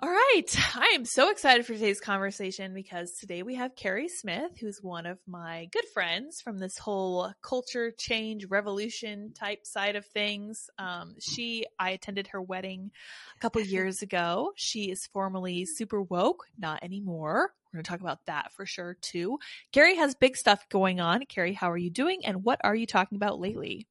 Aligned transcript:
All 0.00 0.10
right. 0.10 0.44
I 0.74 0.92
am 0.96 1.04
so 1.04 1.30
excited 1.30 1.64
for 1.64 1.72
today's 1.72 2.00
conversation 2.00 2.74
because 2.74 3.12
today 3.12 3.44
we 3.44 3.54
have 3.54 3.76
Keri 3.76 4.08
Smith, 4.08 4.50
who's 4.60 4.82
one 4.82 5.06
of 5.06 5.18
my 5.26 5.68
good 5.72 5.84
friends 5.94 6.40
from 6.40 6.58
this 6.58 6.76
whole 6.76 7.32
culture 7.42 7.92
change 7.96 8.46
revolution 8.46 9.32
type 9.34 9.64
side 9.64 9.94
of 9.94 10.04
things. 10.04 10.68
Um, 10.78 11.14
she, 11.20 11.66
I 11.78 11.90
attended 11.90 12.26
her 12.28 12.42
wedding 12.42 12.90
a 13.36 13.38
couple 13.38 13.60
years 13.62 14.02
ago. 14.02 14.50
She 14.56 14.90
is 14.90 15.06
formerly 15.06 15.64
super 15.64 16.02
woke, 16.02 16.44
not 16.58 16.82
anymore. 16.82 17.52
We're 17.72 17.78
going 17.78 17.84
to 17.84 17.90
talk 17.90 18.00
about 18.00 18.26
that 18.26 18.52
for 18.52 18.66
sure 18.66 18.96
too. 19.00 19.38
Keri 19.72 19.94
has 19.96 20.16
big 20.16 20.36
stuff 20.36 20.68
going 20.70 21.00
on. 21.00 21.24
Keri, 21.26 21.52
how 21.52 21.70
are 21.70 21.78
you 21.78 21.90
doing? 21.90 22.26
And 22.26 22.42
what 22.42 22.60
are 22.64 22.74
you 22.74 22.86
talking 22.86 23.16
about 23.16 23.38
lately? 23.38 23.86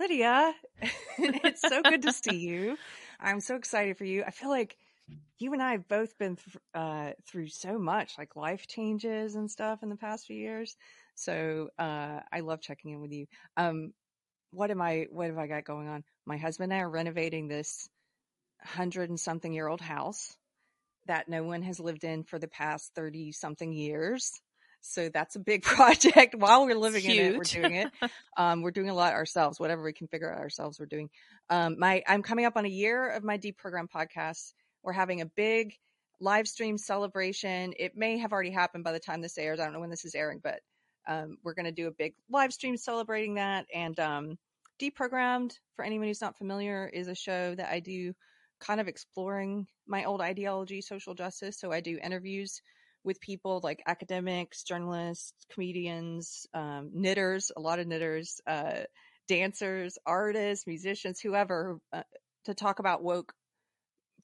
Lydia, 0.00 0.54
it's 1.18 1.60
so 1.60 1.82
good 1.82 2.02
to 2.02 2.12
see 2.12 2.38
you. 2.38 2.76
I'm 3.22 3.40
so 3.40 3.56
excited 3.56 3.96
for 3.96 4.04
you. 4.04 4.24
I 4.24 4.30
feel 4.30 4.50
like 4.50 4.76
you 5.38 5.52
and 5.52 5.62
I 5.62 5.72
have 5.72 5.88
both 5.88 6.18
been 6.18 6.36
th- 6.36 6.56
uh, 6.74 7.12
through 7.26 7.48
so 7.48 7.78
much, 7.78 8.18
like 8.18 8.36
life 8.36 8.66
changes 8.66 9.34
and 9.34 9.50
stuff 9.50 9.82
in 9.82 9.88
the 9.88 9.96
past 9.96 10.26
few 10.26 10.36
years. 10.36 10.76
So 11.14 11.68
uh, 11.78 12.20
I 12.32 12.40
love 12.40 12.60
checking 12.60 12.92
in 12.92 13.00
with 13.00 13.12
you. 13.12 13.26
Um, 13.56 13.92
what 14.50 14.70
am 14.70 14.82
I? 14.82 15.06
What 15.10 15.28
have 15.28 15.38
I 15.38 15.46
got 15.46 15.64
going 15.64 15.88
on? 15.88 16.04
My 16.26 16.36
husband 16.36 16.72
and 16.72 16.80
I 16.80 16.84
are 16.84 16.90
renovating 16.90 17.48
this 17.48 17.88
hundred 18.62 19.08
and 19.08 19.18
something 19.18 19.52
year 19.52 19.68
old 19.68 19.80
house 19.80 20.36
that 21.06 21.28
no 21.28 21.42
one 21.42 21.62
has 21.62 21.80
lived 21.80 22.04
in 22.04 22.24
for 22.24 22.38
the 22.38 22.48
past 22.48 22.92
thirty 22.94 23.32
something 23.32 23.72
years. 23.72 24.40
So 24.82 25.08
that's 25.08 25.36
a 25.36 25.40
big 25.40 25.62
project. 25.62 26.34
While 26.34 26.66
we're 26.66 26.76
living 26.76 27.04
in 27.04 27.34
it, 27.34 27.38
we're 27.38 27.44
doing 27.44 27.74
it. 27.74 27.90
Um, 28.36 28.62
we're 28.62 28.70
doing 28.72 28.90
a 28.90 28.94
lot 28.94 29.14
ourselves. 29.14 29.58
Whatever 29.58 29.82
we 29.82 29.92
can 29.92 30.08
figure 30.08 30.32
out 30.32 30.40
ourselves, 30.40 30.78
we're 30.78 30.86
doing. 30.86 31.08
Um, 31.48 31.78
my 31.78 32.02
I'm 32.06 32.22
coming 32.22 32.44
up 32.44 32.56
on 32.56 32.64
a 32.64 32.68
year 32.68 33.10
of 33.10 33.24
my 33.24 33.38
deprogram 33.38 33.88
podcast. 33.88 34.52
We're 34.82 34.92
having 34.92 35.20
a 35.20 35.26
big 35.26 35.74
live 36.20 36.46
stream 36.46 36.78
celebration. 36.78 37.74
It 37.78 37.96
may 37.96 38.18
have 38.18 38.32
already 38.32 38.50
happened 38.50 38.84
by 38.84 38.92
the 38.92 39.00
time 39.00 39.20
this 39.22 39.38
airs. 39.38 39.60
I 39.60 39.64
don't 39.64 39.72
know 39.72 39.80
when 39.80 39.90
this 39.90 40.04
is 40.04 40.14
airing, 40.14 40.40
but 40.42 40.60
um, 41.06 41.38
we're 41.42 41.54
going 41.54 41.66
to 41.66 41.72
do 41.72 41.88
a 41.88 41.92
big 41.92 42.14
live 42.30 42.52
stream 42.52 42.76
celebrating 42.76 43.34
that. 43.34 43.66
And 43.74 43.98
um, 43.98 44.38
deprogrammed, 44.80 45.58
for 45.76 45.84
anyone 45.84 46.06
who's 46.08 46.20
not 46.20 46.38
familiar, 46.38 46.88
is 46.92 47.08
a 47.08 47.14
show 47.14 47.54
that 47.54 47.70
I 47.70 47.80
do, 47.80 48.14
kind 48.60 48.80
of 48.80 48.88
exploring 48.88 49.66
my 49.86 50.04
old 50.04 50.20
ideology, 50.20 50.80
social 50.80 51.14
justice. 51.14 51.58
So 51.58 51.72
I 51.72 51.80
do 51.80 51.98
interviews 52.02 52.62
with 53.04 53.20
people 53.20 53.60
like 53.62 53.82
academics, 53.86 54.62
journalists, 54.62 55.32
comedians, 55.52 56.46
um, 56.54 56.90
knitters, 56.92 57.50
a 57.56 57.60
lot 57.60 57.78
of 57.78 57.86
knitters, 57.86 58.40
uh, 58.46 58.80
dancers, 59.28 59.98
artists, 60.06 60.66
musicians, 60.66 61.20
whoever, 61.20 61.78
uh, 61.92 62.02
to 62.44 62.54
talk 62.54 62.78
about 62.78 63.02
woke 63.02 63.32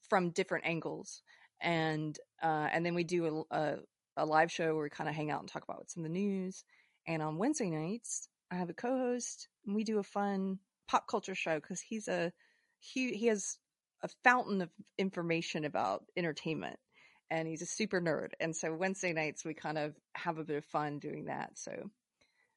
from 0.09 0.31
different 0.31 0.65
angles. 0.65 1.21
And 1.61 2.17
uh, 2.41 2.67
and 2.71 2.85
then 2.85 2.95
we 2.95 3.03
do 3.03 3.45
a, 3.51 3.55
a, 3.57 3.75
a 4.17 4.25
live 4.25 4.51
show 4.51 4.73
where 4.73 4.83
we 4.83 4.89
kind 4.89 5.09
of 5.09 5.15
hang 5.15 5.29
out 5.29 5.41
and 5.41 5.49
talk 5.49 5.63
about 5.63 5.77
what's 5.77 5.97
in 5.97 6.03
the 6.03 6.09
news. 6.09 6.63
And 7.07 7.21
on 7.21 7.37
Wednesday 7.37 7.69
nights, 7.69 8.29
I 8.51 8.55
have 8.55 8.69
a 8.69 8.73
co-host, 8.73 9.47
and 9.65 9.75
we 9.75 9.83
do 9.83 9.99
a 9.99 10.03
fun 10.03 10.59
pop 10.87 11.07
culture 11.07 11.35
show 11.35 11.55
because 11.55 11.81
he's 11.81 12.07
a 12.07 12.31
he 12.79 13.13
he 13.13 13.27
has 13.27 13.57
a 14.01 14.09
fountain 14.23 14.61
of 14.61 14.69
information 14.97 15.65
about 15.65 16.05
entertainment 16.15 16.79
and 17.31 17.47
he's 17.47 17.61
a 17.61 17.65
super 17.65 18.01
nerd. 18.01 18.29
And 18.39 18.55
so 18.55 18.73
Wednesday 18.73 19.13
nights 19.13 19.45
we 19.45 19.53
kind 19.53 19.77
of 19.77 19.93
have 20.13 20.37
a 20.37 20.43
bit 20.43 20.57
of 20.57 20.65
fun 20.65 20.99
doing 20.99 21.25
that. 21.25 21.51
So 21.55 21.89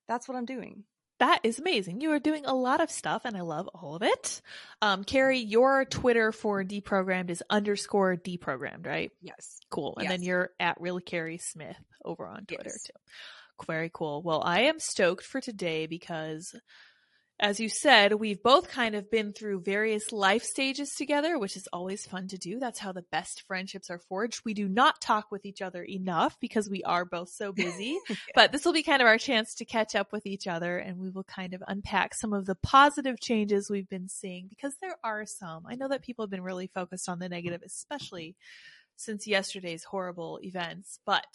that's 0.08 0.28
what 0.28 0.36
I'm 0.36 0.44
doing. 0.44 0.84
That 1.18 1.40
is 1.44 1.60
amazing. 1.60 2.00
You 2.00 2.10
are 2.12 2.18
doing 2.18 2.46
a 2.46 2.54
lot 2.54 2.80
of 2.80 2.90
stuff 2.90 3.22
and 3.24 3.36
I 3.36 3.42
love 3.42 3.68
all 3.68 3.94
of 3.94 4.02
it. 4.02 4.42
Um, 4.80 5.04
Keri, 5.04 5.38
your 5.38 5.84
Twitter 5.84 6.32
for 6.32 6.64
deprogrammed 6.64 7.30
is 7.30 7.44
underscore 7.48 8.16
deprogrammed, 8.16 8.86
right? 8.86 9.12
Yes. 9.20 9.60
Cool. 9.70 9.94
And 9.98 10.04
yes. 10.04 10.12
then 10.12 10.22
you're 10.22 10.50
at 10.58 10.80
real 10.80 10.98
Keri 10.98 11.38
Smith 11.38 11.76
over 12.04 12.26
on 12.26 12.44
Twitter 12.46 12.62
yes. 12.66 12.82
too. 12.82 13.64
Very 13.66 13.90
cool. 13.94 14.22
Well, 14.22 14.42
I 14.44 14.62
am 14.62 14.80
stoked 14.80 15.24
for 15.24 15.40
today 15.40 15.86
because 15.86 16.56
as 17.42 17.58
you 17.58 17.68
said, 17.68 18.14
we've 18.14 18.40
both 18.40 18.68
kind 18.68 18.94
of 18.94 19.10
been 19.10 19.32
through 19.32 19.62
various 19.62 20.12
life 20.12 20.44
stages 20.44 20.94
together, 20.94 21.40
which 21.40 21.56
is 21.56 21.68
always 21.72 22.06
fun 22.06 22.28
to 22.28 22.38
do. 22.38 22.60
That's 22.60 22.78
how 22.78 22.92
the 22.92 23.02
best 23.02 23.42
friendships 23.48 23.90
are 23.90 23.98
forged. 23.98 24.42
We 24.44 24.54
do 24.54 24.68
not 24.68 25.00
talk 25.00 25.32
with 25.32 25.44
each 25.44 25.60
other 25.60 25.82
enough 25.82 26.38
because 26.38 26.70
we 26.70 26.84
are 26.84 27.04
both 27.04 27.30
so 27.30 27.50
busy, 27.52 27.98
yeah. 28.08 28.16
but 28.36 28.52
this 28.52 28.64
will 28.64 28.72
be 28.72 28.84
kind 28.84 29.02
of 29.02 29.08
our 29.08 29.18
chance 29.18 29.56
to 29.56 29.64
catch 29.64 29.96
up 29.96 30.12
with 30.12 30.24
each 30.24 30.46
other 30.46 30.78
and 30.78 30.98
we 30.98 31.10
will 31.10 31.24
kind 31.24 31.52
of 31.52 31.64
unpack 31.66 32.14
some 32.14 32.32
of 32.32 32.46
the 32.46 32.54
positive 32.54 33.18
changes 33.18 33.68
we've 33.68 33.88
been 33.88 34.08
seeing 34.08 34.46
because 34.46 34.76
there 34.80 34.96
are 35.02 35.26
some. 35.26 35.64
I 35.66 35.74
know 35.74 35.88
that 35.88 36.02
people 36.02 36.24
have 36.24 36.30
been 36.30 36.44
really 36.44 36.68
focused 36.68 37.08
on 37.08 37.18
the 37.18 37.28
negative, 37.28 37.62
especially 37.66 38.36
since 38.94 39.26
yesterday's 39.26 39.82
horrible 39.82 40.38
events, 40.44 41.00
but 41.04 41.26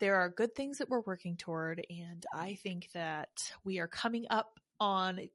there 0.00 0.16
are 0.16 0.28
good 0.28 0.56
things 0.56 0.78
that 0.78 0.88
we're 0.88 1.02
working 1.02 1.36
toward. 1.36 1.86
And 1.88 2.26
I 2.34 2.58
think 2.64 2.88
that 2.94 3.28
we 3.64 3.78
are 3.78 3.86
coming 3.86 4.26
up 4.28 4.58
on 4.80 5.28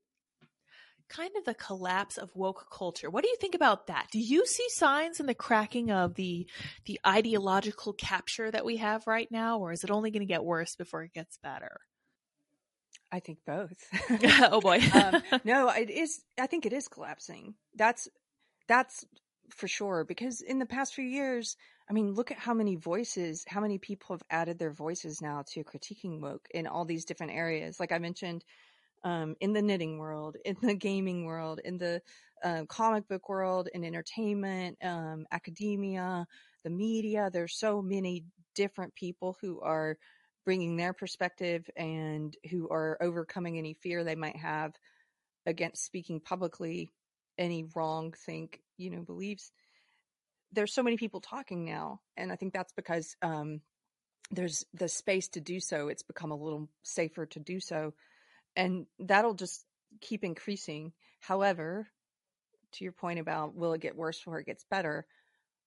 kind 1.08 1.32
of 1.38 1.46
the 1.46 1.54
collapse 1.54 2.18
of 2.18 2.36
woke 2.36 2.68
culture. 2.72 3.10
What 3.10 3.24
do 3.24 3.30
you 3.30 3.38
think 3.40 3.56
about 3.56 3.88
that? 3.88 4.08
Do 4.12 4.20
you 4.20 4.46
see 4.46 4.66
signs 4.70 5.20
in 5.20 5.28
the 5.28 5.36
cracking 5.36 5.92
of 5.92 6.16
the 6.16 6.48
the 6.86 7.00
ideological 7.06 7.94
capture 7.94 8.50
that 8.50 8.66
we 8.66 8.78
have 8.78 9.08
right 9.08 9.32
now 9.32 9.60
or 9.60 9.72
is 9.72 9.84
it 9.84 9.92
only 9.92 10.12
going 10.12 10.22
to 10.22 10.26
get 10.26 10.44
worse 10.44 10.76
before 10.76 11.04
it 11.04 11.14
gets 11.14 11.38
better? 11.38 11.80
I 13.12 13.20
think 13.20 13.40
both. 13.46 13.78
oh 14.52 14.62
boy. 14.62 14.82
um, 14.94 15.22
no, 15.44 15.70
it 15.70 15.90
is 15.90 16.22
I 16.40 16.48
think 16.48 16.66
it 16.66 16.74
is 16.74 16.88
collapsing. 16.88 17.54
That's 17.76 18.08
that's 18.68 19.06
for 19.52 19.68
sure 19.68 20.04
because 20.06 20.42
in 20.42 20.58
the 20.58 20.66
past 20.66 20.96
few 20.96 21.06
years, 21.06 21.56
I 21.88 21.94
mean, 21.94 22.14
look 22.14 22.32
at 22.32 22.40
how 22.40 22.56
many 22.56 22.76
voices, 22.76 23.46
how 23.48 23.62
many 23.62 23.78
people 23.78 24.16
have 24.16 24.24
added 24.30 24.58
their 24.58 24.72
voices 24.72 25.22
now 25.22 25.44
to 25.54 25.64
critiquing 25.64 26.20
woke 26.20 26.48
in 26.50 26.66
all 26.66 26.86
these 26.86 27.06
different 27.06 27.34
areas. 27.34 27.80
Like 27.80 27.92
I 27.92 28.00
mentioned, 28.00 28.44
um, 29.06 29.36
in 29.40 29.54
the 29.54 29.62
knitting 29.62 30.00
world, 30.00 30.36
in 30.44 30.58
the 30.62 30.74
gaming 30.74 31.26
world, 31.26 31.62
in 31.64 31.78
the 31.78 32.02
uh, 32.44 32.64
comic 32.68 33.08
book 33.08 33.30
world, 33.30 33.70
in 33.74 33.86
entertainment, 33.86 34.78
um, 34.84 35.26
academia, 35.32 36.26
the 36.64 36.70
media. 36.70 37.30
There's 37.32 37.58
so 37.58 37.82
many 37.82 38.26
different 38.56 38.96
people 38.96 39.38
who 39.40 39.62
are 39.62 39.98
bringing 40.44 40.76
their 40.76 40.94
perspective 40.94 41.70
and 41.78 42.36
who 42.50 42.68
are 42.70 42.98
overcoming 43.02 43.58
any 43.58 43.76
fear 43.76 44.04
they 44.04 44.16
might 44.16 44.38
have 44.38 44.74
against 45.46 45.86
speaking 45.86 46.20
publicly 46.20 46.92
any 47.38 47.66
wrong 47.76 48.14
think 48.26 48.60
you 48.78 48.90
know 48.90 49.02
beliefs. 49.02 49.52
There's 50.52 50.74
so 50.74 50.84
many 50.84 50.98
people 50.98 51.20
talking 51.20 51.66
now 51.66 52.00
and 52.16 52.32
i 52.32 52.36
think 52.36 52.54
that's 52.54 52.72
because 52.74 53.16
um, 53.22 53.60
there's 54.32 54.66
the 54.74 54.88
space 54.88 55.28
to 55.30 55.42
do 55.42 55.60
so. 55.60 55.88
It's 55.90 56.04
become 56.04 56.32
a 56.32 56.36
little 56.36 56.70
safer 56.84 57.26
to 57.28 57.40
do 57.40 57.60
so 57.60 57.94
and 58.56 58.86
that'll 59.00 59.34
just 59.34 59.66
keep 60.02 60.24
increasing. 60.24 60.94
However, 61.20 61.88
to 62.74 62.84
your 62.84 62.94
point 62.94 63.20
about 63.20 63.56
will 63.56 63.74
it 63.74 63.82
get 63.82 63.96
worse 63.96 64.20
before 64.20 64.40
it 64.40 64.46
gets 64.46 64.66
better, 64.70 65.06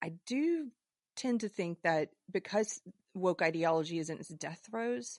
I 0.03 0.13
do 0.27 0.71
tend 1.17 1.41
to 1.41 1.49
think 1.49 1.83
that 1.83 2.11
because 2.31 2.81
woke 3.15 3.43
ideology 3.43 3.99
is 3.99 4.11
in 4.11 4.19
its 4.19 4.29
death 4.29 4.61
throes, 4.71 5.19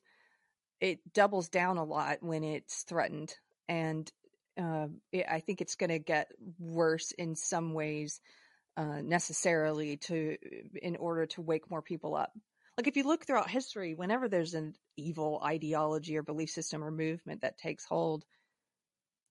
it 0.80 1.00
doubles 1.14 1.50
down 1.50 1.78
a 1.78 1.84
lot 1.84 2.20
when 2.22 2.44
it's 2.44 2.84
threatened. 2.84 3.36
And 3.68 4.10
uh, 4.58 4.88
it, 5.12 5.26
I 5.30 5.42
think 5.42 5.62
it's 5.62 5.76
going 5.76 5.90
to 5.90 6.00
get 6.00 6.32
worse 6.58 7.12
in 7.12 7.36
some 7.36 7.74
ways 7.74 8.22
uh, 8.78 9.02
necessarily 9.02 9.98
to 9.98 10.38
in 10.82 10.96
order 10.96 11.26
to 11.26 11.42
wake 11.42 11.70
more 11.70 11.82
people 11.82 12.16
up 12.16 12.32
like 12.80 12.88
if 12.88 12.96
you 12.96 13.04
look 13.04 13.26
throughout 13.26 13.50
history, 13.50 13.94
whenever 13.94 14.30
there's 14.30 14.54
an 14.54 14.74
evil 14.96 15.42
ideology 15.44 16.16
or 16.16 16.24
belief 16.24 16.50
system 16.50 16.82
or 16.82 16.90
movement 16.90 17.42
that 17.42 17.58
takes 17.58 17.84
hold, 17.84 18.24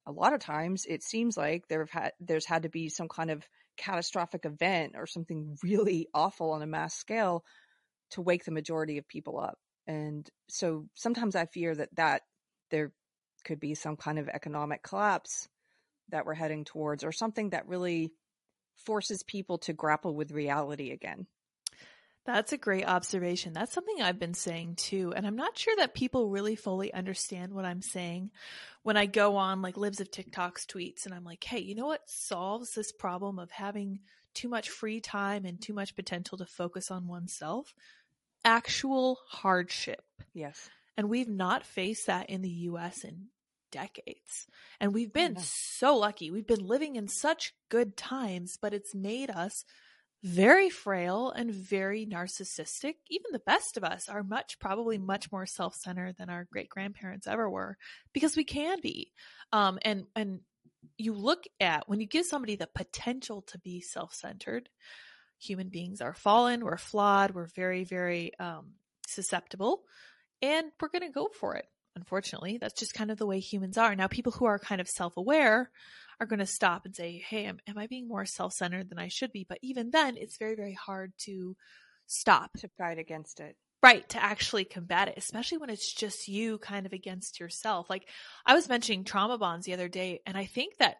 a 0.07 0.13
lot 0.13 0.35
of 0.35 0.41
times 0.41 0.85
it 0.87 1.03
seems 1.03 1.35
like 1.35 1.67
there 1.67 1.81
have 1.81 1.91
had 1.91 2.13
there's 2.21 2.45
had 2.45 2.65
to 2.65 2.69
be 2.69 2.91
some 2.91 3.09
kind 3.09 3.31
of 3.31 3.43
catastrophic 3.79 4.45
event 4.45 4.97
or 4.97 5.07
something 5.07 5.57
really 5.63 6.09
awful 6.13 6.51
on 6.51 6.61
a 6.61 6.67
mass 6.67 6.95
scale 6.95 7.43
to 8.11 8.21
wake 8.21 8.45
the 8.45 8.51
majority 8.51 8.99
of 8.99 9.09
people 9.09 9.41
up. 9.41 9.59
And 9.87 10.29
so 10.51 10.85
sometimes 10.95 11.35
I 11.35 11.47
fear 11.47 11.75
that 11.75 11.89
that 11.97 12.23
there 12.71 12.93
could 13.47 13.61
be 13.61 13.75
some 13.75 13.97
kind 13.97 14.19
of 14.19 14.29
economic 14.29 14.83
collapse 14.83 15.49
that 16.11 16.27
we're 16.27 16.35
heading 16.35 16.67
towards 16.67 17.03
or 17.03 17.13
something 17.13 17.49
that 17.51 17.67
really 17.67 18.13
forces 18.85 19.23
people 19.23 19.57
to 19.57 19.73
grapple 19.73 20.15
with 20.15 20.33
reality 20.33 20.91
again. 20.91 21.27
That's 22.27 22.53
a 22.53 22.59
great 22.59 22.87
observation. 22.87 23.55
That's 23.55 23.73
something 23.73 24.03
I've 24.03 24.19
been 24.19 24.35
saying 24.35 24.75
too. 24.77 25.15
And 25.17 25.27
I'm 25.27 25.37
not 25.37 25.57
sure 25.57 25.75
that 25.77 25.95
people 25.95 26.29
really 26.29 26.57
fully 26.57 26.93
understand 26.93 27.55
what 27.55 27.65
I'm 27.65 27.81
saying 27.81 28.31
when 28.83 28.97
I 28.99 29.07
go 29.07 29.37
on 29.37 29.63
like 29.63 29.77
Libs 29.77 30.01
of 30.01 30.11
TikTok's 30.11 30.67
tweets 30.67 31.07
and 31.07 31.15
I'm 31.15 31.25
like, 31.25 31.43
hey, 31.43 31.61
you 31.61 31.75
know 31.75 31.87
what 31.87 32.09
solves 32.09 32.75
this 32.75 32.93
problem 32.93 33.39
of 33.39 33.51
having 33.51 34.01
too 34.35 34.49
much 34.49 34.69
free 34.69 35.01
time 35.01 35.47
and 35.47 35.61
too 35.61 35.73
much 35.73 35.97
potential 35.97 36.37
to 36.39 36.47
focus 36.47 36.91
on 36.91 37.09
oneself? 37.09 37.73
Actual 38.45 39.19
hardship. 39.29 40.03
Yes. 40.35 40.69
And 40.99 41.09
we've 41.09 41.29
not 41.29 41.65
faced 41.65 42.07
that 42.07 42.29
in 42.29 42.43
the 42.43 42.51
US 42.51 43.05
in 43.05 43.29
decades. 43.71 44.47
And 44.81 44.93
we've 44.93 45.13
been 45.13 45.37
so 45.39 45.97
lucky. 45.97 46.31
We've 46.31 46.47
been 46.47 46.67
living 46.67 46.97
in 46.97 47.09
such 47.09 47.55
good 47.69 47.97
times, 47.97 48.59
but 48.61 48.75
it's 48.75 48.95
made 48.95 49.31
us 49.31 49.65
very 50.25 50.69
frail 50.69 51.31
and 51.31 51.51
very 51.51 52.05
narcissistic. 52.07 52.95
Even 53.09 53.33
the 53.33 53.39
best 53.39 53.77
of 53.77 53.85
us 53.85 54.09
are 54.09 54.23
much, 54.23 54.59
probably 54.59 54.99
much 54.99 55.31
more 55.31 55.47
self-centered 55.47 56.17
than 56.17 56.29
our 56.29 56.47
great 56.51 56.69
grandparents 56.69 57.27
ever 57.27 57.49
were 57.49 57.77
because 58.13 58.37
we 58.37 58.45
can 58.45 58.81
be. 58.81 59.13
Um, 59.53 59.79
and, 59.83 60.07
and 60.17 60.41
you 60.97 61.13
look 61.13 61.45
at 61.61 61.89
when 61.89 62.01
you 62.01 62.07
give 62.07 62.27
somebody 62.27 62.57
the 62.57 62.69
potential 62.75 63.43
to 63.43 63.59
be 63.59 63.81
self-centered, 63.81 64.69
human 65.39 65.69
beings 65.69 66.01
are 66.01 66.15
fallen, 66.15 66.65
we're 66.65 66.77
flawed, 66.77 67.33
we're 67.33 67.47
very, 67.47 67.85
very, 67.85 68.33
um, 68.41 68.73
susceptible 69.07 69.83
and 70.43 70.71
we're 70.81 70.89
going 70.89 71.03
to 71.03 71.11
go 71.11 71.29
for 71.41 71.55
it. 71.55 71.67
Unfortunately, 71.97 72.59
that's 72.59 72.79
just 72.79 72.95
kind 72.95 73.11
of 73.11 73.19
the 73.19 73.27
way 73.27 73.41
humans 73.41 73.77
are. 73.77 73.97
Now, 73.97 74.07
people 74.07 74.33
who 74.33 74.45
are 74.45 74.59
kind 74.59 74.81
of 74.81 74.89
self-aware 74.89 75.71
are 76.21 76.27
going 76.27 76.39
to 76.41 76.47
stop 76.47 76.85
and 76.85 76.95
say, 76.95 77.23
Hey, 77.29 77.45
am, 77.47 77.59
am 77.67 77.79
I 77.79 77.87
being 77.87 78.09
more 78.09 78.25
self 78.25 78.53
centered 78.53 78.89
than 78.89 78.99
I 78.99 79.09
should 79.09 79.33
be? 79.33 79.47
But 79.49 79.59
even 79.63 79.91
then, 79.91 80.17
it's 80.17 80.39
very, 80.39 80.55
very 80.55 80.75
hard 80.75 81.13
to 81.25 81.57
stop. 82.07 82.51
To 82.59 82.69
fight 82.79 82.99
against 82.99 83.41
it. 83.41 83.57
Right, 83.81 84.09
to 84.09 84.23
actually 84.23 84.65
combat 84.65 85.07
it, 85.07 85.15
especially 85.17 85.59
when 85.59 85.71
it's 85.71 85.93
just 85.95 86.27
you 86.27 86.59
kind 86.59 86.85
of 86.85 86.93
against 86.93 87.39
yourself. 87.39 87.89
Like 87.89 88.09
I 88.45 88.55
was 88.55 88.69
mentioning 88.69 89.05
trauma 89.05 89.39
bonds 89.39 89.67
the 89.67 89.75
other 89.75 89.89
day, 89.89 90.21
and 90.27 90.37
I 90.37 90.47
think 90.47 90.79
that 90.79 90.97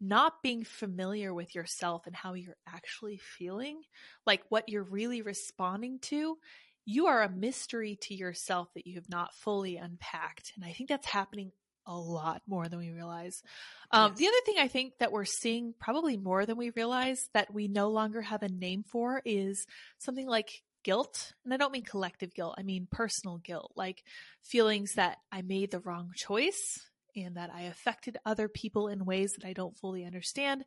not 0.00 0.42
being 0.42 0.62
familiar 0.62 1.34
with 1.34 1.54
yourself 1.54 2.06
and 2.06 2.14
how 2.14 2.34
you're 2.34 2.56
actually 2.68 3.18
feeling, 3.18 3.80
like 4.24 4.42
what 4.50 4.68
you're 4.68 4.84
really 4.84 5.22
responding 5.22 5.98
to, 6.00 6.36
you 6.84 7.06
are 7.06 7.22
a 7.22 7.30
mystery 7.30 7.98
to 8.02 8.14
yourself 8.14 8.68
that 8.74 8.86
you 8.86 8.94
have 8.94 9.08
not 9.08 9.34
fully 9.34 9.76
unpacked. 9.76 10.52
And 10.54 10.64
I 10.64 10.72
think 10.72 10.88
that's 10.88 11.06
happening 11.06 11.50
a 11.86 11.96
lot 11.96 12.42
more 12.46 12.68
than 12.68 12.78
we 12.78 12.90
realize. 12.90 13.42
Um, 13.90 14.12
yes. 14.12 14.18
The 14.18 14.26
other 14.26 14.44
thing 14.44 14.54
I 14.58 14.68
think 14.68 14.98
that 14.98 15.12
we're 15.12 15.24
seeing 15.24 15.74
probably 15.78 16.16
more 16.16 16.46
than 16.46 16.56
we 16.56 16.70
realize 16.70 17.28
that 17.34 17.52
we 17.52 17.68
no 17.68 17.88
longer 17.88 18.20
have 18.22 18.42
a 18.42 18.48
name 18.48 18.84
for 18.84 19.22
is 19.24 19.66
something 19.98 20.26
like 20.26 20.62
guilt. 20.82 21.32
And 21.44 21.52
I 21.52 21.56
don't 21.56 21.72
mean 21.72 21.84
collective 21.84 22.34
guilt, 22.34 22.54
I 22.58 22.62
mean 22.62 22.86
personal 22.90 23.38
guilt, 23.38 23.72
like 23.76 24.04
feelings 24.42 24.92
that 24.94 25.18
I 25.32 25.42
made 25.42 25.70
the 25.70 25.80
wrong 25.80 26.10
choice 26.14 26.78
and 27.16 27.36
that 27.36 27.50
I 27.52 27.62
affected 27.62 28.18
other 28.24 28.48
people 28.48 28.88
in 28.88 29.04
ways 29.04 29.32
that 29.36 29.46
I 29.46 29.52
don't 29.52 29.76
fully 29.76 30.04
understand. 30.04 30.64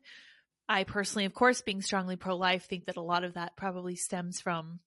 I 0.68 0.84
personally, 0.84 1.24
of 1.24 1.34
course, 1.34 1.62
being 1.62 1.82
strongly 1.82 2.16
pro 2.16 2.36
life, 2.36 2.66
think 2.68 2.86
that 2.86 2.96
a 2.96 3.02
lot 3.02 3.24
of 3.24 3.34
that 3.34 3.56
probably 3.56 3.96
stems 3.96 4.40
from 4.40 4.80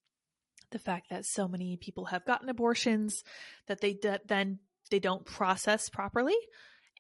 the 0.72 0.80
fact 0.80 1.10
that 1.10 1.26
so 1.26 1.48
many 1.48 1.78
people 1.78 2.06
have 2.06 2.26
gotten 2.26 2.50
abortions 2.50 3.24
that 3.68 3.82
they 3.82 3.94
d- 3.94 4.18
then 4.28 4.60
they 4.94 5.00
don't 5.00 5.26
process 5.26 5.90
properly 5.90 6.38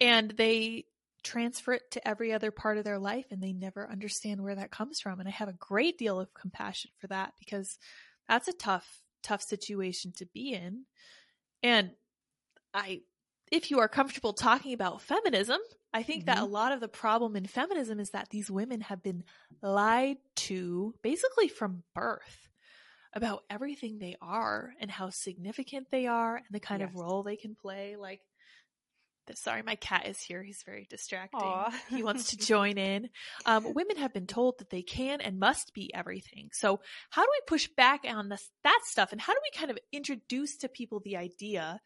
and 0.01 0.31
they 0.31 0.86
transfer 1.24 1.74
it 1.74 1.92
to 1.92 2.07
every 2.07 2.34
other 2.34 2.50
part 2.50 2.80
of 2.80 2.84
their 2.84 2.98
life 2.98 3.28
and 3.30 3.40
they 3.40 3.54
never 3.54 3.88
understand 3.88 4.42
where 4.42 4.56
that 4.56 4.72
comes 4.72 5.00
from. 5.00 5.19
And 5.19 5.30
I 5.30 5.31
have 5.31 5.48
a 5.48 5.54
great 5.54 6.00
deal 6.00 6.19
of 6.19 6.34
compassion 6.34 6.90
for 6.98 7.06
that 7.07 7.34
because 7.38 7.78
that's 8.28 8.48
a 8.48 8.54
tough, 8.54 9.04
tough 9.22 9.44
situation 9.44 10.12
to 10.18 10.25
be 10.25 10.54
in. 10.54 10.86
And 11.62 11.92
I, 12.74 13.01
if 13.51 13.69
you 13.69 13.78
are 13.78 13.88
comfortable 13.88 14.34
talking 14.34 14.74
about 14.74 15.04
feminism, 15.04 15.60
I 15.94 16.01
think 16.01 16.25
mm-hmm. 16.25 16.34
that 16.34 16.44
a 16.44 16.46
lot 16.46 16.72
of 16.72 16.80
the 16.80 16.88
problem 16.88 17.36
in 17.36 17.46
feminism 17.46 18.00
is 18.00 18.10
that 18.10 18.31
these 18.31 18.50
women 18.50 18.81
have 18.81 19.04
been 19.04 19.24
lied 19.62 20.18
to 20.38 20.96
basically 21.04 21.48
from 21.48 21.84
birth 21.94 22.43
about 23.15 23.44
everything 23.50 24.00
they 24.00 24.15
are 24.21 24.74
and 24.80 24.89
how 24.89 25.10
significant 25.10 25.88
they 25.92 26.07
are 26.07 26.38
and 26.38 26.45
the 26.51 26.60
kind 26.60 26.81
yes. 26.81 26.89
of 26.89 26.95
role 26.95 27.24
they 27.24 27.36
can 27.36 27.56
play. 27.56 27.95
Like, 27.95 28.21
sorry, 29.36 29.62
my 29.62 29.75
cat 29.75 30.07
is 30.07 30.19
here. 30.19 30.44
He's 30.44 30.63
very 30.65 30.88
distracting. 30.89 31.54
he 31.89 32.04
wants 32.04 32.31
to 32.31 32.38
join 32.45 32.77
in. 32.77 33.10
Um, 33.45 33.74
women 33.74 33.98
have 33.98 34.13
been 34.13 34.27
told 34.27 34.60
that 34.60 34.69
they 34.69 34.81
can 34.81 35.21
and 35.21 35.39
must 35.39 35.74
be 35.74 35.94
everything. 35.94 36.50
So 36.54 36.80
how 37.10 37.24
do 37.24 37.30
we 37.31 37.42
push 37.48 37.68
back 37.77 38.01
on 38.07 38.30
this, 38.30 38.50
that 38.63 38.80
stuff? 38.86 39.12
And 39.12 39.21
how 39.21 39.33
do 39.33 39.39
we 39.42 39.57
kind 39.57 39.71
of 39.71 39.77
introduce 39.92 40.57
to 40.57 40.68
people 40.68 41.00
the 41.00 41.18
idea 41.18 41.80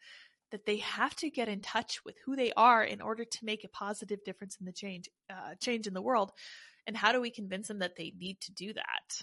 that 0.50 0.64
they 0.64 0.78
have 0.78 1.14
to 1.16 1.30
get 1.30 1.48
in 1.48 1.60
touch 1.60 2.00
with 2.04 2.16
who 2.24 2.34
they 2.34 2.52
are 2.56 2.82
in 2.82 3.02
order 3.02 3.24
to 3.24 3.44
make 3.44 3.64
a 3.64 3.68
positive 3.68 4.24
difference 4.24 4.56
in 4.58 4.64
the 4.66 4.72
change, 4.72 5.08
uh, 5.30 5.54
change 5.60 5.86
in 5.86 5.94
the 5.94 6.02
world? 6.02 6.32
And 6.86 6.96
how 6.96 7.12
do 7.12 7.20
we 7.20 7.30
convince 7.30 7.68
them 7.68 7.80
that 7.80 7.96
they 7.96 8.14
need 8.18 8.40
to 8.42 8.52
do 8.52 8.72
that? 8.72 9.22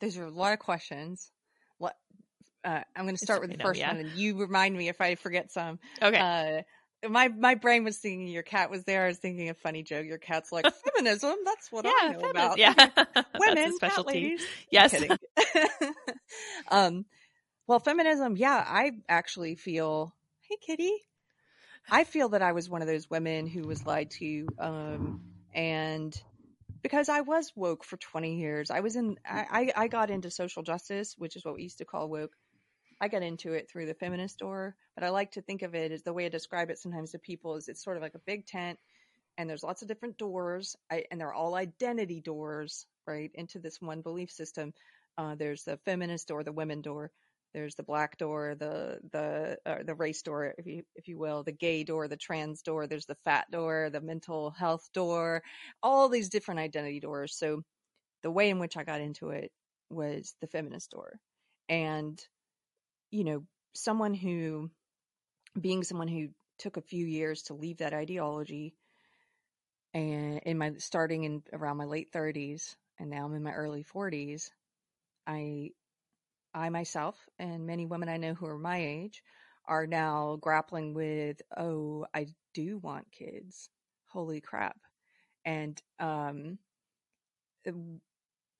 Those 0.00 0.16
are 0.18 0.24
a 0.24 0.30
lot 0.30 0.52
of 0.52 0.58
questions. 0.58 1.30
What 1.78 1.94
uh, 2.64 2.80
I'm 2.96 3.04
going 3.04 3.16
to 3.16 3.24
start 3.24 3.40
with 3.40 3.50
the 3.50 3.58
first 3.58 3.80
yeah. 3.80 3.92
one, 3.92 4.00
and 4.00 4.10
you 4.12 4.38
remind 4.38 4.76
me 4.76 4.88
if 4.88 5.00
I 5.00 5.14
forget 5.14 5.52
some. 5.52 5.78
Okay. 6.02 6.18
Uh, 6.18 6.62
my 7.08 7.28
my 7.28 7.54
brain 7.54 7.84
was 7.84 7.98
thinking 7.98 8.28
your 8.28 8.42
cat 8.42 8.70
was 8.70 8.84
there. 8.84 9.04
I 9.04 9.08
was 9.08 9.18
thinking 9.18 9.48
a 9.48 9.54
funny 9.54 9.82
joke. 9.82 10.06
Your 10.06 10.18
cat's 10.18 10.52
like 10.52 10.66
feminism. 10.96 11.34
That's 11.44 11.72
what 11.72 11.84
yeah, 11.84 11.92
I 12.00 12.12
know 12.12 12.30
about. 12.30 12.58
Yeah, 12.58 12.74
women, 13.38 13.74
specialty. 13.74 14.36
Yes. 14.70 14.94
um, 16.70 17.06
well, 17.66 17.80
feminism. 17.80 18.36
Yeah, 18.36 18.64
I 18.66 18.92
actually 19.08 19.54
feel. 19.54 20.14
Hey, 20.48 20.56
Kitty. 20.66 20.92
I 21.90 22.04
feel 22.04 22.30
that 22.30 22.42
I 22.42 22.52
was 22.52 22.68
one 22.68 22.82
of 22.82 22.88
those 22.88 23.08
women 23.08 23.46
who 23.46 23.62
was 23.62 23.86
lied 23.86 24.10
to, 24.18 24.46
um, 24.58 25.22
and 25.54 26.20
because 26.82 27.08
I 27.08 27.20
was 27.20 27.52
woke 27.54 27.84
for 27.84 27.96
20 27.96 28.36
years. 28.36 28.70
I 28.70 28.80
was 28.80 28.96
in, 28.96 29.16
I, 29.24 29.72
I 29.76 29.88
got 29.88 30.10
into 30.10 30.30
social 30.30 30.62
justice, 30.62 31.14
which 31.18 31.36
is 31.36 31.44
what 31.44 31.54
we 31.54 31.62
used 31.62 31.78
to 31.78 31.84
call 31.84 32.08
woke. 32.08 32.32
I 33.00 33.08
got 33.08 33.22
into 33.22 33.52
it 33.54 33.70
through 33.70 33.86
the 33.86 33.94
feminist 33.94 34.38
door, 34.38 34.76
but 34.94 35.04
I 35.04 35.10
like 35.10 35.32
to 35.32 35.42
think 35.42 35.62
of 35.62 35.74
it 35.74 35.92
as 35.92 36.02
the 36.02 36.12
way 36.12 36.26
I 36.26 36.28
describe 36.28 36.70
it 36.70 36.78
sometimes 36.78 37.12
to 37.12 37.18
people 37.18 37.56
is 37.56 37.68
it's 37.68 37.82
sort 37.82 37.96
of 37.96 38.02
like 38.02 38.14
a 38.14 38.20
big 38.26 38.46
tent 38.46 38.78
and 39.38 39.48
there's 39.48 39.62
lots 39.62 39.80
of 39.80 39.88
different 39.88 40.18
doors 40.18 40.76
I, 40.90 41.04
and 41.10 41.18
they're 41.18 41.32
all 41.32 41.54
identity 41.54 42.20
doors, 42.20 42.86
right? 43.06 43.30
Into 43.34 43.58
this 43.58 43.80
one 43.80 44.02
belief 44.02 44.30
system. 44.30 44.74
Uh, 45.16 45.34
there's 45.34 45.64
the 45.64 45.78
feminist 45.86 46.28
door, 46.28 46.44
the 46.44 46.52
women 46.52 46.82
door. 46.82 47.10
There's 47.52 47.74
the 47.74 47.82
black 47.82 48.16
door, 48.18 48.54
the 48.54 49.00
the 49.12 49.58
the 49.84 49.94
race 49.94 50.22
door, 50.22 50.54
if 50.58 50.66
you 50.66 50.84
if 50.94 51.08
you 51.08 51.18
will, 51.18 51.42
the 51.42 51.52
gay 51.52 51.84
door, 51.84 52.08
the 52.08 52.16
trans 52.16 52.62
door. 52.62 52.86
There's 52.86 53.06
the 53.06 53.16
fat 53.24 53.50
door, 53.50 53.90
the 53.90 54.00
mental 54.00 54.50
health 54.52 54.88
door, 54.92 55.42
all 55.82 56.08
these 56.08 56.28
different 56.28 56.60
identity 56.60 57.00
doors. 57.00 57.36
So 57.36 57.62
the 58.22 58.30
way 58.30 58.50
in 58.50 58.58
which 58.58 58.76
I 58.76 58.84
got 58.84 59.00
into 59.00 59.30
it 59.30 59.52
was 59.90 60.34
the 60.40 60.46
feminist 60.48 60.90
door, 60.92 61.18
and 61.68 62.20
you 63.10 63.24
know, 63.24 63.44
someone 63.74 64.14
who, 64.14 64.70
being 65.60 65.84
someone 65.84 66.08
who 66.08 66.28
took 66.58 66.76
a 66.76 66.82
few 66.82 67.06
years 67.06 67.42
to 67.44 67.54
leave 67.54 67.78
that 67.78 67.94
ideology, 67.94 68.74
and 69.94 70.38
in 70.44 70.58
my 70.58 70.72
starting 70.78 71.24
in 71.24 71.42
around 71.52 71.76
my 71.76 71.84
late 71.84 72.12
30s, 72.12 72.76
and 72.98 73.10
now 73.10 73.24
I'm 73.26 73.34
in 73.34 73.42
my 73.42 73.52
early 73.52 73.82
40s, 73.82 74.50
I 75.26 75.70
I 76.54 76.68
myself 76.70 77.16
and 77.38 77.66
many 77.66 77.86
women 77.86 78.08
I 78.08 78.16
know 78.16 78.34
who 78.34 78.46
are 78.46 78.58
my 78.58 78.78
age 78.78 79.22
are 79.66 79.86
now 79.86 80.36
grappling 80.40 80.94
with, 80.94 81.40
oh, 81.56 82.06
I 82.14 82.26
do 82.54 82.78
want 82.78 83.12
kids. 83.12 83.68
Holy 84.08 84.40
crap. 84.40 84.76
And 85.44 85.80
um, 85.98 86.58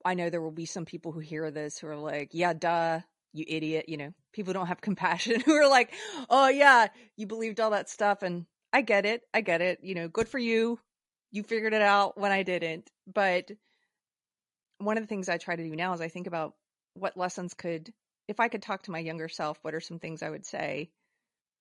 I 0.05 0.15
know 0.15 0.31
there 0.31 0.41
will 0.41 0.51
be 0.51 0.67
some 0.67 0.85
people 0.85 1.13
who 1.13 1.21
hear 1.21 1.51
this 1.51 1.79
who 1.79 1.89
are 1.89 1.97
like, 1.97 2.31
yeah, 2.33 2.53
duh, 2.53 3.01
you 3.33 3.45
idiot. 3.49 3.89
You 3.89 3.97
know, 3.97 4.15
people 4.33 4.53
don't 4.53 4.69
have 4.69 4.81
compassion 4.83 5.41
who 5.41 5.55
are 5.55 5.69
like, 5.69 5.93
oh, 6.29 6.49
yeah, 6.49 6.89
you 7.17 7.27
believed 7.27 7.61
all 7.61 7.71
that 7.71 7.91
stuff. 7.91 8.23
And 8.23 8.47
I 8.73 8.83
get 8.83 9.05
it. 9.05 9.23
I 9.35 9.41
get 9.41 9.61
it. 9.61 9.81
You 9.83 9.95
know, 9.95 10.09
good 10.09 10.29
for 10.29 10.39
you. 10.39 10.79
You 11.33 11.43
figured 11.43 11.75
it 11.75 11.83
out 11.83 12.19
when 12.19 12.33
I 12.33 12.43
didn't. 12.43 12.91
But 13.13 13.51
one 14.79 14.97
of 14.97 15.03
the 15.03 15.09
things 15.09 15.29
I 15.29 15.39
try 15.39 15.57
to 15.57 15.63
do 15.63 15.77
now 15.77 15.93
is 15.93 16.01
I 16.01 16.09
think 16.09 16.27
about 16.27 16.55
what 16.95 17.17
lessons 17.17 17.55
could 17.55 17.93
if 18.31 18.39
I 18.39 18.47
could 18.47 18.63
talk 18.63 18.83
to 18.85 18.93
my 18.93 19.01
younger 19.01 19.29
self, 19.29 19.59
what 19.63 19.75
are 19.75 19.81
some 19.81 19.99
things 19.99 20.23
I 20.23 20.31
would 20.31 20.47
say? 20.47 20.91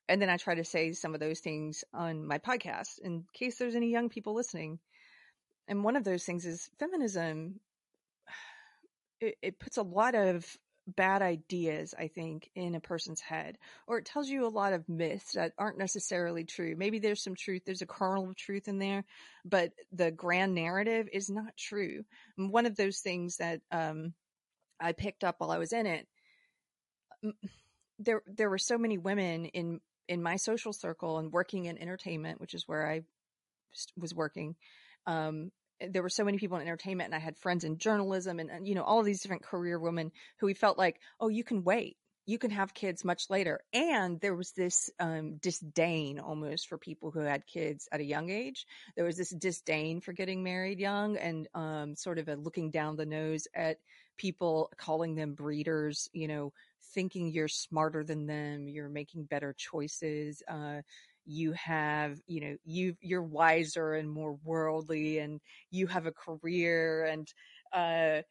And 0.08 0.22
then 0.22 0.30
I 0.30 0.38
try 0.38 0.54
to 0.54 0.64
say 0.64 0.94
some 0.94 1.16
of 1.16 1.20
those 1.20 1.40
things 1.40 1.84
on 1.94 2.28
my 2.28 2.38
podcast 2.38 3.00
in 3.00 3.26
case 3.34 3.58
there's 3.58 3.76
any 3.76 3.90
young 3.90 4.10
people 4.10 4.36
listening. 4.36 4.78
And 5.68 5.84
one 5.84 5.96
of 5.96 6.04
those 6.04 6.24
things 6.24 6.46
is 6.46 6.70
feminism. 6.78 7.60
It, 9.20 9.36
it 9.42 9.60
puts 9.60 9.78
a 9.78 9.84
lot 9.84 10.14
of 10.14 10.46
bad 10.88 11.24
ideas, 11.24 11.96
I 11.98 12.08
think, 12.08 12.50
in 12.56 12.76
a 12.76 12.80
person's 12.80 13.20
head, 13.20 13.58
or 13.88 13.98
it 13.98 14.06
tells 14.06 14.30
you 14.30 14.46
a 14.46 14.50
lot 14.50 14.74
of 14.74 14.88
myths 14.88 15.34
that 15.34 15.54
aren't 15.58 15.78
necessarily 15.78 16.44
true. 16.44 16.76
Maybe 16.78 17.00
there's 17.00 17.24
some 17.24 17.36
truth, 17.36 17.64
there's 17.66 17.82
a 17.82 17.88
kernel 17.88 18.30
of 18.30 18.36
truth 18.36 18.68
in 18.68 18.80
there, 18.80 19.04
but 19.44 19.72
the 19.92 20.12
grand 20.12 20.54
narrative 20.54 21.10
is 21.12 21.30
not 21.30 21.58
true. 21.58 22.04
And 22.38 22.52
one 22.52 22.66
of 22.66 22.76
those 22.76 23.00
things 23.00 23.38
that 23.38 23.62
um, 23.72 24.14
I 24.80 24.94
picked 24.94 25.24
up 25.24 25.36
while 25.40 25.52
I 25.52 25.58
was 25.58 25.74
in 25.74 25.86
it. 25.86 26.08
There, 28.00 28.22
there 28.28 28.50
were 28.50 28.58
so 28.58 28.78
many 28.78 28.98
women 28.98 29.46
in 29.46 29.82
in 30.08 30.24
my 30.24 30.38
social 30.38 30.74
circle 30.74 31.20
and 31.20 31.32
working 31.32 31.66
in 31.66 31.78
entertainment, 31.78 32.42
which 32.42 32.54
is 32.54 32.68
where 32.68 32.90
I 32.90 33.02
was 33.96 34.16
working. 34.16 34.56
Um, 35.06 35.52
there 35.88 36.02
were 36.02 36.10
so 36.10 36.24
many 36.24 36.38
people 36.38 36.58
in 36.58 36.64
entertainment, 36.64 37.08
and 37.08 37.16
I 37.16 37.20
had 37.20 37.38
friends 37.38 37.64
in 37.64 37.78
journalism, 37.78 38.40
and, 38.40 38.50
and 38.50 38.68
you 38.68 38.74
know 38.74 38.84
all 38.84 39.00
of 39.00 39.06
these 39.06 39.22
different 39.22 39.44
career 39.44 39.80
women 39.80 40.12
who 40.40 40.48
we 40.48 40.54
felt 40.54 40.78
like, 40.78 41.00
oh, 41.20 41.28
you 41.28 41.44
can 41.44 41.64
wait. 41.64 41.98
you 42.30 42.38
can 42.38 42.52
have 42.52 42.76
kids 42.76 43.04
much 43.04 43.24
later. 43.32 43.60
And 43.74 44.20
there 44.22 44.36
was 44.36 44.52
this 44.52 44.92
um, 45.00 45.38
disdain 45.38 46.20
almost 46.20 46.68
for 46.68 46.78
people 46.78 47.10
who 47.10 47.22
had 47.22 47.48
kids 47.48 47.90
at 47.92 48.02
a 48.02 48.06
young 48.06 48.30
age. 48.30 48.68
There 48.96 49.06
was 49.06 49.18
this 49.18 49.32
disdain 49.32 50.00
for 50.00 50.14
getting 50.14 50.44
married 50.44 50.80
young 50.80 51.18
and 51.18 51.48
um, 51.56 51.96
sort 51.96 52.20
of 52.20 52.28
a 52.28 52.36
looking 52.36 52.70
down 52.70 52.98
the 52.98 53.08
nose 53.08 53.48
at 53.56 53.80
people, 54.20 54.70
calling 54.78 55.16
them 55.16 55.34
breeders, 55.34 56.10
you 56.14 56.28
know, 56.28 56.54
thinking 56.94 57.32
you're 57.32 57.48
smarter 57.48 58.04
than 58.04 58.28
them, 58.28 58.68
you're 58.68 58.90
making 58.90 59.24
better 59.24 59.56
choices. 59.58 60.44
Uh, 60.48 60.82
you 61.26 61.54
have, 61.54 62.20
you 62.28 62.42
know, 62.42 62.58
you 62.66 62.96
you're 63.02 63.24
wiser 63.24 63.94
and 63.94 64.10
more 64.10 64.38
worldly, 64.44 65.20
and 65.20 65.42
you 65.72 65.88
have 65.88 66.06
a 66.06 66.12
career, 66.12 67.06
and 67.06 67.34
uh, 67.74 68.22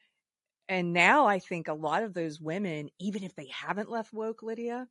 and 0.69 0.93
now 0.93 1.27
I 1.27 1.39
think 1.39 1.69
a 1.69 1.75
lot 1.75 2.03
of 2.03 2.15
those 2.15 2.41
women, 2.41 2.91
even 3.01 3.25
if 3.25 3.35
they 3.35 3.49
haven't 3.53 3.91
left 3.91 4.13
woke, 4.13 4.43
Lydia, 4.43 4.87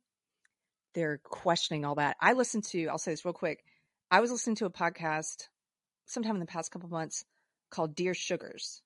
they're 0.94 1.20
questioning 1.22 1.84
all 1.84 1.94
that. 1.96 2.16
I 2.20 2.32
listened 2.32 2.64
to, 2.64 2.86
I'll 2.88 2.98
say 2.98 3.12
this 3.12 3.24
real 3.24 3.32
quick. 3.32 3.62
I 4.10 4.20
was 4.20 4.32
listening 4.32 4.56
to 4.56 4.66
a 4.66 4.70
podcast 4.70 5.48
sometime 6.06 6.34
in 6.34 6.40
the 6.40 6.46
past 6.46 6.72
couple 6.72 6.88
months 6.88 7.24
called 7.70 7.94
Dear 7.94 8.14
Sugars. 8.14 8.82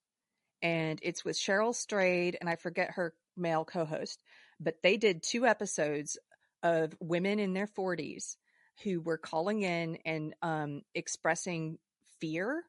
And 0.62 1.00
it's 1.02 1.24
with 1.24 1.36
Cheryl 1.36 1.74
Strayed, 1.74 2.36
and 2.40 2.48
I 2.48 2.56
forget 2.56 2.92
her 2.92 3.14
male 3.36 3.64
co 3.64 3.84
host, 3.84 4.22
but 4.60 4.76
they 4.82 4.96
did 4.96 5.22
two 5.22 5.46
episodes 5.46 6.18
of 6.62 6.94
women 7.00 7.38
in 7.38 7.52
their 7.52 7.66
40s 7.66 8.36
who 8.84 9.00
were 9.00 9.18
calling 9.18 9.62
in 9.62 9.98
and 10.04 10.34
um, 10.42 10.82
expressing 10.94 11.78
fear 12.20 12.62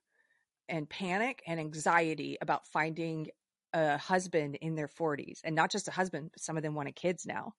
and 0.67 0.89
panic 0.89 1.43
and 1.45 1.59
anxiety 1.59 2.37
about 2.41 2.67
finding 2.67 3.27
a 3.73 3.97
husband 3.97 4.55
in 4.55 4.75
their 4.75 4.87
40s 4.87 5.39
and 5.43 5.55
not 5.55 5.71
just 5.71 5.87
a 5.87 5.91
husband 5.91 6.29
but 6.31 6.41
some 6.41 6.57
of 6.57 6.63
them 6.63 6.75
wanted 6.75 6.95
kids 6.95 7.25
now. 7.25 7.53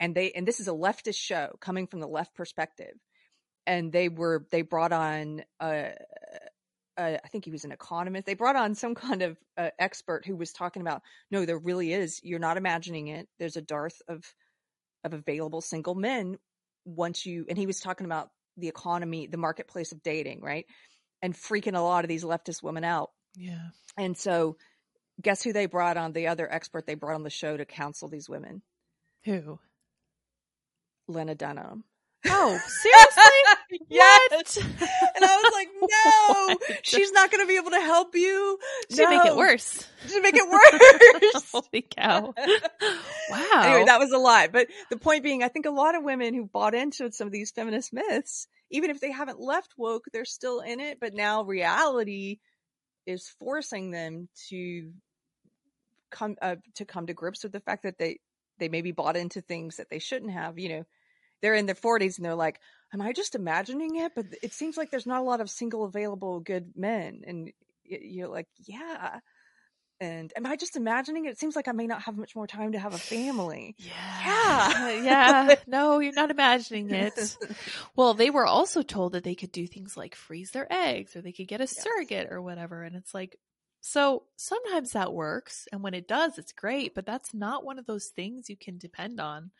And 0.00 0.14
they 0.14 0.30
and 0.32 0.46
this 0.46 0.60
is 0.60 0.68
a 0.68 0.72
leftist 0.72 1.16
show 1.16 1.56
coming 1.60 1.86
from 1.86 2.00
the 2.00 2.06
left 2.06 2.34
perspective. 2.34 2.94
And 3.66 3.92
they 3.92 4.08
were 4.08 4.46
they 4.50 4.62
brought 4.62 4.92
on 4.92 5.42
uh, 5.60 5.90
uh, 6.98 7.18
I 7.24 7.28
think 7.28 7.44
he 7.44 7.50
was 7.50 7.64
an 7.64 7.72
economist. 7.72 8.26
They 8.26 8.34
brought 8.34 8.56
on 8.56 8.74
some 8.74 8.94
kind 8.94 9.22
of 9.22 9.38
uh, 9.56 9.70
expert 9.78 10.26
who 10.26 10.36
was 10.36 10.52
talking 10.52 10.82
about 10.82 11.02
no, 11.30 11.46
there 11.46 11.58
really 11.58 11.92
is. 11.92 12.20
You're 12.22 12.38
not 12.38 12.56
imagining 12.56 13.08
it. 13.08 13.28
There's 13.38 13.56
a 13.56 13.62
dearth 13.62 14.02
of 14.08 14.24
of 15.04 15.12
available 15.12 15.60
single 15.60 15.94
men 15.94 16.36
once 16.84 17.24
you. 17.24 17.46
And 17.48 17.56
he 17.56 17.66
was 17.66 17.80
talking 17.80 18.04
about 18.04 18.30
the 18.56 18.68
economy, 18.68 19.28
the 19.28 19.36
marketplace 19.36 19.92
of 19.92 20.02
dating, 20.02 20.40
right, 20.42 20.66
and 21.22 21.34
freaking 21.34 21.76
a 21.76 21.80
lot 21.80 22.04
of 22.04 22.08
these 22.08 22.24
leftist 22.24 22.62
women 22.62 22.84
out. 22.84 23.10
Yeah. 23.36 23.68
And 23.96 24.16
so 24.16 24.56
guess 25.20 25.42
who 25.42 25.52
they 25.52 25.66
brought 25.66 25.96
on 25.96 26.12
the 26.12 26.28
other 26.28 26.50
expert 26.50 26.86
they 26.86 26.94
brought 26.94 27.14
on 27.14 27.22
the 27.22 27.30
show 27.30 27.56
to 27.56 27.64
counsel 27.64 28.08
these 28.08 28.28
women 28.28 28.62
Who? 29.24 29.58
lena 31.06 31.34
dunham 31.34 31.84
Oh, 32.26 32.58
seriously? 32.66 33.80
yes 33.90 34.56
and 34.56 35.24
i 35.24 35.36
was 35.36 35.52
like 35.54 35.68
no 35.82 36.46
What? 36.46 36.86
she's 36.86 37.12
not 37.12 37.30
going 37.30 37.42
to 37.44 37.48
be 37.48 37.56
able 37.56 37.70
to 37.70 37.80
help 37.80 38.14
you 38.14 38.58
She 38.90 39.04
make 39.06 39.24
it 39.26 39.36
worse. 39.36 39.86
She'd 40.08 40.20
make 40.22 40.34
it 40.36 40.48
worse 40.48 41.50
Holy 41.52 41.82
cow! 41.82 42.34
Wow. 43.30 43.62
anyway 43.62 43.84
that 43.86 43.98
was 44.00 44.10
a 44.12 44.18
lie 44.18 44.48
but 44.48 44.66
the 44.90 44.96
point 44.96 45.22
being 45.22 45.42
i 45.42 45.48
think 45.48 45.66
a 45.66 45.70
lot 45.70 45.94
of 45.94 46.02
women 46.02 46.34
who 46.34 46.44
bought 46.46 46.74
into 46.74 47.10
some 47.12 47.26
of 47.26 47.32
these 47.32 47.50
feminist 47.50 47.92
myths 47.92 48.46
even 48.70 48.90
if 48.90 49.00
they 49.00 49.12
haven't 49.12 49.40
left 49.40 49.72
woke 49.76 50.04
they're 50.12 50.24
still 50.24 50.60
in 50.60 50.80
it 50.80 50.98
but 51.00 51.14
now 51.14 51.42
reality 51.44 52.38
is 53.06 53.28
forcing 53.38 53.90
them 53.90 54.28
to 54.48 54.90
come 56.10 56.36
uh, 56.40 56.56
to 56.74 56.84
come 56.84 57.06
to 57.06 57.14
grips 57.14 57.42
with 57.42 57.52
the 57.52 57.60
fact 57.60 57.82
that 57.84 57.98
they 57.98 58.18
they 58.58 58.68
maybe 58.68 58.92
bought 58.92 59.16
into 59.16 59.40
things 59.40 59.76
that 59.76 59.88
they 59.90 59.98
shouldn't 59.98 60.32
have 60.32 60.58
you 60.58 60.68
know 60.70 60.84
they're 61.42 61.54
in 61.54 61.66
their 61.66 61.74
40s 61.74 62.16
and 62.18 62.24
they're 62.24 62.34
like 62.34 62.60
am 62.92 63.00
i 63.00 63.12
just 63.12 63.34
imagining 63.34 63.96
it 63.96 64.12
but 64.14 64.26
it 64.42 64.52
seems 64.52 64.76
like 64.76 64.90
there's 64.90 65.06
not 65.06 65.20
a 65.20 65.24
lot 65.24 65.40
of 65.40 65.50
single 65.50 65.84
available 65.84 66.40
good 66.40 66.72
men 66.76 67.22
and 67.26 67.52
you're 67.84 68.28
like 68.28 68.46
yeah 68.66 69.20
and 70.00 70.32
am 70.36 70.46
i 70.46 70.56
just 70.56 70.76
imagining 70.76 71.24
it 71.24 71.30
it 71.30 71.38
seems 71.38 71.56
like 71.56 71.68
i 71.68 71.72
may 71.72 71.86
not 71.86 72.02
have 72.02 72.16
much 72.16 72.36
more 72.36 72.46
time 72.46 72.72
to 72.72 72.78
have 72.78 72.94
a 72.94 72.98
family 72.98 73.76
yeah. 73.78 73.94
Yeah. 74.26 74.84
Uh, 74.86 75.02
yeah. 75.04 75.54
No, 75.66 75.98
you're 76.00 76.12
not 76.12 76.30
imagining 76.30 76.90
it. 76.90 77.36
Well, 77.96 78.14
they 78.14 78.30
were 78.30 78.46
also 78.46 78.82
told 78.82 79.12
that 79.12 79.24
they 79.24 79.34
could 79.34 79.52
do 79.52 79.66
things 79.66 79.96
like 79.96 80.14
freeze 80.14 80.50
their 80.52 80.66
eggs 80.72 81.16
or 81.16 81.20
they 81.20 81.32
could 81.32 81.48
get 81.48 81.60
a 81.60 81.64
Yes. 81.64 81.82
surrogate 81.82 82.28
or 82.30 82.40
whatever. 82.40 82.82
And 82.82 82.94
it's 82.96 83.12
like, 83.12 83.38
so 83.80 84.24
sometimes 84.36 84.92
that 84.92 85.12
works. 85.12 85.66
And 85.72 85.82
when 85.82 85.94
it 85.94 86.08
does, 86.08 86.38
it's 86.38 86.52
great, 86.52 86.94
but 86.94 87.06
that's 87.06 87.34
not 87.34 87.64
one 87.64 87.78
of 87.78 87.86
those 87.86 88.06
things 88.06 88.48
you 88.48 88.56
can 88.56 88.78
depend 88.78 89.20
on. 89.20 89.50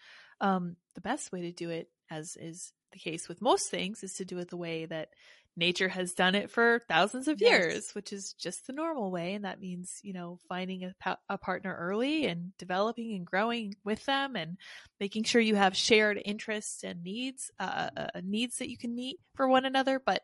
Um, 0.41 0.77
the 0.95 1.01
best 1.01 1.33
way 1.33 1.43
to 1.43 1.53
do 1.53 1.71
it, 1.71 1.89
as 2.11 2.37
is 2.41 2.73
the 2.93 2.99
case 2.99 3.29
with 3.29 3.43
most 3.43 3.71
things, 3.71 4.03
is 4.03 4.15
to 4.15 4.25
do 4.25 4.39
it 4.39 4.49
the 4.49 4.57
way 4.57 4.87
that 4.87 5.11
nature 5.57 5.89
has 5.89 6.15
done 6.15 6.37
it 6.37 6.51
for 6.51 6.81
thousands 6.89 7.27
of 7.27 7.41
Yes. 7.41 7.51
years, 7.51 7.95
which 7.95 8.13
is 8.13 8.33
just 8.35 8.67
the 8.69 8.73
normal 8.73 9.11
way. 9.11 9.35
And 9.35 9.45
that 9.45 9.61
means, 9.61 9.99
you 10.05 10.13
know, 10.13 10.39
finding 10.49 10.85
a, 10.85 10.95
pa- 11.01 11.19
a 11.29 11.37
partner 11.37 11.75
early 11.75 12.27
and 12.27 12.57
developing 12.59 13.15
and 13.15 13.27
growing 13.27 13.75
with 13.85 14.05
them 14.07 14.37
and 14.37 14.57
making 15.01 15.25
sure 15.25 15.41
you 15.41 15.57
have 15.57 15.77
shared 15.77 16.23
interests 16.25 16.85
and 16.85 17.03
needs, 17.03 17.51
uh, 17.59 17.91
uh, 17.97 18.21
needs 18.23 18.59
that 18.59 18.71
you 18.71 18.79
can 18.79 18.95
meet 18.95 19.19
for 19.35 19.49
one 19.49 19.65
another. 19.65 20.01
But 20.05 20.23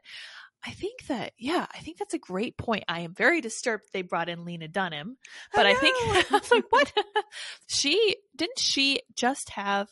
I 0.64 0.71
think 0.71 1.06
that, 1.09 1.33
yeah, 1.37 1.66
I 1.75 1.78
think 1.78 1.99
that's 1.99 2.14
a 2.14 2.18
great 2.18 2.56
point. 2.56 2.85
I 2.88 3.00
am 3.00 3.12
very 3.12 3.40
disturbed 3.40 3.85
they 3.92 4.02
brought 4.02 4.28
in 4.28 4.44
Lena 4.44 4.68
Dunham, 4.68 5.16
but 5.52 5.66
I, 5.66 5.75
think. 5.75 5.97
I'm 6.30 6.40
like, 6.50 6.71
what? 6.71 6.92
she, 7.66 8.16
didn't 8.37 8.61
she 8.61 9.00
just 9.16 9.50
have, 9.50 9.88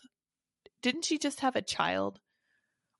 didn't 0.82 1.04
she 1.04 1.18
just 1.18 1.40
have 1.40 1.56
a 1.56 1.62
child? 1.62 2.20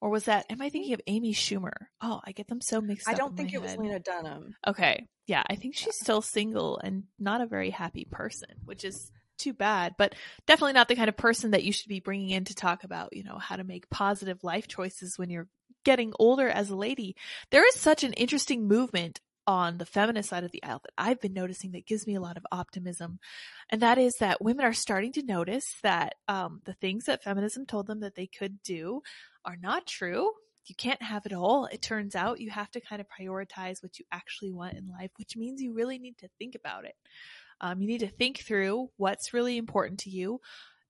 Or 0.00 0.10
was 0.10 0.24
that, 0.24 0.46
am 0.50 0.60
I 0.60 0.68
thinking 0.68 0.94
of 0.94 1.00
Amy 1.06 1.32
Schumer? 1.32 1.74
Oh, 2.00 2.20
I 2.24 2.32
get 2.32 2.48
them 2.48 2.60
so 2.60 2.80
mixed 2.80 3.06
i 3.06 3.12
up. 3.12 3.16
I 3.16 3.18
don't 3.18 3.30
in 3.30 3.36
think 3.36 3.54
it 3.54 3.62
was 3.62 3.76
lena 3.76 4.00
dunham 4.00 4.54
Okay. 4.66 5.06
Yeah, 5.26 5.44
I 5.48 5.54
think 5.54 5.76
she's 5.76 5.94
still 5.96 6.22
single 6.22 6.78
and 6.78 7.04
not 7.18 7.40
a 7.40 7.46
very 7.46 7.70
happy 7.70 8.06
person, 8.10 8.48
which 8.64 8.84
is 8.84 9.12
too 9.38 9.52
bad, 9.52 9.94
but 9.96 10.14
definitely 10.46 10.72
not 10.72 10.88
the 10.88 10.96
kind 10.96 11.08
of 11.08 11.16
person 11.16 11.52
that 11.52 11.62
you 11.62 11.72
should 11.72 11.88
be 11.88 12.00
bringing 12.00 12.30
in 12.30 12.44
to 12.46 12.54
talk 12.54 12.82
about, 12.82 13.14
you 13.14 13.22
know, 13.22 13.38
how 13.38 13.56
to 13.56 13.64
make 13.64 13.88
positive 13.90 14.42
life 14.42 14.66
choices 14.66 15.18
when 15.18 15.30
you're 15.30 15.48
getting 15.84 16.12
older 16.18 16.48
as 16.48 16.70
a 16.70 16.76
lady. 16.76 17.16
There 17.50 17.66
is 17.66 17.74
such 17.74 18.02
an 18.04 18.12
interesting 18.14 18.66
movement 18.66 19.20
on 19.46 19.78
the 19.78 19.86
feminist 19.86 20.28
side 20.28 20.44
of 20.44 20.52
the 20.52 20.62
aisle 20.62 20.80
that 20.84 20.92
I've 20.96 21.20
been 21.20 21.32
noticing 21.32 21.72
that 21.72 21.86
gives 21.86 22.06
me 22.06 22.14
a 22.14 22.20
lot 22.20 22.36
of 22.36 22.46
optimism. 22.52 23.18
And 23.70 23.82
that 23.82 23.98
is 23.98 24.14
that 24.20 24.42
women 24.42 24.64
are 24.64 24.72
starting 24.72 25.12
to 25.12 25.22
notice 25.22 25.74
that 25.82 26.14
um, 26.28 26.60
the 26.64 26.74
things 26.74 27.04
that 27.04 27.22
feminism 27.22 27.66
told 27.66 27.86
them 27.86 28.00
that 28.00 28.14
they 28.14 28.26
could 28.26 28.62
do 28.62 29.02
are 29.44 29.56
not 29.60 29.86
true. 29.86 30.30
You 30.66 30.74
can't 30.76 31.02
have 31.02 31.26
it 31.26 31.32
all. 31.32 31.66
It 31.66 31.82
turns 31.82 32.14
out 32.14 32.40
you 32.40 32.50
have 32.50 32.70
to 32.72 32.80
kind 32.80 33.00
of 33.00 33.08
prioritize 33.08 33.82
what 33.82 33.98
you 33.98 34.04
actually 34.12 34.52
want 34.52 34.74
in 34.74 34.88
life, 34.88 35.10
which 35.16 35.36
means 35.36 35.60
you 35.60 35.72
really 35.72 35.98
need 35.98 36.18
to 36.18 36.28
think 36.38 36.54
about 36.54 36.84
it. 36.84 36.94
Um, 37.60 37.80
you 37.80 37.88
need 37.88 38.00
to 38.00 38.08
think 38.08 38.38
through 38.38 38.90
what's 38.96 39.34
really 39.34 39.56
important 39.56 40.00
to 40.00 40.10
you. 40.10 40.40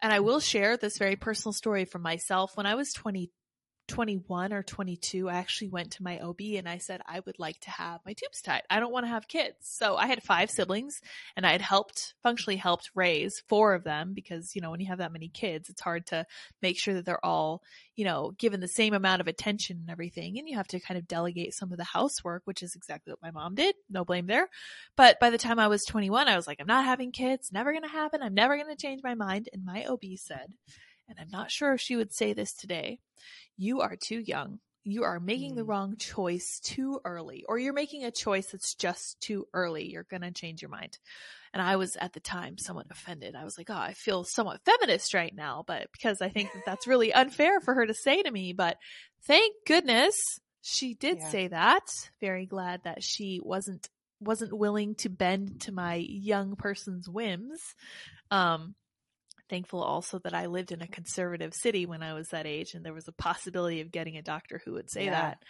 And 0.02 0.12
I 0.12 0.20
will 0.20 0.40
share 0.40 0.76
this 0.76 0.98
very 0.98 1.16
personal 1.16 1.52
story 1.52 1.84
from 1.84 2.02
myself. 2.02 2.56
When 2.56 2.66
I 2.66 2.74
was 2.74 2.92
20, 2.92 3.30
21 3.88 4.52
or 4.52 4.62
22, 4.62 5.28
I 5.28 5.34
actually 5.34 5.68
went 5.68 5.92
to 5.92 6.02
my 6.02 6.18
OB 6.18 6.40
and 6.56 6.68
I 6.68 6.78
said, 6.78 7.00
I 7.06 7.20
would 7.20 7.38
like 7.38 7.58
to 7.60 7.70
have 7.70 8.00
my 8.06 8.12
tubes 8.12 8.40
tied. 8.40 8.62
I 8.70 8.80
don't 8.80 8.92
want 8.92 9.04
to 9.04 9.10
have 9.10 9.28
kids. 9.28 9.56
So 9.62 9.96
I 9.96 10.06
had 10.06 10.22
five 10.22 10.50
siblings 10.50 11.00
and 11.36 11.46
I 11.46 11.52
had 11.52 11.60
helped, 11.60 12.14
functionally 12.22 12.56
helped 12.56 12.90
raise 12.94 13.42
four 13.48 13.74
of 13.74 13.84
them 13.84 14.12
because, 14.14 14.54
you 14.54 14.62
know, 14.62 14.70
when 14.70 14.80
you 14.80 14.86
have 14.88 14.98
that 14.98 15.12
many 15.12 15.28
kids, 15.28 15.68
it's 15.68 15.80
hard 15.80 16.06
to 16.06 16.26
make 16.60 16.78
sure 16.78 16.94
that 16.94 17.04
they're 17.04 17.24
all, 17.24 17.62
you 17.96 18.04
know, 18.04 18.32
given 18.38 18.60
the 18.60 18.68
same 18.68 18.94
amount 18.94 19.20
of 19.20 19.28
attention 19.28 19.78
and 19.80 19.90
everything. 19.90 20.38
And 20.38 20.48
you 20.48 20.56
have 20.56 20.68
to 20.68 20.80
kind 20.80 20.98
of 20.98 21.08
delegate 21.08 21.54
some 21.54 21.72
of 21.72 21.78
the 21.78 21.84
housework, 21.84 22.42
which 22.44 22.62
is 22.62 22.74
exactly 22.74 23.12
what 23.12 23.22
my 23.22 23.30
mom 23.30 23.54
did. 23.54 23.74
No 23.90 24.04
blame 24.04 24.26
there. 24.26 24.48
But 24.96 25.20
by 25.20 25.30
the 25.30 25.38
time 25.38 25.58
I 25.58 25.68
was 25.68 25.84
21, 25.84 26.28
I 26.28 26.36
was 26.36 26.46
like, 26.46 26.60
I'm 26.60 26.66
not 26.66 26.84
having 26.84 27.12
kids. 27.12 27.50
Never 27.52 27.72
going 27.72 27.82
to 27.82 27.88
happen. 27.88 28.22
I'm 28.22 28.34
never 28.34 28.56
going 28.56 28.74
to 28.74 28.76
change 28.76 29.02
my 29.02 29.14
mind. 29.14 29.48
And 29.52 29.64
my 29.64 29.84
OB 29.84 30.02
said, 30.16 30.52
and 31.08 31.18
I'm 31.20 31.30
not 31.30 31.50
sure 31.50 31.72
if 31.74 31.80
she 31.80 31.96
would 31.96 32.12
say 32.14 32.32
this 32.32 32.52
today, 32.52 32.98
you 33.56 33.80
are 33.80 33.96
too 33.96 34.18
young. 34.18 34.60
You 34.84 35.04
are 35.04 35.20
making 35.20 35.54
the 35.54 35.62
Mm. 35.62 35.68
wrong 35.68 35.96
choice 35.96 36.58
too 36.60 37.00
early, 37.04 37.44
or 37.48 37.56
you're 37.58 37.72
making 37.72 38.04
a 38.04 38.10
choice 38.10 38.50
that's 38.50 38.74
just 38.74 39.20
too 39.20 39.46
early. 39.54 39.88
You're 39.88 40.02
going 40.02 40.22
to 40.22 40.32
change 40.32 40.60
your 40.60 40.70
mind. 40.70 40.98
And 41.52 41.62
I 41.62 41.76
was 41.76 41.96
at 41.96 42.14
the 42.14 42.20
time 42.20 42.58
somewhat 42.58 42.86
offended. 42.90 43.36
I 43.36 43.44
was 43.44 43.56
like, 43.58 43.70
oh, 43.70 43.74
I 43.76 43.92
feel 43.92 44.24
somewhat 44.24 44.64
feminist 44.64 45.14
right 45.14 45.34
now, 45.34 45.62
but 45.66 45.86
because 45.92 46.20
I 46.20 46.30
think 46.30 46.52
that 46.52 46.64
that's 46.66 46.86
really 46.88 47.12
unfair 47.12 47.60
for 47.60 47.74
her 47.74 47.86
to 47.86 47.94
say 47.94 48.22
to 48.22 48.30
me. 48.30 48.54
But 48.54 48.76
thank 49.26 49.54
goodness 49.66 50.16
she 50.62 50.94
did 50.94 51.18
Yeah. 51.18 51.30
say 51.30 51.48
that. 51.48 51.86
Very 52.20 52.46
glad 52.46 52.82
that 52.84 53.02
she 53.02 53.38
wasn't 53.42 53.88
wasn't 54.18 54.52
willing 54.56 54.94
to 54.94 55.08
bend 55.08 55.60
to 55.62 55.72
my 55.72 55.96
young 55.96 56.54
person's 56.56 57.08
whims. 57.08 57.60
Um, 58.30 58.74
thankful 59.52 59.82
also 59.82 60.18
that 60.20 60.32
I 60.32 60.46
lived 60.46 60.72
in 60.72 60.80
a 60.80 60.86
conservative 60.86 61.52
city 61.52 61.84
when 61.84 62.02
I 62.02 62.14
was 62.14 62.30
that 62.30 62.46
age 62.46 62.72
and 62.72 62.82
there 62.82 62.94
was 62.94 63.06
a 63.06 63.12
possibility 63.12 63.82
of 63.82 63.92
getting 63.92 64.16
a 64.16 64.22
doctor 64.22 64.62
who 64.64 64.72
would 64.72 64.90
say 64.90 65.04
Yeah. 65.04 65.10
that. 65.10 65.42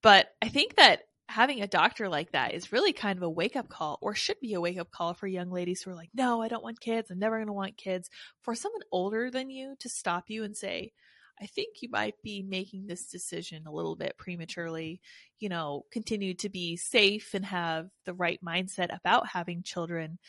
But 0.00 0.28
I 0.40 0.48
think 0.48 0.76
that 0.76 1.00
having 1.28 1.60
a 1.60 1.66
doctor 1.66 2.08
like 2.08 2.30
that 2.32 2.54
is 2.54 2.70
really 2.72 2.92
kind 2.92 3.16
of 3.16 3.24
a 3.24 3.28
wake 3.28 3.56
up 3.56 3.68
call 3.68 3.98
or 4.00 4.14
should 4.14 4.38
be 4.40 4.54
a 4.54 4.60
wake 4.60 4.78
up 4.78 4.92
call 4.92 5.12
for 5.12 5.26
young 5.26 5.50
ladies 5.50 5.82
who 5.82 5.90
are 5.90 5.96
like, 5.96 6.10
no, 6.14 6.40
I 6.40 6.46
don't 6.46 6.62
want 6.62 6.78
kids. 6.78 7.10
I'm 7.10 7.18
never 7.18 7.36
going 7.36 7.48
to 7.48 7.52
want 7.52 7.76
kids. 7.76 8.08
For 8.42 8.54
someone 8.54 8.82
older 8.92 9.28
than 9.28 9.50
you 9.50 9.74
to 9.80 9.88
stop 9.88 10.26
you 10.28 10.44
and 10.44 10.56
say, 10.56 10.92
I 11.40 11.46
think 11.46 11.82
you 11.82 11.88
might 11.90 12.14
be 12.22 12.42
making 12.42 12.86
this 12.86 13.06
decision 13.06 13.66
a 13.66 13.72
little 13.72 13.96
bit 13.96 14.16
prematurely. 14.18 15.00
You 15.40 15.48
know, 15.48 15.84
continue 15.90 16.34
to 16.34 16.48
be 16.48 16.76
safe 16.76 17.34
and 17.34 17.44
have 17.44 17.88
the 18.04 18.14
right 18.14 18.38
mindset 18.40 18.96
about 18.96 19.26
having 19.26 19.64
children 19.64 20.20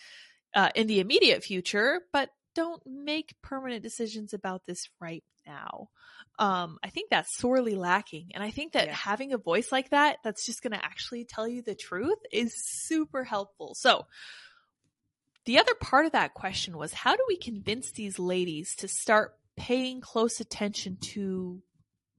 uh, 0.55 0.69
in 0.73 0.87
the 0.87 0.99
immediate 0.99 1.43
future, 1.43 2.01
but 2.11 2.29
don't 2.55 2.81
make 2.85 3.35
permanent 3.41 3.83
decisions 3.83 4.33
about 4.33 4.65
this 4.65 4.89
right 4.99 5.23
now. 5.45 5.89
Um, 6.37 6.77
I 6.83 6.89
think 6.89 7.09
that's 7.09 7.35
sorely 7.37 7.75
lacking. 7.75 8.31
And 8.33 8.43
I 8.43 8.51
think 8.51 8.73
that 8.73 8.87
Yeah. 8.87 8.93
having 8.93 9.33
a 9.33 9.37
voice 9.37 9.71
like 9.71 9.89
that, 9.89 10.17
that's 10.23 10.45
just 10.45 10.61
going 10.61 10.73
to 10.73 10.83
actually 10.83 11.25
tell 11.25 11.47
you 11.47 11.61
the 11.61 11.75
truth 11.75 12.19
is 12.31 12.53
super 12.55 13.23
helpful. 13.23 13.73
So, 13.75 14.05
the 15.45 15.59
other 15.59 15.73
part 15.75 16.05
of 16.05 16.11
that 16.11 16.33
question 16.33 16.77
was 16.77 16.93
how 16.93 17.15
do 17.15 17.23
we 17.27 17.37
convince 17.37 17.91
these 17.91 18.19
ladies 18.19 18.75
to 18.75 18.87
start 18.87 19.35
paying 19.55 20.01
close 20.01 20.39
attention 20.39 20.97
to 21.01 21.61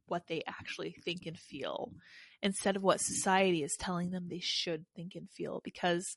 what 0.06 0.26
they 0.26 0.42
actually 0.46 0.96
think 1.04 1.26
and 1.26 1.38
feel 1.38 1.92
instead 2.42 2.74
of 2.76 2.82
what 2.82 3.00
society 3.00 3.62
is 3.62 3.76
telling 3.76 4.10
them 4.10 4.26
they 4.28 4.40
should 4.40 4.84
think 4.96 5.14
and 5.14 5.30
feel? 5.30 5.60
Because 5.62 6.16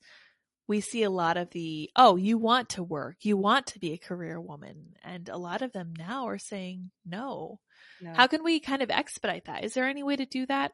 we 0.68 0.80
see 0.80 1.04
a 1.04 1.10
lot 1.10 1.38
of 1.38 1.50
the, 1.52 1.90
oh, 1.96 2.16
you 2.16 2.38
want 2.38 2.70
to 2.70 2.84
work, 2.84 3.18
you 3.22 3.36
want 3.36 3.68
to 3.68 3.80
be 3.80 3.94
a 3.94 3.98
career 3.98 4.40
woman. 4.40 4.96
And 5.04 5.28
a 5.30 5.38
lot 5.38 5.62
of 5.62 5.74
them 5.74 5.94
now 5.98 6.28
are 6.28 6.38
saying 6.38 6.92
no. 7.06 7.60
No. 8.02 8.14
How 8.14 8.28
can 8.28 8.44
we 8.44 8.60
kind 8.60 8.82
of 8.82 8.90
expedite 8.90 9.46
that? 9.46 9.64
Is 9.64 9.74
there 9.74 9.88
any 9.88 10.04
way 10.04 10.16
to 10.16 10.26
do 10.26 10.46
that? 10.46 10.74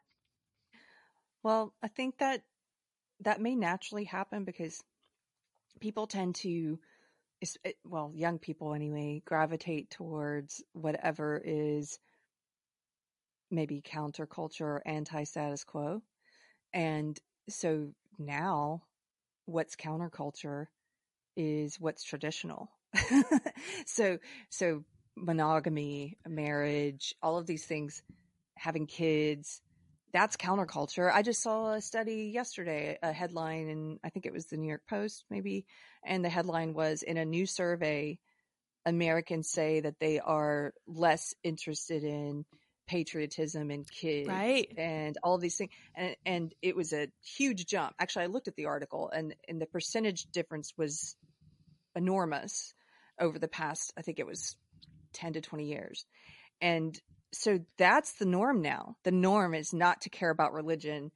Well, 1.42 1.74
I 1.82 1.88
think 1.88 2.18
that 2.20 2.42
that 3.22 3.42
may 3.42 3.56
naturally 3.56 4.06
happen 4.06 4.44
because 4.44 4.82
people 5.80 6.08
tend 6.08 6.36
to, 6.36 6.80
eh, 7.66 7.72
well, 7.84 8.12
young 8.14 8.38
people 8.40 8.74
anyway, 8.74 9.22
gravitate 9.26 9.90
towards 9.90 10.64
whatever 10.74 11.42
is 11.44 11.98
maybe 13.50 13.82
counterculture 13.82 14.62
or 14.62 14.84
anti 14.86 15.24
status 15.24 15.64
quo. 15.64 16.02
And 16.74 17.18
so 17.48 17.90
now 18.20 18.84
what's 19.50 19.76
counterculture 19.76 20.68
is 21.36 21.80
what's 21.80 22.04
traditional. 22.04 22.70
so, 23.86 24.18
so 24.50 24.84
monogamy, 25.16 26.18
marriage, 26.28 27.14
all 27.22 27.38
of 27.38 27.48
these 27.48 27.66
things, 27.66 28.02
having 28.58 28.88
kids, 28.88 29.62
that's 30.12 30.38
counterculture. 30.38 31.12
I 31.14 31.22
just 31.22 31.42
saw 31.42 31.74
a 31.74 31.82
study 31.82 32.32
yesterday, 32.34 32.98
a 33.02 33.12
headline, 33.12 33.70
and 33.70 34.00
I 34.04 34.10
think 34.10 34.26
it 34.26 34.34
was 34.34 34.48
the 34.48 34.58
New 34.58 34.68
York 34.68 34.84
Post, 34.90 35.26
maybe. 35.30 35.66
And 36.04 36.26
the 36.26 36.30
headline 36.30 36.74
was 36.74 37.04
in 37.04 37.18
a 37.18 37.26
new 37.26 37.46
survey, 37.46 38.20
Americans 38.86 39.50
say 39.50 39.82
that 39.82 40.00
they 40.00 40.20
are 40.20 40.74
less 40.88 41.36
interested 41.44 42.04
in 42.04 42.46
patriotism 42.90 43.70
and 43.70 43.86
kids 43.90 44.28
Right. 44.28 44.68
and 44.76 45.16
all 45.24 45.38
these 45.38 45.58
things 45.58 45.72
and 45.96 46.16
and 46.26 46.56
it 46.64 46.76
was 46.76 46.92
a 46.92 47.08
huge 47.38 47.68
jump. 47.68 47.94
Actually 48.00 48.24
i 48.24 48.28
looked 48.28 48.48
at 48.48 48.56
the 48.56 48.66
article 48.66 49.12
and 49.14 49.36
and 49.48 49.62
the 49.62 49.68
percentage 49.68 50.26
difference 50.34 50.74
was 50.76 51.16
enormous 51.96 52.74
over 53.20 53.38
the 53.38 53.48
past 53.48 53.94
i 53.98 54.02
think 54.02 54.18
it 54.20 54.26
was 54.26 54.56
10 55.14 55.34
to 55.34 55.42
20 55.42 55.66
years. 55.66 56.06
And 56.62 57.00
so 57.32 57.60
that's 57.78 58.14
the 58.14 58.26
norm 58.26 58.62
now. 58.62 58.96
The 59.04 59.12
norm 59.12 59.54
is 59.54 59.74
not 59.74 60.02
to 60.02 60.10
care 60.10 60.30
about 60.32 60.54
religion 60.54 61.12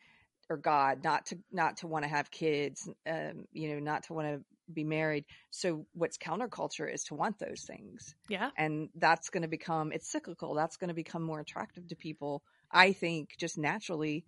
or 0.50 0.58
god 0.58 1.04
not 1.04 1.26
to 1.28 1.38
not 1.52 1.78
to 1.78 1.88
want 1.88 2.04
to 2.04 2.10
have 2.10 2.30
kids 2.30 2.90
um 3.10 3.46
you 3.54 3.70
know 3.70 3.80
not 3.80 4.04
to 4.04 4.14
want 4.14 4.28
to 4.28 4.44
be 4.72 4.84
married. 4.84 5.26
So 5.50 5.86
what's 5.94 6.18
counterculture 6.18 6.92
is 6.92 7.04
to 7.06 7.16
want 7.16 7.40
those 7.40 7.62
things. 7.62 8.16
Yeah. 8.30 8.52
and 8.58 8.90
that's 8.96 9.30
going 9.30 9.44
to 9.44 9.48
become 9.48 9.92
it's 9.92 10.10
cyclical. 10.10 10.54
That's 10.54 10.78
going 10.78 10.90
to 10.90 10.94
become 10.94 11.24
more 11.24 11.40
attractive 11.40 11.88
to 11.90 11.96
people 11.96 12.44
i 12.74 12.92
think 12.92 13.30
just 13.38 13.58
naturally. 13.58 14.26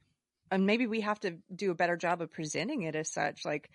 And 0.51 0.67
maybe 0.67 0.85
we 0.85 1.01
have 1.01 1.19
to 1.21 1.37
do 1.53 1.71
a 1.71 1.75
better 1.75 1.97
job 1.97 2.21
of 2.21 2.31
presenting 2.31 2.83
it 2.83 2.95
as 2.95 3.11
such 3.11 3.43
like 3.43 3.69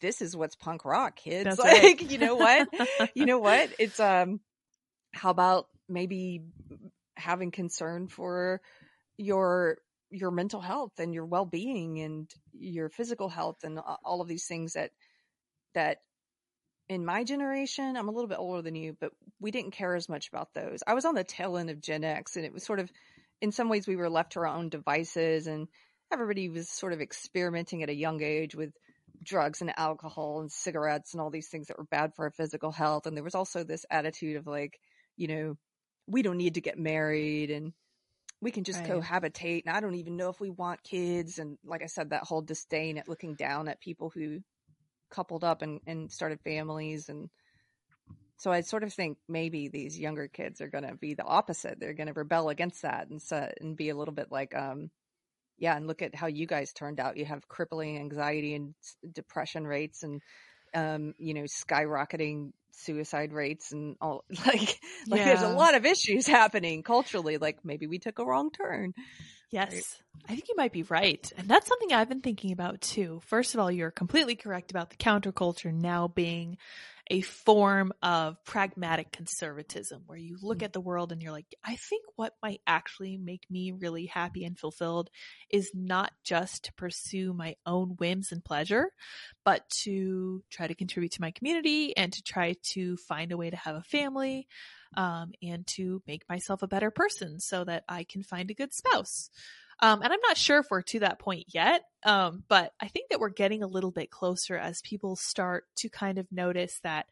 this 0.00 0.22
is 0.22 0.36
what's 0.36 0.54
punk 0.54 0.84
rock 0.84 1.16
kids. 1.16 1.56
That's 1.56 1.58
like 1.82 1.82
right. 1.82 2.10
you 2.10 2.18
know 2.18 2.36
what? 2.36 2.68
You 3.14 3.26
know 3.26 3.38
what? 3.38 3.70
It's 3.78 3.98
um 3.98 4.40
how 5.12 5.30
about 5.30 5.66
maybe 5.88 6.42
having 7.16 7.50
concern 7.50 8.08
for 8.08 8.60
your 9.16 9.78
your 10.10 10.30
mental 10.30 10.60
health 10.60 10.92
and 10.98 11.14
your 11.14 11.24
well-being 11.24 12.00
and 12.00 12.30
your 12.52 12.88
physical 12.90 13.28
health 13.28 13.64
and 13.64 13.78
all 14.04 14.20
of 14.20 14.28
these 14.28 14.46
things 14.46 14.74
that 14.74 14.90
that 15.74 15.98
in 16.88 17.04
my 17.04 17.24
generation 17.24 17.96
i'm 17.96 18.08
a 18.08 18.12
little 18.12 18.28
bit 18.28 18.38
older 18.38 18.62
than 18.62 18.74
you 18.74 18.96
but 19.00 19.12
we 19.40 19.50
didn't 19.50 19.72
care 19.72 19.94
as 19.94 20.08
much 20.08 20.28
about 20.28 20.54
those. 20.54 20.82
I 20.86 20.94
was 20.94 21.04
on 21.04 21.14
the 21.14 21.24
tail 21.24 21.56
end 21.56 21.70
of 21.70 21.80
gen 21.80 22.04
x 22.04 22.36
and 22.36 22.44
it 22.44 22.52
was 22.52 22.64
sort 22.64 22.80
of 22.80 22.90
in 23.40 23.52
some 23.52 23.68
ways 23.68 23.86
we 23.86 23.96
were 23.96 24.10
left 24.10 24.32
to 24.32 24.40
our 24.40 24.46
own 24.46 24.68
devices 24.68 25.46
and 25.46 25.68
everybody 26.12 26.48
was 26.48 26.68
sort 26.70 26.92
of 26.92 27.00
experimenting 27.00 27.82
at 27.82 27.88
a 27.90 27.94
young 27.94 28.22
age 28.22 28.54
with 28.54 28.70
drugs 29.22 29.60
and 29.60 29.72
alcohol 29.78 30.40
and 30.40 30.52
cigarettes 30.52 31.12
and 31.12 31.20
all 31.20 31.30
these 31.30 31.48
things 31.48 31.68
that 31.68 31.78
were 31.78 31.84
bad 31.84 32.14
for 32.14 32.26
our 32.26 32.30
physical 32.30 32.72
health. 32.72 33.06
And 33.06 33.16
there 33.16 33.24
was 33.24 33.34
also 33.34 33.64
this 33.64 33.86
attitude 33.90 34.36
of 34.36 34.46
like 34.46 34.78
you 35.16 35.28
know 35.28 35.56
we 36.06 36.22
don't 36.22 36.36
need 36.38 36.54
to 36.54 36.60
get 36.60 36.78
married 36.78 37.50
and 37.50 37.72
we 38.40 38.50
can 38.50 38.64
just 38.64 38.82
Right. 38.82 38.84
cohabitate 38.84 39.62
and 39.66 39.76
i 39.76 39.80
don't 39.80 39.94
even 39.94 40.16
know 40.16 40.28
if 40.30 40.40
we 40.40 40.50
want 40.50 40.82
kids. 40.82 41.38
And 41.38 41.58
like 41.64 41.82
i 41.82 41.86
said 41.86 42.10
that 42.10 42.24
whole 42.24 42.42
disdain 42.42 42.98
at 42.98 43.08
looking 43.08 43.34
down 43.34 43.68
at 43.68 43.80
people 43.80 44.10
who 44.10 44.40
coupled 45.12 45.44
up 45.44 45.62
and, 45.62 45.80
and 45.86 46.10
started 46.10 46.40
families 46.42 47.08
and 47.08 47.28
so 48.38 48.50
i 48.50 48.60
sort 48.60 48.82
of 48.82 48.92
think 48.92 49.18
maybe 49.28 49.68
these 49.68 49.98
younger 49.98 50.26
kids 50.26 50.60
are 50.60 50.68
going 50.68 50.86
to 50.86 50.96
be 50.96 51.14
the 51.14 51.22
opposite. 51.24 51.78
They're 51.78 51.94
going 51.94 52.08
to 52.08 52.12
rebel 52.12 52.48
against 52.48 52.82
that 52.82 53.08
and 53.08 53.22
so, 53.22 53.48
and 53.60 53.76
be 53.76 53.90
a 53.90 53.96
little 53.96 54.14
bit 54.14 54.32
like 54.32 54.52
um 54.56 54.90
yeah 55.58 55.76
and 55.76 55.86
look 55.86 56.02
at 56.02 56.14
how 56.14 56.26
you 56.26 56.46
guys 56.46 56.72
turned 56.72 56.98
out. 56.98 57.16
You 57.16 57.24
have 57.24 57.46
crippling 57.46 57.98
anxiety 57.98 58.54
and 58.54 58.74
depression 59.12 59.64
rates 59.64 60.02
and 60.02 60.20
um 60.74 61.14
you 61.18 61.34
know 61.34 61.44
skyrocketing 61.44 62.50
suicide 62.72 63.32
rates 63.32 63.72
and 63.72 63.96
all 64.00 64.24
like 64.46 64.80
like 65.08 65.24
there's 65.24 65.42
a 65.42 65.48
lot 65.48 65.74
of 65.74 65.84
issues 65.84 66.26
happening 66.26 66.82
culturally 66.82 67.38
like 67.38 67.58
maybe 67.64 67.86
we 67.86 67.98
took 67.98 68.18
a 68.18 68.24
wrong 68.24 68.50
turn 68.50 68.92
Yes, 69.52 70.02
I 70.26 70.34
think 70.34 70.48
you 70.48 70.54
might 70.56 70.72
be 70.72 70.82
right. 70.82 71.30
And 71.36 71.46
that's 71.46 71.68
something 71.68 71.92
I've 71.92 72.08
been 72.08 72.22
thinking 72.22 72.52
about 72.52 72.80
too. 72.80 73.20
First 73.26 73.52
of 73.52 73.60
all, 73.60 73.70
you're 73.70 73.90
completely 73.90 74.34
correct 74.34 74.70
about 74.70 74.88
the 74.88 74.96
counterculture 74.96 75.72
now 75.72 76.08
being 76.08 76.56
a 77.12 77.20
form 77.20 77.92
of 78.02 78.42
pragmatic 78.44 79.12
conservatism 79.12 80.02
where 80.06 80.18
you 80.18 80.38
look 80.40 80.62
Mm. 80.62 80.64
at 80.64 80.72
the 80.72 80.80
world 80.80 81.12
and 81.12 81.22
you're 81.22 81.32
like, 81.32 81.54
I 81.62 81.76
think 81.76 82.06
what 82.16 82.34
might 82.42 82.62
actually 82.66 83.18
make 83.18 83.50
me 83.50 83.72
really 83.72 84.06
happy 84.06 84.44
and 84.46 84.58
fulfilled 84.58 85.10
is 85.50 85.72
not 85.74 86.12
just 86.24 86.64
to 86.64 86.72
pursue 86.72 87.34
my 87.34 87.56
own 87.66 87.90
whims 87.98 88.32
and 88.32 88.42
pleasure, 88.42 88.92
but 89.44 89.68
to 89.82 90.42
try 90.50 90.66
to 90.66 90.74
contribute 90.74 91.12
to 91.12 91.20
my 91.20 91.32
community 91.32 91.94
and 91.96 92.12
to 92.14 92.22
try 92.22 92.54
to 92.72 92.96
find 92.96 93.30
a 93.30 93.36
way 93.36 93.50
to 93.50 93.56
have 93.56 93.76
a 93.76 93.82
family 93.82 94.48
um, 94.96 95.32
and 95.42 95.66
to 95.66 96.02
make 96.06 96.28
myself 96.28 96.62
a 96.62 96.68
better 96.68 96.90
person 96.90 97.40
so 97.40 97.64
that 97.64 97.84
I 97.88 98.04
can 98.04 98.22
find 98.22 98.50
a 98.50 98.54
good 98.54 98.72
spouse. 98.72 99.30
Um, 99.82 100.00
and 100.02 100.12
I'm 100.12 100.20
not 100.26 100.36
sure 100.36 100.58
if 100.60 100.66
we're 100.70 100.82
to 100.82 101.00
that 101.00 101.18
point 101.18 101.46
yet, 101.48 101.82
um, 102.04 102.44
but 102.48 102.72
I 102.80 102.86
think 102.86 103.10
that 103.10 103.18
we're 103.20 103.30
getting 103.30 103.62
a 103.62 103.66
little 103.66 103.90
bit 103.90 104.10
closer 104.10 104.56
as 104.56 104.80
people 104.82 105.16
start 105.16 105.64
to 105.78 105.88
kind 105.88 106.18
of 106.18 106.26
notice 106.30 106.78
that 106.84 107.06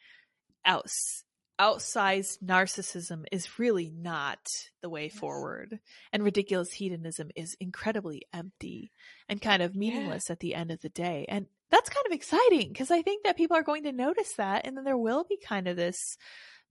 outs- 0.65 1.25
outsized 1.61 2.39
narcissism 2.43 3.25
is 3.33 3.59
really 3.59 3.91
not 3.91 4.39
the 4.83 4.89
way 4.89 5.07
Yes. 5.07 5.15
forward. 5.15 5.81
And 6.13 6.23
ridiculous 6.23 6.73
hedonism 6.73 7.31
is 7.37 7.57
incredibly 7.61 8.23
empty 8.33 8.93
and 9.29 9.43
kind 9.43 9.63
of 9.63 9.75
meaningless 9.75 10.31
at 10.31 10.41
the 10.41 10.55
end 10.55 10.71
of 10.71 10.81
the 10.81 10.89
day. 10.89 11.27
And 11.29 11.47
that's 11.71 11.91
kind 11.91 12.07
of 12.07 12.13
exciting 12.13 12.69
because 12.69 12.91
I 12.91 13.03
think 13.03 13.25
that 13.25 13.37
people 13.37 13.57
are 13.57 13.63
going 13.63 13.83
to 13.83 13.93
notice 13.93 14.33
that. 14.35 14.65
And 14.65 14.77
then 14.77 14.85
there 14.85 14.97
will 14.97 15.25
be 15.29 15.37
kind 15.37 15.69
of 15.69 15.77
this 15.77 16.17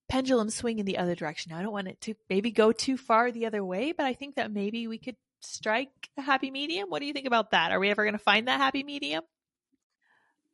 pendulum 0.09 0.49
swing 0.49 0.79
in 0.79 0.85
the 0.85 0.97
other 0.97 1.15
direction. 1.15 1.51
Now, 1.51 1.59
I 1.59 1.61
don't 1.61 1.71
want 1.71 1.87
it 1.87 2.01
to 2.01 2.15
maybe 2.29 2.51
go 2.51 2.71
too 2.71 2.97
far 2.97 3.31
the 3.31 3.45
other 3.45 3.63
way, 3.63 3.93
but 3.93 4.05
I 4.05 4.13
think 4.13 4.35
that 4.35 4.51
maybe 4.51 4.87
we 4.87 4.97
could 4.97 5.15
strike 5.39 6.09
a 6.17 6.21
happy 6.21 6.51
medium. 6.51 6.89
What 6.89 6.99
do 6.99 7.05
you 7.05 7.13
think 7.13 7.27
about 7.27 7.51
that? 7.51 7.71
Are 7.71 7.79
we 7.79 7.89
ever 7.89 8.03
going 8.03 8.13
to 8.13 8.19
find 8.19 8.47
that 8.47 8.59
happy 8.59 8.83
medium? 8.83 9.23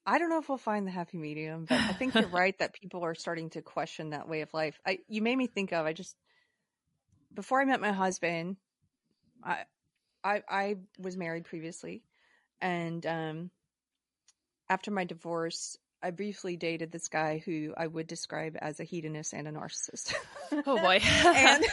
I 0.05 0.19
don't 0.19 0.29
know 0.29 0.37
if 0.39 0.49
we'll 0.49 0.59
find 0.59 0.85
the 0.85 0.91
happy 0.91 1.17
medium, 1.17 1.65
but 1.67 1.79
I 1.79 1.93
think 1.93 2.13
you're 2.13 2.27
right 2.31 2.57
that 2.59 2.73
people 2.73 3.03
are 3.03 3.15
starting 3.15 3.49
to 3.51 3.61
question 3.61 4.11
that 4.11 4.27
way 4.27 4.41
of 4.41 4.53
life. 4.53 4.79
I 4.85 4.99
you 5.07 5.21
made 5.21 5.35
me 5.35 5.47
think 5.47 5.71
of 5.73 5.85
I 5.85 5.93
just 5.93 6.15
before 7.33 7.59
I 7.59 7.65
met 7.65 7.81
my 7.81 7.91
husband, 7.91 8.57
I 9.43 9.63
I 10.23 10.43
I 10.47 10.75
was 10.99 11.17
married 11.17 11.45
previously 11.45 12.03
and 12.61 13.03
um 13.05 13.49
after 14.69 14.91
my 14.91 15.05
divorce, 15.05 15.77
I 16.05 16.11
briefly 16.11 16.55
dated 16.55 16.91
this 16.91 17.07
guy 17.07 17.41
who 17.45 17.73
I 17.75 17.87
would 17.87 18.07
describe 18.07 18.55
as 18.61 18.79
a 18.79 18.83
hedonist 18.83 19.33
and 19.33 19.47
a 19.47 19.51
narcissist. 19.51 20.13
Oh 20.67 20.77
boy. 20.77 20.99
and 21.25 21.63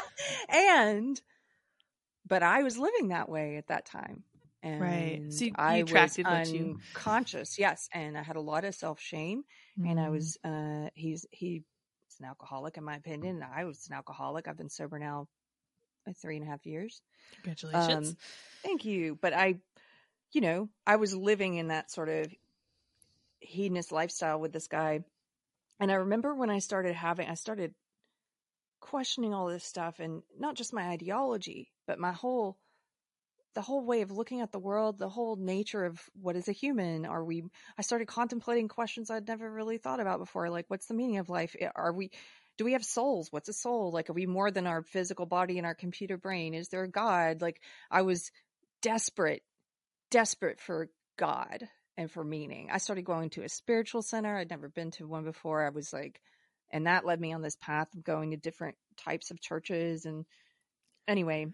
and 0.48 1.20
but 2.26 2.42
I 2.42 2.62
was 2.62 2.76
living 2.76 3.08
that 3.08 3.28
way 3.28 3.56
at 3.56 3.68
that 3.68 3.86
time. 3.86 4.24
And 4.62 4.80
Right. 4.80 5.22
So 5.32 5.44
you- 5.44 5.50
you 5.50 5.54
I 5.56 5.82
was 5.82 5.90
attracted 5.90 6.26
you- 6.54 6.80
unconscious, 6.94 7.58
yes. 7.58 7.88
And 7.92 8.18
I 8.18 8.22
had 8.22 8.36
a 8.36 8.40
lot 8.40 8.64
of 8.64 8.74
self 8.74 9.00
shame. 9.00 9.44
And 9.78 10.00
I 10.00 10.08
was, 10.08 10.38
uh, 10.42 10.88
he's, 10.94 11.26
he's 11.30 11.62
an 12.18 12.26
alcoholic 12.26 12.76
in 12.78 12.84
my 12.84 12.96
opinion. 12.96 13.44
I 13.44 13.64
was 13.64 13.86
an 13.88 13.94
alcoholic. 13.94 14.48
I've 14.48 14.56
been 14.56 14.70
sober 14.70 14.98
now 14.98 15.28
uh, 16.08 16.12
three 16.20 16.36
and 16.36 16.44
a 16.46 16.50
half 16.50 16.64
years. 16.66 17.00
Congratulations. 17.42 18.10
Um, 18.10 18.16
thank 18.64 18.84
you. 18.84 19.16
But 19.20 19.34
I, 19.34 19.56
you 20.32 20.40
know, 20.40 20.68
I 20.86 20.96
was 20.96 21.14
living 21.14 21.54
in 21.56 21.68
that 21.68 21.90
sort 21.92 22.08
of 22.08 22.26
hedonist 23.46 23.92
lifestyle 23.92 24.40
with 24.40 24.52
this 24.52 24.68
guy. 24.68 25.00
And 25.80 25.90
I 25.90 25.96
remember 25.96 26.34
when 26.34 26.50
I 26.50 26.58
started 26.58 26.94
having, 26.94 27.28
I 27.28 27.34
started 27.34 27.74
questioning 28.80 29.34
all 29.34 29.46
this 29.46 29.64
stuff 29.64 30.00
and 30.00 30.22
not 30.38 30.54
just 30.54 30.72
my 30.72 30.88
ideology, 30.88 31.70
but 31.86 31.98
my 31.98 32.12
whole, 32.12 32.58
the 33.54 33.62
whole 33.62 33.84
way 33.84 34.02
of 34.02 34.10
looking 34.10 34.40
at 34.40 34.52
the 34.52 34.58
world, 34.58 34.98
the 34.98 35.08
whole 35.08 35.36
nature 35.36 35.84
of 35.84 36.00
what 36.20 36.36
is 36.36 36.48
a 36.48 36.52
human. 36.52 37.06
Are 37.06 37.24
we, 37.24 37.44
I 37.78 37.82
started 37.82 38.06
contemplating 38.06 38.68
questions 38.68 39.10
I'd 39.10 39.28
never 39.28 39.50
really 39.50 39.78
thought 39.78 40.00
about 40.00 40.18
before. 40.18 40.50
Like, 40.50 40.66
what's 40.68 40.86
the 40.86 40.94
meaning 40.94 41.18
of 41.18 41.30
life? 41.30 41.56
Eh, 41.58 41.68
are 41.74 41.92
we, 41.92 42.10
do 42.58 42.64
we 42.64 42.72
have 42.72 42.84
souls? 42.84 43.28
What's 43.30 43.48
a 43.48 43.54
soul? 43.54 43.92
Like, 43.92 44.10
are 44.10 44.14
we 44.14 44.26
more 44.26 44.50
than 44.50 44.66
our 44.66 44.82
physical 44.82 45.26
body 45.26 45.58
and 45.58 45.66
our 45.66 45.74
computer 45.74 46.16
brain? 46.16 46.54
Is 46.54 46.68
there 46.68 46.84
a 46.84 46.90
God? 46.90 47.42
Like, 47.42 47.60
I 47.90 48.02
was 48.02 48.30
desperate, 48.82 49.42
desperate 50.10 50.60
for 50.60 50.88
God 51.18 51.68
and 51.96 52.10
for 52.10 52.24
meaning. 52.24 52.68
I 52.70 52.78
started 52.78 53.04
going 53.04 53.30
to 53.30 53.42
a 53.42 53.48
spiritual 53.48 54.02
center. 54.02 54.36
I'd 54.36 54.50
never 54.50 54.68
been 54.68 54.90
to 54.92 55.06
one 55.06 55.24
before. 55.24 55.64
I 55.64 55.70
was 55.70 55.92
like, 55.92 56.20
and 56.70 56.86
that 56.86 57.06
led 57.06 57.20
me 57.20 57.32
on 57.32 57.42
this 57.42 57.56
path 57.56 57.92
of 57.94 58.04
going 58.04 58.32
to 58.32 58.36
different 58.36 58.76
types 58.96 59.30
of 59.30 59.40
churches. 59.40 60.04
And 60.04 60.26
anyway, 61.08 61.46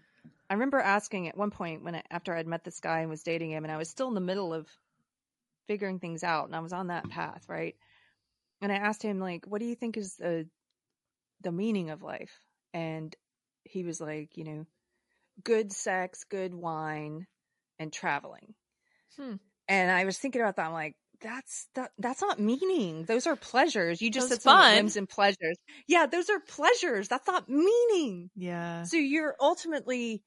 I 0.49 0.53
remember 0.53 0.79
asking 0.79 1.27
at 1.27 1.37
one 1.37 1.51
point 1.51 1.83
when 1.83 1.95
I, 1.95 2.03
after 2.09 2.35
I'd 2.35 2.47
met 2.47 2.63
this 2.63 2.79
guy 2.79 3.01
and 3.01 3.09
was 3.09 3.23
dating 3.23 3.51
him, 3.51 3.63
and 3.63 3.71
I 3.71 3.77
was 3.77 3.89
still 3.89 4.07
in 4.07 4.15
the 4.15 4.21
middle 4.21 4.53
of 4.53 4.67
figuring 5.67 5.99
things 5.99 6.23
out, 6.23 6.47
and 6.47 6.55
I 6.55 6.59
was 6.59 6.73
on 6.73 6.87
that 6.87 7.09
path, 7.09 7.45
right? 7.47 7.75
And 8.61 8.71
I 8.71 8.75
asked 8.75 9.03
him 9.03 9.19
like, 9.19 9.45
"What 9.45 9.59
do 9.59 9.65
you 9.65 9.75
think 9.75 9.97
is 9.97 10.15
the 10.15 10.47
the 11.41 11.51
meaning 11.51 11.89
of 11.89 12.03
life?" 12.03 12.37
And 12.73 13.15
he 13.63 13.83
was 13.83 14.01
like, 14.01 14.37
"You 14.37 14.43
know, 14.43 14.67
good 15.43 15.71
sex, 15.71 16.23
good 16.25 16.53
wine, 16.53 17.27
and 17.79 17.91
traveling." 17.91 18.53
Hmm. 19.17 19.35
And 19.73 19.89
I 19.89 20.05
was 20.05 20.19
thinking 20.19 20.39
about 20.39 20.57
that. 20.57 20.67
I'm 20.67 20.73
like, 20.73 20.95
that's 21.19 21.67
that 21.73 21.89
that's 21.97 22.21
not 22.21 22.39
meaning. 22.39 23.05
Those 23.05 23.25
are 23.25 23.35
pleasures. 23.35 24.01
You 24.03 24.11
just 24.11 24.29
Those 24.29 24.43
said 24.43 24.51
fun. 24.51 24.75
whims 24.75 24.97
and 24.97 25.09
pleasures. 25.09 25.57
Yeah, 25.87 26.05
those 26.05 26.29
are 26.29 26.39
pleasures. 26.39 27.07
That's 27.07 27.25
not 27.25 27.49
meaning. 27.49 28.29
Yeah. 28.35 28.83
So 28.83 28.97
you're 28.97 29.35
ultimately 29.39 30.21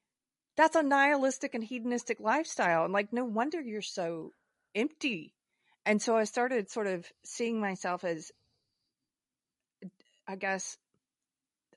that's 0.57 0.75
a 0.75 0.83
nihilistic 0.83 1.53
and 1.53 1.63
hedonistic 1.63 2.19
lifestyle. 2.19 2.83
And 2.83 2.91
like 2.91 3.13
no 3.13 3.23
wonder 3.23 3.61
you're 3.61 3.81
so 3.81 4.31
empty. 4.75 5.33
And 5.85 6.01
so 6.01 6.17
I 6.17 6.25
started 6.25 6.69
sort 6.69 6.87
of 6.87 7.05
seeing 7.23 7.61
myself 7.61 8.03
as 8.03 8.31
I 10.27 10.35
guess 10.35 10.77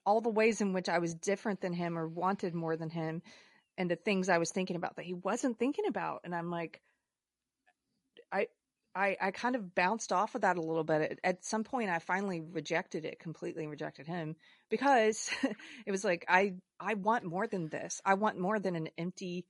all 0.05 0.21
the 0.21 0.29
ways 0.31 0.61
in 0.61 0.73
which 0.73 0.89
I 0.89 0.99
was 0.99 1.15
different 1.15 1.61
than 1.61 1.73
him 1.73 1.97
or 1.97 2.09
wanted 2.09 2.53
more 2.53 2.77
than 2.77 2.91
him 2.91 3.23
and 3.79 3.89
the 3.89 3.97
things 3.97 4.29
I 4.29 4.39
was 4.39 4.51
thinking 4.51 4.75
about 4.75 4.97
that 4.97 5.05
he 5.05 5.15
wasn't 5.15 5.59
thinking 5.59 5.87
about. 5.87 6.23
And 6.25 6.35
I'm 6.35 6.51
like 6.51 6.81
I 8.33 8.47
I, 8.95 9.17
I 9.21 9.31
kind 9.31 9.55
of 9.55 9.75
bounced 9.75 10.13
off 10.13 10.35
of 10.35 10.41
that 10.41 10.57
a 10.57 10.63
little 10.63 10.83
bit. 10.83 11.21
At, 11.23 11.45
some 11.45 11.63
point, 11.63 11.91
I 11.91 12.01
finally 12.01 12.41
rejected 12.41 13.05
it 13.05 13.21
completely, 13.21 13.69
rejected 13.69 14.09
him 14.09 14.35
because 14.69 15.31
it 15.87 15.91
was 15.93 16.05
like 16.05 16.25
I 16.29 16.55
I 16.79 16.95
want 16.95 17.25
more 17.25 17.47
than 17.47 17.69
this. 17.69 18.01
I 18.05 18.15
want 18.15 18.39
more 18.39 18.59
than 18.59 18.75
an 18.75 18.89
empty, 18.99 19.47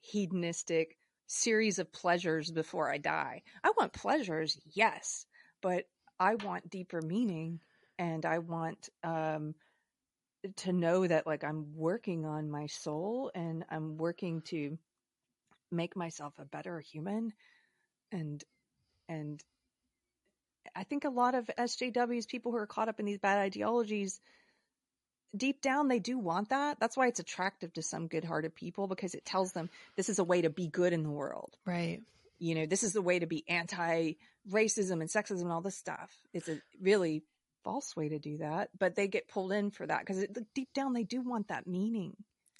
hedonistic 0.00 0.96
series 1.26 1.78
of 1.78 1.92
pleasures 1.92 2.50
before 2.50 2.92
I 2.92 2.98
die. 2.98 3.42
I 3.64 3.72
want 3.76 3.92
pleasures, 3.92 4.58
yes, 4.74 5.26
but 5.60 5.84
I 6.20 6.36
want 6.36 6.70
deeper 6.70 7.02
meaning, 7.02 7.60
and 7.98 8.24
I 8.24 8.38
want 8.38 8.88
um 9.02 9.54
to 10.56 10.72
know 10.72 11.06
that 11.06 11.26
like 11.26 11.42
I'm 11.42 11.74
working 11.74 12.26
on 12.26 12.50
my 12.50 12.66
soul 12.66 13.30
and 13.34 13.64
I'm 13.70 13.96
working 13.96 14.42
to 14.42 14.78
make 15.72 15.96
myself 15.96 16.34
a 16.38 16.44
better 16.44 16.78
human 16.80 17.32
and 18.14 18.42
and 19.08 19.42
I 20.74 20.84
think 20.84 21.04
a 21.04 21.10
lot 21.10 21.34
of 21.34 21.50
SJWs, 21.58 22.26
people 22.26 22.52
who 22.52 22.58
are 22.58 22.66
caught 22.66 22.88
up 22.88 22.98
in 22.98 23.06
these 23.06 23.18
bad 23.18 23.38
ideologies, 23.38 24.18
deep 25.36 25.60
down 25.60 25.88
they 25.88 25.98
do 25.98 26.18
want 26.18 26.48
that. 26.50 26.80
That's 26.80 26.96
why 26.96 27.08
it's 27.08 27.20
attractive 27.20 27.72
to 27.74 27.82
some 27.82 28.06
good-hearted 28.06 28.54
people 28.54 28.86
because 28.86 29.14
it 29.14 29.24
tells 29.24 29.52
them 29.52 29.68
this 29.96 30.08
is 30.08 30.18
a 30.18 30.24
way 30.24 30.42
to 30.42 30.50
be 30.50 30.68
good 30.68 30.92
in 30.92 31.02
the 31.02 31.10
world. 31.10 31.56
Right. 31.66 32.00
You 32.38 32.54
know, 32.54 32.66
this 32.66 32.82
is 32.82 32.92
the 32.92 33.02
way 33.02 33.18
to 33.18 33.26
be 33.26 33.44
anti-racism 33.48 35.00
and 35.00 35.10
sexism 35.10 35.42
and 35.42 35.52
all 35.52 35.60
this 35.60 35.76
stuff. 35.76 36.10
It's 36.32 36.48
a 36.48 36.60
really 36.80 37.22
false 37.62 37.94
way 37.94 38.08
to 38.08 38.18
do 38.18 38.38
that, 38.38 38.70
but 38.78 38.94
they 38.94 39.06
get 39.06 39.28
pulled 39.28 39.52
in 39.52 39.70
for 39.70 39.86
that 39.86 40.00
because 40.00 40.24
deep 40.54 40.72
down 40.74 40.92
they 40.92 41.04
do 41.04 41.20
want 41.20 41.48
that 41.48 41.66
meaning. 41.66 42.16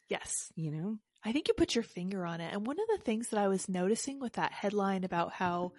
Yes. 0.08 0.52
You 0.56 0.70
know. 0.70 0.98
I 1.24 1.32
think 1.32 1.48
you 1.48 1.54
put 1.54 1.74
your 1.74 1.84
finger 1.84 2.26
on 2.26 2.40
it. 2.40 2.52
And 2.52 2.66
one 2.66 2.78
of 2.78 2.86
the 2.98 3.04
things 3.04 3.28
that 3.28 3.40
I 3.40 3.48
was 3.48 3.68
noticing 3.68 4.20
with 4.20 4.34
that 4.34 4.52
headline 4.52 5.04
about 5.04 5.32
how 5.32 5.72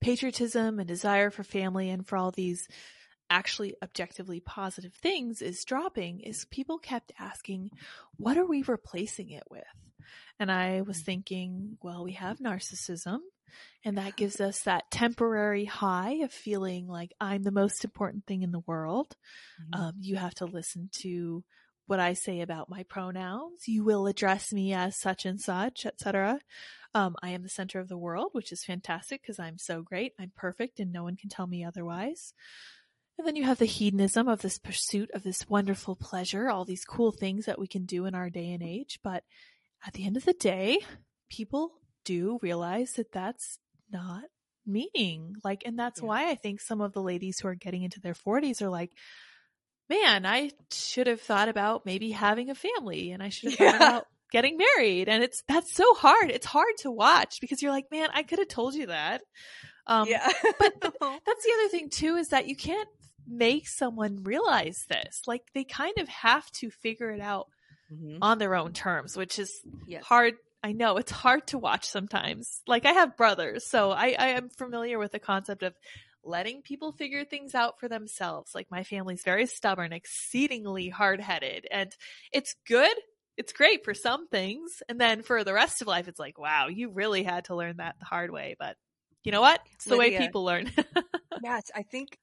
patriotism 0.00 0.78
and 0.78 0.86
desire 0.86 1.30
for 1.30 1.42
family 1.42 1.90
and 1.90 2.06
for 2.06 2.16
all 2.16 2.30
these 2.30 2.68
actually 3.30 3.74
objectively 3.82 4.40
positive 4.40 4.94
things 4.94 5.40
is 5.42 5.64
dropping 5.64 6.20
is 6.20 6.44
people 6.46 6.78
kept 6.78 7.12
asking, 7.18 7.70
what 8.16 8.36
are 8.36 8.46
we 8.46 8.62
replacing 8.62 9.30
it 9.30 9.44
with? 9.50 9.64
And 10.38 10.52
I 10.52 10.82
was 10.82 11.00
thinking, 11.00 11.78
well, 11.82 12.04
we 12.04 12.12
have 12.12 12.38
narcissism 12.38 13.20
and 13.84 13.98
that 13.98 14.16
gives 14.16 14.40
us 14.40 14.60
that 14.62 14.90
temporary 14.90 15.64
high 15.64 16.14
of 16.22 16.32
feeling 16.32 16.86
like 16.86 17.12
I'm 17.20 17.42
the 17.42 17.50
most 17.50 17.84
important 17.84 18.26
thing 18.26 18.42
in 18.42 18.52
the 18.52 18.62
world. 18.66 19.16
Mm-hmm. 19.60 19.80
Um, 19.80 19.92
you 20.00 20.16
have 20.16 20.34
to 20.36 20.46
listen 20.46 20.88
to 21.00 21.44
what 21.86 22.00
I 22.00 22.14
say 22.14 22.40
about 22.40 22.68
my 22.70 22.82
pronouns. 22.84 23.68
You 23.68 23.84
will 23.84 24.06
address 24.06 24.52
me 24.52 24.72
as 24.72 24.96
such 24.96 25.26
and 25.26 25.40
such, 25.40 25.84
etc. 25.86 26.40
Um, 26.94 27.16
I 27.22 27.30
am 27.30 27.42
the 27.42 27.48
center 27.48 27.80
of 27.80 27.88
the 27.88 27.98
world, 27.98 28.30
which 28.32 28.52
is 28.52 28.64
fantastic 28.64 29.22
because 29.22 29.38
I'm 29.38 29.58
so 29.58 29.82
great. 29.82 30.12
I'm 30.18 30.32
perfect 30.36 30.78
and 30.80 30.92
no 30.92 31.02
one 31.02 31.16
can 31.16 31.28
tell 31.28 31.46
me 31.46 31.64
otherwise. 31.64 32.32
And 33.18 33.26
then 33.26 33.36
you 33.36 33.44
have 33.44 33.58
the 33.58 33.64
hedonism 33.66 34.28
of 34.28 34.42
this 34.42 34.58
pursuit 34.58 35.10
of 35.14 35.22
this 35.22 35.48
wonderful 35.48 35.94
pleasure, 35.96 36.48
all 36.48 36.64
these 36.64 36.84
cool 36.84 37.12
things 37.12 37.46
that 37.46 37.58
we 37.58 37.66
can 37.68 37.84
do 37.84 38.06
in 38.06 38.14
our 38.14 38.30
day 38.30 38.52
and 38.52 38.62
age. 38.62 38.98
But 39.04 39.22
at 39.86 39.92
the 39.92 40.04
end 40.04 40.16
of 40.16 40.24
the 40.24 40.32
day, 40.32 40.78
people 41.30 41.72
do 42.04 42.38
realize 42.42 42.94
that 42.94 43.12
that's 43.12 43.58
not 43.90 44.24
meaning. 44.66 45.34
Like, 45.44 45.62
and 45.64 45.78
that's 45.78 46.00
Yeah. 46.00 46.06
why 46.06 46.30
I 46.30 46.34
think 46.34 46.60
some 46.60 46.80
of 46.80 46.92
the 46.92 47.02
ladies 47.02 47.38
who 47.38 47.48
are 47.48 47.54
getting 47.54 47.82
into 47.82 48.00
their 48.00 48.14
40s 48.14 48.62
are 48.62 48.70
like, 48.70 48.90
man, 49.88 50.26
I 50.26 50.50
should 50.72 51.06
have 51.06 51.20
thought 51.20 51.48
about 51.48 51.84
maybe 51.86 52.10
having 52.10 52.50
a 52.50 52.54
family 52.54 53.10
and 53.12 53.22
I 53.22 53.28
should 53.28 53.50
have 53.52 53.60
Yeah. 53.60 53.72
thought 53.78 53.88
about 53.88 54.06
getting 54.32 54.56
married. 54.56 55.08
And 55.08 55.22
it's, 55.22 55.42
that's 55.48 55.72
so 55.74 55.94
hard. 55.94 56.30
It's 56.30 56.46
hard 56.46 56.74
to 56.80 56.90
watch 56.90 57.40
because 57.40 57.62
you're 57.62 57.70
like, 57.72 57.90
man, 57.90 58.08
I 58.12 58.22
could 58.22 58.38
have 58.38 58.48
told 58.48 58.74
you 58.74 58.86
that. 58.86 59.22
Um, 59.86 60.08
yeah. 60.08 60.26
but- 60.58 60.74
that's 60.80 61.44
the 61.44 61.52
other 61.58 61.68
thing 61.70 61.90
too 61.90 62.16
is 62.16 62.28
that 62.28 62.48
you 62.48 62.56
can't 62.56 62.88
make 63.28 63.68
someone 63.68 64.22
realize 64.22 64.84
this. 64.88 65.22
Like 65.26 65.42
they 65.54 65.64
kind 65.64 65.94
of 65.98 66.08
have 66.08 66.50
to 66.52 66.70
figure 66.70 67.10
it 67.10 67.20
out 67.20 67.46
Mhm. 67.92 68.18
on 68.22 68.38
their 68.38 68.54
own 68.54 68.72
terms, 68.72 69.14
which 69.16 69.38
is 69.38 69.60
Yes. 69.86 70.04
hard. 70.04 70.34
I 70.62 70.72
know 70.72 70.96
it's 70.96 71.10
hard 71.12 71.46
to 71.48 71.58
watch 71.58 71.86
sometimes. 71.86 72.62
Like 72.66 72.86
I 72.86 72.92
have 72.92 73.18
brothers, 73.18 73.66
so 73.66 73.90
I, 73.90 74.16
I 74.18 74.28
am 74.28 74.48
familiar 74.48 74.98
with 74.98 75.12
the 75.12 75.18
concept 75.18 75.62
of 75.62 75.74
letting 76.24 76.62
people 76.62 76.92
figure 76.92 77.24
things 77.24 77.54
out 77.54 77.78
for 77.78 77.88
themselves. 77.88 78.54
Like 78.54 78.70
my 78.70 78.84
family's 78.84 79.22
very 79.24 79.46
stubborn, 79.46 79.92
exceedingly 79.92 80.88
hard 80.88 81.20
headed, 81.20 81.66
and 81.70 81.94
it's 82.32 82.54
good. 82.66 82.96
It's 83.36 83.52
great 83.52 83.84
for 83.84 83.94
some 83.94 84.28
things. 84.28 84.82
And 84.88 85.00
then 85.00 85.22
for 85.22 85.42
the 85.42 85.52
rest 85.52 85.82
of 85.82 85.88
life, 85.88 86.06
it's 86.06 86.20
like, 86.20 86.38
wow, 86.38 86.68
you 86.68 86.90
really 86.90 87.24
had 87.24 87.46
to 87.46 87.56
learn 87.56 87.78
that 87.78 87.96
the 87.98 88.06
hard 88.06 88.30
way. 88.30 88.54
But 88.58 88.76
you 89.24 89.32
know 89.32 89.40
what? 89.40 89.60
It's 89.74 89.86
the 89.86 89.96
way 89.96 90.16
people 90.16 90.44
learn. 90.44 90.70
Yes, 91.42 91.64
I 91.74 91.82
think 91.82 92.16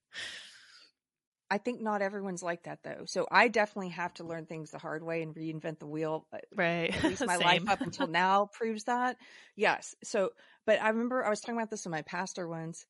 I 1.51 1.57
think 1.57 1.81
not 1.81 2.01
everyone's 2.01 2.41
like 2.41 2.63
that 2.63 2.79
though. 2.81 3.03
So 3.07 3.27
I 3.29 3.49
definitely 3.49 3.89
have 3.89 4.13
to 4.15 4.23
learn 4.23 4.45
things 4.45 4.71
the 4.71 4.77
hard 4.77 5.03
way 5.03 5.21
and 5.21 5.35
reinvent 5.35 5.79
the 5.79 5.85
wheel. 5.85 6.25
Uh, 6.31 6.37
right. 6.55 6.95
At 6.95 7.03
least 7.03 7.25
my 7.25 7.35
life 7.35 7.67
up 7.67 7.81
until 7.81 8.07
now 8.07 8.49
proves 8.53 8.85
that. 8.85 9.17
Yes. 9.57 9.93
So, 10.01 10.29
but 10.65 10.81
I 10.81 10.87
remember 10.87 11.25
I 11.25 11.29
was 11.29 11.41
talking 11.41 11.57
about 11.57 11.69
this 11.69 11.83
with 11.83 11.91
my 11.91 12.03
pastor 12.03 12.47
once, 12.47 12.85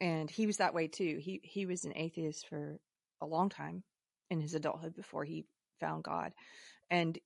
and 0.00 0.30
he 0.30 0.46
was 0.46 0.58
that 0.58 0.74
way 0.74 0.88
too. 0.88 1.18
He 1.20 1.40
he 1.42 1.66
was 1.66 1.84
an 1.84 1.92
atheist 1.96 2.48
for 2.48 2.78
a 3.20 3.26
long 3.26 3.48
time 3.48 3.82
in 4.30 4.40
his 4.40 4.54
adulthood 4.54 4.94
before 4.94 5.24
he 5.24 5.44
found 5.80 6.04
God, 6.04 6.32
and 6.90 7.18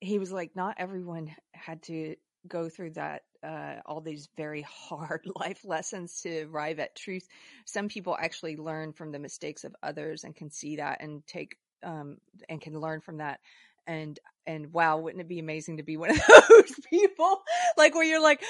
he 0.00 0.18
was 0.18 0.32
like, 0.32 0.56
not 0.56 0.76
everyone 0.78 1.34
had 1.52 1.82
to 1.84 2.16
go 2.48 2.68
through 2.68 2.90
that 2.90 3.22
uh, 3.42 3.76
all 3.86 4.00
these 4.00 4.28
very 4.36 4.62
hard 4.88 5.22
life 5.36 5.64
lessons 5.64 6.20
to 6.22 6.44
arrive 6.44 6.78
at 6.78 6.96
truth. 6.96 7.26
Some 7.66 7.88
people 7.88 8.16
actually 8.20 8.56
learn 8.56 8.92
from 8.92 9.12
the 9.12 9.18
mistakes 9.18 9.64
of 9.64 9.74
others 9.82 10.24
and 10.24 10.34
can 10.34 10.50
see 10.50 10.76
that 10.76 10.98
and 11.00 11.26
take 11.26 11.56
um, 11.82 12.18
and 12.48 12.60
can 12.60 12.78
learn 12.78 13.00
from 13.00 13.18
that 13.18 13.40
and 13.86 14.20
and 14.46 14.72
wow 14.72 14.98
wouldn't 14.98 15.20
it 15.20 15.28
be 15.28 15.40
amazing 15.40 15.78
to 15.78 15.82
be 15.82 15.96
one 15.96 16.10
of 16.10 16.20
those 16.48 16.72
people 16.88 17.42
like 17.76 17.94
where 17.94 18.04
you're 18.04 18.22
like 18.22 18.40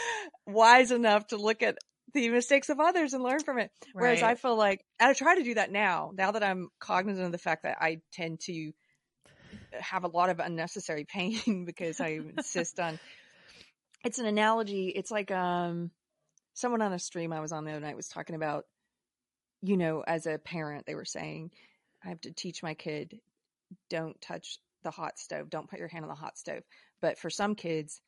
wise 0.46 0.90
enough 0.90 1.26
to 1.26 1.38
look 1.38 1.62
at 1.62 1.78
the 2.14 2.28
mistakes 2.28 2.68
of 2.68 2.80
others 2.80 3.12
and 3.12 3.22
learn 3.22 3.40
from 3.40 3.58
it. 3.58 3.70
Whereas 3.92 4.22
i 4.22 4.34
feel 4.34 4.56
like 4.56 4.84
and 5.00 5.10
i 5.10 5.12
try 5.12 5.36
to 5.36 5.42
do 5.42 5.54
that 5.54 5.70
now 5.70 6.12
now 6.14 6.32
that 6.32 6.42
i'm 6.42 6.68
cognizant 6.78 7.26
of 7.26 7.32
the 7.32 7.38
fact 7.38 7.62
that 7.64 7.78
i 7.80 7.98
tend 8.12 8.40
to 8.40 8.72
have 9.72 10.04
a 10.04 10.08
lot 10.08 10.30
of 10.30 10.38
unnecessary 10.38 11.04
pain 11.08 11.64
because 11.64 12.00
i 12.00 12.20
insist 12.36 12.78
on 12.80 12.98
it's 14.04 14.18
an 14.18 14.26
analogy. 14.26 14.88
It's 14.88 15.12
like 15.12 15.30
um 15.30 15.92
someone 16.54 16.82
on 16.82 16.92
a 16.92 16.98
stream 16.98 17.32
i 17.32 17.40
was 17.40 17.52
on 17.52 17.64
the 17.64 17.70
other 17.70 17.80
night 17.80 17.96
was 17.96 18.08
talking 18.08 18.36
about 18.36 18.64
you 19.62 19.76
know 19.76 20.02
as 20.06 20.26
a 20.26 20.38
parent 20.38 20.86
they 20.86 20.94
were 20.94 21.04
saying 21.04 21.50
i 22.04 22.08
have 22.08 22.20
to 22.20 22.32
teach 22.32 22.62
my 22.62 22.74
kid 22.74 23.20
don't 23.88 24.20
touch 24.20 24.58
the 24.82 24.90
hot 24.90 25.18
stove. 25.18 25.50
Don't 25.50 25.68
put 25.68 25.78
your 25.78 25.88
hand 25.88 26.04
on 26.04 26.08
the 26.08 26.14
hot 26.14 26.38
stove. 26.38 26.62
But 27.00 27.18
for 27.18 27.30
some 27.30 27.54
kids 27.54 28.00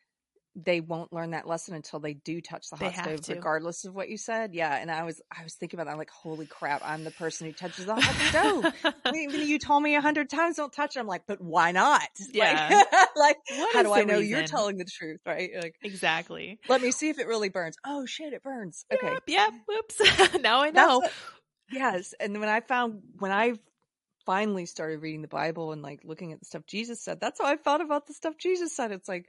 they 0.57 0.81
won't 0.81 1.13
learn 1.13 1.33
that 1.33 1.47
lesson 1.49 1.75
until 1.75 1.99
they 1.99 2.15
do 2.15 2.41
touch 2.41 2.71
the 2.71 2.77
hot 2.77 2.95
stove 2.95 3.21
to. 3.23 3.35
regardless 3.35 3.85
of 3.85 3.95
what 3.95 4.09
you 4.09 4.17
said 4.17 4.55
yeah 4.55 4.77
and 4.77 4.91
i 4.91 5.03
was 5.03 5.21
i 5.37 5.43
was 5.43 5.55
thinking 5.55 5.79
about 5.79 5.87
that 5.87 5.93
I'm 5.93 5.99
like 5.99 6.11
holy 6.11 6.47
crap 6.47 6.81
i'm 6.85 7.03
the 7.03 7.11
person 7.11 7.47
who 7.49 7.53
touches 7.53 7.87
the 7.87 7.95
hot 7.97 8.73
stove 8.73 8.95
you 9.15 9.59
told 9.59 9.83
me 9.83 9.97
a 9.97 10.01
hundred 10.01 10.31
times 10.31 10.57
don't 10.57 10.73
touch 10.73 10.97
it 10.97 11.01
i'm 11.01 11.07
like 11.09 11.23
but 11.27 11.41
why 11.41 11.73
not 11.73 12.03
Yeah. 12.33 12.83
like, 13.17 13.17
like 13.17 13.37
how 13.73 13.83
do 13.83 13.93
i 13.93 14.05
know 14.05 14.19
you're 14.19 14.45
telling 14.45 14.77
the 14.79 14.85
truth 14.85 15.21
right 15.27 15.51
like 15.61 15.75
exactly. 15.83 16.61
let 16.69 16.81
me 16.81 16.91
see 16.93 17.09
if 17.09 17.19
it 17.19 17.27
really 17.27 17.49
burns 17.49 17.77
oh 17.85 18.07
shit 18.07 18.33
it 18.33 18.43
burns 18.43 18.85
okay 18.93 19.15
Yep. 19.15 19.23
Yep. 19.27 19.53
Whoops. 19.67 20.41
now 20.41 20.61
I 20.63 20.71
know. 20.71 20.99
What- 20.99 21.13
yes. 21.71 22.15
And 22.21 22.39
when 22.41 22.49
I 22.49 22.61
found 22.61 23.01
when 23.19 23.31
I 23.33 23.55
finally 24.27 24.67
started 24.67 25.01
reading 25.03 25.23
the 25.23 25.29
Bible 25.29 25.73
and 25.73 25.83
like 25.83 26.01
looking 26.05 26.33
at 26.33 26.39
the 26.41 26.45
stuff 26.47 26.63
Jesus 26.67 27.03
said, 27.03 27.21
that's 27.21 27.41
how 27.41 27.47
I 27.47 27.57
thought 27.57 27.81
about 27.81 28.07
the 28.07 28.15
stuff 28.15 28.35
Jesus 28.39 28.75
said. 28.75 28.93
It's 28.93 29.09
like, 29.09 29.27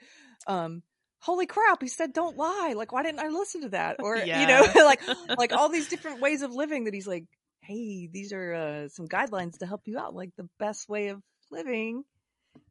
um, 0.48 0.82
holy 1.26 1.48
crap, 1.48 1.82
he 1.82 1.88
said 1.88 2.14
don't 2.14 2.38
lie. 2.38 2.74
Like, 2.78 2.92
why 2.92 3.02
didn't 3.02 3.20
I 3.20 3.30
listen 3.30 3.62
to 3.62 3.70
that? 3.70 3.96
Or 4.00 4.16
you 4.16 4.46
know, 4.46 4.64
like 4.76 5.02
like 5.38 5.54
all 5.54 5.70
these 5.70 5.90
different 5.90 6.22
ways 6.22 6.44
of 6.44 6.54
living 6.54 6.84
that 6.84 6.94
he's 6.94 7.08
like, 7.08 7.26
hey, 7.62 8.08
these 8.08 8.32
are 8.32 8.54
uh, 8.54 8.88
some 8.90 9.08
guidelines 9.08 9.58
to 9.58 9.66
help 9.66 9.82
you 9.86 9.98
out, 9.98 10.14
like 10.14 10.30
the 10.38 10.48
best 10.60 10.88
way 10.88 11.08
of 11.08 11.22
living. 11.50 12.04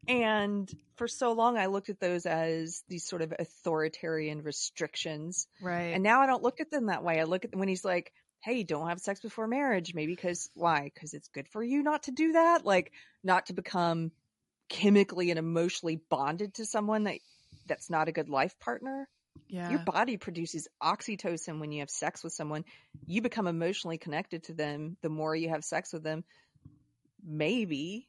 And 0.07 0.71
for 0.95 1.07
so 1.07 1.33
long, 1.33 1.57
I 1.57 1.65
looked 1.65 1.89
at 1.89 1.99
those 1.99 2.25
as 2.25 2.81
these 2.87 3.05
sort 3.05 3.21
of 3.21 3.33
authoritarian 3.37 4.41
restrictions 4.41 5.47
right. 5.61 5.93
and 5.93 6.01
now 6.01 6.21
I 6.21 6.25
don't 6.25 6.41
look 6.41 6.61
at 6.61 6.71
them 6.71 6.87
that 6.87 7.03
way. 7.03 7.19
I 7.19 7.25
look 7.25 7.43
at 7.43 7.55
when 7.55 7.67
he's 7.67 7.83
like, 7.83 8.13
"Hey, 8.39 8.63
don't 8.63 8.87
have 8.87 8.99
sex 8.99 9.19
before 9.19 9.47
marriage." 9.47 9.93
Maybe 9.93 10.13
because 10.13 10.49
why? 10.53 10.89
Because 10.93 11.13
it's 11.13 11.27
good 11.27 11.49
for 11.49 11.61
you 11.61 11.83
not 11.83 12.03
to 12.03 12.11
do 12.11 12.31
that. 12.31 12.65
Like 12.65 12.93
not 13.21 13.47
to 13.47 13.53
become 13.53 14.11
chemically 14.69 15.29
and 15.29 15.37
emotionally 15.37 15.99
bonded 16.09 16.55
to 16.55 16.65
someone 16.65 17.03
that 17.03 17.19
that's 17.67 17.89
not 17.89 18.07
a 18.07 18.11
good 18.11 18.29
life 18.29 18.57
partner. 18.59 19.07
yeah. 19.47 19.69
Your 19.69 19.79
body 19.79 20.17
produces 20.17 20.67
oxytocin 20.81 21.59
when 21.59 21.71
you 21.71 21.79
have 21.81 21.89
sex 21.89 22.23
with 22.23 22.33
someone. 22.33 22.65
You 23.07 23.21
become 23.21 23.47
emotionally 23.47 23.97
connected 23.97 24.43
to 24.45 24.53
them 24.53 24.97
the 25.01 25.09
more 25.09 25.35
you 25.35 25.49
have 25.49 25.63
sex 25.63 25.93
with 25.93 26.03
them. 26.03 26.23
Maybe 27.23 28.07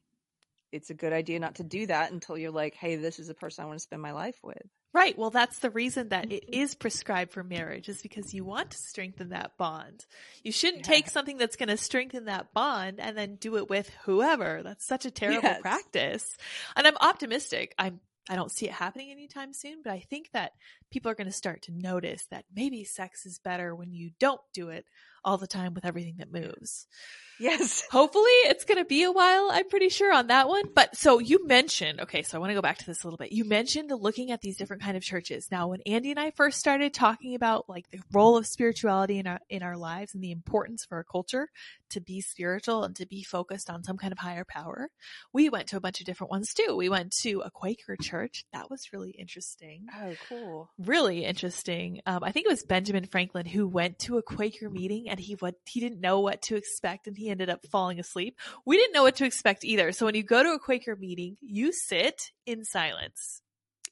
it's 0.73 0.91
a 0.91 0.95
good 0.95 1.13
idea 1.13 1.39
not 1.39 1.57
to 1.57 1.65
do 1.65 1.87
that 1.87 2.13
until 2.13 2.37
you're 2.37 2.51
like, 2.51 2.75
"Hey, 2.75 2.97
this 2.97 3.19
is 3.19 3.29
a 3.29 3.35
person 3.35 3.63
I 3.63 3.67
want 3.67 3.79
to 3.79 3.83
spend 3.83 4.03
my 4.03 4.13
life 4.13 4.39
with." 4.43 4.63
Right. 4.93 5.17
Well, 5.17 5.31
that's 5.31 5.59
the 5.59 5.71
reason 5.71 6.09
that 6.09 6.33
it 6.33 6.45
is 6.49 6.75
prescribed 6.75 7.33
for 7.33 7.45
marriage 7.45 7.89
is 7.89 8.01
because 8.01 8.33
you 8.33 8.45
want 8.45 8.71
to 8.71 8.79
strengthen 8.79 9.29
that 9.29 9.57
bond. 9.59 10.07
You 10.43 10.53
shouldn't 10.53 10.87
Yeah. 10.87 10.93
take 10.95 11.09
something 11.11 11.37
that's 11.37 11.57
going 11.57 11.69
to 11.69 11.77
strengthen 11.77 12.25
that 12.27 12.55
bond 12.55 12.99
and 12.99 13.17
then 13.17 13.37
do 13.37 13.57
it 13.59 13.69
with 13.69 13.91
whoever. 14.05 14.63
That's 14.63 14.87
such 14.87 15.05
a 15.05 15.11
terrible 15.11 15.49
Yes. 15.51 15.61
practice. 15.61 16.37
And 16.77 16.87
I'm 16.87 16.97
optimistic. 16.97 17.75
I'm 17.79 18.01
I 18.29 18.37
don't 18.37 18.51
see 18.51 18.67
it 18.67 18.73
happening 18.73 19.11
anytime 19.11 19.53
soon, 19.53 19.83
but 19.85 19.93
I 19.93 20.01
think 20.01 20.31
that 20.33 20.53
people 20.91 21.11
are 21.11 21.15
going 21.15 21.29
to 21.29 21.33
start 21.33 21.63
to 21.63 21.73
notice 21.73 22.27
that 22.31 22.45
maybe 22.55 22.83
sex 22.85 23.25
is 23.25 23.39
better 23.39 23.75
when 23.75 23.93
you 23.93 24.11
don't 24.19 24.41
do 24.53 24.71
it 24.71 24.87
all 25.27 25.37
the 25.37 25.47
time 25.47 25.75
with 25.75 25.85
everything 25.85 26.15
that 26.19 26.33
moves. 26.33 26.87
Yes. 27.39 27.85
Hopefully 27.91 28.31
it's 28.45 28.65
going 28.65 28.79
to 28.79 28.87
be 28.87 29.03
a 29.03 29.13
while, 29.13 29.51
I'm 29.53 29.69
pretty 29.69 29.91
sure 29.91 30.11
on 30.11 30.29
that 30.29 30.49
one. 30.49 30.63
But 30.75 30.97
so 30.97 31.19
you 31.19 31.47
mentioned, 31.47 32.01
okay, 32.01 32.23
so 32.23 32.39
I 32.39 32.41
want 32.41 32.49
to 32.49 32.55
go 32.55 32.63
back 32.63 32.79
to 32.79 32.87
this 32.87 33.03
a 33.05 33.07
little 33.07 33.19
bit. 33.19 33.31
You 33.33 33.45
mentioned 33.45 33.91
looking 33.91 34.31
at 34.31 34.41
these 34.41 34.57
different 34.57 34.81
kind 34.83 34.97
of 34.97 35.03
churches. 35.03 35.49
Now, 35.51 35.69
when 35.69 35.81
Andy 35.85 36.13
and 36.13 36.19
I 36.19 36.31
first 36.31 36.59
started 36.59 36.95
talking 36.95 37.35
about 37.35 37.69
like 37.69 37.91
the 37.91 38.01
role 38.11 38.39
of 38.39 38.47
spirituality 38.47 39.19
in 39.19 39.27
our, 39.27 39.39
in 39.51 39.63
our 39.63 39.77
lives 39.77 40.15
and 40.15 40.25
the 40.25 40.31
importance 40.31 40.87
for 40.87 40.97
our 40.97 41.05
culture 41.05 41.49
to 41.91 42.01
be 42.01 42.23
spiritual 42.23 42.85
and 42.85 42.97
to 42.97 43.07
be 43.07 43.23
focused 43.23 43.69
on 43.69 43.85
some 43.85 43.99
kind 43.99 44.13
of 44.13 44.19
higher 44.19 44.47
power, 44.49 44.89
we 45.35 45.51
went 45.51 45.67
to 45.69 45.77
a 45.77 45.81
bunch 45.81 46.01
of 46.01 46.07
different 46.07 46.31
ones 46.31 46.55
too. 46.55 46.75
We 46.75 46.89
went 46.89 47.13
to 47.19 47.43
a 47.45 47.51
Quaker 47.51 47.97
church. 48.01 48.47
That 48.55 48.71
was 48.71 48.89
really 48.95 49.11
interesting 49.11 49.87
Oh, 49.95 50.15
cool. 50.31 50.71
really 50.79 51.27
interesting. 51.27 52.01
Um, 52.07 52.25
I 52.25 52.33
think 52.33 52.47
it 52.47 52.51
was 52.51 52.65
Benjamin 52.65 53.05
Franklin 53.05 53.45
who 53.45 53.69
went 53.69 53.99
to 54.01 54.17
a 54.17 54.23
Quaker 54.23 54.71
meeting 54.71 55.11
and 55.11 55.16
he 55.19 55.35
what 55.35 55.55
he 55.67 55.81
didn't 55.81 56.01
know 56.01 56.21
what 56.21 56.43
to 56.43 56.57
expect 56.57 57.07
and 57.07 57.17
he 57.17 57.31
ended 57.31 57.51
up 57.51 57.67
falling 57.71 58.01
asleep. 58.01 58.39
We 58.65 58.77
didn't 58.77 58.95
know 58.95 59.03
what 59.03 59.17
to 59.17 59.25
expect 59.25 59.65
either. 59.65 59.93
So 59.93 60.07
when 60.07 60.15
you 60.15 60.23
go 60.23 60.43
to 60.43 60.53
a 60.53 60.59
Quaker 60.59 60.97
meeting, 60.97 61.37
you 61.41 61.73
sit 61.73 62.31
in 62.47 62.65
silence. 62.65 63.43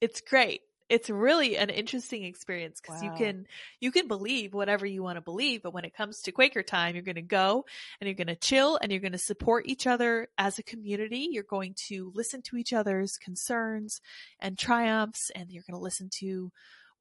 It's 0.01 0.21
great. 0.21 0.61
It's 0.91 1.09
really 1.09 1.57
an 1.57 1.71
interesting 1.71 2.25
experience 2.25 2.79
because 2.81 3.03
you 3.03 3.11
can 3.17 3.47
you 3.81 3.91
can 3.91 4.07
believe 4.07 4.53
whatever 4.53 4.85
you 4.85 5.03
want 5.03 5.17
to 5.17 5.23
believe, 5.23 5.63
but 5.63 5.73
when 5.73 5.87
it 5.87 5.95
comes 5.95 6.21
to 6.21 6.33
Quaker 6.33 6.63
time, 6.63 6.95
you're 6.95 7.03
going 7.03 7.15
to 7.15 7.23
go 7.23 7.65
and 8.01 8.07
you're 8.07 8.15
going 8.15 8.27
to 8.27 8.37
chill 8.37 8.79
and 8.81 8.93
you're 8.93 9.01
going 9.01 9.13
to 9.13 9.19
support 9.19 9.67
each 9.67 9.87
other 9.87 10.29
as 10.37 10.59
a 10.59 10.63
community. 10.63 11.29
You're 11.31 11.43
going 11.43 11.75
to 11.89 12.13
listen 12.15 12.43
to 12.43 12.57
each 12.59 12.75
other's 12.75 13.17
concerns 13.17 14.03
and 14.41 14.59
triumphs 14.59 15.31
and 15.35 15.51
you're 15.51 15.65
going 15.67 15.79
to 15.79 15.83
listen 15.83 16.11
to 16.19 16.53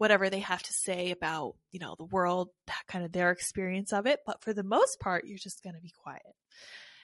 whatever 0.03 0.29
they 0.29 0.39
have 0.39 0.61
to 0.61 0.73
say 0.73 1.11
about, 1.11 1.55
you 1.71 1.79
know, 1.79 1.95
the 1.97 2.03
world, 2.03 2.49
that 2.67 2.83
kind 2.89 3.05
of 3.05 3.13
their 3.13 3.31
experience 3.31 3.93
of 3.93 4.05
it. 4.05 4.19
But 4.25 4.41
for 4.43 4.51
the 4.53 4.61
most 4.63 4.99
part, 4.99 5.25
you're 5.25 5.37
just 5.37 5.63
going 5.63 5.75
to 5.75 5.81
be 5.81 5.93
quiet. 6.03 6.21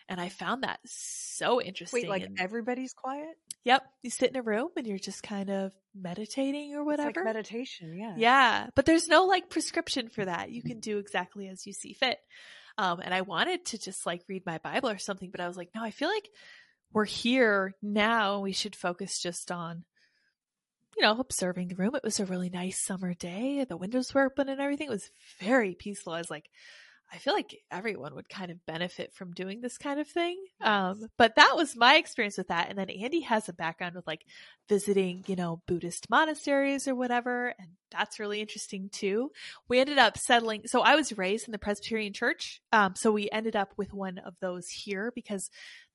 And 0.10 0.20
I 0.20 0.28
found 0.28 0.64
that 0.64 0.80
so 0.86 1.62
interesting. 1.62 2.02
Wait, 2.02 2.10
like 2.10 2.24
and- 2.24 2.38
everybody's 2.40 2.94
quiet? 2.94 3.36
yep, 3.64 3.84
you 4.02 4.10
sit 4.10 4.32
in 4.32 4.36
a 4.36 4.42
room 4.42 4.68
and 4.76 4.86
you're 4.86 4.98
just 5.00 5.22
kind 5.24 5.50
of 5.50 5.72
meditating 5.96 6.74
or 6.76 6.80
It's 6.82 6.86
whatever. 6.88 7.22
like 7.24 7.36
meditation, 7.36 7.96
yeah. 7.98 8.16
Yeah, 8.18 8.68
but 8.76 8.86
there's 8.86 9.08
no 9.08 9.26
like 9.26 9.50
prescription 9.50 10.10
for 10.10 10.26
that. 10.26 10.50
You 10.52 10.62
can 10.62 10.80
do 10.82 10.98
exactly 10.98 11.48
as 11.48 11.66
you 11.66 11.72
see 11.74 11.94
fit. 11.94 12.18
Um, 12.78 13.00
and 13.02 13.14
I 13.14 13.22
wanted 13.22 13.66
to 13.68 13.78
just 13.78 14.06
like 14.06 14.24
read 14.28 14.46
my 14.46 14.58
Bible 14.58 14.90
or 14.90 14.98
something, 14.98 15.30
but 15.32 15.40
I 15.42 15.48
was 15.48 15.56
like, 15.58 15.70
no, 15.76 15.84
I 15.84 15.92
feel 15.92 16.10
like 16.10 16.28
we're 16.92 17.06
here 17.06 17.76
now. 17.82 18.40
We 18.40 18.52
should 18.54 18.76
focus 18.76 19.22
just 19.22 19.52
on, 19.52 19.84
you 21.00 21.06
know, 21.06 21.18
observing 21.20 21.70
the 21.70 21.76
room. 21.76 21.96
It 21.96 22.04
was 22.04 22.20
a 22.20 22.26
really 22.26 22.50
nice 22.50 22.84
summer 22.84 23.14
day. 23.14 23.66
The 23.68 23.78
windows 23.78 24.14
were 24.14 24.26
open 24.26 24.50
and 24.50 24.60
everything. 24.60 24.88
It 24.88 24.92
was 24.92 25.10
very 25.40 25.74
peaceful. 25.74 26.12
I 26.12 26.18
was 26.18 26.30
like, 26.30 26.50
I 27.12 27.18
feel 27.18 27.34
like 27.34 27.58
everyone 27.72 28.14
would 28.16 28.30
kind 28.30 28.52
of 28.52 28.64
benefit 28.66 29.14
from 29.16 29.32
doing 29.32 29.62
this 29.62 29.78
kind 29.78 30.00
of 30.00 30.08
thing. 30.08 30.38
Um, 30.62 31.08
but 31.18 31.38
that 31.38 31.54
was 31.56 31.76
my 31.76 31.96
experience 31.96 32.38
with 32.38 32.50
that. 32.50 32.70
And 32.70 32.78
then 32.78 32.90
Andy 32.90 33.22
has 33.22 33.48
a 33.48 33.54
background 33.54 33.96
with 33.96 34.06
like 34.06 34.26
visiting, 34.68 35.24
you 35.26 35.36
know, 35.36 35.62
Buddhist 35.68 36.08
monasteries 36.10 36.88
or 36.88 36.94
whatever. 36.94 37.56
And 37.58 37.70
that's 37.92 38.20
really 38.20 38.42
interesting 38.42 38.90
too. 38.92 39.32
We 39.68 39.80
ended 39.80 39.98
up 39.98 40.18
settling. 40.18 40.64
So 40.68 40.82
I 40.82 40.96
was 40.96 41.18
raised 41.18 41.48
in 41.48 41.52
the 41.52 41.58
Presbyterian 41.58 42.14
church. 42.14 42.62
Um, 42.74 42.94
so 42.96 43.12
we 43.12 43.30
ended 43.32 43.56
up 43.56 43.74
with 43.76 43.92
one 43.92 44.20
of 44.20 44.36
those 44.40 44.68
here 44.68 45.12
because 45.16 45.50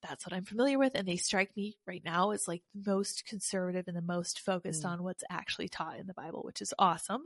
that's 0.07 0.27
what 0.27 0.33
I'm 0.33 0.45
familiar 0.45 0.79
with. 0.79 0.93
And 0.95 1.09
they 1.09 1.17
strike 1.17 1.57
me 1.57 1.77
right 1.87 2.03
now 2.05 2.31
as 2.31 2.47
like 2.47 2.63
the 2.75 2.91
most 2.91 3.25
conservative 3.27 3.89
and 3.89 3.97
the 3.97 4.03
most 4.03 4.41
focused 4.41 4.85
Mm. 4.85 4.89
on 4.91 5.03
what's 5.03 5.25
actually 5.31 5.69
taught 5.69 5.99
in 5.99 6.07
the 6.07 6.15
Bible, 6.15 6.43
which 6.45 6.61
is 6.61 6.75
awesome. 6.79 7.23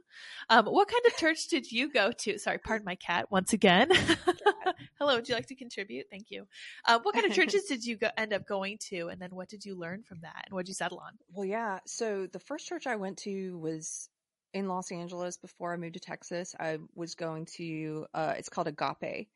Um, 0.49 0.67
what 0.67 0.89
kind 0.89 1.03
of 1.07 1.17
church 1.17 1.49
did 1.49 1.71
you 1.73 1.91
go 1.93 2.13
to? 2.13 2.39
Sorry, 2.39 2.59
pardon 2.59 2.85
my 2.85 2.95
cat 2.95 3.31
once 3.31 3.53
again. 3.53 3.91
Hello, 4.99 5.17
would 5.17 5.29
you 5.29 5.35
like 5.35 5.47
to 5.49 5.55
contribute? 5.55 6.07
Thank 6.11 6.31
you. 6.31 6.47
Um, 6.87 7.01
what 7.03 7.15
kind 7.15 7.27
of 7.27 7.33
churches 7.35 7.65
did 7.65 7.85
you 7.85 7.97
go, 7.97 8.09
end 8.17 8.33
up 8.33 8.47
going 8.47 8.79
to? 8.91 9.09
And 9.09 9.21
then 9.21 9.31
what 9.31 9.49
did 9.49 9.65
you 9.65 9.75
learn 9.77 10.03
from 10.03 10.21
that? 10.23 10.45
And 10.47 10.55
what 10.55 10.65
did 10.67 10.71
you 10.71 10.75
settle 10.75 10.99
on? 10.99 11.13
Well, 11.33 11.45
yeah. 11.45 11.81
So 11.87 12.27
the 12.33 12.39
first 12.41 12.67
church 12.67 12.87
I 12.87 12.97
went 12.97 13.19
to 13.19 13.59
was 13.59 14.09
in 14.55 14.69
Los 14.69 14.91
Angeles 14.93 15.37
before 15.37 15.73
I 15.73 15.77
moved 15.77 15.95
to 15.95 16.01
Texas. 16.01 16.55
I 16.59 16.79
was 16.95 17.15
going 17.15 17.47
to 17.57 18.07
uh 18.15 18.35
it's 18.39 18.49
called 18.49 18.69
Agape. 18.69 19.29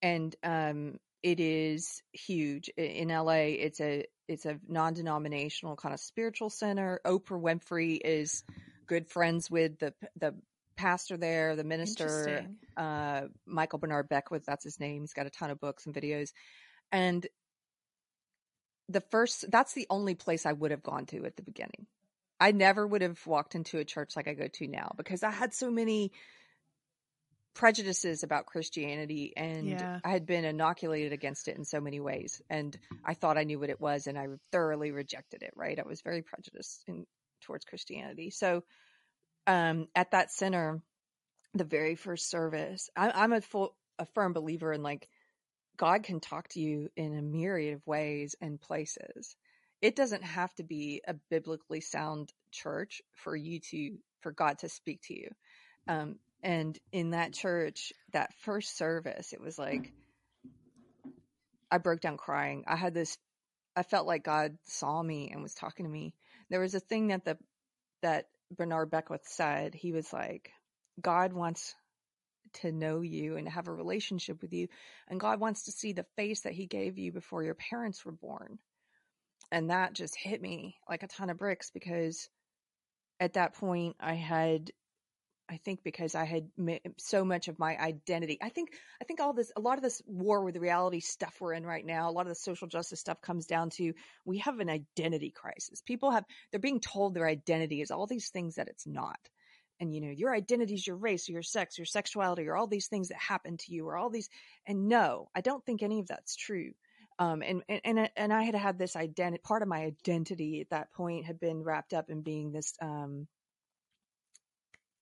And 0.00 0.34
um 0.42 0.98
it 1.22 1.40
is 1.40 2.02
huge 2.12 2.68
in 2.76 3.08
LA. 3.08 3.54
It's 3.56 3.80
a 3.80 4.04
it's 4.28 4.44
a 4.46 4.58
non-denominational 4.68 5.76
kind 5.76 5.94
of 5.94 6.00
spiritual 6.00 6.50
center. 6.50 7.00
Oprah 7.04 7.40
Winfrey 7.40 7.98
is 8.04 8.44
good 8.86 9.08
friends 9.08 9.50
with 9.50 9.78
the 9.78 9.94
the 10.16 10.34
pastor 10.78 11.16
there, 11.16 11.56
the 11.56 11.64
minister, 11.64 12.46
uh, 12.76 13.22
Michael 13.44 13.80
Bernard 13.80 14.08
Beckwith, 14.08 14.46
that's 14.46 14.64
his 14.64 14.80
name. 14.80 15.02
He's 15.02 15.12
got 15.12 15.26
a 15.26 15.30
ton 15.30 15.50
of 15.50 15.60
books 15.60 15.84
and 15.84 15.94
videos. 15.94 16.30
And 16.92 17.26
the 18.88 19.02
first, 19.10 19.50
that's 19.50 19.74
the 19.74 19.86
only 19.90 20.14
place 20.14 20.46
I 20.46 20.52
would 20.52 20.70
have 20.70 20.82
gone 20.82 21.04
to 21.06 21.26
at 21.26 21.36
the 21.36 21.42
beginning. 21.42 21.86
I 22.40 22.52
never 22.52 22.86
would 22.86 23.02
have 23.02 23.18
walked 23.26 23.56
into 23.56 23.78
a 23.78 23.84
church 23.84 24.14
like 24.16 24.28
I 24.28 24.34
go 24.34 24.46
to 24.46 24.68
now 24.68 24.92
because 24.96 25.22
I 25.22 25.30
had 25.30 25.52
so 25.52 25.70
many 25.70 26.12
prejudices 27.58 28.22
about 28.22 28.46
Christianity 28.46 29.32
and 29.36 29.66
Yeah. 29.68 29.98
I 30.04 30.10
had 30.10 30.26
been 30.26 30.44
inoculated 30.44 31.12
against 31.12 31.48
it 31.48 31.56
in 31.58 31.64
so 31.64 31.80
many 31.80 31.98
ways 31.98 32.40
and 32.48 32.78
I 33.04 33.14
thought 33.14 33.36
I 33.36 33.42
knew 33.42 33.58
what 33.58 33.68
it 33.68 33.80
was 33.80 34.06
and 34.06 34.16
I 34.16 34.28
thoroughly 34.52 34.92
rejected 34.92 35.42
it, 35.42 35.52
right? 35.56 35.78
I 35.78 35.86
was 35.86 36.00
very 36.00 36.22
prejudiced 36.22 36.84
in 36.86 37.04
towards 37.42 37.64
Christianity. 37.64 38.30
So 38.30 38.62
um 39.48 39.88
at 39.96 40.12
that 40.12 40.30
center 40.30 40.80
the 41.54 41.64
very 41.64 41.96
first 41.96 42.30
service, 42.30 42.90
I, 42.96 43.10
I'm 43.10 43.32
a 43.32 43.40
full 43.40 43.74
a 43.98 44.06
firm 44.06 44.32
believer 44.32 44.72
in 44.72 44.84
like 44.84 45.08
God 45.76 46.04
can 46.04 46.20
talk 46.20 46.48
to 46.50 46.60
you 46.60 46.90
in 46.96 47.18
a 47.18 47.22
myriad 47.22 47.74
of 47.74 47.86
ways 47.86 48.36
and 48.40 48.60
places. 48.60 49.34
It 49.82 49.96
doesn't 49.96 50.22
have 50.22 50.54
to 50.56 50.62
be 50.62 51.02
a 51.08 51.14
biblically 51.28 51.80
sound 51.80 52.32
church 52.52 53.02
for 53.14 53.34
you 53.34 53.58
to 53.70 53.98
for 54.20 54.30
God 54.30 54.58
to 54.60 54.68
speak 54.68 55.00
to 55.08 55.14
you. 55.14 55.30
Um, 55.88 56.20
and 56.42 56.78
in 56.92 57.10
that 57.10 57.32
church, 57.32 57.92
that 58.12 58.32
first 58.40 58.76
service, 58.76 59.32
it 59.32 59.40
was 59.40 59.58
like 59.58 59.92
I 61.70 61.78
broke 61.78 62.00
down 62.00 62.16
crying. 62.16 62.64
I 62.66 62.76
had 62.76 62.94
this. 62.94 63.16
I 63.76 63.82
felt 63.82 64.06
like 64.06 64.24
God 64.24 64.56
saw 64.64 65.02
me 65.02 65.30
and 65.32 65.42
was 65.42 65.54
talking 65.54 65.84
to 65.84 65.90
me. 65.90 66.14
There 66.50 66.60
was 66.60 66.74
a 66.74 66.80
thing 66.80 67.08
that 67.08 67.24
the 67.24 67.38
that 68.02 68.26
Bernard 68.50 68.90
Beckwith 68.90 69.26
said. 69.26 69.74
He 69.74 69.92
was 69.92 70.12
like, 70.12 70.50
God 71.00 71.32
wants 71.32 71.74
to 72.54 72.72
know 72.72 73.02
you 73.02 73.36
and 73.36 73.48
have 73.48 73.68
a 73.68 73.72
relationship 73.72 74.40
with 74.40 74.52
you. 74.52 74.68
And 75.08 75.20
God 75.20 75.38
wants 75.38 75.64
to 75.64 75.72
see 75.72 75.92
the 75.92 76.06
face 76.16 76.42
that 76.42 76.54
He 76.54 76.66
gave 76.66 76.98
you 76.98 77.12
before 77.12 77.42
your 77.42 77.54
parents 77.54 78.04
were 78.04 78.12
born. 78.12 78.58
And 79.50 79.70
that 79.70 79.94
just 79.94 80.16
hit 80.16 80.40
me 80.40 80.76
like 80.88 81.02
a 81.02 81.08
ton 81.08 81.30
of 81.30 81.38
bricks 81.38 81.70
because 81.70 82.28
at 83.20 83.34
that 83.34 83.54
point 83.54 83.96
I 84.00 84.14
had. 84.14 84.70
I 85.50 85.56
think 85.56 85.82
because 85.82 86.14
I 86.14 86.24
had 86.24 86.48
so 86.98 87.24
much 87.24 87.48
of 87.48 87.58
my 87.58 87.76
identity. 87.78 88.38
I 88.42 88.50
think 88.50 88.70
I 89.00 89.04
think 89.04 89.20
all 89.20 89.32
this 89.32 89.50
a 89.56 89.60
lot 89.60 89.78
of 89.78 89.82
this 89.82 90.02
war 90.06 90.44
with 90.44 90.56
reality 90.56 91.00
stuff 91.00 91.36
we're 91.40 91.54
in 91.54 91.64
right 91.64 91.84
now, 91.84 92.08
a 92.08 92.12
lot 92.12 92.22
of 92.22 92.28
the 92.28 92.34
social 92.34 92.68
justice 92.68 93.00
stuff 93.00 93.20
comes 93.22 93.46
down 93.46 93.70
to 93.70 93.94
we 94.24 94.38
have 94.38 94.60
an 94.60 94.68
identity 94.68 95.30
crisis. 95.30 95.80
People 95.80 96.10
have 96.10 96.24
they're 96.50 96.60
being 96.60 96.80
told 96.80 97.14
their 97.14 97.26
identity 97.26 97.80
is 97.80 97.90
all 97.90 98.06
these 98.06 98.28
things 98.28 98.56
that 98.56 98.68
it's 98.68 98.86
not 98.86 99.18
and 99.80 99.94
you 99.94 100.00
know 100.00 100.10
your 100.10 100.34
identity 100.34 100.74
is 100.74 100.86
your 100.86 100.96
race 100.96 101.28
or 101.28 101.32
your 101.32 101.42
sex 101.42 101.78
your 101.78 101.84
sexuality 101.84 102.46
or 102.46 102.56
all 102.56 102.66
these 102.66 102.88
things 102.88 103.08
that 103.08 103.18
happen 103.18 103.56
to 103.56 103.72
you 103.72 103.86
or 103.86 103.96
all 103.96 104.10
these 104.10 104.28
and 104.66 104.88
no 104.88 105.28
i 105.34 105.40
don't 105.40 105.64
think 105.64 105.82
any 105.82 106.00
of 106.00 106.06
that's 106.06 106.36
true 106.36 106.72
um 107.18 107.42
and 107.42 107.62
and 107.68 108.10
and, 108.16 108.32
i 108.32 108.42
had 108.42 108.54
had 108.54 108.78
this 108.78 108.96
identity 108.96 109.40
part 109.44 109.62
of 109.62 109.68
my 109.68 109.80
identity 109.80 110.60
at 110.60 110.70
that 110.70 110.92
point 110.92 111.24
had 111.26 111.40
been 111.40 111.62
wrapped 111.62 111.94
up 111.94 112.10
in 112.10 112.22
being 112.22 112.52
this 112.52 112.74
um 112.82 113.26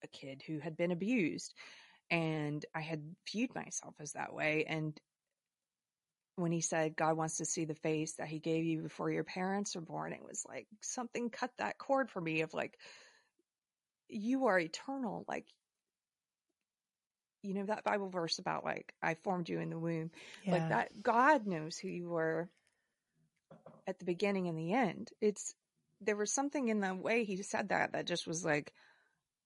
a 0.07 0.19
kid 0.19 0.43
who 0.47 0.59
had 0.59 0.77
been 0.77 0.93
abused 0.93 1.55
and 2.11 2.65
i 2.75 2.81
had 2.81 3.03
viewed 3.31 3.55
myself 3.55 3.95
as 4.01 4.13
that 4.13 4.33
way 4.33 4.65
and 4.69 4.99
when 6.37 6.53
he 6.53 6.61
said 6.61 6.97
god 6.97 7.17
wants 7.17 7.39
to 7.39 7.45
see 7.45 7.65
the 7.65 7.75
face 7.75 8.15
that 8.15 8.29
he 8.29 8.39
gave 8.39 8.65
you 8.65 8.83
before 8.83 9.11
your 9.11 9.25
parents 9.25 9.75
were 9.75 9.83
born 9.83 10.13
it 10.13 10.25
was 10.25 10.45
like 10.49 10.67
something 10.83 11.31
cut 11.31 11.51
that 11.59 11.79
cord 11.79 12.11
for 12.11 12.21
me 12.21 12.43
of 12.43 12.55
like 12.55 12.79
you 14.09 14.47
are 14.47 14.59
eternal 14.59 15.25
like 15.27 15.47
you 17.43 17.55
know 17.55 17.65
that 17.65 17.85
bible 17.85 18.09
verse 18.09 18.39
about 18.39 18.65
like 18.65 18.93
i 19.03 19.15
formed 19.15 19.49
you 19.49 19.61
in 19.61 19.71
the 19.71 19.79
womb 19.79 20.11
like 20.47 20.69
that 20.69 21.03
god 21.03 21.47
knows 21.47 21.77
who 21.77 21.89
you 21.89 22.09
were 22.09 22.49
at 23.87 23.99
the 23.99 24.05
beginning 24.05 24.49
and 24.49 24.59
the 24.59 24.73
end. 24.73 25.11
It's 25.21 25.55
there 26.01 26.17
was 26.17 26.33
something 26.33 26.69
in 26.69 26.81
the 26.81 26.95
way 26.95 27.25
he 27.25 27.41
said 27.43 27.71
that 27.71 27.93
that 27.93 28.07
just 28.07 28.27
was 28.27 28.45
like 28.45 28.73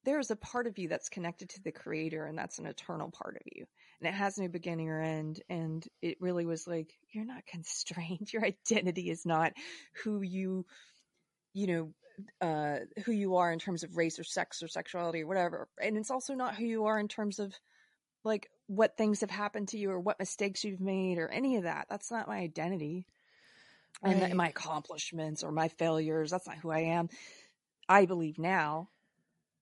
there's 0.04 0.30
a 0.30 0.36
part 0.36 0.66
of 0.66 0.78
you 0.78 0.88
that's 0.88 1.08
connected 1.08 1.50
to 1.50 1.62
the 1.62 1.72
creator 1.72 2.24
and 2.24 2.36
that's 2.36 2.58
an 2.58 2.66
eternal 2.66 3.10
part 3.10 3.36
of 3.36 3.42
you. 3.54 3.66
And 4.00 4.08
it 4.08 4.14
has 4.14 4.38
no 4.38 4.48
beginning 4.48 4.88
or 4.88 5.00
end. 5.00 5.42
And 5.48 5.86
it 6.00 6.16
really 6.20 6.46
was 6.46 6.66
like 6.66 6.92
you're 7.12 7.24
not 7.24 7.46
constrained. 7.46 8.28
Your 8.32 8.44
identity 8.44 9.10
is 9.10 9.26
not 9.26 9.52
who 10.02 10.22
you 10.22 10.64
you 11.52 11.66
know 11.66 11.92
uh 12.40 12.78
who 13.04 13.12
you 13.12 13.36
are 13.36 13.52
in 13.52 13.58
terms 13.58 13.82
of 13.82 13.96
race 13.96 14.18
or 14.18 14.24
sex 14.24 14.62
or 14.62 14.68
sexuality 14.68 15.22
or 15.22 15.26
whatever. 15.26 15.68
And 15.80 15.96
it's 15.96 16.10
also 16.10 16.34
not 16.34 16.54
who 16.54 16.64
you 16.64 16.86
are 16.86 16.98
in 16.98 17.08
terms 17.08 17.38
of 17.38 17.52
like 18.24 18.48
what 18.66 18.96
things 18.96 19.20
have 19.20 19.30
happened 19.30 19.68
to 19.68 19.78
you 19.78 19.90
or 19.90 19.98
what 19.98 20.18
mistakes 20.18 20.64
you've 20.64 20.80
made 20.80 21.18
or 21.18 21.28
any 21.28 21.56
of 21.56 21.64
that. 21.64 21.86
That's 21.90 22.10
not 22.10 22.28
my 22.28 22.38
identity. 22.38 23.06
And 24.02 24.34
my 24.34 24.48
accomplishments 24.48 25.42
or 25.42 25.52
my 25.52 25.68
failures. 25.68 26.30
That's 26.30 26.46
not 26.46 26.56
who 26.56 26.70
i 26.70 26.80
am. 26.80 27.10
I 27.88 28.06
believe 28.06 28.38
now 28.38 28.88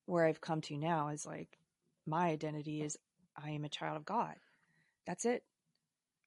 where 0.08 0.24
i've 0.26 0.40
come 0.40 0.60
to 0.60 0.76
now 0.76 1.08
is 1.08 1.26
like 1.26 1.58
my 2.06 2.28
identity 2.28 2.82
is 2.82 2.96
i 3.36 3.50
am 3.50 3.64
a 3.64 3.68
child 3.68 3.96
of 3.96 4.04
god. 4.04 4.34
That's 5.06 5.24
it. 5.24 5.42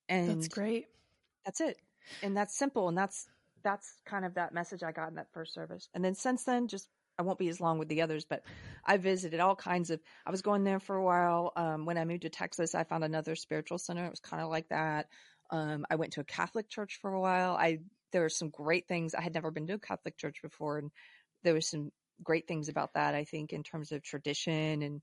And 0.10 0.30
That's 0.30 0.48
great. 0.48 0.88
that's 1.46 1.62
it. 1.62 1.78
And 2.24 2.36
that's 2.36 2.58
simple 2.58 2.88
and 2.88 2.98
that's 2.98 3.28
that's 3.64 3.94
kind 4.06 4.26
of 4.26 4.34
that 4.34 4.54
message 4.56 4.82
i 4.82 4.92
got 4.92 5.10
in 5.10 5.16
that 5.16 5.32
first 5.34 5.54
service. 5.54 5.88
And 5.94 6.04
then 6.04 6.16
since 6.16 6.44
then 6.44 6.68
just 6.68 6.88
i 7.20 7.22
won't 7.24 7.40
be 7.40 7.50
as 7.50 7.62
long 7.62 7.78
with 7.78 7.90
the 7.90 8.02
others 8.02 8.26
but 8.26 8.42
i 8.86 8.98
visited 8.98 9.40
all 9.40 9.56
kinds 9.56 9.90
of 9.92 10.00
i 10.26 10.32
was 10.32 10.42
going 10.42 10.64
there 10.64 10.80
for 10.80 10.96
a 10.96 11.04
while. 11.04 11.52
Um, 11.56 11.86
when 11.86 11.98
i 11.98 12.06
moved 12.06 12.24
to 12.24 12.30
texas 12.30 12.74
i 12.74 12.84
found 12.84 13.04
another 13.04 13.36
spiritual 13.36 13.78
center. 13.78 14.06
It 14.06 14.10
was 14.10 14.20
kind 14.20 14.42
of 14.42 14.50
like 14.50 14.70
that. 14.70 15.08
Um, 15.52 15.86
i 15.90 15.96
went 15.96 16.14
to 16.14 16.22
a 16.22 16.26
catholic 16.26 16.70
church 16.70 17.00
for 17.02 17.14
a 17.14 17.22
while. 17.22 17.56
I 17.56 17.80
there 18.12 18.22
were 18.22 18.30
some 18.30 18.50
great 18.50 18.88
things. 18.88 19.16
I 19.16 19.22
had 19.22 19.34
never 19.34 19.52
been 19.52 19.68
to 19.68 19.74
a 19.76 19.80
catholic 19.80 20.18
church 20.18 20.42
before 20.42 20.80
and 20.80 20.92
there 21.44 21.54
was 21.54 21.68
some 21.68 21.92
great 22.24 22.48
things 22.48 22.70
about 22.70 22.94
that 22.94 23.16
i 23.16 23.24
think 23.24 23.54
in 23.54 23.64
terms 23.64 23.92
of 23.92 24.02
tradition 24.04 24.82
and 24.82 25.02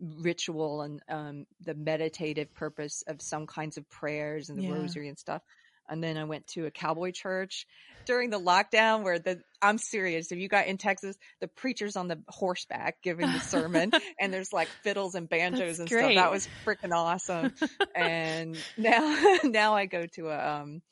ritual 0.00 0.82
and 0.82 1.00
um, 1.08 1.46
the 1.60 1.74
meditative 1.74 2.52
purpose 2.54 3.02
of 3.06 3.22
some 3.22 3.46
kinds 3.46 3.76
of 3.76 3.88
prayers 3.88 4.48
and 4.50 4.58
the 4.58 4.62
Yeah. 4.62 4.70
rosary 4.72 5.08
and 5.08 5.18
stuff. 5.18 5.42
And 5.88 6.02
then 6.02 6.16
I 6.16 6.24
went 6.24 6.46
to 6.48 6.64
a 6.66 6.70
cowboy 6.70 7.12
church 7.12 7.66
during 8.06 8.30
the 8.30 8.40
lockdown 8.40 9.02
where 9.02 9.18
the 9.18 9.40
I'm 9.60 9.78
serious. 9.78 10.32
If 10.32 10.38
you 10.38 10.48
got 10.48 10.66
in 10.66 10.78
Texas, 10.78 11.16
the 11.40 11.48
preacher's 11.48 11.96
on 11.96 12.08
the 12.08 12.22
horseback 12.28 13.02
giving 13.02 13.32
the 13.32 13.40
sermon 13.40 13.92
and 14.20 14.32
there's 14.32 14.52
like 14.52 14.70
fiddles 14.82 15.14
and 15.14 15.28
banjos 15.28 15.78
That's 15.78 15.80
and 15.80 15.88
great. 15.90 16.14
stuff. 16.14 16.24
That 16.24 16.30
was 16.30 16.48
freaking 16.66 16.92
awesome. 16.94 17.52
and 17.94 18.64
now 18.76 19.38
now 19.44 19.74
I 19.74 19.86
go 19.86 20.06
to 20.06 20.30
a 20.30 20.60
um 20.62 20.82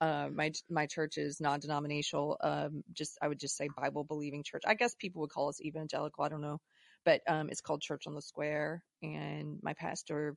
uh, 0.00 0.28
my 0.32 0.52
my 0.70 0.86
church 0.86 1.18
is 1.18 1.40
non-denominational. 1.40 2.36
Um, 2.42 2.82
just 2.92 3.18
I 3.22 3.28
would 3.28 3.38
just 3.40 3.56
say 3.56 3.68
Bible 3.76 4.04
believing 4.04 4.42
church. 4.44 4.62
I 4.66 4.74
guess 4.74 4.94
people 4.94 5.20
would 5.22 5.30
call 5.30 5.48
us 5.48 5.60
evangelical. 5.60 6.24
I 6.24 6.28
don't 6.28 6.40
know, 6.40 6.60
but 7.04 7.20
um, 7.28 7.48
it's 7.50 7.60
called 7.60 7.82
Church 7.82 8.06
on 8.06 8.14
the 8.14 8.22
Square. 8.22 8.82
And 9.02 9.58
my 9.62 9.74
pastor, 9.74 10.36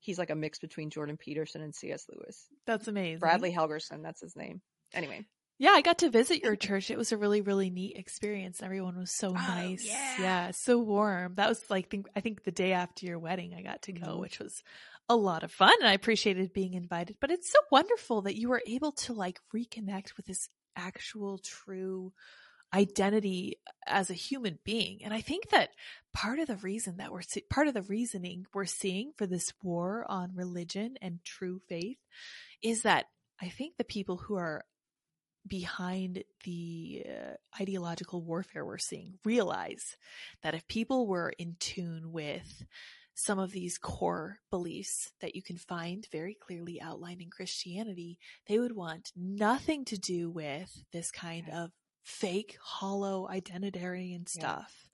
he's 0.00 0.18
like 0.18 0.30
a 0.30 0.34
mix 0.36 0.58
between 0.58 0.90
Jordan 0.90 1.16
Peterson 1.16 1.62
and 1.62 1.74
C.S. 1.74 2.06
Lewis. 2.08 2.46
That's 2.66 2.88
amazing. 2.88 3.18
Bradley 3.20 3.52
Helgerson, 3.52 4.02
that's 4.02 4.20
his 4.20 4.36
name. 4.36 4.60
Anyway, 4.94 5.24
Yeah, 5.58 5.70
I 5.70 5.80
got 5.80 5.98
to 5.98 6.10
visit 6.10 6.42
your 6.42 6.54
church. 6.56 6.90
It 6.90 6.98
was 6.98 7.12
a 7.12 7.16
really, 7.16 7.40
really 7.40 7.70
neat 7.70 7.96
experience. 7.96 8.62
Everyone 8.62 8.96
was 8.98 9.10
so 9.10 9.28
Oh, 9.30 9.32
nice. 9.32 9.84
yeah. 10.18 10.50
so 10.50 10.78
warm. 10.78 11.34
That 11.36 11.48
was 11.48 11.64
like 11.70 11.88
think 11.88 12.06
I 12.16 12.20
think 12.20 12.42
the 12.44 12.50
day 12.52 12.72
after 12.72 13.06
your 13.06 13.18
wedding 13.18 13.54
I 13.54 13.62
got 13.62 13.82
to 13.82 13.92
go, 13.92 14.16
Mhm. 14.16 14.20
which 14.20 14.38
was 14.38 14.62
a 15.08 15.16
lot 15.16 15.42
of 15.42 15.52
fun 15.52 15.74
and 15.80 15.88
I 15.88 15.92
appreciated 15.92 16.52
being 16.52 16.74
invited. 16.74 17.16
But 17.20 17.30
it's 17.30 17.50
so 17.50 17.58
wonderful 17.70 18.22
that 18.22 18.36
you 18.36 18.48
were 18.48 18.62
able 18.66 18.92
to 18.92 19.12
like 19.12 19.40
reconnect 19.54 20.16
with 20.16 20.26
this 20.26 20.48
actual 20.76 21.38
true 21.38 22.12
identity 22.74 23.58
as 23.86 24.08
a 24.08 24.14
human 24.14 24.58
being. 24.64 25.04
And 25.04 25.12
I 25.12 25.20
think 25.20 25.50
that 25.50 25.70
part 26.14 26.38
of 26.38 26.46
the 26.46 26.56
reason 26.56 26.96
that 26.96 27.12
we're 27.12 27.22
see- 27.22 27.44
part 27.50 27.68
of 27.68 27.74
the 27.74 27.82
reasoning 27.82 28.46
we're 28.54 28.64
seeing 28.64 29.12
for 29.16 29.26
this 29.26 29.52
war 29.62 30.06
on 30.08 30.34
religion 30.34 30.96
and 31.02 31.22
true 31.24 31.60
faith 31.68 31.98
is 32.62 32.82
that 32.82 33.06
I 33.40 33.48
think 33.48 33.76
the 33.76 33.84
people 33.84 34.16
who 34.16 34.36
are 34.36 34.64
behind 35.46 36.22
the 36.44 37.04
uh, 37.06 37.60
ideological 37.60 38.22
warfare 38.22 38.64
we're 38.64 38.78
seeing 38.78 39.18
realize 39.24 39.96
that 40.42 40.54
if 40.54 40.66
people 40.68 41.06
were 41.06 41.32
in 41.36 41.56
tune 41.58 42.12
with 42.12 42.64
some 43.14 43.38
of 43.38 43.52
these 43.52 43.78
core 43.78 44.38
beliefs 44.50 45.12
that 45.20 45.34
you 45.34 45.42
can 45.42 45.56
find 45.56 46.06
very 46.10 46.34
clearly 46.34 46.80
outlined 46.80 47.20
in 47.20 47.30
Christianity, 47.30 48.18
they 48.46 48.58
would 48.58 48.74
want 48.74 49.12
nothing 49.16 49.84
to 49.86 49.98
do 49.98 50.30
with 50.30 50.84
this 50.92 51.10
kind 51.10 51.48
of 51.52 51.70
fake, 52.04 52.56
hollow 52.62 53.28
identitarian 53.30 54.28
stuff. 54.28 54.88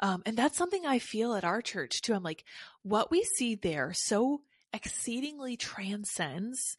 Um, 0.00 0.22
and 0.26 0.36
that's 0.36 0.58
something 0.58 0.86
I 0.86 0.98
feel 0.98 1.34
at 1.34 1.44
our 1.44 1.62
church 1.62 2.02
too. 2.02 2.14
I'm 2.14 2.22
like, 2.22 2.44
what 2.82 3.10
we 3.10 3.22
see 3.22 3.54
there 3.54 3.92
so 3.94 4.42
exceedingly 4.72 5.56
transcends 5.56 6.76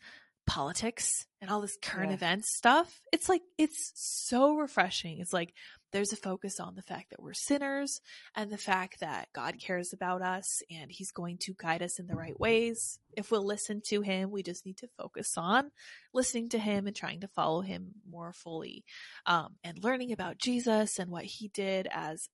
politics 0.47 1.27
and 1.41 1.51
all 1.51 1.61
this 1.61 1.77
current 1.81 2.09
Yeah. 2.09 2.15
events 2.15 2.55
stuff. 2.55 3.01
It's 3.11 3.29
like, 3.29 3.43
it's 3.57 3.91
so 3.95 4.55
refreshing. 4.55 5.19
It's 5.19 5.33
like, 5.33 5.53
there's 5.93 6.11
a 6.11 6.17
focus 6.17 6.59
on 6.59 6.75
the 6.75 6.81
fact 6.81 7.11
that 7.11 7.21
we're 7.21 7.33
sinners 7.33 8.01
and 8.35 8.51
the 8.51 8.57
fact 8.57 8.99
that 8.99 9.29
God 9.33 9.55
cares 9.59 9.93
about 9.93 10.21
us 10.21 10.61
and 10.69 10.91
he's 10.91 11.11
going 11.11 11.37
to 11.41 11.53
guide 11.53 11.81
us 11.81 11.99
in 11.99 12.07
the 12.07 12.15
right 12.15 12.37
ways. 12.37 12.99
If 13.15 13.31
we'll 13.31 13.45
listen 13.45 13.81
to 13.87 14.01
him, 14.01 14.31
we 14.31 14.43
just 14.43 14.65
need 14.65 14.77
to 14.77 14.89
focus 14.97 15.35
on 15.37 15.71
listening 16.13 16.49
to 16.49 16.59
him 16.59 16.87
and 16.87 16.95
trying 16.95 17.21
to 17.21 17.27
follow 17.29 17.61
him 17.61 17.93
more 18.09 18.33
fully. 18.33 18.83
Um, 19.25 19.55
and 19.63 19.81
learning 19.83 20.11
about 20.11 20.39
Jesus 20.39 20.99
and 20.99 21.09
what 21.09 21.23
he 21.25 21.47
did 21.49 21.87
as 21.91 22.27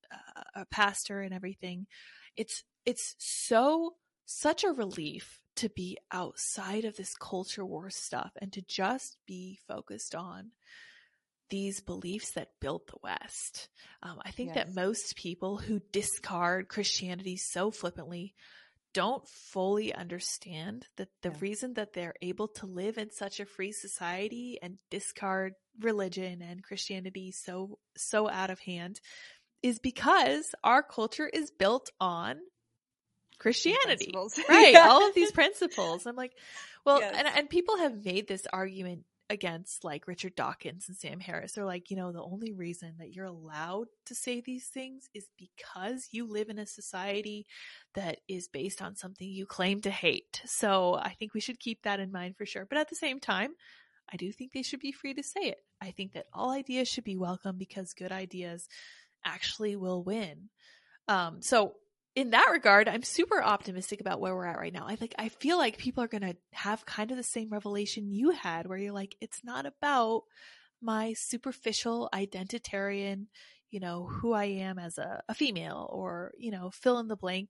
a, 0.55 0.61
a 0.61 0.65
pastor 0.65 1.21
and 1.21 1.33
everything. 1.33 1.85
It's, 2.35 2.63
it's 2.85 3.15
so 3.19 3.93
such 4.25 4.63
a 4.63 4.71
relief 4.71 5.41
to 5.55 5.69
be 5.69 5.97
outside 6.11 6.85
of 6.85 6.95
this 6.95 7.15
culture 7.15 7.65
war 7.65 7.89
stuff 7.89 8.31
and 8.41 8.51
to 8.53 8.61
just 8.61 9.17
be 9.25 9.59
focused 9.67 10.15
on 10.15 10.51
these 11.49 11.81
beliefs 11.81 12.31
that 12.31 12.49
built 12.59 12.87
the 12.87 12.97
West. 13.03 13.69
Um, 14.01 14.19
I 14.25 14.31
think 14.31 14.55
yes. 14.55 14.55
that 14.55 14.75
most 14.75 15.15
people 15.15 15.57
who 15.57 15.81
discard 15.91 16.67
Christianity 16.67 17.37
so 17.37 17.69
flippantly 17.69 18.33
don't 18.93 19.27
fully 19.27 19.93
understand 19.93 20.87
that 20.97 21.09
the 21.21 21.29
yeah. 21.29 21.37
reason 21.39 21.73
that 21.73 21.93
they're 21.93 22.15
able 22.21 22.47
to 22.47 22.65
live 22.65 22.97
in 22.97 23.11
such 23.11 23.39
a 23.39 23.45
free 23.45 23.71
society 23.71 24.59
and 24.61 24.77
discard 24.89 25.53
religion 25.79 26.41
and 26.41 26.63
Christianity 26.63 27.31
so 27.31 27.79
so 27.97 28.29
out 28.29 28.51
of 28.51 28.59
hand 28.59 28.99
is 29.63 29.79
because 29.79 30.53
our 30.63 30.83
culture 30.83 31.27
is 31.27 31.51
built 31.51 31.89
on 31.99 32.37
Christianity. 33.39 34.13
Right. 34.49 34.75
All 34.75 35.07
of 35.07 35.13
these 35.13 35.31
principles. 35.31 36.05
I'm 36.05 36.15
like, 36.15 36.33
well, 36.85 36.99
yes. 36.99 37.15
and, 37.17 37.27
and 37.27 37.49
people 37.49 37.77
have 37.77 38.03
made 38.03 38.27
this 38.27 38.45
argument 38.51 39.05
against 39.29 39.83
like 39.83 40.07
Richard 40.07 40.35
Dawkins 40.35 40.87
and 40.87 40.97
Sam 40.97 41.19
Harris. 41.19 41.53
They're 41.53 41.65
like, 41.65 41.89
you 41.89 41.97
know, 41.97 42.11
the 42.11 42.21
only 42.21 42.51
reason 42.51 42.95
that 42.99 43.13
you're 43.13 43.25
allowed 43.25 43.87
to 44.05 44.15
say 44.15 44.41
these 44.41 44.67
things 44.67 45.09
is 45.13 45.25
because 45.37 46.09
you 46.11 46.27
live 46.27 46.49
in 46.49 46.59
a 46.59 46.65
society 46.65 47.45
that 47.95 48.19
is 48.27 48.47
based 48.47 48.81
on 48.81 48.95
something 48.95 49.27
you 49.27 49.45
claim 49.45 49.81
to 49.81 49.91
hate. 49.91 50.41
So 50.45 50.95
I 50.95 51.15
think 51.17 51.33
we 51.33 51.39
should 51.39 51.59
keep 51.59 51.83
that 51.83 51.99
in 51.99 52.11
mind 52.11 52.37
for 52.37 52.45
sure. 52.45 52.65
But 52.65 52.77
at 52.77 52.89
the 52.89 52.95
same 52.95 53.19
time, 53.19 53.51
I 54.11 54.17
do 54.17 54.31
think 54.31 54.51
they 54.51 54.61
should 54.61 54.81
be 54.81 54.91
free 54.91 55.13
to 55.13 55.23
say 55.23 55.41
it. 55.41 55.63
I 55.81 55.91
think 55.91 56.13
that 56.13 56.27
all 56.33 56.51
ideas 56.51 56.87
should 56.87 57.03
be 57.03 57.17
welcome 57.17 57.57
because 57.57 57.93
good 57.93 58.11
ideas 58.11 58.67
actually 59.25 59.75
will 59.75 60.03
win. 60.03 60.49
Um, 61.07 61.41
so 61.41 61.73
in 62.15 62.31
that 62.31 62.49
regard, 62.51 62.87
I'm 62.87 63.03
super 63.03 63.41
optimistic 63.41 63.99
about 63.99 64.19
where 64.19 64.35
we're 64.35 64.45
at 64.45 64.59
right 64.59 64.73
now. 64.73 64.85
I 64.87 64.97
like 65.01 65.15
I 65.17 65.29
feel 65.29 65.57
like 65.57 65.77
people 65.77 66.03
are 66.03 66.07
going 66.07 66.21
to 66.21 66.35
have 66.51 66.85
kind 66.85 67.11
of 67.11 67.17
the 67.17 67.23
same 67.23 67.49
revelation 67.49 68.11
you 68.11 68.31
had 68.31 68.67
where 68.67 68.77
you're 68.77 68.93
like 68.93 69.15
it's 69.19 69.43
not 69.43 69.65
about 69.65 70.23
my 70.81 71.13
superficial 71.13 72.09
identitarian, 72.13 73.27
you 73.71 73.79
know, 73.79 74.05
who 74.05 74.33
I 74.33 74.45
am 74.45 74.77
as 74.77 74.97
a, 74.97 75.23
a 75.27 75.33
female 75.33 75.89
or, 75.91 76.33
you 76.37 76.51
know, 76.51 76.69
fill 76.71 76.99
in 76.99 77.07
the 77.07 77.15
blank 77.15 77.49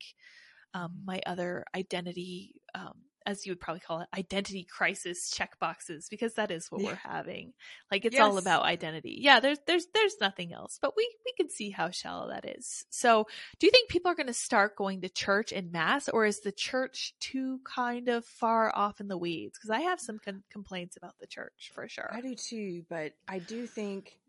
um, 0.74 1.01
my 1.05 1.22
other 1.26 1.66
identity 1.76 2.55
um, 2.76 2.93
as 3.26 3.45
you 3.45 3.51
would 3.51 3.59
probably 3.59 3.80
call 3.80 4.01
it, 4.01 4.07
identity 4.17 4.63
crisis 4.63 5.30
check 5.30 5.59
boxes 5.59 6.07
because 6.09 6.36
that 6.36 6.51
is 6.51 6.71
what 6.71 6.82
yeah. 6.82 6.89
we're 6.89 6.95
having. 6.95 7.53
Like 7.91 8.05
it's 8.05 8.15
yes. 8.15 8.24
all 8.24 8.38
about 8.38 8.63
identity. 8.63 9.17
Yeah, 9.21 9.39
there's 9.39 9.59
there's 9.67 9.88
there's 9.93 10.15
nothing 10.19 10.53
else, 10.53 10.80
but 10.82 10.93
we 10.95 11.09
we 11.26 11.34
can 11.38 11.49
see 11.49 11.69
how 11.69 11.89
shallow 11.89 12.30
that 12.30 12.57
is. 12.57 12.86
So, 12.89 13.28
do 13.59 13.67
you 13.67 13.71
think 13.71 13.89
people 13.89 14.11
are 14.11 14.15
going 14.15 14.28
to 14.28 14.34
start 14.34 14.76
going 14.76 15.01
to 15.01 15.09
church 15.09 15.51
in 15.51 15.71
mass, 15.71 16.09
or 16.09 16.26
is 16.26 16.41
the 16.41 16.51
church 16.51 17.13
too 17.19 17.59
kind 17.63 18.09
of 18.09 18.26
far 18.26 18.76
off 18.76 18.99
in 18.99 19.07
the 19.07 19.17
weeds? 19.17 19.57
Because 19.57 19.69
I 19.69 19.82
have 19.82 19.99
some 19.99 20.19
con- 20.19 20.43
complaints 20.51 20.97
about 20.97 21.17
the 21.19 21.28
church 21.28 21.71
for 21.74 21.88
sure. 21.88 22.09
I 22.13 22.21
do 22.21 22.36
too, 22.36 22.86
but 22.89 23.13
I 23.28 23.39
do 23.39 23.67
think. 23.67 24.19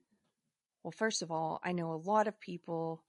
Well, 0.82 0.92
first 0.92 1.22
of 1.22 1.30
all, 1.30 1.60
I 1.64 1.72
know 1.72 1.92
a 1.92 1.96
lot 1.96 2.28
of 2.28 2.38
people 2.38 3.02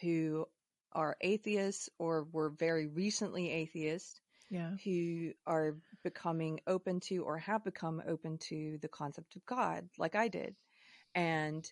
who 0.00 0.46
are 0.94 1.16
atheists 1.20 1.88
or 1.98 2.26
were 2.32 2.50
very 2.50 2.86
recently 2.86 3.50
atheists 3.50 4.21
yeah. 4.52 4.72
who 4.84 5.32
are 5.46 5.76
becoming 6.04 6.60
open 6.66 7.00
to 7.00 7.24
or 7.24 7.38
have 7.38 7.64
become 7.64 8.02
open 8.06 8.36
to 8.36 8.78
the 8.82 8.88
concept 8.88 9.34
of 9.34 9.46
God, 9.46 9.88
like 9.98 10.14
I 10.14 10.28
did. 10.28 10.54
And 11.14 11.66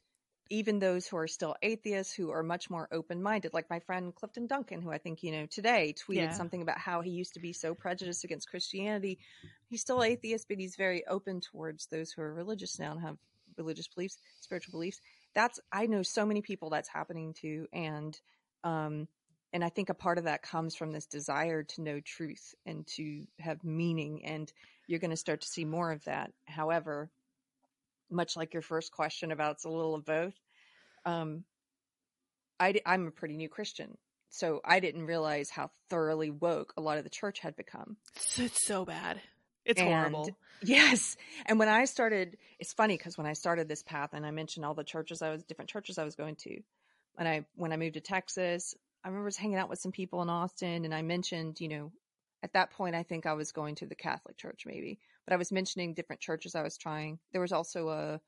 even 0.48 0.78
those 0.78 1.06
who 1.06 1.18
are 1.18 1.28
still 1.28 1.54
atheists 1.62 2.14
who 2.14 2.30
are 2.30 2.42
much 2.42 2.70
more 2.70 2.88
open 2.90 3.22
minded, 3.22 3.52
like 3.52 3.68
my 3.68 3.80
friend 3.80 4.14
Clifton 4.14 4.46
Duncan, 4.46 4.80
who 4.80 4.90
I 4.90 4.96
think, 4.96 5.22
you 5.22 5.30
know, 5.30 5.46
today 5.46 5.94
tweeted 5.94 6.14
yeah. 6.16 6.32
something 6.32 6.62
about 6.62 6.78
how 6.78 7.02
he 7.02 7.10
used 7.10 7.34
to 7.34 7.40
be 7.40 7.52
so 7.52 7.74
prejudiced 7.74 8.24
against 8.24 8.48
Christianity. 8.48 9.18
He's 9.68 9.82
still 9.82 10.02
atheist, 10.02 10.48
but 10.48 10.58
he's 10.58 10.74
very 10.74 11.06
open 11.06 11.42
towards 11.42 11.86
those 11.86 12.10
who 12.10 12.22
are 12.22 12.32
religious 12.32 12.78
now 12.78 12.92
and 12.92 13.00
have 13.02 13.18
religious 13.58 13.88
beliefs, 13.88 14.16
spiritual 14.40 14.72
beliefs. 14.72 15.00
That's, 15.34 15.60
I 15.70 15.84
know 15.84 16.02
so 16.02 16.24
many 16.24 16.40
people 16.40 16.70
that's 16.70 16.88
happening 16.88 17.34
to. 17.42 17.66
And, 17.74 18.18
um, 18.64 19.06
and 19.52 19.64
I 19.64 19.68
think 19.68 19.88
a 19.88 19.94
part 19.94 20.18
of 20.18 20.24
that 20.24 20.42
comes 20.42 20.76
from 20.76 20.92
this 20.92 21.06
desire 21.06 21.64
to 21.64 21.82
know 21.82 22.00
truth 22.00 22.54
and 22.64 22.86
to 22.96 23.24
have 23.40 23.64
meaning. 23.64 24.24
And 24.24 24.52
you're 24.86 25.00
going 25.00 25.10
to 25.10 25.16
start 25.16 25.40
to 25.40 25.48
see 25.48 25.64
more 25.64 25.90
of 25.90 26.04
that. 26.04 26.32
However, 26.46 27.10
much 28.10 28.36
like 28.36 28.54
your 28.54 28.62
first 28.62 28.92
question 28.92 29.32
about 29.32 29.52
it's 29.52 29.64
a 29.64 29.68
little 29.68 29.94
of 29.94 30.04
both, 30.04 30.34
um, 31.04 31.44
I, 32.60 32.80
I'm 32.86 33.08
a 33.08 33.12
pretty 33.12 33.36
new 33.36 33.48
Christian. 33.48 33.96
So 34.28 34.60
I 34.64 34.78
didn't 34.78 35.06
realize 35.06 35.50
how 35.50 35.72
thoroughly 35.88 36.30
woke 36.30 36.74
a 36.76 36.80
lot 36.80 36.98
of 36.98 37.04
the 37.04 37.10
church 37.10 37.40
had 37.40 37.56
become. 37.56 37.96
It's 38.36 38.64
so 38.64 38.84
bad. 38.84 39.20
It's 39.64 39.80
and, 39.80 39.88
horrible. 39.88 40.30
Yes. 40.62 41.16
And 41.46 41.58
when 41.58 41.70
I 41.70 41.86
started, 41.86 42.36
it's 42.58 42.74
funny 42.74 42.94
because 42.94 43.16
when 43.16 43.26
I 43.26 43.32
started 43.32 43.66
this 43.66 43.82
path 43.82 44.10
and 44.12 44.26
I 44.26 44.30
mentioned 44.30 44.66
all 44.66 44.74
the 44.74 44.84
churches 44.84 45.22
I 45.22 45.30
was, 45.30 45.42
different 45.42 45.70
churches 45.70 45.96
I 45.96 46.04
was 46.04 46.16
going 46.16 46.36
to, 46.42 46.60
and 47.16 47.26
I, 47.26 47.46
when 47.54 47.72
I 47.72 47.78
moved 47.78 47.94
to 47.94 48.00
Texas, 48.00 48.74
I 49.04 49.08
remember 49.08 49.30
hanging 49.36 49.56
out 49.56 49.70
with 49.70 49.78
some 49.78 49.92
people 49.92 50.22
in 50.22 50.28
Austin 50.28 50.84
and 50.84 50.94
I 50.94 51.02
mentioned, 51.02 51.60
you 51.60 51.68
know, 51.68 51.92
at 52.42 52.52
that 52.54 52.70
point, 52.70 52.94
I 52.94 53.02
think 53.02 53.26
I 53.26 53.34
was 53.34 53.52
going 53.52 53.74
to 53.76 53.86
the 53.86 53.94
Catholic 53.94 54.36
church 54.36 54.64
maybe, 54.66 54.98
but 55.26 55.34
I 55.34 55.36
was 55.36 55.52
mentioning 55.52 55.94
different 55.94 56.20
churches 56.20 56.54
I 56.54 56.62
was 56.62 56.76
trying. 56.76 57.18
There 57.32 57.40
was 57.40 57.52
also 57.52 57.88
a, 57.88 58.20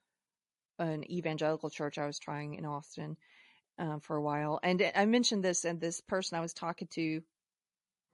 an 0.78 1.10
evangelical 1.10 1.70
church 1.70 1.98
I 1.98 2.06
was 2.06 2.18
trying 2.18 2.54
in 2.54 2.64
Austin 2.64 3.16
um, 3.78 4.00
for 4.00 4.16
a 4.16 4.22
while. 4.22 4.60
And 4.62 4.82
I 4.94 5.06
mentioned 5.06 5.44
this 5.44 5.64
and 5.64 5.80
this 5.80 6.00
person 6.00 6.38
I 6.38 6.42
was 6.42 6.52
talking 6.52 6.88
to 6.92 7.22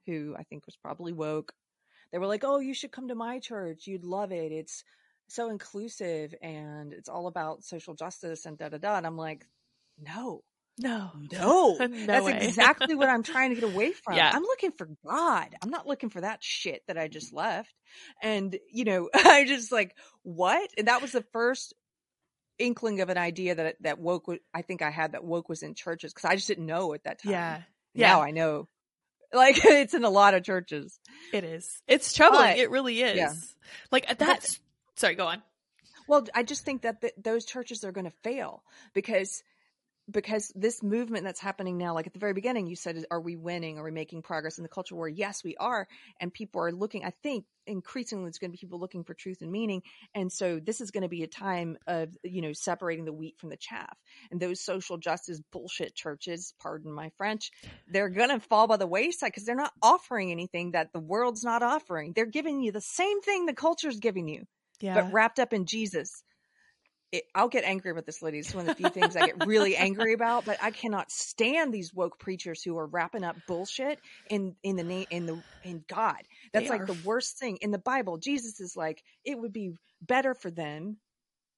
who 0.06 0.34
I 0.38 0.44
think 0.44 0.66
was 0.66 0.76
probably 0.76 1.12
woke. 1.12 1.52
They 2.12 2.18
were 2.18 2.26
like, 2.26 2.44
Oh, 2.44 2.59
you 2.59 2.74
should 2.74 2.92
come 2.92 3.09
to 3.09 3.14
my 3.14 3.38
church. 3.38 3.86
You'd 3.86 4.04
love 4.04 4.32
it. 4.32 4.52
It's 4.52 4.84
so 5.28 5.50
inclusive 5.50 6.34
and 6.42 6.92
it's 6.92 7.09
all 7.09 7.26
about 7.26 7.64
social 7.64 7.94
justice 7.94 8.46
and 8.46 8.56
da 8.59 8.70
da 8.70 8.78
da. 8.78 8.96
And 8.96 9.06
I'm 9.06 9.16
like, 9.16 9.46
no, 10.00 10.42
no, 10.79 11.11
no, 11.33 11.76
no 11.81 12.07
that's 12.07 12.24
way. 12.24 12.47
exactly 12.47 12.95
what 12.95 13.09
I'm 13.09 13.22
trying 13.24 13.51
to 13.51 13.61
get 13.61 13.64
away 13.64 13.93
from. 13.93 14.16
Yeah. 14.16 14.31
I'm 14.33 14.43
looking 14.43 14.72
for 14.72 14.89
God. 15.07 15.55
I'm 15.62 15.70
not 15.70 15.87
looking 15.87 16.11
for 16.11 16.20
that 16.20 16.43
shit 16.43 16.83
that 16.87 16.99
I 16.99 17.09
just 17.09 17.33
left. 17.33 17.72
And, 18.22 18.57
you 18.72 18.85
know, 18.85 19.09
I 19.14 19.45
just 19.45 19.72
like, 19.72 19.97
what? 20.22 20.70
And 20.79 20.89
that 20.89 21.03
was 21.03 21.12
the 21.12 21.24
first 21.33 21.74
inkling 22.59 23.01
of 23.01 23.09
an 23.09 23.18
idea 23.18 23.55
that, 23.55 23.76
that 23.83 23.99
woke, 23.99 24.26
I 24.55 24.62
think 24.62 24.83
I 24.83 24.91
had 24.91 25.12
that 25.12 25.24
woke 25.24 25.49
was 25.49 25.62
in 25.62 25.74
churches 25.74 26.12
because 26.12 26.29
I 26.29 26.35
just 26.37 26.49
didn't 26.49 26.66
know 26.66 26.95
at 26.95 27.05
that 27.05 27.22
time. 27.22 27.33
Yeah. 27.33 27.62
Yeah. 27.95 28.09
Now 28.09 28.22
I 28.22 28.31
know. 28.31 28.68
Like 29.33 29.62
it's 29.64 29.95
in 29.95 30.05
a 30.05 30.11
lot 30.11 30.35
of 30.35 30.43
churches. 30.43 30.99
It 31.33 31.45
is. 31.45 31.83
It's 31.87 32.14
troubling. 32.14 32.45
But, 32.45 32.59
it 32.59 32.70
really 32.70 33.03
is. 33.03 33.16
Yeah. 33.16 33.33
Like 33.91 34.11
uh, 34.11 34.14
that's, 34.18 34.59
sorry, 34.97 35.16
go 35.16 35.26
on. 35.26 35.43
Well, 36.09 36.26
I 36.35 36.43
just 36.43 36.64
think 36.64 36.83
that 36.83 37.03
the, 37.03 37.12
those 37.22 37.45
churches 37.45 37.85
are 37.85 37.93
going 37.93 38.07
to 38.07 38.16
fail 38.22 38.62
because 38.95 39.43
because 40.11 40.52
this 40.54 40.82
movement 40.82 41.24
that's 41.24 41.40
happening 41.40 41.76
now, 41.76 41.94
like 41.94 42.06
at 42.06 42.12
the 42.12 42.18
very 42.18 42.32
beginning, 42.32 42.66
you 42.66 42.76
said, 42.76 43.04
are 43.11 43.20
we 43.20 43.36
winning? 43.36 43.78
Are 43.78 43.84
we 43.84 43.90
making 43.90 44.22
progress 44.22 44.59
in 44.59 44.62
the 44.62 44.68
culture 44.68 44.94
war? 44.94 45.09
Yes, 45.09 45.44
we 45.44 45.56
are. 45.56 45.86
And 46.20 46.32
people 46.32 46.62
are 46.62 46.72
looking, 46.72 47.04
I 47.04 47.12
think 47.22 47.44
increasingly 47.66 48.28
it's 48.28 48.38
going 48.38 48.50
to 48.50 48.56
be 48.56 48.61
people 48.61 48.80
looking 48.80 49.04
for 49.04 49.12
truth 49.12 49.42
and 49.42 49.52
meaning. 49.52 49.82
And 50.14 50.32
so 50.32 50.59
this 50.59 50.80
is 50.80 50.90
going 50.90 51.02
to 51.02 51.09
be 51.09 51.22
a 51.22 51.28
time 51.28 51.76
of, 51.86 52.16
you 52.24 52.40
know, 52.40 52.54
separating 52.54 53.04
the 53.04 53.12
wheat 53.12 53.36
from 53.38 53.50
the 53.50 53.59
chaff. 53.59 53.96
And 54.30 54.40
those 54.40 54.64
social 54.64 54.96
justice 54.96 55.40
bullshit 55.52 55.94
churches, 55.94 56.54
pardon 56.61 56.92
my 56.92 57.11
French, 57.18 57.50
they're 57.86 58.09
going 58.09 58.30
to 58.30 58.40
fall 58.40 58.66
by 58.66 58.78
the 58.78 58.86
wayside 58.86 59.28
because 59.28 59.44
they're 59.44 59.54
not 59.54 59.72
offering 59.82 60.30
anything 60.30 60.72
that 60.72 60.92
the 60.92 61.00
world's 61.00 61.44
not 61.44 61.62
offering. 61.62 62.12
They're 62.14 62.26
giving 62.26 62.62
you 62.62 62.72
the 62.72 62.80
same 62.80 63.20
thing 63.20 63.44
the 63.44 63.52
culture's 63.52 63.98
giving 63.98 64.28
you. 64.28 64.44
Yeah. 64.80 64.94
But 64.94 65.12
wrapped 65.12 65.40
up 65.40 65.52
in 65.52 65.66
Jesus 65.66 66.22
it, 67.11 67.24
I'll 67.34 67.48
get 67.48 67.64
angry 67.64 67.90
about 67.90 68.04
this, 68.06 68.20
ladies. 68.22 68.46
It's 68.46 68.54
one 68.54 68.68
of 68.68 68.76
the 68.76 68.82
few 68.82 68.90
things 68.90 69.16
I 69.16 69.26
get 69.26 69.46
really 69.46 69.76
angry 69.76 70.12
about. 70.12 70.44
But 70.44 70.59
I 70.62 70.70
cannot 70.70 71.11
stand 71.11 71.72
these 71.72 71.94
woke 71.94 72.18
preachers 72.18 72.62
who 72.62 72.76
are 72.76 72.86
wrapping 72.86 73.24
up 73.24 73.36
bullshit 73.46 73.98
in 74.28 74.54
in 74.62 74.76
the 74.76 74.84
name 74.84 75.06
in 75.11 75.26
the 75.26 75.42
in 75.64 75.84
God. 75.88 76.22
That's 76.52 76.66
they 76.66 76.70
like 76.70 76.82
are. 76.82 76.86
the 76.86 76.98
worst 77.04 77.38
thing 77.38 77.59
in 77.61 77.70
the 77.70 77.78
Bible. 77.78 78.18
Jesus 78.18 78.61
is 78.61 78.74
like 78.76 79.02
it 79.24 79.38
would 79.38 79.52
be 79.52 79.72
better 80.02 80.34
for 80.34 80.50
them. 80.50 80.98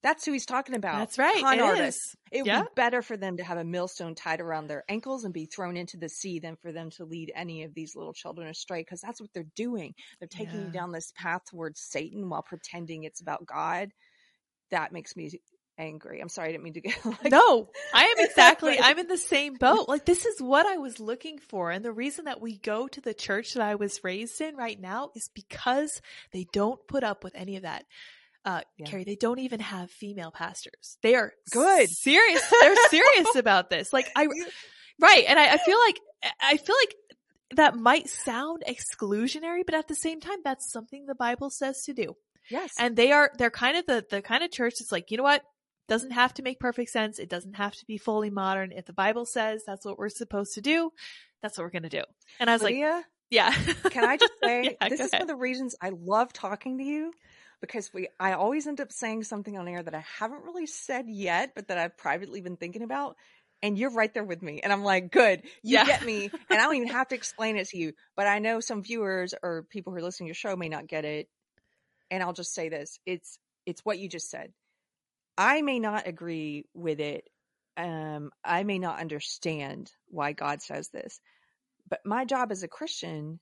That's 0.03 0.25
who 0.25 0.33
he's 0.33 0.47
talking 0.47 0.77
about. 0.77 0.99
That's 0.99 1.19
right. 1.19 1.43
Con 1.43 1.59
it 1.59 1.63
artists. 1.63 2.07
Is. 2.07 2.17
It 2.33 2.43
would 2.43 2.47
yeah. 2.47 2.63
be 2.63 2.69
better 2.75 3.03
for 3.03 3.19
them 3.19 3.37
to 3.37 3.45
have 3.45 3.59
a 3.59 3.65
millstone 3.65 4.15
tied 4.15 4.41
around 4.41 4.69
their 4.69 4.85
ankles 4.89 5.25
and 5.25 5.35
be 5.35 5.45
thrown 5.45 5.77
into 5.77 5.99
the 5.99 6.09
sea 6.09 6.39
than 6.39 6.57
for 6.57 6.73
them 6.73 6.91
to 6.93 7.05
lead 7.05 7.33
any 7.35 7.65
of 7.65 7.75
these 7.75 7.95
little 7.95 8.15
children 8.15 8.49
astray 8.49 8.81
because 8.81 9.03
that's 9.03 9.21
what 9.21 9.29
they're 9.35 9.45
doing. 9.57 9.95
They're 10.19 10.29
taking 10.29 10.61
yeah. 10.61 10.67
you 10.67 10.73
down 10.73 10.93
this 10.93 11.13
path 11.17 11.43
towards 11.51 11.83
Satan 11.83 12.31
while 12.31 12.43
pretending 12.43 13.05
it's 13.05 13.21
about 13.21 13.45
God 13.45 13.91
that 14.71 14.93
makes 14.93 15.17
me 15.17 15.31
angry. 15.81 16.21
I'm 16.21 16.29
sorry, 16.29 16.49
I 16.49 16.53
didn't 16.53 16.65
mean 16.65 16.75
to 16.75 16.81
get 16.81 17.05
like 17.05 17.31
No, 17.31 17.69
I 17.93 18.05
am 18.05 18.15
exactly 18.25 18.79
I'm 18.81 18.99
in 18.99 19.09
the 19.09 19.17
same 19.17 19.55
boat. 19.55 19.89
Like 19.89 20.05
this 20.05 20.27
is 20.27 20.41
what 20.41 20.67
I 20.67 20.77
was 20.77 21.01
looking 21.01 21.39
for. 21.39 21.71
And 21.71 21.85
the 21.85 21.93
reason 21.93 22.27
that 22.27 22.41
we 22.41 22.59
go 22.59 22.87
to 22.89 23.01
the 23.01 23.15
church 23.15 23.55
that 23.55 23.63
I 23.63 23.75
was 23.75 24.05
raised 24.05 24.41
in 24.41 24.57
right 24.57 24.79
now 24.79 25.11
is 25.17 25.31
because 25.35 26.01
they 26.33 26.47
don't 26.53 26.87
put 26.87 27.03
up 27.03 27.25
with 27.25 27.35
any 27.35 27.57
of 27.57 27.63
that. 27.63 27.85
Uh, 28.45 28.63
yeah. 28.79 28.87
Keri, 28.87 29.05
they 29.05 29.17
don't 29.17 29.41
even 29.41 29.61
have 29.61 29.91
female 29.91 30.31
pastors. 30.31 30.97
They 31.03 31.15
are 31.15 31.33
good. 31.51 31.89
Serious. 31.91 32.43
They're 32.61 32.77
serious 32.89 33.35
about 33.37 33.69
this. 33.69 33.93
Like 33.93 34.09
I, 34.17 34.29
right. 35.01 35.25
And 35.29 35.39
I, 35.39 35.55
I 35.55 35.57
feel 35.59 35.79
like, 35.79 36.01
I 36.41 36.57
feel 36.57 36.77
like 36.83 36.95
that 37.57 37.77
might 37.77 38.09
sound 38.09 38.63
exclusionary, 38.67 39.63
but 39.67 39.75
at 39.75 39.89
the 39.89 39.95
same 39.95 40.21
time, 40.21 40.39
that's 40.43 40.73
something 40.73 41.05
the 41.05 41.15
Bible 41.15 41.51
says 41.51 41.83
to 41.85 41.93
do. 41.93 42.17
Yes. 42.51 42.73
And 42.79 42.97
they 42.97 43.13
are, 43.13 43.31
they're 43.39 43.51
kind 43.51 43.77
of 43.77 43.87
the, 43.87 44.05
the 44.11 44.23
kind 44.23 44.43
of 44.43 44.51
church 44.51 44.75
that's 44.79 44.93
like, 44.93 45.11
you 45.11 45.17
know 45.17 45.23
what? 45.23 45.43
Doesn't 45.89 46.13
have 46.13 46.35
to 46.35 46.43
make 46.43 46.61
perfect 46.61 46.91
sense. 46.91 47.19
It 47.19 47.29
doesn't 47.29 47.55
have 47.55 47.75
to 47.75 47.85
be 47.87 47.99
fully 47.99 48.31
modern. 48.31 48.71
If 48.73 48.85
the 48.87 48.93
Bible 48.93 49.27
says 49.27 49.63
that's 49.67 49.85
what 49.85 49.99
we're 49.99 50.09
supposed 50.09 50.55
to 50.55 50.61
do, 50.61 50.91
that's 51.43 51.59
what 51.59 51.65
we're 51.65 51.71
going 51.71 51.83
to 51.85 51.89
do. 51.89 52.03
And 52.39 52.49
I 52.49 52.53
was 52.53 52.63
Lydia, 52.63 52.91
like, 52.93 53.05
yeah. 53.31 53.53
Yeah. 53.55 53.75
Can 53.91 54.05
I 54.05 54.17
just 54.17 54.33
say 54.45 54.77
Yeah, 54.81 54.89
this 54.89 55.01
is 55.01 55.13
one 55.13 55.23
of 55.23 55.29
the 55.29 55.37
reasons 55.37 55.75
I 55.81 55.91
love 55.91 56.33
talking 56.33 56.79
to 56.79 56.85
you 56.85 57.13
because 57.61 57.91
we 57.93 58.09
I 58.19 58.33
always 58.33 58.67
end 58.67 58.81
up 58.81 58.93
saying 58.93 59.25
something 59.25 59.57
on 59.57 59.69
air 59.69 59.83
that 59.83 59.95
I 59.95 60.05
haven't 60.19 60.45
really 60.45 60.67
said 60.67 61.07
yet, 61.09 61.53
but 61.55 61.69
that 61.69 61.79
I've 61.79 61.97
privately 61.97 62.41
been 62.41 62.57
thinking 62.57 62.83
about. 62.83 63.17
And 63.63 63.77
you're 63.77 63.93
right 63.93 64.13
there 64.15 64.25
with 64.25 64.43
me. 64.43 64.61
And 64.63 64.73
I'm 64.73 64.83
like, 64.85 65.11
good, 65.13 65.43
you 65.63 65.77
Yeah. 65.77 65.85
get 65.87 66.05
me. 66.05 66.31
And 66.49 66.59
I 66.59 66.63
don't 66.63 66.77
even 66.77 66.89
have 66.93 67.09
to 67.09 67.15
explain 67.15 67.57
it 67.57 67.69
to 67.69 67.79
you. 67.79 67.93
But 68.17 68.27
I 68.27 68.39
know 68.39 68.61
some 68.61 68.83
viewers 68.83 69.35
or 69.43 69.65
people 69.71 69.93
who 69.93 69.99
are 69.99 70.03
listening 70.03 70.27
to 70.27 70.29
your 70.29 70.35
show 70.35 70.57
may 70.57 70.69
not 70.69 70.87
get 70.87 71.05
it. 71.05 71.29
And 72.11 72.23
I'll 72.23 72.33
just 72.33 72.55
say 72.55 72.69
this. 72.69 72.99
It's 73.07 73.39
it's 73.67 73.85
what 73.85 73.99
you 73.99 74.09
just 74.09 74.31
said. 74.31 74.53
I 75.39 75.63
may 75.63 75.79
not 75.79 76.07
agree 76.07 76.67
with 76.75 77.01
it. 77.01 77.29
Um, 77.77 78.31
I 78.45 78.65
may 78.65 78.79
not 78.79 79.01
understand 79.01 79.91
why 80.09 80.33
God 80.33 80.61
says 80.61 80.89
this. 80.89 81.21
But 81.89 82.01
my 82.05 82.25
job 82.25 82.53
as 82.53 82.63
a 82.63 82.69
Christian 82.69 83.41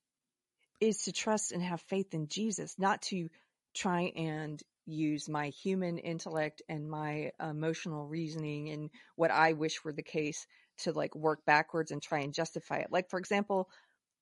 is 0.80 1.04
to 1.04 1.12
trust 1.12 1.52
and 1.52 1.62
have 1.62 1.80
faith 1.82 2.14
in 2.14 2.28
Jesus, 2.28 2.74
not 2.78 3.02
to 3.02 3.28
try 3.74 4.12
and 4.16 4.62
use 4.86 5.28
my 5.28 5.48
human 5.48 5.98
intellect 5.98 6.62
and 6.68 6.88
my 6.88 7.32
emotional 7.40 8.06
reasoning 8.06 8.70
and 8.70 8.90
what 9.16 9.30
I 9.30 9.52
wish 9.52 9.84
were 9.84 9.92
the 9.92 10.02
case 10.02 10.46
to 10.78 10.92
like 10.92 11.14
work 11.14 11.44
backwards 11.44 11.90
and 11.90 12.02
try 12.02 12.20
and 12.20 12.32
justify 12.32 12.78
it. 12.78 12.88
Like, 12.90 13.10
for 13.10 13.18
example, 13.18 13.68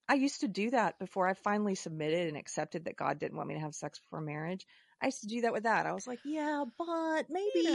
I 0.08 0.14
used 0.14 0.40
to 0.40 0.48
do 0.48 0.70
that 0.70 0.98
before 0.98 1.26
I 1.26 1.34
finally 1.34 1.74
submitted 1.74 2.28
and 2.28 2.36
accepted 2.36 2.84
that 2.84 2.96
God 2.96 3.18
didn't 3.18 3.36
want 3.36 3.48
me 3.48 3.54
to 3.54 3.60
have 3.60 3.74
sex 3.74 3.98
before 3.98 4.20
marriage. 4.20 4.66
I 5.02 5.06
used 5.06 5.22
to 5.22 5.26
do 5.26 5.40
that 5.42 5.52
with 5.52 5.64
that. 5.64 5.86
I 5.86 5.92
was 5.92 6.06
like, 6.06 6.20
yeah, 6.24 6.64
but 6.78 7.26
maybe 7.28 7.66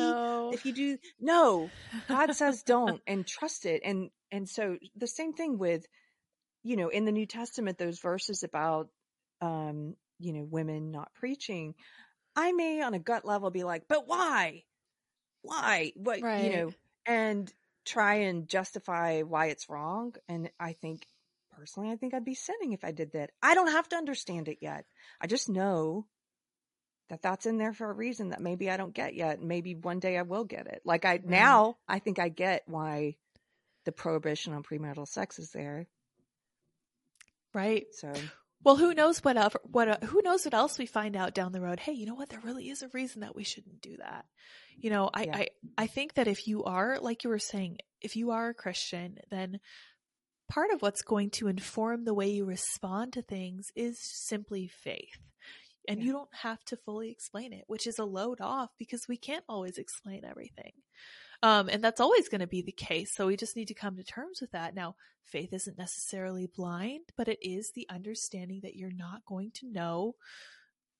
if 0.53 0.65
you 0.65 0.73
do, 0.73 0.97
no, 1.19 1.69
God 2.07 2.33
says 2.35 2.63
don't 2.63 3.01
and 3.05 3.27
trust 3.27 3.65
it. 3.65 3.81
And, 3.83 4.09
and 4.31 4.47
so 4.47 4.77
the 4.95 5.07
same 5.07 5.33
thing 5.33 5.57
with, 5.57 5.85
you 6.63 6.77
know, 6.77 6.89
in 6.89 7.05
the 7.05 7.11
New 7.11 7.25
Testament, 7.25 7.77
those 7.77 7.99
verses 7.99 8.43
about, 8.43 8.87
um, 9.41 9.95
you 10.19 10.33
know, 10.33 10.47
women 10.49 10.91
not 10.91 11.13
preaching, 11.13 11.75
I 12.35 12.53
may 12.53 12.81
on 12.81 12.93
a 12.93 12.99
gut 12.99 13.25
level 13.25 13.51
be 13.51 13.63
like, 13.63 13.83
but 13.89 14.07
why? 14.07 14.63
Why? 15.41 15.91
What, 15.95 16.19
you 16.43 16.49
know, 16.51 16.73
and 17.05 17.51
try 17.85 18.15
and 18.15 18.47
justify 18.47 19.21
why 19.23 19.47
it's 19.47 19.69
wrong. 19.69 20.15
And 20.29 20.49
I 20.59 20.73
think 20.73 21.05
personally, 21.61 21.91
I 21.91 21.95
think 21.95 22.15
I'd 22.15 22.25
be 22.25 22.33
sinning 22.33 22.73
if 22.73 22.83
I 22.83 22.91
did 22.91 23.11
that. 23.11 23.29
I 23.43 23.53
don't 23.53 23.69
have 23.69 23.87
to 23.89 23.95
understand 23.95 24.47
it 24.47 24.57
yet. 24.61 24.83
I 25.21 25.27
just 25.27 25.47
know 25.47 26.07
that 27.09 27.21
that's 27.21 27.45
in 27.45 27.59
there 27.59 27.71
for 27.71 27.87
a 27.87 27.93
reason 27.93 28.29
that 28.29 28.41
maybe 28.41 28.71
I 28.71 28.77
don't 28.77 28.95
get 28.95 29.13
yet. 29.13 29.43
Maybe 29.43 29.75
one 29.75 29.99
day 29.99 30.17
I 30.17 30.23
will 30.23 30.43
get 30.43 30.65
it. 30.65 30.81
Like 30.85 31.05
I 31.05 31.19
now, 31.23 31.77
I 31.87 31.99
think 31.99 32.17
I 32.17 32.29
get 32.29 32.63
why 32.65 33.17
the 33.85 33.91
prohibition 33.91 34.53
on 34.53 34.63
premarital 34.63 35.07
sex 35.07 35.37
is 35.37 35.51
there. 35.51 35.85
right. 37.53 37.85
So 37.91 38.11
Well, 38.63 38.75
who 38.75 38.95
knows 38.95 39.23
what 39.23 39.37
ever, 39.37 39.59
what 39.63 39.87
uh, 39.87 40.05
who 40.07 40.23
knows 40.23 40.45
what 40.45 40.55
else 40.55 40.79
we 40.79 40.87
find 40.87 41.15
out 41.15 41.35
down 41.35 41.51
the 41.51 41.61
road? 41.61 41.79
Hey, 41.79 41.93
you 41.93 42.07
know 42.07 42.15
what? 42.15 42.29
There 42.29 42.41
really 42.43 42.69
is 42.69 42.81
a 42.81 42.87
reason 42.87 43.21
that 43.21 43.35
we 43.35 43.43
shouldn't 43.43 43.81
do 43.81 43.97
that. 43.97 44.25
You 44.79 44.89
know, 44.89 45.11
I 45.13 45.23
Yeah. 45.25 45.37
I 45.37 45.47
I 45.77 45.85
think 45.85 46.15
that 46.15 46.27
if 46.27 46.47
you 46.47 46.63
are 46.63 46.97
like 46.99 47.23
you 47.23 47.29
were 47.29 47.37
saying, 47.37 47.77
if 48.01 48.15
you 48.15 48.31
are 48.31 48.49
a 48.49 48.55
Christian, 48.55 49.19
then 49.29 49.59
part 50.51 50.71
of 50.71 50.81
what's 50.81 51.01
going 51.01 51.29
to 51.29 51.47
inform 51.47 52.03
the 52.03 52.13
way 52.13 52.29
you 52.29 52.43
respond 52.43 53.13
to 53.13 53.21
things 53.21 53.71
is 53.73 53.97
simply 53.97 54.67
faith. 54.67 55.17
And 55.87 55.99
Yeah. 56.01 56.07
you 56.07 56.11
don't 56.11 56.35
have 56.35 56.61
to 56.65 56.75
fully 56.75 57.09
explain 57.09 57.53
it, 57.53 57.63
which 57.67 57.87
is 57.87 57.99
a 57.99 58.03
load 58.03 58.41
off 58.41 58.69
because 58.77 59.07
we 59.07 59.15
can't 59.15 59.45
always 59.47 59.77
explain 59.77 60.25
everything. 60.25 60.73
Um, 61.41 61.69
and 61.69 61.81
that's 61.81 62.01
always 62.01 62.27
going 62.27 62.41
to 62.41 62.47
be 62.47 62.61
the 62.61 62.73
case. 62.73 63.15
So 63.15 63.27
we 63.27 63.37
just 63.37 63.55
need 63.55 63.69
to 63.69 63.73
come 63.73 63.95
to 63.95 64.03
terms 64.03 64.41
with 64.41 64.51
that. 64.51 64.75
Now, 64.75 64.97
faith 65.23 65.53
isn't 65.53 65.77
necessarily 65.77 66.47
blind, 66.47 67.05
but 67.15 67.29
it 67.29 67.39
is 67.41 67.71
the 67.71 67.87
understanding 67.89 68.59
that 68.63 68.75
you're 68.75 68.91
not 68.91 69.25
going 69.25 69.51
to 69.55 69.71
know 69.71 70.15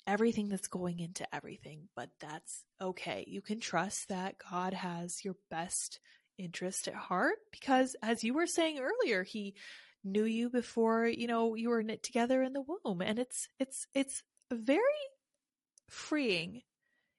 everything 0.08 0.48
that's 0.48 0.70
going 0.70 1.00
into 1.00 1.28
everything, 1.36 1.90
but 1.94 2.10
that's 2.22 2.64
okay. 2.80 3.26
You 3.28 3.42
can 3.42 3.60
trust 3.60 4.08
that 4.08 4.36
God 4.50 4.74
has 4.74 5.26
your 5.26 5.36
best 5.50 6.00
interest 6.42 6.88
at 6.88 6.96
heart 6.96 7.38
because 7.52 7.96
as 8.02 8.24
you 8.24 8.34
were 8.34 8.48
saying 8.48 8.80
earlier, 8.80 9.24
he 9.24 9.56
knew 10.04 10.24
you 10.26 10.50
before, 10.50 11.06
you 11.08 11.28
know, 11.28 11.56
you 11.56 11.70
were 11.70 11.84
knit 11.84 12.04
together 12.04 12.42
in 12.42 12.54
the 12.54 12.62
womb 12.62 13.02
and 13.02 13.20
it's 13.20 13.48
it's 13.60 13.88
it's 13.94 14.24
very 14.52 14.82
freeing 15.90 16.62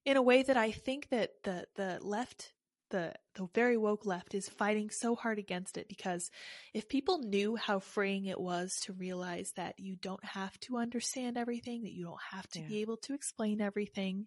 in 0.04 0.16
a 0.16 0.22
way 0.22 0.42
that 0.42 0.56
I 0.56 0.72
think 0.72 1.08
that 1.10 1.30
the 1.44 1.66
the 1.76 1.98
left 2.02 2.52
the 2.90 3.14
the 3.34 3.48
very 3.54 3.78
woke 3.78 4.04
left 4.04 4.34
is 4.34 4.48
fighting 4.48 4.90
so 4.90 5.14
hard 5.14 5.38
against 5.38 5.78
it 5.78 5.88
because 5.88 6.30
if 6.74 6.88
people 6.88 7.18
knew 7.20 7.56
how 7.56 7.78
freeing 7.78 8.26
it 8.26 8.38
was 8.38 8.76
to 8.82 8.92
realize 8.92 9.52
that 9.56 9.78
you 9.78 9.96
don't 9.96 10.24
have 10.24 10.58
to 10.60 10.76
understand 10.76 11.38
everything, 11.38 11.82
that 11.82 11.92
you 11.94 12.04
don't 12.04 12.20
have 12.30 12.46
to 12.48 12.60
Yeah. 12.60 12.66
be 12.68 12.80
able 12.82 12.98
to 12.98 13.14
explain 13.14 13.62
everything, 13.62 14.26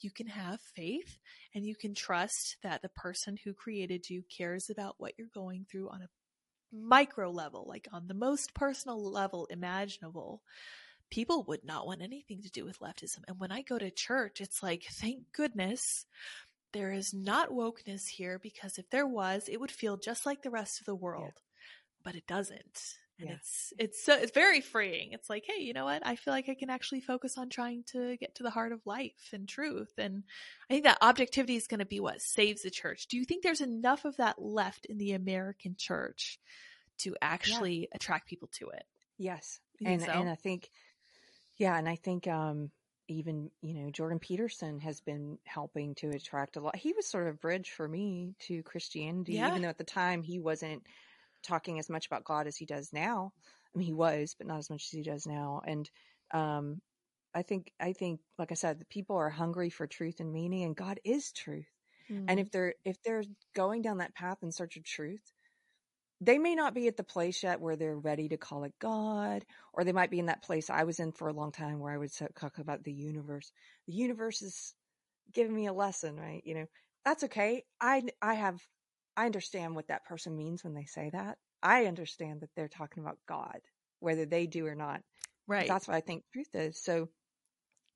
you 0.00 0.10
can 0.10 0.26
have 0.26 0.60
faith 0.60 1.18
and 1.54 1.64
you 1.64 1.74
can 1.74 1.94
trust 1.94 2.56
that 2.62 2.82
the 2.82 2.88
person 2.88 3.38
who 3.42 3.52
created 3.52 4.08
you 4.08 4.22
cares 4.36 4.70
about 4.70 4.96
what 4.98 5.14
you're 5.18 5.28
going 5.32 5.66
through 5.70 5.88
on 5.88 6.02
a 6.02 6.08
micro 6.72 7.30
level, 7.30 7.64
like 7.66 7.88
on 7.92 8.06
the 8.06 8.14
most 8.14 8.54
personal 8.54 9.02
level 9.10 9.46
imaginable. 9.46 10.42
People 11.10 11.42
would 11.44 11.64
not 11.64 11.86
want 11.86 12.02
anything 12.02 12.42
to 12.42 12.50
do 12.50 12.64
with 12.64 12.80
leftism. 12.80 13.20
And 13.26 13.40
when 13.40 13.50
I 13.50 13.62
go 13.62 13.78
to 13.78 13.90
church, 13.90 14.40
it's 14.40 14.62
like, 14.62 14.84
thank 14.90 15.32
goodness 15.32 16.04
there 16.72 16.92
is 16.92 17.14
not 17.14 17.50
wokeness 17.50 18.08
here 18.08 18.38
because 18.38 18.78
if 18.78 18.90
there 18.90 19.06
was, 19.06 19.48
it 19.48 19.58
would 19.58 19.70
feel 19.70 19.96
just 19.96 20.26
like 20.26 20.42
the 20.42 20.50
rest 20.50 20.80
of 20.80 20.86
the 20.86 20.94
world. 20.94 21.40
But 22.04 22.14
it 22.14 22.26
doesn't. 22.26 22.98
And 23.20 23.30
Yeah. 23.30 23.32
it's 23.32 23.72
it's 23.78 24.04
so 24.04 24.14
it's 24.14 24.30
very 24.32 24.60
freeing. 24.60 25.12
It's 25.12 25.28
like, 25.28 25.44
hey, 25.46 25.60
you 25.62 25.72
know 25.72 25.84
what? 25.84 26.06
I 26.06 26.14
feel 26.14 26.32
like 26.32 26.48
I 26.48 26.54
can 26.54 26.70
actually 26.70 27.00
focus 27.00 27.36
on 27.36 27.48
trying 27.50 27.82
to 27.88 28.16
get 28.16 28.36
to 28.36 28.44
the 28.44 28.50
heart 28.50 28.72
of 28.72 28.86
life 28.86 29.30
and 29.32 29.48
truth. 29.48 29.92
And 29.98 30.22
I 30.70 30.74
think 30.74 30.84
that 30.84 30.98
objectivity 31.02 31.56
is 31.56 31.66
going 31.66 31.80
to 31.80 31.86
be 31.86 31.98
what 32.00 32.22
saves 32.22 32.62
the 32.62 32.70
church. 32.70 33.08
Do 33.08 33.16
you 33.16 33.24
think 33.24 33.42
there's 33.42 33.60
enough 33.60 34.04
of 34.04 34.16
that 34.18 34.40
left 34.40 34.86
in 34.86 34.98
the 34.98 35.12
American 35.12 35.74
church 35.76 36.38
to 36.98 37.16
actually 37.22 37.88
attract 37.92 38.28
people 38.28 38.48
to 38.54 38.68
it? 38.70 38.84
yes, 39.16 39.60
and 39.84 40.02
so? 40.02 40.12
and 40.12 40.28
I 40.28 40.34
think, 40.34 40.70
yeah, 41.56 41.76
and 41.78 41.88
I 41.88 41.96
think 41.96 42.26
um 42.28 42.70
even 43.08 43.50
you 43.62 43.74
know 43.74 43.90
Jordan 43.90 44.18
Peterson 44.20 44.80
has 44.80 45.00
been 45.00 45.38
helping 45.44 45.94
to 45.96 46.10
attract 46.12 46.56
a 46.56 46.60
lot. 46.60 46.76
He 46.76 46.92
was 46.94 47.06
sort 47.06 47.28
of 47.28 47.34
a 47.34 47.38
bridge 47.38 47.70
for 47.72 47.88
me 47.88 48.34
to 48.40 48.62
Christianity, 48.64 49.34
Yeah. 49.34 49.48
even 49.48 49.62
though 49.62 49.68
at 49.68 49.78
the 49.78 49.84
time 49.84 50.22
he 50.22 50.38
wasn't 50.40 50.84
talking 51.42 51.78
as 51.78 51.88
much 51.88 52.06
about 52.06 52.24
God 52.24 52.46
as 52.46 52.56
he 52.56 52.66
does 52.66 52.92
now. 52.92 53.32
I 53.74 53.78
mean, 53.78 53.86
he 53.86 53.92
was, 53.92 54.34
but 54.36 54.46
not 54.46 54.58
as 54.58 54.70
much 54.70 54.84
as 54.84 54.90
he 54.90 55.02
does 55.02 55.26
now. 55.26 55.62
And 55.66 55.90
um, 56.32 56.80
I 57.34 57.42
think 57.42 57.72
I 57.80 57.92
think, 57.92 58.20
like 58.38 58.52
I 58.52 58.54
said, 58.54 58.78
the 58.78 58.86
people 58.86 59.16
are 59.16 59.30
hungry 59.30 59.70
for 59.70 59.86
truth 59.86 60.20
and 60.20 60.32
meaning, 60.32 60.64
and 60.64 60.76
God 60.76 61.00
is 61.04 61.32
truth. 61.32 61.68
Mm-hmm. 62.10 62.24
And 62.28 62.40
if 62.40 62.50
they're 62.50 62.74
if 62.84 62.96
they're 63.02 63.24
going 63.54 63.82
down 63.82 63.98
that 63.98 64.14
path 64.14 64.38
in 64.42 64.52
search 64.52 64.76
of 64.76 64.84
truth, 64.84 65.32
they 66.20 66.38
may 66.38 66.54
not 66.54 66.74
be 66.74 66.88
at 66.88 66.96
the 66.96 67.04
place 67.04 67.42
yet 67.42 67.60
where 67.60 67.76
they're 67.76 67.96
ready 67.98 68.28
to 68.30 68.36
call 68.36 68.64
it 68.64 68.72
God, 68.80 69.44
or 69.72 69.84
they 69.84 69.92
might 69.92 70.10
be 70.10 70.18
in 70.18 70.26
that 70.26 70.42
place 70.42 70.70
I 70.70 70.84
was 70.84 70.98
in 70.98 71.12
for 71.12 71.28
a 71.28 71.32
long 71.32 71.52
time 71.52 71.78
where 71.78 71.92
I 71.92 71.98
would 71.98 72.10
talk 72.12 72.58
about 72.58 72.82
the 72.82 72.92
universe. 72.92 73.52
The 73.86 73.94
universe 73.94 74.42
is 74.42 74.74
giving 75.32 75.54
me 75.54 75.66
a 75.66 75.72
lesson, 75.72 76.16
right? 76.16 76.42
You 76.44 76.54
know, 76.54 76.66
that's 77.04 77.24
okay. 77.24 77.64
I 77.80 78.02
I 78.20 78.34
have 78.34 78.60
I 79.18 79.26
understand 79.26 79.74
what 79.74 79.88
that 79.88 80.04
person 80.04 80.36
means 80.36 80.62
when 80.62 80.74
they 80.74 80.84
say 80.84 81.10
that. 81.12 81.38
I 81.60 81.86
understand 81.86 82.42
that 82.42 82.50
they're 82.54 82.68
talking 82.68 83.02
about 83.02 83.18
God, 83.26 83.58
whether 83.98 84.24
they 84.24 84.46
do 84.46 84.64
or 84.64 84.76
not. 84.76 85.00
right. 85.48 85.66
That's 85.66 85.88
what 85.88 85.96
I 85.96 86.00
think 86.00 86.22
truth 86.32 86.54
is. 86.54 86.80
So 86.80 87.08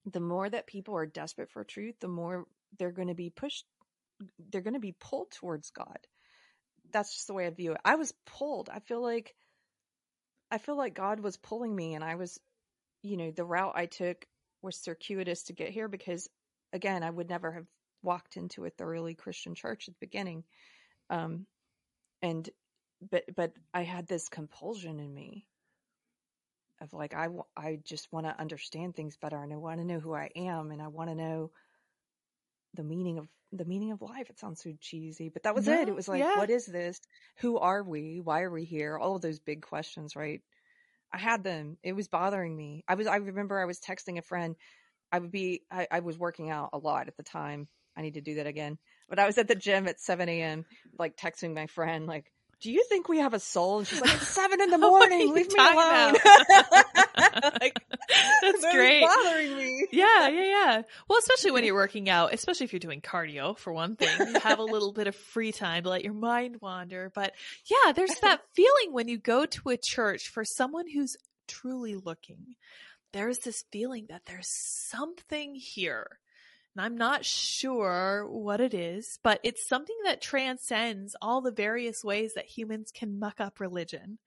the 0.04 0.18
more 0.18 0.50
that 0.50 0.66
people 0.66 0.96
are 0.96 1.06
desperate 1.06 1.52
for 1.52 1.62
truth, 1.62 1.94
the 2.00 2.08
more 2.08 2.46
they're 2.76 2.90
going 2.90 3.06
to 3.06 3.14
be 3.14 3.30
pushed, 3.30 3.64
they're 4.50 4.62
going 4.62 4.74
to 4.74 4.80
be 4.80 4.96
pulled 4.98 5.30
towards 5.30 5.70
God. 5.70 5.98
That's 6.92 7.14
just 7.14 7.28
the 7.28 7.34
way 7.34 7.46
I 7.46 7.50
view 7.50 7.70
it. 7.70 7.80
I 7.84 7.94
was 7.94 8.12
pulled. 8.26 8.68
I 8.68 8.80
feel 8.80 9.00
like, 9.00 9.32
I 10.50 10.58
feel 10.58 10.76
like 10.76 10.94
God 10.94 11.20
was 11.20 11.36
pulling 11.36 11.72
me 11.74 11.94
and 11.94 12.02
I 12.02 12.16
was, 12.16 12.40
you 13.02 13.16
know, 13.16 13.30
the 13.30 13.44
route 13.44 13.74
I 13.76 13.86
took 13.86 14.26
was 14.60 14.76
circuitous 14.76 15.44
to 15.44 15.52
get 15.52 15.68
here 15.70 15.86
because 15.86 16.28
again, 16.72 17.04
I 17.04 17.10
would 17.10 17.28
never 17.28 17.52
have 17.52 17.66
walked 18.02 18.36
into 18.36 18.64
a 18.64 18.70
thoroughly 18.70 19.14
Christian 19.14 19.54
church 19.54 19.84
at 19.86 19.94
the 19.94 20.06
beginning. 20.06 20.42
Um, 21.12 21.46
and, 22.22 22.48
but, 23.10 23.24
but 23.36 23.52
I 23.72 23.82
had 23.82 24.06
this 24.06 24.28
compulsion 24.28 24.98
in 24.98 25.12
me 25.12 25.46
of 26.80 26.92
like 26.92 27.14
I, 27.14 27.24
w- 27.24 27.44
I 27.56 27.78
just 27.84 28.12
want 28.12 28.26
to 28.26 28.40
understand 28.40 28.96
things 28.96 29.16
better 29.16 29.42
and 29.42 29.52
I 29.52 29.56
want 29.56 29.78
to 29.78 29.84
know 29.86 30.00
who 30.00 30.14
I 30.14 30.30
am 30.34 30.70
and 30.70 30.82
I 30.82 30.88
want 30.88 31.10
to 31.10 31.14
know 31.14 31.50
the 32.74 32.82
meaning 32.82 33.18
of 33.18 33.28
the 33.52 33.64
meaning 33.64 33.92
of 33.92 34.00
life. 34.00 34.30
It 34.30 34.38
sounds 34.38 34.62
so 34.62 34.72
cheesy, 34.80 35.28
but 35.28 35.42
that 35.42 35.54
was 35.54 35.68
it. 35.68 35.88
It 35.88 35.94
was 35.94 36.08
like, 36.08 36.20
yeah. 36.20 36.38
what 36.38 36.50
is 36.50 36.64
this? 36.66 37.00
Who 37.40 37.58
are 37.58 37.82
we? 37.82 38.20
Why 38.20 38.42
are 38.42 38.50
we 38.50 38.64
here? 38.64 38.96
All 38.96 39.16
of 39.16 39.22
those 39.22 39.40
big 39.40 39.62
questions, 39.62 40.16
right? 40.16 40.40
I 41.12 41.18
had 41.18 41.44
them. 41.44 41.76
It 41.82 41.92
was 41.92 42.08
bothering 42.08 42.56
me. 42.56 42.82
I 42.88 42.94
was. 42.94 43.06
I 43.06 43.16
remember 43.16 43.60
I 43.60 43.66
was 43.66 43.78
texting 43.78 44.18
a 44.18 44.22
friend. 44.22 44.56
I 45.12 45.18
would 45.18 45.30
be. 45.30 45.62
I, 45.70 45.86
I 45.90 46.00
was 46.00 46.18
working 46.18 46.48
out 46.48 46.70
a 46.72 46.78
lot 46.78 47.08
at 47.08 47.16
the 47.16 47.22
time. 47.22 47.68
I 47.96 48.02
need 48.02 48.14
to 48.14 48.20
do 48.20 48.36
that 48.36 48.46
again. 48.46 48.78
But 49.08 49.18
I 49.18 49.26
was 49.26 49.38
at 49.38 49.48
the 49.48 49.54
gym 49.54 49.86
at 49.88 50.00
7 50.00 50.28
a.m. 50.28 50.64
like 50.98 51.16
texting 51.16 51.54
my 51.54 51.66
friend 51.66 52.06
like 52.06 52.32
do 52.62 52.70
you 52.70 52.84
think 52.88 53.08
we 53.08 53.18
have 53.18 53.34
a 53.34 53.40
soul? 53.40 53.78
And 53.78 53.88
she's 53.88 54.00
like, 54.00 54.14
it's 54.14 54.28
seven 54.28 54.60
in 54.60 54.70
the 54.70 54.78
morning. 54.78 55.34
Leave 55.34 55.52
me 55.52 55.58
alone. 55.58 56.14
like, 57.60 57.76
That's 58.40 58.60
great. 58.72 59.02
bothering 59.02 59.56
me. 59.56 59.88
Yeah, 59.90 60.28
yeah, 60.28 60.44
yeah. 60.44 60.82
Well, 61.08 61.18
especially 61.18 61.50
when 61.50 61.64
you're 61.64 61.74
working 61.74 62.08
out, 62.08 62.32
especially 62.32 62.64
if 62.64 62.72
you're 62.72 62.80
doing 62.80 63.00
cardio 63.00 63.58
for 63.58 63.72
one 63.72 63.96
thing, 63.96 64.08
you 64.28 64.40
have 64.40 64.60
a 64.60 64.64
little 64.64 64.92
bit 64.92 65.08
of 65.08 65.16
free 65.16 65.50
time 65.50 65.82
to 65.82 65.90
let 65.90 66.04
your 66.04 66.14
mind 66.14 66.58
wander. 66.60 67.10
But 67.12 67.32
yeah, 67.68 67.92
there's 67.92 68.14
that 68.22 68.42
feeling 68.54 68.92
when 68.92 69.08
you 69.08 69.18
go 69.18 69.44
to 69.44 69.70
a 69.70 69.76
church 69.76 70.28
for 70.28 70.44
someone 70.44 70.88
who's 70.88 71.16
truly 71.48 71.96
looking. 71.96 72.54
There's 73.12 73.38
this 73.38 73.64
feeling 73.72 74.06
that 74.08 74.22
there's 74.26 74.48
something 74.48 75.56
here 75.56 76.20
and 76.74 76.84
I'm 76.84 76.96
not 76.96 77.24
sure 77.24 78.26
what 78.28 78.60
it 78.60 78.72
is, 78.72 79.18
but 79.22 79.40
it's 79.42 79.66
something 79.66 79.96
that 80.04 80.22
transcends 80.22 81.14
all 81.20 81.40
the 81.40 81.50
various 81.50 82.02
ways 82.02 82.34
that 82.34 82.46
humans 82.46 82.90
can 82.94 83.18
muck 83.18 83.40
up 83.40 83.60
religion. 83.60 84.18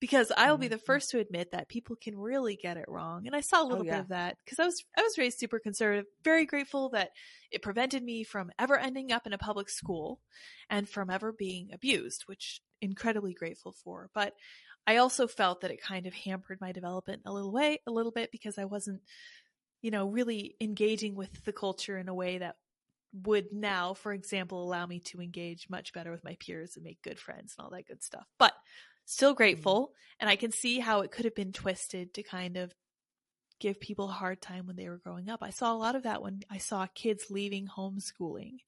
Because 0.00 0.30
I 0.36 0.48
will 0.48 0.58
be 0.58 0.68
the 0.68 0.76
mm-hmm. 0.76 0.84
first 0.84 1.10
to 1.10 1.18
admit 1.18 1.50
that 1.50 1.68
people 1.68 1.96
can 1.96 2.16
really 2.16 2.54
get 2.54 2.76
it 2.76 2.84
wrong. 2.86 3.26
And 3.26 3.34
I 3.34 3.40
saw 3.40 3.62
a 3.62 3.64
oh, 3.64 3.66
little 3.66 3.82
oh, 3.82 3.86
yeah. 3.86 3.92
bit 3.94 4.00
of 4.02 4.08
that 4.10 4.36
because 4.44 4.60
I 4.60 4.64
was, 4.64 4.84
I 4.96 5.02
was 5.02 5.18
raised 5.18 5.40
super 5.40 5.58
conservative, 5.58 6.06
very 6.22 6.46
grateful 6.46 6.90
that 6.90 7.10
it 7.50 7.62
prevented 7.62 8.04
me 8.04 8.22
from 8.22 8.52
ever 8.60 8.78
ending 8.78 9.10
up 9.10 9.26
in 9.26 9.32
a 9.32 9.38
public 9.38 9.68
school 9.68 10.20
and 10.70 10.88
from 10.88 11.10
ever 11.10 11.32
being 11.32 11.70
abused, 11.72 12.22
which 12.26 12.60
incredibly 12.80 13.34
grateful 13.34 13.72
for. 13.72 14.08
But 14.14 14.34
I 14.86 14.98
also 14.98 15.26
felt 15.26 15.62
that 15.62 15.72
it 15.72 15.82
kind 15.82 16.06
of 16.06 16.14
hampered 16.14 16.60
my 16.60 16.70
development 16.70 17.22
a 17.26 17.32
little 17.32 17.52
way, 17.52 17.80
a 17.84 17.90
little 17.90 18.12
bit 18.12 18.30
because 18.30 18.56
I 18.56 18.66
wasn't 18.66 19.02
you 19.82 19.90
know, 19.90 20.06
really 20.06 20.56
engaging 20.60 21.14
with 21.14 21.44
the 21.44 21.52
culture 21.52 21.98
in 21.98 22.08
a 22.08 22.14
way 22.14 22.38
that 22.38 22.56
would 23.12 23.52
now, 23.52 23.94
for 23.94 24.12
example, 24.12 24.62
allow 24.62 24.86
me 24.86 25.00
to 25.00 25.20
engage 25.20 25.70
much 25.70 25.92
better 25.92 26.10
with 26.10 26.24
my 26.24 26.36
peers 26.40 26.76
and 26.76 26.84
make 26.84 27.00
good 27.02 27.18
friends 27.18 27.54
and 27.56 27.64
all 27.64 27.70
that 27.70 27.86
good 27.86 28.02
stuff. 28.02 28.26
But 28.38 28.52
still 29.04 29.34
grateful. 29.34 29.82
Mm-hmm. 29.82 29.92
And 30.20 30.30
I 30.30 30.36
can 30.36 30.52
see 30.52 30.78
how 30.78 31.00
it 31.00 31.10
could 31.10 31.24
have 31.24 31.34
been 31.34 31.52
twisted 31.52 32.14
to 32.14 32.22
kind 32.22 32.56
of 32.56 32.74
give 33.60 33.80
people 33.80 34.08
a 34.08 34.12
hard 34.12 34.40
time 34.40 34.66
when 34.66 34.76
they 34.76 34.88
were 34.88 35.00
growing 35.02 35.28
up. 35.28 35.42
I 35.42 35.50
saw 35.50 35.72
a 35.72 35.76
lot 35.76 35.96
of 35.96 36.04
that 36.04 36.22
when 36.22 36.42
I 36.50 36.58
saw 36.58 36.86
kids 36.94 37.24
leaving 37.30 37.66
homeschooling. 37.66 38.58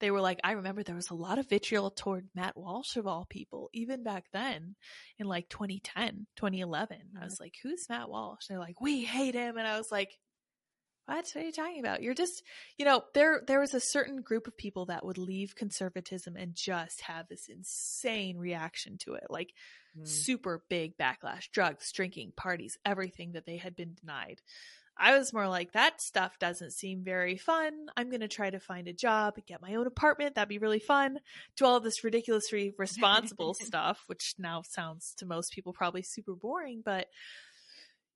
They 0.00 0.10
were 0.10 0.20
like, 0.20 0.40
I 0.44 0.52
remember 0.52 0.82
there 0.82 0.94
was 0.94 1.10
a 1.10 1.14
lot 1.14 1.38
of 1.38 1.48
vitriol 1.48 1.90
toward 1.90 2.28
Matt 2.34 2.56
Walsh 2.56 2.96
of 2.96 3.06
all 3.06 3.26
people, 3.28 3.70
even 3.72 4.02
back 4.02 4.26
then 4.32 4.74
in 5.18 5.26
like 5.26 5.48
2010, 5.48 6.26
2011. 6.36 6.96
Mm-hmm. 6.96 7.22
I 7.22 7.24
was 7.24 7.40
like, 7.40 7.54
who's 7.62 7.88
Matt 7.88 8.10
Walsh? 8.10 8.48
And 8.48 8.54
they're 8.54 8.64
like, 8.64 8.80
we 8.80 9.02
hate 9.04 9.34
him. 9.34 9.56
And 9.56 9.66
I 9.66 9.78
was 9.78 9.90
like, 9.90 10.18
what? 11.06 11.30
what 11.34 11.42
are 11.42 11.46
you 11.46 11.52
talking 11.52 11.80
about? 11.80 12.02
You're 12.02 12.14
just, 12.14 12.42
you 12.78 12.84
know, 12.84 13.02
there 13.14 13.42
there 13.46 13.60
was 13.60 13.74
a 13.74 13.80
certain 13.80 14.22
group 14.22 14.46
of 14.46 14.56
people 14.56 14.86
that 14.86 15.04
would 15.04 15.18
leave 15.18 15.56
conservatism 15.56 16.36
and 16.36 16.54
just 16.54 17.02
have 17.02 17.28
this 17.28 17.48
insane 17.48 18.38
reaction 18.38 18.98
to 18.98 19.14
it, 19.14 19.24
like 19.28 19.52
mm. 19.98 20.06
super 20.06 20.62
big 20.68 20.96
backlash, 20.96 21.50
drugs, 21.52 21.92
drinking, 21.92 22.32
parties, 22.36 22.78
everything 22.84 23.32
that 23.32 23.46
they 23.46 23.56
had 23.56 23.76
been 23.76 23.94
denied. 24.00 24.40
I 24.96 25.18
was 25.18 25.32
more 25.32 25.48
like 25.48 25.72
that 25.72 26.00
stuff 26.00 26.38
doesn't 26.38 26.72
seem 26.72 27.02
very 27.02 27.36
fun. 27.36 27.86
I'm 27.96 28.10
going 28.10 28.20
to 28.20 28.28
try 28.28 28.50
to 28.50 28.60
find 28.60 28.86
a 28.86 28.92
job, 28.92 29.34
get 29.46 29.60
my 29.60 29.74
own 29.74 29.86
apartment. 29.86 30.34
That'd 30.34 30.48
be 30.48 30.58
really 30.58 30.78
fun. 30.78 31.18
Do 31.56 31.64
all 31.64 31.80
this 31.80 32.04
ridiculously 32.04 32.72
responsible 32.78 33.54
stuff, 33.60 34.04
which 34.06 34.34
now 34.38 34.62
sounds 34.62 35.14
to 35.18 35.26
most 35.26 35.52
people 35.52 35.72
probably 35.72 36.02
super 36.02 36.34
boring, 36.34 36.82
but 36.84 37.08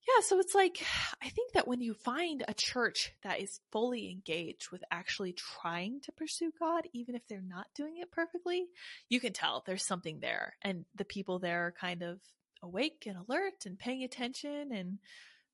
yeah, 0.09 0.23
so 0.23 0.39
it's 0.39 0.55
like, 0.55 0.83
I 1.23 1.29
think 1.29 1.53
that 1.53 1.69
when 1.69 1.81
you 1.81 1.95
find 1.95 2.45
a 2.47 2.55
church 2.55 3.13
that 3.23 3.41
is 3.41 3.61
fully 3.71 4.11
engaged 4.11 4.71
with 4.71 4.83
actually 4.91 5.33
trying 5.33 6.01
to 6.03 6.13
pursue 6.13 6.53
God, 6.59 6.89
even 6.93 7.15
if 7.15 7.27
they're 7.29 7.43
not 7.43 7.67
doing 7.75 7.99
it 7.99 8.11
perfectly, 8.11 8.67
you 9.09 9.21
can 9.21 9.33
tell 9.33 9.63
there's 9.67 9.85
something 9.85 10.21
there. 10.21 10.55
And 10.63 10.85
the 10.95 11.05
people 11.05 11.39
there 11.39 11.67
are 11.67 11.73
kind 11.73 12.03
of 12.03 12.21
awake 12.63 13.05
and 13.07 13.17
alert 13.17 13.67
and 13.67 13.79
paying 13.79 14.03
attention 14.03 14.73
and 14.73 14.99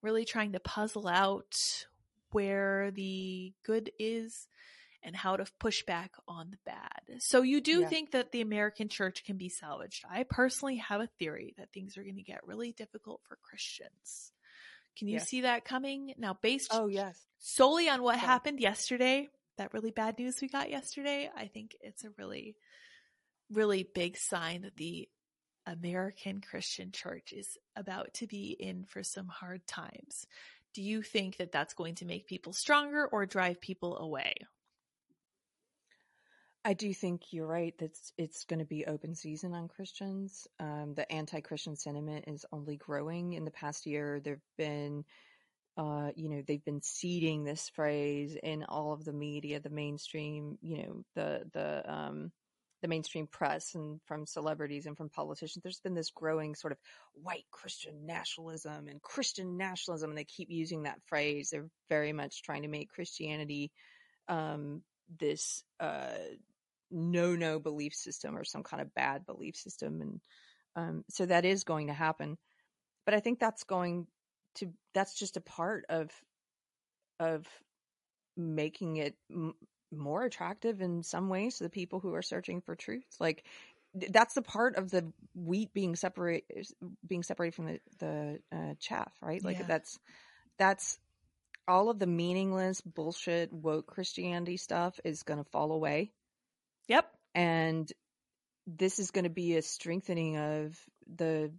really 0.02 0.24
trying 0.24 0.52
to 0.52 0.60
puzzle 0.60 1.08
out 1.08 1.86
where 2.30 2.90
the 2.90 3.52
good 3.64 3.90
is 3.98 4.48
and 5.02 5.14
how 5.14 5.36
to 5.36 5.44
push 5.58 5.84
back 5.84 6.12
on 6.26 6.50
the 6.50 6.58
bad. 6.64 7.20
So 7.20 7.42
you 7.42 7.60
do 7.60 7.80
yeah. 7.80 7.88
think 7.88 8.12
that 8.12 8.32
the 8.32 8.40
American 8.40 8.88
church 8.88 9.24
can 9.24 9.36
be 9.36 9.50
salvaged. 9.50 10.04
I 10.10 10.24
personally 10.24 10.76
have 10.76 11.00
a 11.00 11.08
theory 11.18 11.54
that 11.58 11.72
things 11.72 11.98
are 11.98 12.02
going 12.02 12.16
to 12.16 12.22
get 12.22 12.46
really 12.46 12.72
difficult 12.72 13.20
for 13.28 13.38
Christians. 13.42 14.32
Can 14.96 15.08
you 15.08 15.14
yes. 15.14 15.28
see 15.28 15.42
that 15.42 15.64
coming? 15.64 16.14
Now, 16.18 16.36
based 16.40 16.70
oh 16.72 16.86
yes, 16.86 17.18
solely 17.38 17.88
on 17.88 18.02
what 18.02 18.16
happened 18.16 18.60
yesterday, 18.60 19.28
that 19.58 19.74
really 19.74 19.90
bad 19.90 20.18
news 20.18 20.40
we 20.40 20.48
got 20.48 20.70
yesterday, 20.70 21.30
I 21.36 21.46
think 21.46 21.76
it's 21.80 22.04
a 22.04 22.10
really, 22.18 22.56
really 23.52 23.88
big 23.94 24.16
sign 24.16 24.62
that 24.62 24.76
the 24.76 25.08
American 25.66 26.40
Christian 26.40 26.92
church 26.92 27.32
is 27.32 27.56
about 27.74 28.14
to 28.14 28.26
be 28.26 28.56
in 28.58 28.84
for 28.84 29.02
some 29.02 29.28
hard 29.28 29.66
times. 29.66 30.26
Do 30.74 30.82
you 30.82 31.02
think 31.02 31.36
that 31.38 31.52
that's 31.52 31.74
going 31.74 31.96
to 31.96 32.04
make 32.04 32.26
people 32.26 32.52
stronger 32.52 33.06
or 33.06 33.26
drive 33.26 33.60
people 33.60 33.96
away? 33.98 34.34
I 36.66 36.72
do 36.72 36.94
think 36.94 37.32
you're 37.32 37.46
right 37.46 37.76
that 37.78 37.92
it's 38.16 38.44
going 38.44 38.60
to 38.60 38.64
be 38.64 38.86
open 38.86 39.14
season 39.14 39.52
on 39.52 39.68
Christians. 39.68 40.48
Um, 40.58 40.94
the 40.96 41.10
anti-Christian 41.12 41.76
sentiment 41.76 42.24
is 42.26 42.46
only 42.52 42.76
growing. 42.76 43.34
In 43.34 43.44
the 43.44 43.50
past 43.50 43.84
year, 43.84 44.18
there've 44.24 44.40
been, 44.56 45.04
uh, 45.76 46.10
you 46.16 46.30
know, 46.30 46.42
they've 46.46 46.64
been 46.64 46.80
seeding 46.80 47.44
this 47.44 47.68
phrase 47.74 48.34
in 48.42 48.64
all 48.64 48.94
of 48.94 49.04
the 49.04 49.12
media, 49.12 49.60
the 49.60 49.68
mainstream, 49.68 50.56
you 50.62 50.78
know, 50.78 51.04
the 51.14 51.42
the 51.52 51.92
um, 51.94 52.32
the 52.80 52.88
mainstream 52.88 53.26
press 53.26 53.74
and 53.74 54.00
from 54.06 54.26
celebrities 54.26 54.86
and 54.86 54.96
from 54.96 55.10
politicians. 55.10 55.62
There's 55.62 55.80
been 55.80 55.94
this 55.94 56.12
growing 56.12 56.54
sort 56.54 56.72
of 56.72 56.78
white 57.12 57.44
Christian 57.50 58.06
nationalism 58.06 58.88
and 58.88 59.02
Christian 59.02 59.58
nationalism, 59.58 60.10
and 60.10 60.18
they 60.18 60.24
keep 60.24 60.48
using 60.50 60.84
that 60.84 61.02
phrase. 61.06 61.50
They're 61.50 61.68
very 61.90 62.14
much 62.14 62.42
trying 62.42 62.62
to 62.62 62.68
make 62.68 62.88
Christianity 62.88 63.70
um, 64.28 64.82
this. 65.18 65.62
Uh, 65.78 66.08
no 66.94 67.34
no 67.34 67.58
belief 67.58 67.94
system 67.94 68.36
or 68.36 68.44
some 68.44 68.62
kind 68.62 68.80
of 68.80 68.94
bad 68.94 69.26
belief 69.26 69.56
system 69.56 70.00
and 70.00 70.20
um, 70.76 71.04
so 71.08 71.26
that 71.26 71.44
is 71.44 71.62
going 71.62 71.86
to 71.88 71.92
happen. 71.92 72.36
But 73.04 73.14
i 73.14 73.20
think 73.20 73.38
that's 73.38 73.64
going 73.64 74.06
to 74.56 74.72
that's 74.94 75.18
just 75.18 75.36
a 75.36 75.40
part 75.40 75.84
of 75.88 76.10
of 77.20 77.46
making 78.36 78.96
it 78.96 79.16
m- 79.30 79.54
more 79.92 80.24
attractive 80.24 80.80
in 80.80 81.02
some 81.02 81.28
ways 81.28 81.58
to 81.58 81.64
the 81.64 81.70
people 81.70 82.00
who 82.00 82.14
are 82.14 82.22
searching 82.22 82.60
for 82.60 82.74
truth. 82.74 83.04
Like 83.20 83.44
that's 83.94 84.34
the 84.34 84.42
part 84.42 84.76
of 84.76 84.90
the 84.90 85.12
wheat 85.34 85.72
being 85.72 85.94
separate 85.96 86.44
being 87.06 87.22
separated 87.22 87.54
from 87.54 87.66
the 87.66 87.80
the 87.98 88.38
uh, 88.56 88.74
chaff 88.80 89.12
right? 89.22 89.44
Like 89.44 89.58
yeah. 89.58 89.66
that's 89.66 89.98
that's 90.58 90.98
all 91.66 91.90
of 91.90 91.98
the 91.98 92.06
meaningless 92.06 92.80
bullshit 92.80 93.52
woke 93.52 93.86
christianity 93.86 94.56
stuff 94.56 95.00
is 95.04 95.22
going 95.22 95.42
to 95.42 95.50
fall 95.50 95.72
away 95.72 96.12
Yep. 96.88 97.10
And 97.34 97.92
this 98.66 98.98
is 98.98 99.10
going 99.10 99.24
to 99.24 99.30
be 99.30 99.56
a 99.56 99.62
strengthening 99.62 100.36
of 100.36 100.78
the 101.16 101.52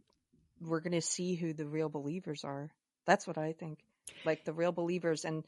we're 0.62 0.80
going 0.80 0.94
to 0.94 1.02
see 1.02 1.36
who 1.36 1.54
the 1.54 1.68
real 1.68 1.90
believers 1.90 2.44
are. 2.44 2.72
That's 3.06 3.28
what 3.28 3.38
I 3.38 3.54
think. 3.54 3.80
Like 4.26 4.46
the 4.46 4.54
real 4.54 4.72
believers 4.72 5.26
and 5.26 5.44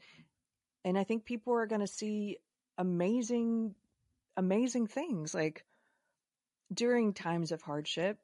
and 0.84 0.98
I 0.98 1.04
think 1.04 1.24
people 1.24 1.54
are 1.54 1.66
going 1.66 1.80
to 1.80 1.86
see 1.86 2.38
amazing 2.76 3.74
amazing 4.36 4.86
things 4.86 5.34
like 5.34 5.64
during 6.72 7.12
times 7.12 7.50
of 7.50 7.62
hardship 7.62 8.18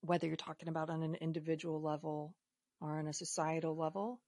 whether 0.00 0.26
you're 0.26 0.36
talking 0.36 0.68
about 0.68 0.90
on 0.90 1.02
an 1.02 1.14
individual 1.14 1.80
level 1.80 2.34
or 2.80 2.98
on 2.98 3.06
a 3.06 3.12
societal 3.12 3.76
level 3.76 4.20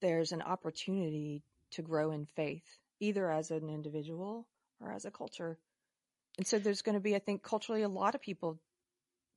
there's 0.00 0.32
an 0.32 0.40
opportunity 0.40 1.42
to 1.72 1.82
grow 1.82 2.10
in 2.10 2.24
faith 2.24 2.64
either 3.00 3.30
as 3.30 3.50
an 3.50 3.68
individual 3.68 4.46
or 4.82 4.92
as 4.92 5.04
a 5.04 5.10
culture. 5.10 5.58
And 6.38 6.46
so 6.46 6.58
there's 6.58 6.82
going 6.82 6.94
to 6.94 7.00
be, 7.00 7.14
I 7.14 7.18
think, 7.18 7.42
culturally 7.42 7.82
a 7.82 7.88
lot 7.88 8.14
of 8.14 8.22
people 8.22 8.58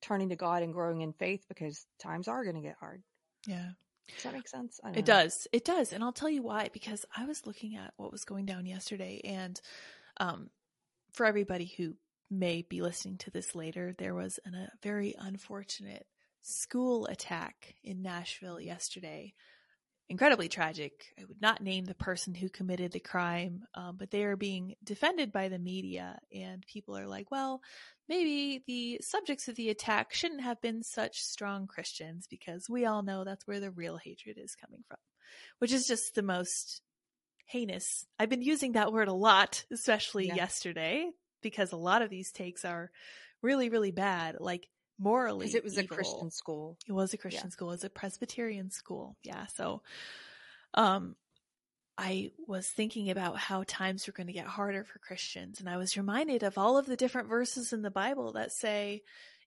turning 0.01 0.29
to 0.29 0.35
God 0.35 0.63
and 0.63 0.73
growing 0.73 1.01
in 1.01 1.13
faith 1.13 1.45
because 1.47 1.85
times 1.99 2.27
are 2.27 2.43
going 2.43 2.55
to 2.55 2.61
get 2.61 2.77
hard. 2.79 3.03
Yeah. 3.47 3.69
Does 4.13 4.23
that 4.23 4.33
make 4.33 4.47
sense? 4.47 4.79
It 4.83 4.95
know. 4.97 5.01
does. 5.01 5.47
It 5.51 5.65
does. 5.65 5.91
And 5.91 6.03
I'll 6.03 6.13
tell 6.13 6.29
you 6.29 6.43
why, 6.43 6.69
because 6.71 7.05
I 7.15 7.25
was 7.25 7.45
looking 7.47 7.75
at 7.75 7.93
what 7.97 8.11
was 8.11 8.23
going 8.23 8.45
down 8.45 8.65
yesterday. 8.65 9.21
And 9.23 9.59
um, 10.17 10.49
for 11.13 11.25
everybody 11.25 11.73
who 11.77 11.95
may 12.29 12.61
be 12.61 12.81
listening 12.81 13.17
to 13.19 13.31
this 13.31 13.55
later, 13.55 13.95
there 13.97 14.13
was 14.13 14.39
an, 14.45 14.53
a 14.53 14.69
very 14.83 15.15
unfortunate 15.17 16.05
school 16.43 17.07
attack 17.07 17.75
in 17.83 18.03
Nashville 18.03 18.59
yesterday 18.59 19.33
incredibly 20.09 20.47
tragic. 20.47 21.13
I 21.19 21.25
would 21.25 21.41
not 21.41 21.61
name 21.61 21.85
the 21.85 21.95
person 21.95 22.35
who 22.35 22.49
committed 22.49 22.91
the 22.91 22.99
crime, 22.99 23.63
um, 23.73 23.97
but 23.97 24.11
they 24.11 24.23
are 24.23 24.35
being 24.35 24.75
defended 24.83 25.31
by 25.31 25.49
the 25.49 25.59
media, 25.59 26.19
and 26.33 26.65
people 26.65 26.97
are 26.97 27.07
like, 27.07 27.31
well, 27.31 27.61
maybe 28.07 28.63
the 28.67 28.99
subjects 29.01 29.47
of 29.47 29.55
the 29.55 29.69
attack 29.69 30.13
shouldn't 30.13 30.41
have 30.41 30.61
been 30.61 30.83
such 30.83 31.21
strong 31.21 31.67
Christians 31.67 32.27
because 32.29 32.69
we 32.69 32.85
all 32.85 33.01
know 33.03 33.23
that's 33.23 33.47
where 33.47 33.59
the 33.59 33.71
real 33.71 33.97
hatred 33.97 34.37
is 34.37 34.55
coming 34.55 34.83
from, 34.87 34.99
which 35.59 35.71
is 35.73 35.87
just 35.87 36.13
the 36.15 36.23
most 36.23 36.81
heinous. 37.47 38.05
I've 38.19 38.29
been 38.29 38.41
using 38.41 38.73
that 38.73 38.93
word 38.93 39.07
a 39.07 39.13
lot, 39.13 39.65
especially 39.71 40.27
Yeah. 40.27 40.35
yesterday, 40.35 41.09
because 41.41 41.71
a 41.71 41.77
lot 41.77 42.01
of 42.01 42.09
these 42.09 42.31
takes 42.31 42.63
are 42.65 42.91
really, 43.41 43.69
really 43.69 43.91
bad, 43.91 44.37
like 44.39 44.67
morally. 44.97 45.45
Because 45.45 45.55
it 45.55 45.63
was 45.63 45.77
a. 45.77 45.83
Christian 45.85 46.31
school. 46.31 46.77
It 46.87 46.93
was 46.93 47.13
a 47.13 47.17
Christian 47.17 47.51
school. 47.51 47.69
It 47.69 47.75
was 47.75 47.83
a 47.83 47.89
Presbyterian 47.89 48.71
school. 48.71 49.17
Yeah. 49.23 49.45
So, 49.47 49.81
um, 50.73 51.15
I 51.97 52.31
was 52.47 52.67
thinking 52.67 53.09
about 53.09 53.37
how 53.37 53.63
times 53.65 54.05
were 54.05 54.13
going 54.13 54.27
to 54.27 54.33
get 54.33 54.47
harder 54.47 54.83
for 54.83 54.99
Christians, 54.99 55.59
and 55.59 55.69
I 55.69 55.77
was 55.77 55.95
reminded 55.95 56.43
of 56.43 56.57
all 56.57 56.77
of 56.77 56.85
the 56.85 56.97
different 56.97 57.29
verses 57.29 57.71
in 57.71 57.83
the 57.83 57.91
Bible 57.91 58.33
that 58.33 58.51
say, 58.51 59.03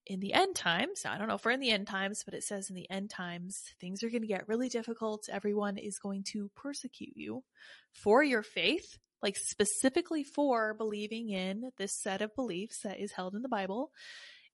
in 0.07 0.21
the 0.21 0.33
end 0.33 0.57
times, 0.57 1.05
I 1.05 1.19
don't 1.19 1.29
know 1.29 1.35
if 1.35 1.45
we're 1.45 1.51
in 1.51 1.61
the 1.61 1.71
end 1.71 1.87
times, 1.87 2.23
but 2.25 2.33
it 2.33 2.43
says 2.43 2.71
in 2.71 2.77
the 2.77 2.91
end 2.91 3.11
times, 3.11 3.63
things 3.79 4.03
are 4.03 4.09
going 4.09 4.23
to 4.23 4.29
get 4.29 4.49
really 4.49 4.71
difficult. 4.71 5.29
Everyone 5.31 5.77
is 5.77 5.99
going 5.99 6.25
to 6.33 6.51
persecute 6.57 7.15
you 7.15 7.45
for 7.93 8.23
your 8.23 8.43
faith, 8.43 8.97
like 9.23 9.37
specifically 9.37 10.25
for 10.25 10.73
believing 10.73 11.29
in 11.29 11.71
this 11.77 11.93
set 11.93 12.23
of 12.23 12.35
beliefs 12.35 12.81
that 12.81 12.99
is 12.99 13.13
held 13.13 13.35
in 13.35 13.43
the 13.43 13.49
Bible. 13.49 13.91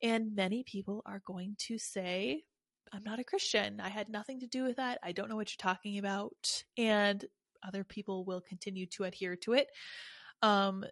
And 0.03 0.35
many 0.35 0.63
people 0.63 1.03
are 1.07 1.23
going 1.25 1.57
to 1.67 1.79
say, 1.79 2.43
I'm 2.93 3.05
not 3.05 3.19
a 3.19 3.25
Christian. 3.25 3.81
I 3.81 3.89
had 3.89 4.09
nothing 4.09 4.41
to 4.41 4.47
do 4.47 4.65
with 4.65 4.77
that. 4.77 4.99
I 5.03 5.13
don't 5.13 5.29
know 5.29 5.37
what 5.37 5.51
you're 5.51 5.73
talking 5.73 5.99
about. 5.99 6.65
And 6.77 7.25
other 7.67 7.85
people 7.85 8.25
will 8.25 8.41
continue 8.41 8.87
to 8.87 9.05
adhere 9.05 9.37
to 9.37 9.55
it. 9.55 9.69
Um, 10.43 10.85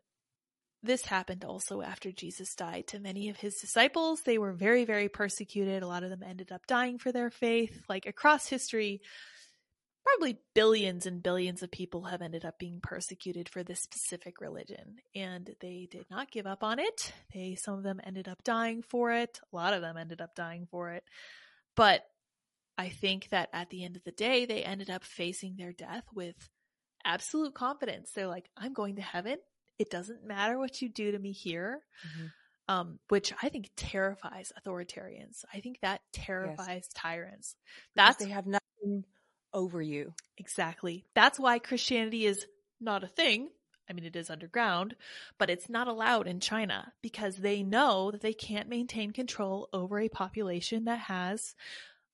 this 0.83 1.07
happened 1.07 1.45
also 1.45 1.81
after 1.81 2.11
Jesus 2.11 2.55
died 2.57 2.89
to 2.89 2.99
many 2.99 3.29
of 3.29 3.37
his 3.37 3.57
disciples. 3.57 4.23
They 4.23 4.39
were 4.39 4.53
very, 4.53 4.85
very 4.85 5.09
persecuted. 5.09 5.83
A 5.83 5.87
lot 5.87 6.03
of 6.03 6.11
them 6.11 6.25
ended 6.27 6.51
up 6.51 6.67
dying 6.67 6.99
for 6.99 7.13
their 7.13 7.31
faith. 7.31 7.83
Like 7.89 8.07
across 8.07 8.49
history, 8.49 9.01
probably 10.05 10.39
billions 10.55 11.07
and 11.07 11.23
billions 11.23 11.63
of 11.63 11.71
people 11.71 12.05
have 12.05 12.23
ended 12.23 12.45
up 12.45 12.59
being 12.59 12.81
persecuted 12.83 13.49
for 13.49 13.63
this 13.63 13.81
specific 13.81 14.41
religion. 14.41 14.97
And 15.15 15.55
they 15.61 15.89
did 15.91 16.07
not 16.11 16.31
give 16.31 16.47
up 16.47 16.63
on 16.63 16.79
it. 16.79 17.13
They, 17.33 17.55
some 17.55 17.75
of 17.75 17.83
them 17.83 18.01
ended 18.05 18.29
up 18.29 18.43
dying 18.45 18.83
for 18.83 19.13
it. 19.13 19.41
A 19.53 19.57
lot 19.57 19.75
of 19.75 19.83
them 19.83 19.97
ended 19.97 20.21
up 20.21 20.35
dying 20.35 20.67
for 20.71 20.91
it. 20.91 21.05
But 21.77 22.05
I 22.77 22.89
think 22.89 23.29
that 23.31 23.49
at 23.53 23.71
the 23.71 23.85
end 23.85 23.97
of 23.97 24.05
the 24.05 24.13
day, 24.13 24.45
they 24.45 24.63
ended 24.63 24.91
up 24.91 25.05
facing 25.05 25.57
their 25.57 25.73
death 25.73 26.05
with 26.15 26.37
absolute 27.05 27.55
confidence. 27.55 28.11
They're 28.11 28.27
like, 28.27 28.49
I'm 28.57 28.73
going 28.73 28.97
to 28.97 29.03
heaven. 29.03 29.39
It 29.79 29.91
doesn't 29.91 30.25
matter 30.27 30.59
what 30.59 30.81
you 30.83 30.89
do 30.89 31.13
to 31.13 31.19
me 31.19 31.33
here. 31.33 31.81
Um, 32.69 33.01
which 33.09 33.33
I 33.43 33.49
think 33.49 33.71
terrifies 33.77 34.53
authoritarians. 34.59 35.45
I 35.53 35.61
think 35.61 35.81
that 35.83 36.01
terrifies 36.13 36.89
tyrants. 36.95 37.57
Because 37.95 38.29
they 38.29 38.33
have 38.33 38.47
nothing 38.47 39.05
over 39.55 39.81
you. 39.83 40.15
exactly. 40.39 41.05
That's 41.15 41.39
why 41.39 41.59
Christianity 41.59 42.27
is 42.27 42.47
not 42.81 43.05
a 43.05 43.09
thing. 43.09 43.49
I 43.89 43.93
mean, 43.93 44.05
it 44.05 44.17
is 44.17 44.31
underground, 44.31 44.95
but 45.39 45.51
it's 45.51 45.69
not 45.69 45.89
allowed 45.89 46.27
in 46.27 46.41
China 46.41 46.93
because 47.03 47.37
they 47.37 47.63
know 47.63 48.11
that 48.11 48.21
they 48.21 48.33
can't 48.33 48.69
maintain 48.69 49.11
control 49.11 49.69
over 49.73 49.99
a 50.01 50.09
population 50.09 50.85
that 50.85 51.01
has 51.01 51.55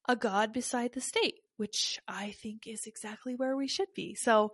a 0.09 0.17
god 0.17 0.53
beside 0.53 0.93
the 0.93 1.01
state, 1.01 1.37
which 1.57 1.99
I 2.09 2.33
think 2.33 2.67
is 2.67 2.87
exactly 2.87 3.35
where 3.35 3.57
we 3.57 3.69
should 3.69 3.89
be. 3.95 4.15
So, 4.15 4.53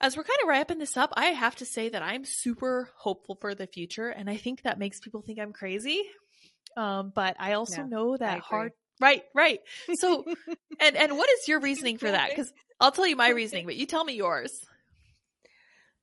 as 0.00 0.16
we're 0.16 0.24
kind 0.24 0.38
of 0.42 0.48
wrapping 0.48 0.78
this 0.78 0.96
up, 0.96 1.12
I 1.16 1.26
have 1.26 1.56
to 1.56 1.66
say 1.66 1.88
that 1.88 2.02
I'm 2.02 2.24
super 2.24 2.90
hopeful 2.98 3.36
for 3.40 3.54
the 3.54 3.66
future, 3.66 4.08
and 4.08 4.28
I 4.28 4.36
think 4.36 4.62
that 4.62 4.78
makes 4.78 5.00
people 5.00 5.22
think 5.22 5.38
I'm 5.38 5.52
crazy. 5.52 6.02
Um, 6.76 7.12
but 7.14 7.36
I 7.38 7.54
also 7.54 7.82
Yeah, 7.82 7.86
know 7.88 8.16
that 8.16 8.40
hard, 8.40 8.72
right, 9.04 9.22
right. 9.34 9.60
So, 9.94 10.24
and 10.80 10.96
and 10.96 11.16
what 11.16 11.28
is 11.30 11.48
your 11.48 11.60
reasoning 11.60 11.98
for 11.98 12.10
that? 12.10 12.30
Because 12.30 12.52
I'll 12.80 12.92
tell 12.92 13.06
you 13.06 13.16
my 13.16 13.30
reasoning, 13.30 13.66
but 13.66 13.76
you 13.76 13.86
tell 13.86 14.04
me 14.04 14.14
yours. 14.14 14.64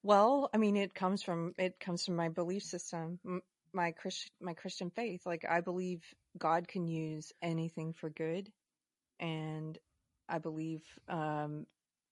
Well, 0.03 0.49
I 0.53 0.57
mean, 0.57 0.77
it 0.77 0.93
comes 0.93 1.23
from 1.23 1.53
it 1.57 1.79
comes 1.79 2.05
from 2.05 2.15
my 2.15 2.29
belief 2.29 2.63
system, 2.63 3.19
my 3.73 3.91
Christ, 3.91 4.29
my 4.39 4.53
Christian 4.53 4.91
faith. 4.91 5.25
Like 5.25 5.45
I 5.49 5.61
believe 5.61 6.01
God 6.37 6.67
can 6.67 6.87
use 6.87 7.31
anything 7.41 7.93
for 7.93 8.09
good, 8.09 8.51
and 9.19 9.77
I 10.29 10.39
believe 10.39 10.81
um, 11.09 11.65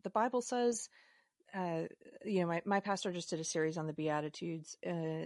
the 0.04 0.10
Bible 0.10 0.42
says, 0.42 0.90
uh, 1.56 1.84
you 2.26 2.42
know, 2.42 2.48
my 2.48 2.62
my 2.66 2.80
pastor 2.80 3.12
just 3.12 3.30
did 3.30 3.40
a 3.40 3.44
series 3.44 3.78
on 3.78 3.88
the 3.88 3.94
Beatitudes. 3.94 4.78
Uh, 4.86 5.26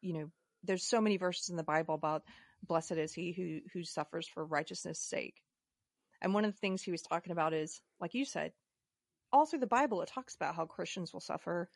you 0.00 0.12
know, 0.14 0.30
there's 0.64 0.88
so 0.88 1.00
many 1.00 1.16
verses 1.16 1.50
in 1.50 1.56
the 1.56 1.62
Bible 1.62 1.94
about 1.94 2.22
blessed 2.62 2.92
is 2.92 3.12
he 3.12 3.32
who 3.32 3.60
who 3.72 3.84
suffers 3.84 4.28
for 4.28 4.44
righteousness' 4.44 5.00
sake, 5.00 5.42
and 6.20 6.34
one 6.34 6.44
of 6.44 6.52
the 6.52 6.58
things 6.58 6.82
he 6.82 6.90
was 6.92 7.02
talking 7.02 7.32
about 7.32 7.52
is, 7.52 7.80
like 8.00 8.14
you 8.14 8.24
said, 8.24 8.52
all 9.32 9.46
through 9.46 9.60
the 9.60 9.66
Bible, 9.66 10.02
it 10.02 10.08
talks 10.08 10.34
about 10.34 10.54
how 10.54 10.66
Christians 10.66 11.12
will 11.12 11.20
suffer 11.20 11.68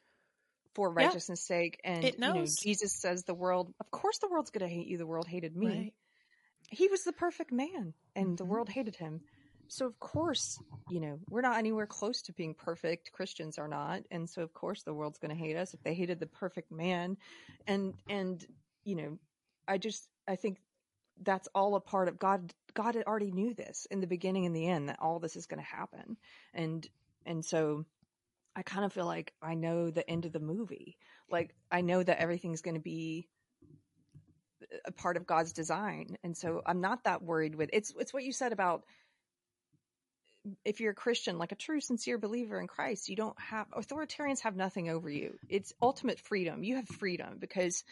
for 0.75 0.91
Yeah. 0.91 0.95
righteousness' 0.95 1.47
sake. 1.47 1.81
And 1.85 2.05
It 2.05 2.19
you 2.23 2.33
know. 2.35 2.45
Jesus 2.61 2.93
says 2.95 3.25
the 3.25 3.35
world, 3.35 3.73
of 3.81 3.91
course, 3.91 4.19
the 4.19 4.29
world's 4.29 4.51
going 4.51 4.69
to 4.69 4.75
hate 4.75 4.87
you. 4.87 4.99
The 4.99 5.07
world 5.07 5.27
hated 5.27 5.57
me. 5.57 5.69
Right. 5.69 5.93
He 6.71 6.89
was 6.89 7.05
the 7.05 7.13
perfect 7.13 7.53
man, 7.53 7.95
and 8.15 8.37
the 8.37 8.45
Mhm. 8.45 8.51
world 8.51 8.69
hated 8.69 8.97
him. 8.97 9.21
So 9.69 9.87
of 9.87 9.99
course, 9.99 10.59
you 10.89 11.01
know, 11.01 11.19
we're 11.29 11.41
not 11.41 11.59
anywhere 11.59 11.87
close 11.87 12.23
to 12.23 12.33
being 12.33 12.55
perfect. 12.55 13.13
Christians 13.13 13.59
are 13.59 13.69
not, 13.69 14.03
and 14.11 14.29
so 14.29 14.43
of 14.43 14.53
course 14.53 14.83
the 14.83 14.95
world's 14.95 15.19
going 15.19 15.37
to 15.37 15.43
hate 15.43 15.57
us 15.57 15.75
if 15.75 15.83
they 15.83 15.95
hated 15.95 16.21
the 16.21 16.27
perfect 16.27 16.71
man. 16.71 17.17
And 17.67 17.95
and 18.09 18.45
you 18.85 18.97
know, 18.97 19.19
I 19.67 19.79
just 19.79 20.09
I 20.29 20.37
think 20.37 20.59
that's 21.23 21.49
all 21.55 21.75
a 21.75 21.81
part 21.81 22.09
of 22.09 22.19
God. 22.19 22.53
God 22.75 22.95
had 22.95 23.05
already 23.05 23.31
knew 23.31 23.55
this 23.55 23.87
in 23.91 24.01
the 24.01 24.07
beginning 24.07 24.47
and 24.47 24.55
the 24.55 24.69
end 24.69 24.89
that 24.89 24.99
all 25.01 25.19
this 25.19 25.37
is 25.37 25.47
going 25.47 25.61
to 25.61 25.77
happen, 25.77 26.17
and 26.55 26.87
and 27.25 27.45
so 27.45 27.85
I 28.55 28.63
kind 28.63 28.85
of 28.85 28.93
feel 28.93 29.07
like 29.07 29.33
I 29.43 29.55
know 29.55 29.91
the 29.91 30.09
end 30.09 30.25
of 30.25 30.33
the 30.33 30.41
movie. 30.41 30.97
Like 31.31 31.55
I 31.71 31.81
know 31.81 32.03
that 32.03 32.21
everything's 32.21 32.63
going 32.63 32.77
to 32.77 32.81
be 32.81 33.29
a 34.85 34.93
part 34.93 35.17
of 35.17 35.27
God's 35.27 35.53
design, 35.53 36.17
and 36.23 36.37
so 36.37 36.63
I'm 36.67 36.81
not 36.81 37.05
that 37.05 37.23
worried 37.23 37.55
with 37.55 37.71
it's. 37.73 37.93
It's 37.99 38.13
what 38.13 38.25
you 38.25 38.33
said 38.33 38.53
about 38.53 38.85
if 40.65 40.81
you're 40.81 40.93
a 40.93 40.95
Christian, 40.95 41.39
like 41.39 41.53
a 41.53 41.57
true, 41.57 41.81
sincere 41.81 42.19
believer 42.19 42.61
in 42.61 42.67
Christ, 42.67 43.09
you 43.09 43.17
don't 43.17 43.39
have 43.41 43.67
authoritarians 43.71 44.41
have 44.41 44.57
nothing 44.57 44.89
over 44.89 45.11
you. 45.11 45.39
It's 45.49 45.73
ultimate 45.83 46.21
freedom. 46.21 46.63
You 46.63 46.77
have 46.77 46.89
freedom 46.89 47.39
because 47.39 47.85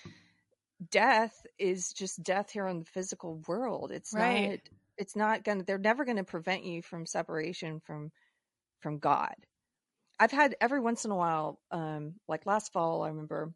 death 0.91 1.35
is 1.59 1.93
just 1.93 2.23
death 2.23 2.51
here 2.51 2.67
in 2.69 2.81
the 2.81 2.85
physical 2.87 3.43
world. 3.49 3.91
It's 3.93 4.15
Right. 4.15 4.53
not. 4.53 4.61
It's 4.99 5.17
not 5.17 5.45
gonna. 5.45 5.65
They're 5.65 5.79
never 5.79 6.05
going 6.05 6.19
to 6.19 6.25
prevent 6.25 6.65
you 6.65 6.83
from 6.83 7.07
separation 7.07 7.81
from 7.81 8.11
from 8.81 8.99
God. 8.99 9.35
I've 10.21 10.33
had 10.33 10.57
every 10.61 10.81
once 10.81 11.05
in 11.05 11.11
a 11.11 11.17
while, 11.17 11.61
um, 11.73 12.15
like 12.29 12.47
last 12.47 12.73
fall, 12.73 13.03
I 13.03 13.09
remember 13.09 13.53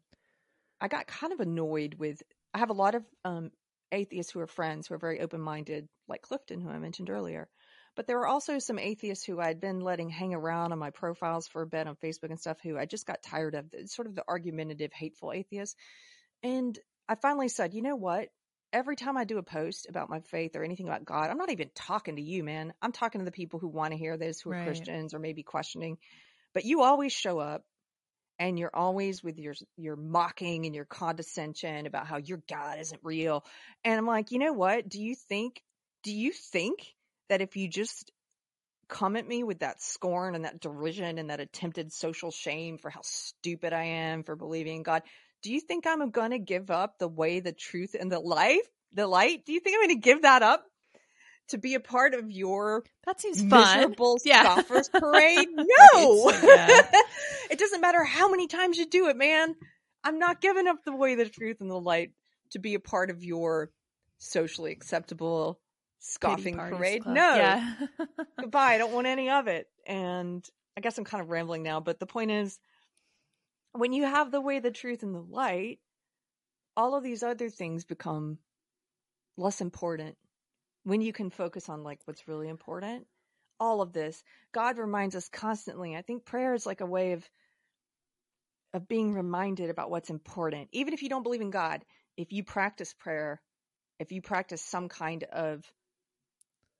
I 0.81 0.87
got 0.87 1.07
kind 1.07 1.33
of 1.33 1.39
annoyed 1.39 1.95
with. 1.95 2.21
I 2.53 2.59
have 2.59 2.69
a 2.69 2.73
lot 2.73 2.95
of 2.95 3.03
um, 3.25 3.51
atheists 3.91 4.31
who 4.31 4.39
are 4.39 4.47
friends 4.47 4.87
who 4.87 4.95
are 4.95 4.99
very 4.99 5.19
open 5.21 5.41
minded, 5.41 5.87
like 6.07 6.21
Clifton, 6.21 6.61
who 6.61 6.69
I 6.69 6.79
mentioned 6.79 7.09
earlier. 7.09 7.47
But 7.95 8.07
there 8.07 8.17
were 8.17 8.27
also 8.27 8.59
some 8.59 8.79
atheists 8.79 9.25
who 9.25 9.39
I'd 9.39 9.59
been 9.59 9.81
letting 9.81 10.09
hang 10.09 10.33
around 10.33 10.71
on 10.71 10.79
my 10.79 10.89
profiles 10.91 11.47
for 11.47 11.61
a 11.61 11.67
bit 11.67 11.87
on 11.87 11.95
Facebook 11.97 12.29
and 12.29 12.39
stuff 12.39 12.59
who 12.63 12.77
I 12.77 12.85
just 12.85 13.05
got 13.05 13.23
tired 13.23 13.55
of, 13.55 13.65
sort 13.87 14.07
of 14.07 14.15
the 14.15 14.23
argumentative, 14.27 14.93
hateful 14.93 15.33
atheists. 15.33 15.75
And 16.43 16.77
I 17.09 17.15
finally 17.15 17.49
said, 17.49 17.73
you 17.73 17.81
know 17.81 17.97
what? 17.97 18.29
Every 18.71 18.95
time 18.95 19.17
I 19.17 19.25
do 19.25 19.39
a 19.39 19.43
post 19.43 19.87
about 19.89 20.11
my 20.11 20.21
faith 20.21 20.55
or 20.55 20.63
anything 20.63 20.87
about 20.87 21.05
God, 21.05 21.31
I'm 21.31 21.39
not 21.39 21.51
even 21.51 21.71
talking 21.75 22.17
to 22.17 22.21
you, 22.21 22.43
man. 22.43 22.73
I'm 22.83 22.93
talking 22.93 23.19
to 23.19 23.25
the 23.25 23.31
people 23.31 23.59
who 23.59 23.67
want 23.67 23.93
to 23.93 23.97
hear 23.97 24.15
this, 24.15 24.41
who 24.41 24.51
are 24.51 24.55
Right. 24.55 24.55
Christians 24.55 25.15
or 25.15 25.19
maybe 25.19 25.43
questioning. 25.43 25.97
But 26.53 26.65
you 26.65 26.83
always 26.83 27.11
show 27.11 27.39
up 27.39 27.63
and 28.39 28.59
you're 28.59 28.75
always 28.75 29.23
with 29.23 29.39
your 29.39 29.55
your 29.77 29.97
mocking 29.97 30.65
and 30.67 30.75
your 30.75 30.85
condescension 30.85 31.87
about 31.87 32.07
how 32.07 32.17
your 32.17 32.41
God 32.49 32.79
isn't 32.79 33.01
real. 33.03 33.43
And 33.83 33.97
I'm 33.97 34.07
like, 34.07 34.31
you 34.31 34.39
know 34.39 34.53
what? 34.53 34.87
Do 34.87 35.01
you 35.01 35.15
think 35.15 35.61
do 36.03 36.13
you 36.13 36.31
think 36.31 36.95
that 37.29 37.41
if 37.41 37.57
you 37.57 37.67
just 37.69 38.11
come 38.89 39.15
at 39.15 39.27
me 39.27 39.43
with 39.43 39.59
that 39.59 39.81
scorn 39.81 40.35
and 40.35 40.45
that 40.45 40.59
derision 40.61 41.17
and 41.17 41.29
that 41.29 41.39
attempted 41.39 41.91
social 41.91 42.31
shame 42.31 42.77
for 42.77 42.89
how 42.89 43.01
stupid 43.03 43.73
I 43.73 43.83
am 43.83 44.23
for 44.23 44.35
believing 44.35 44.77
in 44.77 44.83
God, 44.83 45.03
do 45.41 45.51
you 45.53 45.59
think 45.61 45.85
I'm 45.87 46.09
going 46.11 46.31
to 46.31 46.39
give 46.39 46.69
up 46.71 46.97
the 46.99 47.07
way, 47.07 47.39
the 47.39 47.51
truth, 47.53 47.95
and 47.99 48.11
the 48.11 48.19
life, 48.19 48.67
the 48.93 49.07
light? 49.07 49.45
Do 49.45 49.53
you 49.53 49.59
think 49.59 49.75
I'm 49.77 49.87
going 49.87 49.95
to 50.01 50.01
give 50.05 50.21
that 50.23 50.41
up 50.43 50.65
to 51.49 51.57
be 51.57 51.73
a 51.75 51.79
part 51.79 52.13
of 52.13 52.29
your 52.31 52.83
That 53.05 53.19
seems 53.19 53.39
fun. 53.43 53.77
miserable 53.77 54.17
Yeah. 54.23 54.43
scoffers 54.43 54.89
parade? 54.93 55.47
No, 55.55 56.31
yeah. 56.43 56.81
it 57.49 57.57
doesn't 57.59 57.81
matter 57.81 58.03
how 58.03 58.29
many 58.29 58.47
times 58.47 58.77
you 58.77 58.85
do 58.87 59.07
it, 59.07 59.17
man. 59.17 59.55
I'm 60.03 60.19
not 60.19 60.41
giving 60.41 60.67
up 60.67 60.83
the 60.85 60.95
way, 60.95 61.15
the 61.15 61.27
truth, 61.27 61.57
and 61.61 61.69
the 61.69 61.79
light 61.79 62.11
to 62.51 62.59
be 62.59 62.73
a 62.75 62.79
part 62.79 63.09
of 63.09 63.23
your 63.23 63.71
socially 64.17 64.71
acceptable 64.71 65.59
scoffing 65.99 66.57
parade. 66.57 67.03
Club. 67.03 67.15
No, 67.15 67.35
Yeah. 67.35 67.73
goodbye. 68.39 68.73
I 68.73 68.77
don't 68.77 68.93
want 68.93 69.07
any 69.07 69.29
of 69.29 69.47
it. 69.47 69.67
And 69.85 70.45
I 70.77 70.81
guess 70.81 70.97
I'm 70.97 71.03
kind 71.03 71.21
of 71.21 71.29
rambling 71.29 71.63
now, 71.63 71.79
but 71.79 71.99
the 71.99 72.05
point 72.05 72.31
is 72.31 72.57
when 73.79 73.93
you 73.93 74.03
have 74.03 74.31
the 74.31 74.41
way, 74.41 74.59
the 74.59 74.71
truth, 74.71 75.03
and 75.03 75.15
the 75.15 75.21
light, 75.21 75.79
all 76.75 76.95
of 76.95 77.03
these 77.03 77.23
other 77.23 77.49
things 77.49 77.85
become 77.85 78.37
less 79.37 79.61
important 79.61 80.17
when 80.83 81.01
you 81.01 81.13
can 81.13 81.29
focus 81.29 81.69
on 81.69 81.83
like 81.83 81.99
what's 82.05 82.27
really 82.27 82.47
important. 82.47 83.05
All 83.59 83.81
of 83.81 83.91
this, 83.91 84.23
God 84.53 84.77
reminds 84.77 85.15
us 85.15 85.27
constantly. 85.29 85.95
I 85.95 86.01
think 86.01 86.25
prayer 86.25 86.53
is 86.53 86.65
like 86.65 86.81
a 86.81 86.85
way 86.85 87.13
of 87.13 87.27
of 88.73 88.87
being 88.87 89.13
reminded 89.13 89.69
about 89.69 89.89
what's 89.89 90.11
important. 90.11 90.69
Even 90.71 90.93
if 90.93 91.01
you 91.01 91.09
don't 91.09 91.23
believe 91.23 91.41
in 91.41 91.49
God, 91.49 91.83
if 92.17 92.31
you 92.31 92.43
practice 92.43 92.93
prayer, 92.93 93.41
if 93.99 94.11
you 94.11 94.21
practice 94.21 94.61
some 94.61 94.89
kind 94.89 95.23
of 95.23 95.63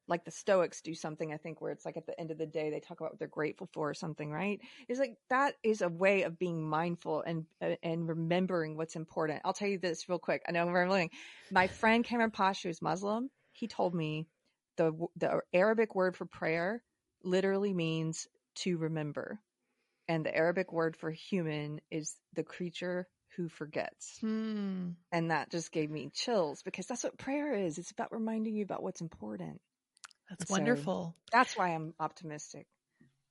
like 0.10 0.26
the 0.26 0.32
Stoics 0.32 0.82
do 0.82 0.95
something, 0.95 1.32
I 1.32 1.38
think, 1.38 1.62
where 1.62 1.72
it's 1.72 1.86
like 1.86 1.95
at 1.95 2.07
the 2.07 2.20
end 2.20 2.32
of 2.32 2.38
the 2.38 2.47
day 2.47 2.72
they 2.72 2.80
talk 2.80 2.99
about 2.99 3.12
what 3.12 3.20
they're 3.20 3.28
grateful 3.28 3.70
for 3.72 3.89
or 3.89 3.93
something, 3.93 4.32
right? 4.32 4.60
It's 4.88 4.99
like 4.99 5.16
that 5.30 5.53
is 5.64 5.82
a 5.82 5.88
way 5.88 6.24
of 6.24 6.39
being 6.39 6.68
mindful 6.68 7.22
and 7.22 7.45
uh, 7.62 7.76
and 7.84 8.07
remembering 8.07 8.76
what's 8.76 8.95
important. 8.95 9.41
I'll 9.45 9.53
tell 9.53 9.68
you 9.68 9.78
this 9.78 10.10
real 10.10 10.20
quick. 10.20 10.43
I 10.47 10.51
know 10.51 10.66
I'm 10.66 10.74
rambling. 10.74 11.12
My 11.51 11.68
friend 11.68 12.03
Cameron 12.03 12.32
Posh, 12.32 12.64
who's 12.64 12.82
Muslim, 12.82 13.30
he 13.53 13.68
told 13.68 13.93
me 13.93 14.28
the 14.78 14.91
the 15.16 15.41
Arabic 15.53 15.93
word 15.95 16.18
for 16.18 16.26
prayer 16.26 16.84
literally 17.24 17.74
means 17.74 18.28
to 18.55 18.78
remember, 18.78 19.39
and 20.07 20.26
the 20.26 20.36
Arabic 20.36 20.74
word 20.74 20.97
for 20.97 21.12
human 21.12 21.82
is 21.91 22.16
the 22.34 22.43
creature 22.43 23.07
who 23.36 23.47
forgets. 23.47 24.18
Hmm. 24.22 24.89
And 25.12 25.32
that 25.32 25.51
just 25.51 25.72
gave 25.72 25.89
me 25.89 26.10
chills 26.14 26.62
because 26.64 26.88
that's 26.88 27.03
what 27.03 27.18
prayer 27.18 27.53
is. 27.53 27.78
It's 27.78 27.91
about 27.91 28.12
reminding 28.12 28.55
you 28.55 28.64
about 28.64 28.84
what's 28.84 29.01
important. 29.01 29.62
That's 30.30 30.48
So- 30.48 30.54
wonderful. 30.54 31.16
That's 31.32 31.58
why 31.58 31.70
I'm 31.70 31.94
optimistic. 32.00 32.68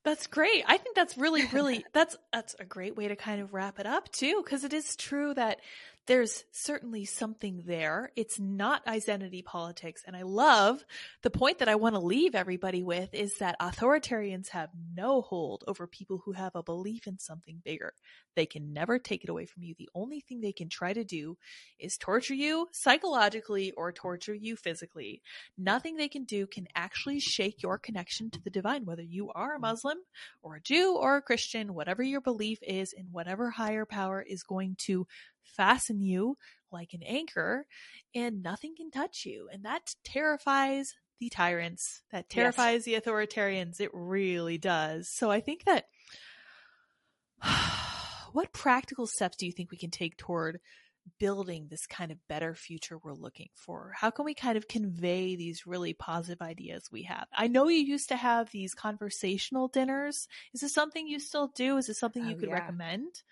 That's 0.05 0.27
great. 0.27 0.65
I 0.67 0.79
think 0.79 0.97
that's 0.97 1.19
really, 1.19 1.45
really 1.53 1.85
that's 1.93 2.17
that's 2.33 2.55
a 2.59 2.65
great 2.65 2.97
way 2.97 3.09
to 3.09 3.17
kind 3.17 3.41
of 3.43 3.53
wrap 3.53 3.79
it 3.79 3.87
up 3.87 4.11
too, 4.11 4.41
because 4.43 4.65
it 4.65 4.73
is 4.73 4.97
true 4.97 5.35
that 5.35 5.61
there's 6.09 6.45
certainly 6.53 7.05
something 7.05 7.63
there. 7.67 8.11
It's 8.17 8.41
not 8.41 8.87
identity 8.89 9.43
politics, 9.43 10.03
and 10.07 10.17
I 10.17 10.23
love 10.23 10.83
the 11.23 11.31
point 11.31 11.59
that 11.59 11.69
I 11.69 11.75
want 11.75 11.95
to 11.97 12.01
leave 12.01 12.35
everybody 12.35 12.83
with 12.83 13.15
is 13.15 13.37
that 13.39 13.61
authoritarians 13.61 14.49
have 14.49 14.71
no 14.97 15.21
hold 15.21 15.65
over 15.69 15.87
people 15.87 16.23
who 16.25 16.33
have 16.33 16.57
a 16.57 16.63
belief 16.63 17.07
in 17.07 17.19
something 17.19 17.61
bigger. 17.63 17.93
They 18.35 18.47
can 18.47 18.73
never 18.73 18.99
take 18.99 19.23
it 19.23 19.29
away 19.29 19.45
from 19.45 19.63
you. 19.63 19.75
The 19.79 19.91
only 19.95 20.21
thing 20.21 20.41
they 20.41 20.53
can 20.53 20.71
try 20.71 20.95
to 20.95 21.05
do 21.05 21.37
is 21.79 21.99
torture 21.99 22.35
you 22.35 22.69
psychologically 22.73 23.73
or 23.73 23.93
torture 23.93 24.35
you 24.35 24.57
physically. 24.57 25.21
Nothing 25.59 25.97
they 25.97 26.09
can 26.09 26.25
do 26.25 26.47
can 26.47 26.69
actually 26.75 27.21
shake 27.21 27.63
your 27.63 27.77
connection 27.77 28.31
to 28.31 28.41
the 28.41 28.51
divine, 28.51 28.87
whether 28.87 29.03
you 29.03 29.31
are 29.35 29.57
a 29.57 29.61
Muslim 29.61 29.99
or 30.43 30.57
a 30.57 30.61
Jew 30.61 30.97
or 30.97 31.17
a 31.17 31.23
Christian, 31.23 31.75
whatever 31.75 32.03
your 32.03 32.23
belief 32.23 32.61
is 32.63 32.95
in 32.95 33.09
whatever 33.13 33.51
higher 33.51 33.85
power 33.85 34.23
is 34.23 34.43
going 34.43 34.77
to 34.87 35.07
fasten 35.57 36.01
you 36.01 36.37
like 36.71 36.93
an 36.93 37.03
anchor 37.03 37.67
and 38.15 38.43
nothing 38.43 38.75
can 38.77 38.91
touch 38.91 39.25
you. 39.25 39.49
And 39.53 39.65
that 39.65 39.95
terrifies 40.05 40.95
the 41.19 41.29
tyrants. 41.31 42.03
That 42.13 42.29
terrifies 42.29 42.85
the 42.85 42.95
authoritarians. 42.95 43.81
It 43.81 43.91
really 43.93 44.59
does. 44.59 45.09
So 45.09 45.31
I 45.31 45.41
think 45.41 45.65
that 45.65 45.87
what 48.33 48.53
practical 48.53 49.07
steps 49.07 49.37
do 49.37 49.47
you 49.47 49.53
think 49.53 49.71
we 49.71 49.79
can 49.79 49.91
take 49.91 50.17
toward 50.17 50.61
building 51.19 51.69
this 51.71 51.87
kind 51.87 52.13
of 52.13 52.19
better 52.29 52.55
future 52.55 52.99
we're 52.99 53.15
looking 53.15 53.49
for? 53.55 53.93
How 53.97 54.11
can 54.11 54.25
we 54.25 54.35
kind 54.35 54.59
of 54.59 54.69
convey 54.69 55.37
these 55.37 55.67
really 55.67 55.95
positive 55.95 56.43
ideas 56.43 56.85
we 56.93 57.05
have? 57.05 57.27
I 57.33 57.47
know 57.49 57.69
you 57.69 57.79
used 57.79 58.09
to 58.11 58.17
have 58.17 58.51
these 58.51 58.75
conversational 58.75 59.69
dinners. 59.69 60.29
Is 60.53 60.61
this 60.61 60.75
something 60.75 61.09
you 61.09 61.19
still 61.19 61.49
do? 61.49 61.77
Is 61.79 61.87
this 61.87 61.99
something 61.99 62.25
oh, 62.25 62.29
you 62.29 62.37
Oh, 62.37 62.41
could 62.41 62.49
yeah. 62.51 62.55
recommend? 62.55 63.23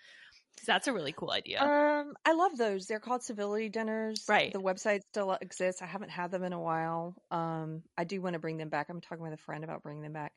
That's 0.65 0.87
a 0.87 0.93
really 0.93 1.11
cool 1.11 1.31
idea. 1.31 1.61
Um, 1.61 2.13
I 2.25 2.33
love 2.33 2.57
those. 2.57 2.87
They're 2.87 2.99
called 2.99 3.23
civility 3.23 3.69
dinners. 3.69 4.25
Right. 4.27 4.51
The 4.51 4.59
website 4.59 5.01
still 5.03 5.31
exists. 5.39 5.81
I 5.81 5.85
haven't 5.85 6.09
had 6.09 6.31
them 6.31 6.43
in 6.43 6.53
a 6.53 6.59
while. 6.59 7.15
Um, 7.31 7.83
I 7.97 8.03
do 8.03 8.21
want 8.21 8.33
to 8.33 8.39
bring 8.39 8.57
them 8.57 8.69
back. 8.69 8.87
I'm 8.89 9.01
talking 9.01 9.23
with 9.23 9.33
a 9.33 9.37
friend 9.37 9.63
about 9.63 9.83
bringing 9.83 10.03
them 10.03 10.13
back. 10.13 10.33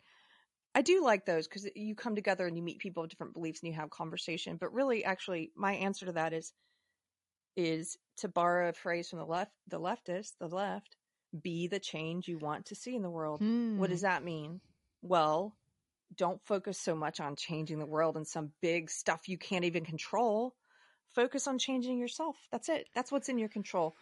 I 0.75 0.83
do 0.83 1.03
like 1.03 1.27
those 1.27 1.49
because 1.49 1.68
you 1.75 1.95
come 1.97 2.14
together 2.14 2.47
and 2.47 2.57
you 2.57 2.62
meet 2.62 2.79
people 2.79 3.03
of 3.03 3.09
different 3.09 3.35
beliefs 3.35 3.61
and 3.62 3.73
you 3.73 3.75
have 3.75 3.91
conversation. 3.91 4.57
But 4.57 4.73
really, 4.73 5.05
actually, 5.05 5.51
my 5.57 5.73
answer 5.75 6.07
to 6.07 6.12
that 6.12 6.33
is 6.33 6.53
is 7.57 7.97
to 8.18 8.29
borrow 8.29 8.68
a 8.68 8.73
phrase 8.73 9.09
from 9.09 9.18
the 9.18 9.27
left, 9.27 9.51
the 9.68 9.81
leftists, 9.81 10.33
the 10.39 10.49
left, 10.49 10.97
be 11.43 11.66
the 11.66 11.81
change 11.81 12.29
you 12.29 12.39
want 12.39 12.66
to 12.66 12.75
see 12.75 12.95
in 12.95 13.03
the 13.03 13.11
world. 13.11 13.41
What 13.41 13.89
Hmm. 13.89 13.93
does 13.93 14.03
that 14.03 14.25
mean? 14.25 14.61
Well, 15.03 15.57
don't 16.16 16.44
focus 16.44 16.78
so 16.78 16.94
much 16.94 17.20
on 17.20 17.36
changing 17.36 17.78
the 17.78 17.86
world 17.86 18.16
and 18.16 18.26
some 18.26 18.50
big 18.61 18.90
stuff 18.90 19.28
you 19.28 19.38
can't 19.38 19.64
even 19.64 19.84
control. 19.84 20.54
Focus 21.14 21.46
on 21.46 21.58
changing 21.58 21.98
yourself. 21.98 22.36
That's 22.52 22.68
it. 22.68 22.88
That's 22.94 23.11
what's 23.11 23.28
in 23.28 23.38
your 23.38 23.48
control. 23.48 23.96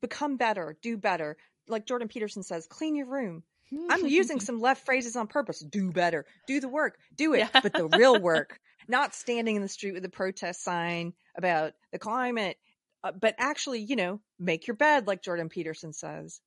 Become 0.00 0.36
better, 0.36 0.76
do 0.82 0.96
better. 0.96 1.36
Like 1.68 1.86
Jordan 1.86 2.08
Peterson 2.08 2.42
says, 2.42 2.66
clean 2.66 2.94
your 2.94 3.06
room. 3.06 3.42
I'm 3.90 4.06
using 4.06 4.40
some 4.40 4.60
left 4.60 4.84
phrases 4.84 5.16
on 5.16 5.26
purpose. 5.26 5.60
Do 5.60 5.90
better. 5.90 6.26
Do 6.46 6.60
the 6.60 6.68
work. 6.68 6.98
Do 7.16 7.34
it. 7.34 7.38
Yeah. 7.38 7.60
But 7.60 7.72
the 7.72 7.88
real 7.88 8.20
work, 8.20 8.58
not 8.88 9.14
standing 9.14 9.56
in 9.56 9.62
the 9.62 9.68
street 9.68 9.92
with 9.92 10.04
a 10.04 10.10
protest 10.10 10.62
sign 10.62 11.14
about 11.36 11.72
the 11.92 11.98
climate, 11.98 12.56
uh, 13.02 13.12
but 13.12 13.34
actually, 13.38 13.80
you 13.80 13.96
know, 13.96 14.20
make 14.38 14.66
your 14.66 14.76
bed 14.76 15.06
like 15.06 15.22
Jordan 15.22 15.48
Peterson 15.48 15.92
says. 15.92 16.40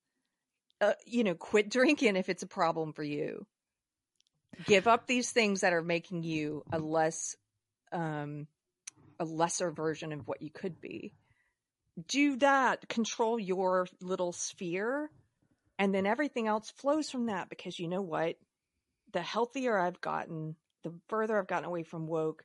Uh, 0.80 0.94
you 1.06 1.24
know, 1.24 1.34
quit 1.34 1.68
drinking 1.68 2.16
if 2.16 2.30
it's 2.30 2.42
a 2.42 2.46
problem 2.46 2.94
for 2.94 3.02
you. 3.02 3.46
Give 4.66 4.86
up 4.86 5.06
these 5.06 5.30
things 5.30 5.60
that 5.60 5.72
are 5.72 5.82
making 5.82 6.22
you 6.22 6.64
a 6.72 6.78
less, 6.78 7.36
um, 7.92 8.46
a 9.18 9.24
lesser 9.24 9.70
version 9.70 10.12
of 10.12 10.26
what 10.26 10.42
you 10.42 10.50
could 10.50 10.80
be. 10.80 11.14
Do 12.06 12.36
that. 12.36 12.88
Control 12.88 13.38
your 13.38 13.86
little 14.00 14.32
sphere 14.32 15.10
and 15.80 15.94
then 15.94 16.04
everything 16.04 16.46
else 16.46 16.70
flows 16.70 17.08
from 17.08 17.26
that 17.26 17.48
because 17.48 17.78
you 17.78 17.88
know 17.88 18.02
what? 18.02 18.36
The 19.14 19.22
healthier 19.22 19.78
I've 19.78 20.00
gotten, 20.02 20.54
the 20.84 20.92
further 21.08 21.38
I've 21.38 21.46
gotten 21.46 21.64
away 21.64 21.84
from 21.84 22.06
woke, 22.06 22.44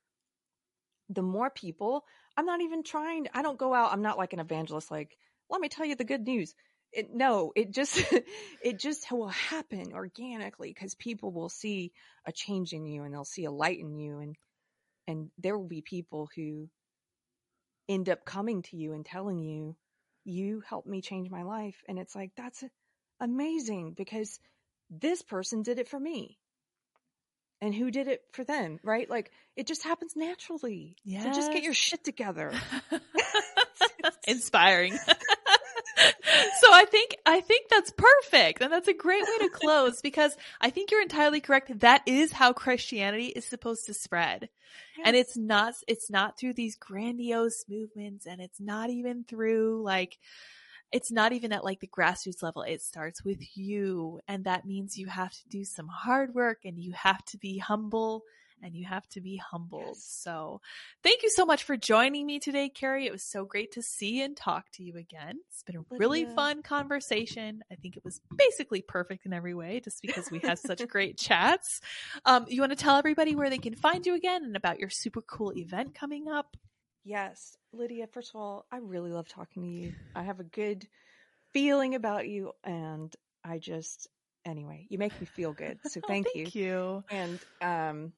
the 1.09 1.21
more 1.21 1.49
people, 1.49 2.05
I'm 2.37 2.45
not 2.45 2.61
even 2.61 2.81
trying, 2.81 3.27
I 3.33 3.41
don't 3.41 3.59
go 3.59 3.73
out, 3.73 3.91
I'm 3.91 4.01
not 4.01 4.17
like 4.17 4.31
an 4.31 4.39
evangelist, 4.39 4.89
like, 4.89 5.17
let 5.49 5.59
me 5.59 5.67
tell 5.67 5.85
you 5.85 5.95
the 5.95 6.05
good 6.05 6.25
news. 6.25 6.55
It, 6.95 7.13
no, 7.13 7.51
it 7.55 7.71
just, 7.71 8.01
it 8.63 8.79
just 8.79 9.11
will 9.11 9.27
happen 9.27 9.91
organically 9.93 10.69
because 10.73 10.95
people 10.95 11.31
will 11.31 11.49
see 11.49 11.91
a 12.25 12.31
change 12.31 12.73
in 12.73 12.85
you 12.85 13.03
and 13.03 13.13
they'll 13.13 13.25
see 13.25 13.45
a 13.45 13.51
light 13.51 13.79
in 13.79 13.93
you 13.95 14.19
and, 14.19 14.35
and 15.07 15.29
there 15.37 15.57
will 15.57 15.67
be 15.67 15.81
people 15.81 16.29
who 16.35 16.69
end 17.87 18.09
up 18.09 18.25
coming 18.25 18.61
to 18.63 18.77
you 18.77 18.93
and 18.93 19.05
telling 19.05 19.39
you, 19.39 19.75
you 20.23 20.63
helped 20.67 20.87
me 20.87 21.01
change 21.01 21.29
my 21.29 21.43
life. 21.43 21.75
And 21.87 21.99
it's 21.99 22.15
like, 22.15 22.31
that's 22.35 22.63
amazing 23.19 23.93
because 23.95 24.39
this 24.89 25.21
person 25.21 25.61
did 25.61 25.79
it 25.79 25.87
for 25.87 25.99
me. 25.99 26.39
And 27.61 27.73
who 27.73 27.89
did 27.89 28.07
it 28.07 28.21
for 28.33 28.43
them, 28.43 28.79
right? 28.83 29.09
Like 29.09 29.31
it 29.55 29.65
just 29.67 29.83
happens 29.83 30.13
naturally. 30.15 30.97
So 31.23 31.29
just 31.29 31.51
get 31.51 31.63
your 31.63 31.73
shit 31.73 32.03
together. 32.03 32.53
inspiring. 34.27 34.97
So 36.59 36.67
I 36.71 36.85
think 36.85 37.17
I 37.25 37.41
think 37.41 37.69
that's 37.69 37.91
perfect 37.91 38.61
and 38.61 38.71
that's 38.71 38.87
a 38.87 38.93
great 38.93 39.23
way 39.23 39.47
to 39.47 39.49
close 39.49 40.01
because 40.01 40.35
I 40.59 40.69
think 40.69 40.91
you're 40.91 41.01
entirely 41.01 41.41
correct 41.41 41.79
that 41.79 42.01
is 42.05 42.31
how 42.31 42.53
Christianity 42.53 43.27
is 43.27 43.45
supposed 43.45 43.85
to 43.85 43.93
spread. 43.93 44.49
And 45.03 45.15
it's 45.15 45.37
not 45.37 45.75
it's 45.87 46.09
not 46.09 46.37
through 46.37 46.53
these 46.53 46.75
grandiose 46.77 47.65
movements 47.69 48.25
and 48.25 48.41
it's 48.41 48.59
not 48.59 48.89
even 48.89 49.23
through 49.23 49.83
like 49.83 50.17
it's 50.91 51.11
not 51.11 51.33
even 51.33 51.51
at 51.51 51.63
like 51.63 51.79
the 51.79 51.87
grassroots 51.87 52.43
level. 52.43 52.61
It 52.61 52.81
starts 52.81 53.23
with 53.23 53.57
you 53.57 54.21
and 54.27 54.45
that 54.45 54.65
means 54.65 54.97
you 54.97 55.07
have 55.07 55.31
to 55.31 55.49
do 55.49 55.63
some 55.65 55.87
hard 55.87 56.33
work 56.33 56.59
and 56.65 56.79
you 56.79 56.93
have 56.93 57.23
to 57.25 57.37
be 57.37 57.57
humble 57.57 58.23
and 58.61 58.75
you 58.75 58.85
have 58.85 59.07
to 59.09 59.21
be 59.21 59.37
humbled. 59.37 59.97
Yes. 59.97 60.05
So 60.23 60.61
thank 61.03 61.23
you 61.23 61.29
so 61.29 61.45
much 61.45 61.63
for 61.63 61.77
joining 61.77 62.25
me 62.25 62.39
today, 62.39 62.69
Keri. 62.69 63.05
It 63.05 63.11
was 63.11 63.23
so 63.23 63.45
great 63.45 63.71
to 63.73 63.81
see 63.81 64.21
and 64.21 64.35
talk 64.35 64.71
to 64.73 64.83
you 64.83 64.97
again. 64.97 65.39
It's 65.49 65.63
been 65.63 65.75
a 65.77 65.85
really 65.91 66.21
Lydia. 66.21 66.35
fun 66.35 66.61
conversation. 66.63 67.63
I 67.71 67.75
think 67.75 67.97
it 67.97 68.03
was 68.03 68.21
basically 68.35 68.81
perfect 68.81 69.25
in 69.25 69.33
every 69.33 69.53
way 69.53 69.79
just 69.81 70.01
because 70.01 70.29
we 70.31 70.39
had 70.39 70.59
such 70.59 70.87
great 70.89 71.17
chats. 71.17 71.81
Um, 72.25 72.45
you 72.47 72.61
want 72.61 72.71
to 72.71 72.75
tell 72.77 72.97
everybody 72.97 73.35
where 73.35 73.49
they 73.49 73.57
can 73.57 73.75
find 73.75 74.05
you 74.05 74.15
again 74.15 74.43
and 74.43 74.55
about 74.55 74.79
your 74.79 74.89
super 74.89 75.21
cool 75.21 75.53
event 75.55 75.95
coming 75.95 76.27
up? 76.27 76.57
Yes. 77.03 77.55
Lydia, 77.71 78.07
first 78.07 78.31
of 78.33 78.41
all, 78.41 78.65
I 78.71 78.77
really 78.77 79.11
love 79.11 79.27
talking 79.27 79.61
to 79.63 79.69
you. 79.69 79.93
I 80.15 80.23
have 80.23 80.39
a 80.39 80.43
good 80.43 80.87
feeling 81.53 81.95
about 81.95 82.27
you 82.27 82.51
and 82.63 83.13
I 83.43 83.59
just 83.59 84.07
anyway, 84.45 84.85
you 84.89 84.97
make 84.97 85.19
me 85.19 85.25
feel 85.25 85.53
good. 85.53 85.79
So 85.85 86.01
thank, 86.07 86.27
Oh, 86.27 86.31
you. 86.35 86.43
thank 86.45 86.55
you. 86.55 87.03
And 87.09 87.39
um 87.61 88.13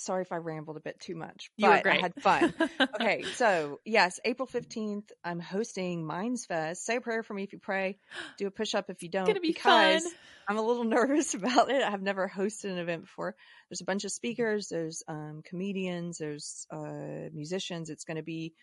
sorry 0.00 0.22
if 0.22 0.32
I 0.32 0.36
rambled 0.36 0.76
a 0.76 0.80
bit 0.80 1.00
too 1.00 1.14
much, 1.14 1.50
but 1.58 1.86
I 1.86 1.96
had 1.96 2.14
fun. 2.20 2.54
okay, 2.94 3.22
so 3.34 3.80
yes, 3.84 4.20
April 4.24 4.46
15th, 4.46 5.10
I'm 5.24 5.40
hosting 5.40 6.06
Minds 6.06 6.46
Fest. 6.46 6.84
Say 6.84 6.96
a 6.96 7.00
prayer 7.00 7.22
for 7.22 7.34
me 7.34 7.42
if 7.42 7.52
you 7.52 7.58
pray. 7.58 7.98
Do 8.38 8.46
a 8.46 8.50
push 8.50 8.74
up 8.74 8.90
if 8.90 9.02
you 9.02 9.08
don't. 9.08 9.22
It's 9.22 9.30
gonna 9.30 9.40
be 9.40 9.48
because 9.48 10.04
fun. 10.04 10.12
I'm 10.48 10.58
a 10.58 10.62
little 10.62 10.84
nervous 10.98 11.34
about 11.34 11.70
it. 11.70 11.82
I've 11.82 12.02
never 12.02 12.28
hosted 12.28 12.70
an 12.70 12.78
event 12.78 13.02
before. 13.02 13.34
There's 13.68 13.80
a 13.80 13.84
bunch 13.84 14.04
of 14.04 14.12
speakers, 14.12 14.68
there's 14.68 15.02
um, 15.08 15.42
comedians, 15.44 16.18
there's 16.18 16.66
uh, 16.70 17.30
musicians. 17.32 17.90
It's 17.90 18.04
going 18.04 18.16
to 18.16 18.22
be 18.22 18.54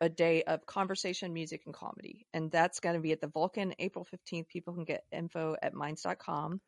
a 0.00 0.08
day 0.08 0.42
of 0.42 0.64
conversation, 0.66 1.32
music, 1.32 1.62
and 1.66 1.74
comedy. 1.74 2.26
And 2.32 2.50
that's 2.50 2.80
going 2.80 2.94
to 2.94 3.00
be 3.00 3.12
at 3.12 3.20
the 3.20 3.26
Vulcan 3.26 3.74
April 3.78 4.06
15th. 4.06 4.48
People 4.48 4.74
can 4.74 4.84
get 4.84 5.04
info 5.12 5.56
at 5.60 5.74
minds.com. 5.74 6.60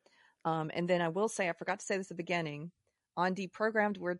Um, 0.45 0.71
and 0.73 0.87
then 0.87 1.01
I 1.01 1.09
will 1.09 1.29
say, 1.29 1.49
I 1.49 1.53
forgot 1.53 1.79
to 1.79 1.85
say 1.85 1.97
this 1.97 2.07
at 2.07 2.09
the 2.09 2.15
beginning 2.15 2.71
on 3.17 3.35
Deprogrammed, 3.35 3.97
where 3.97 4.19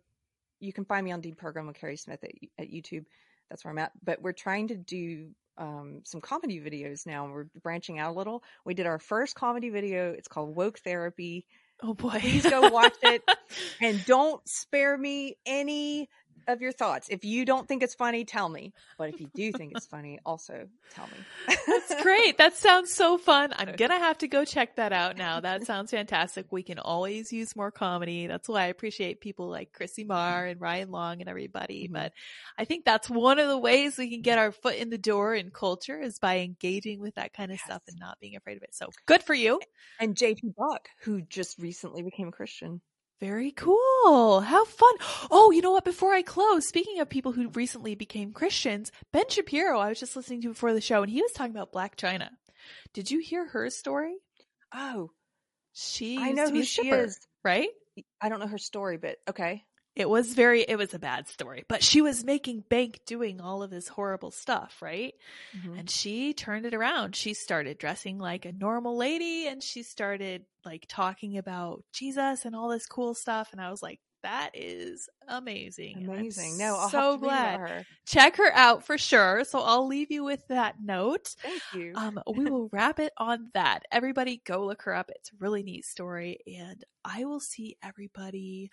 you 0.60 0.72
can 0.72 0.84
find 0.84 1.04
me 1.04 1.12
on 1.12 1.22
Deprogrammed 1.22 1.66
with 1.66 1.78
Keri 1.78 1.96
Smith 1.96 2.22
at, 2.22 2.30
at 2.58 2.70
YouTube. 2.70 3.04
That's 3.50 3.64
where 3.64 3.72
I'm 3.72 3.78
at. 3.78 3.92
But 4.02 4.22
we're 4.22 4.32
trying 4.32 4.68
to 4.68 4.76
do 4.76 5.28
um, 5.58 6.00
some 6.04 6.20
comedy 6.20 6.60
videos 6.60 7.06
now. 7.06 7.28
We're 7.28 7.46
branching 7.62 7.98
out 7.98 8.14
a 8.14 8.18
little. 8.18 8.42
We 8.64 8.74
did 8.74 8.86
our 8.86 8.98
first 8.98 9.34
comedy 9.34 9.70
video. 9.70 10.12
It's 10.12 10.28
called 10.28 10.54
Woke 10.56 10.78
Therapy. 10.78 11.46
Oh 11.82 11.94
boy. 11.94 12.18
Please 12.20 12.48
go 12.48 12.68
watch 12.70 12.94
it 13.02 13.22
and 13.80 14.04
don't 14.04 14.46
spare 14.48 14.96
me 14.96 15.36
any 15.44 16.08
of 16.48 16.60
your 16.60 16.72
thoughts. 16.72 17.08
If 17.08 17.24
you 17.24 17.44
don't 17.44 17.66
think 17.66 17.82
it's 17.82 17.94
funny, 17.94 18.24
tell 18.24 18.48
me. 18.48 18.72
But 18.98 19.10
if 19.10 19.20
you 19.20 19.28
do 19.34 19.52
think 19.52 19.72
it's 19.74 19.86
funny, 19.94 20.18
also 20.24 20.68
tell 20.94 21.06
me. 21.06 21.56
That's 21.66 22.02
great. 22.02 22.38
That 22.38 22.56
sounds 22.56 22.92
so 22.92 23.18
fun. 23.18 23.52
I'm 23.56 23.72
gonna 23.76 23.98
have 23.98 24.18
to 24.18 24.28
go 24.28 24.44
check 24.44 24.76
that 24.76 24.92
out 24.92 25.16
now. 25.16 25.40
That 25.40 25.64
sounds 25.64 25.90
fantastic. 25.90 26.46
We 26.50 26.62
can 26.62 26.78
always 26.78 27.32
use 27.32 27.56
more 27.56 27.70
comedy. 27.70 28.26
That's 28.26 28.48
why 28.48 28.62
I 28.62 28.66
appreciate 28.66 29.20
people 29.20 29.48
like 29.48 29.72
Chrissie 29.72 30.04
Mayr 30.04 30.50
and 30.50 30.60
Ryan 30.60 30.90
Long 30.90 31.20
and 31.20 31.28
everybody. 31.28 31.88
But 31.90 32.12
I 32.58 32.64
think 32.64 32.84
that's 32.84 33.08
one 33.10 33.38
of 33.38 33.48
the 33.48 33.58
ways 33.58 33.98
we 33.98 34.10
can 34.10 34.22
get 34.22 34.38
our 34.38 34.52
foot 34.52 34.76
in 34.76 34.90
the 34.90 34.98
door 34.98 35.34
in 35.34 35.50
culture 35.50 36.00
is 36.00 36.18
by 36.18 36.38
engaging 36.38 37.00
with 37.00 37.14
that 37.16 37.32
kind 37.32 37.52
of 37.52 37.58
stuff 37.58 37.82
and 37.88 37.98
not 37.98 38.18
being 38.20 38.36
afraid 38.36 38.56
of 38.56 38.62
it. 38.62 38.74
So 38.74 38.88
good 39.06 39.22
for 39.22 39.34
you. 39.34 39.60
And 40.00 40.16
JP 40.16 40.54
Buck, 40.56 40.88
who 41.02 41.22
just 41.22 41.58
recently 41.58 42.02
became 42.02 42.28
a 42.28 42.32
Christian. 42.32 42.80
Very 43.24 43.52
cool. 43.52 44.40
How 44.42 44.66
fun. 44.66 44.94
Oh, 45.30 45.50
you 45.50 45.62
know 45.62 45.70
what? 45.70 45.86
Before 45.86 46.12
I 46.12 46.20
close, 46.20 46.68
speaking 46.68 47.00
of 47.00 47.08
people 47.08 47.32
who 47.32 47.48
recently 47.48 47.94
became 47.94 48.32
Christians, 48.34 48.92
Ben 49.12 49.30
Shapiro, 49.30 49.78
I 49.78 49.88
was 49.88 49.98
just 49.98 50.14
listening 50.14 50.42
to 50.42 50.48
before 50.48 50.74
the 50.74 50.82
show 50.82 51.00
and 51.02 51.10
he 51.10 51.22
was 51.22 51.32
talking 51.32 51.50
about 51.56 51.72
Blac 51.72 51.96
Chyna. 51.96 52.28
Did 52.92 53.10
you 53.10 53.20
hear 53.20 53.46
her 53.46 53.70
story? 53.70 54.16
Oh, 54.74 55.10
She 55.72 56.18
I 56.18 56.32
know 56.32 56.50
who 56.50 56.64
she 56.64 56.90
is. 56.90 57.18
right? 57.42 57.70
I 58.20 58.28
don't 58.28 58.40
know 58.40 58.46
her 58.46 58.58
story, 58.58 58.98
but 58.98 59.16
okay. 59.26 59.64
It 59.96 60.08
was 60.08 60.34
very, 60.34 60.62
it 60.62 60.76
was 60.76 60.92
a 60.92 60.98
bad 60.98 61.28
story, 61.28 61.64
but 61.68 61.82
she 61.82 62.00
was 62.02 62.24
making 62.24 62.64
bank 62.68 63.00
doing 63.06 63.40
all 63.40 63.62
of 63.62 63.70
this 63.70 63.86
horrible 63.86 64.32
stuff, 64.32 64.82
right? 64.82 65.14
Mhm. 65.56 65.78
And 65.78 65.90
she 65.90 66.34
turned 66.34 66.66
it 66.66 66.74
around. 66.74 67.14
She 67.14 67.32
started 67.32 67.78
dressing 67.78 68.18
like 68.18 68.44
a 68.44 68.52
normal 68.52 68.96
lady 68.96 69.46
and 69.46 69.62
she 69.62 69.84
started 69.84 70.46
like 70.64 70.86
talking 70.88 71.38
about 71.38 71.84
Jesus 71.92 72.44
and 72.44 72.56
all 72.56 72.68
this 72.68 72.86
cool 72.86 73.14
stuff. 73.14 73.50
And 73.52 73.60
I 73.60 73.70
was 73.70 73.82
like, 73.82 74.00
that 74.24 74.50
is 74.54 75.08
amazing. 75.28 76.08
Amazing. 76.08 76.56
No, 76.56 76.76
I'll 76.76 76.88
so 76.88 77.10
have 77.12 77.20
to 77.20 77.26
glad. 77.26 77.60
her. 77.60 77.84
Check 78.06 78.36
her 78.38 78.50
out 78.54 78.82
for 78.82 78.96
sure. 78.96 79.44
So 79.44 79.60
I'll 79.60 79.86
leave 79.86 80.10
you 80.10 80.24
with 80.24 80.48
that 80.48 80.76
note. 80.82 81.28
Thank 81.42 81.62
you. 81.74 81.92
Um, 81.94 82.18
we 82.34 82.46
will 82.50 82.70
wrap 82.72 82.98
it 82.98 83.12
on 83.18 83.50
that. 83.52 83.84
Everybody 83.92 84.40
go 84.44 84.64
look 84.64 84.82
her 84.82 84.94
up. 84.94 85.10
It's 85.14 85.30
a 85.30 85.36
really 85.38 85.62
neat 85.62 85.84
story. 85.84 86.38
And 86.46 86.82
I 87.04 87.26
will 87.26 87.38
see 87.38 87.76
everybody 87.82 88.70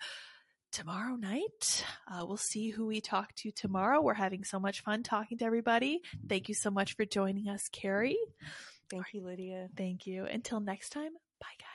tomorrow 0.72 1.14
night. 1.16 1.84
Uh, 2.08 2.24
we'll 2.26 2.36
see 2.36 2.70
who 2.70 2.86
we 2.86 3.00
talk 3.00 3.34
to 3.36 3.50
tomorrow. 3.50 4.00
We're 4.00 4.14
having 4.14 4.44
so 4.44 4.58
much 4.58 4.82
fun 4.82 5.02
talking 5.02 5.38
to 5.38 5.44
everybody. 5.44 6.00
Thank 6.28 6.48
you 6.48 6.54
so 6.54 6.70
much 6.70 6.96
for 6.96 7.04
joining 7.04 7.48
us, 7.48 7.68
Keri. 7.70 8.16
Thank 8.90 9.06
you, 9.12 9.22
Lydia. 9.22 9.68
Thank 9.76 10.06
you. 10.06 10.24
Until 10.24 10.60
next 10.60 10.90
time, 10.90 11.12
bye 11.40 11.46
guys. 11.58 11.71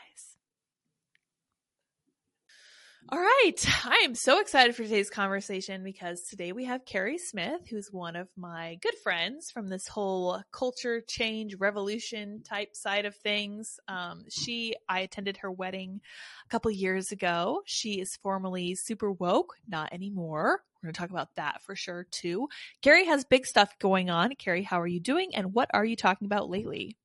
All 3.10 3.20
right. 3.20 3.54
I 3.86 4.02
am 4.04 4.16
so 4.16 4.42
excited 4.42 4.76
for 4.76 4.84
today's 4.84 5.10
conversation 5.10 5.84
because 5.84 6.24
today 6.24 6.52
we 6.52 6.66
have 6.66 6.86
Keri 6.86 7.18
Smith, 7.18 7.62
who's 7.70 7.90
one 7.92 8.18
of 8.18 8.28
my 8.36 8.78
good 8.82 8.96
friends 9.02 9.50
from 9.50 9.70
this 9.70 9.88
whole 9.88 10.42
culture 10.52 11.02
change 11.08 11.56
revolution 11.56 12.44
type 12.44 12.76
side 12.76 13.06
of 13.06 13.16
things. 13.16 13.80
Um, 13.88 14.26
she, 14.30 14.76
I 14.90 15.00
attended 15.00 15.38
her 15.38 15.52
wedding 15.52 16.02
a 16.46 16.50
couple 16.50 16.70
years 16.72 17.12
ago. 17.14 17.62
She 17.66 18.02
is 18.02 18.18
formerly 18.22 18.76
super 18.76 19.12
woke, 19.12 19.54
not 19.68 19.94
anymore. 19.94 20.64
We're 20.76 20.88
going 20.88 20.94
to 20.94 21.00
talk 21.00 21.10
about 21.10 21.36
that 21.36 21.64
for 21.64 21.76
sure 21.78 22.08
too. 22.12 22.50
Keri 22.82 23.06
has 23.06 23.24
big 23.24 23.46
stuff 23.46 23.80
going 23.80 24.10
on. 24.10 24.36
Keri, 24.36 24.64
how 24.64 24.82
are 24.82 24.88
you 24.88 25.00
doing? 25.00 25.34
And 25.34 25.54
what 25.54 25.70
are 25.74 25.86
you 25.86 25.96
talking 25.96 26.26
about 26.26 26.50
lately? 26.50 26.98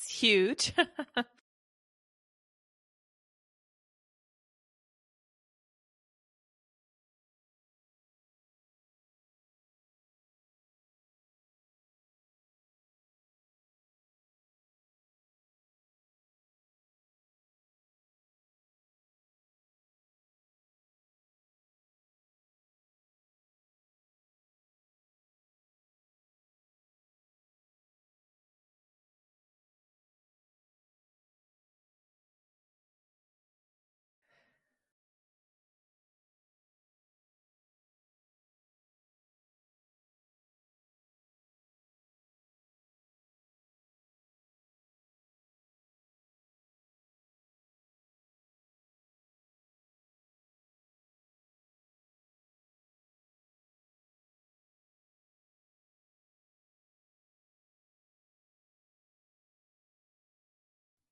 That's 0.00 0.10
huge. 0.18 0.72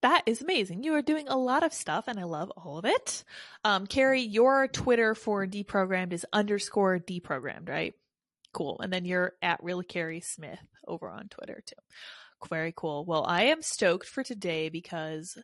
That 0.03 0.23
is 0.27 0.41
amazing. 0.41 0.85
You 0.85 0.95
are 0.95 1.03
doing 1.03 1.29
a 1.29 1.37
lot 1.37 1.65
of 1.65 1.73
stuff 1.73 2.05
and 2.07 2.21
I 2.21 2.25
love 2.25 2.53
all 2.57 2.79
of 2.79 2.85
it. 2.85 3.25
Um, 3.65 3.87
Keri, 3.87 4.23
your 4.23 4.69
Twitter 4.69 5.15
for 5.15 5.47
deprogrammed 5.47 6.13
is 6.13 6.27
underscore 6.33 6.99
deprogrammed, 7.01 7.69
right? 7.69 7.95
Cool. 8.53 8.79
And 8.81 8.93
then 8.93 9.05
you're 9.05 9.33
at 9.43 9.63
real 9.63 9.83
Keri 9.83 10.21
Smith 10.21 10.61
over 10.87 11.11
on 11.11 11.29
Twitter 11.29 11.63
too. 11.67 11.75
Very 12.49 12.73
cool. 12.77 13.05
Well, 13.05 13.25
I 13.25 13.45
am 13.45 13.63
stoked 13.63 14.07
for 14.07 14.23
today 14.23 14.69
because 14.69 15.37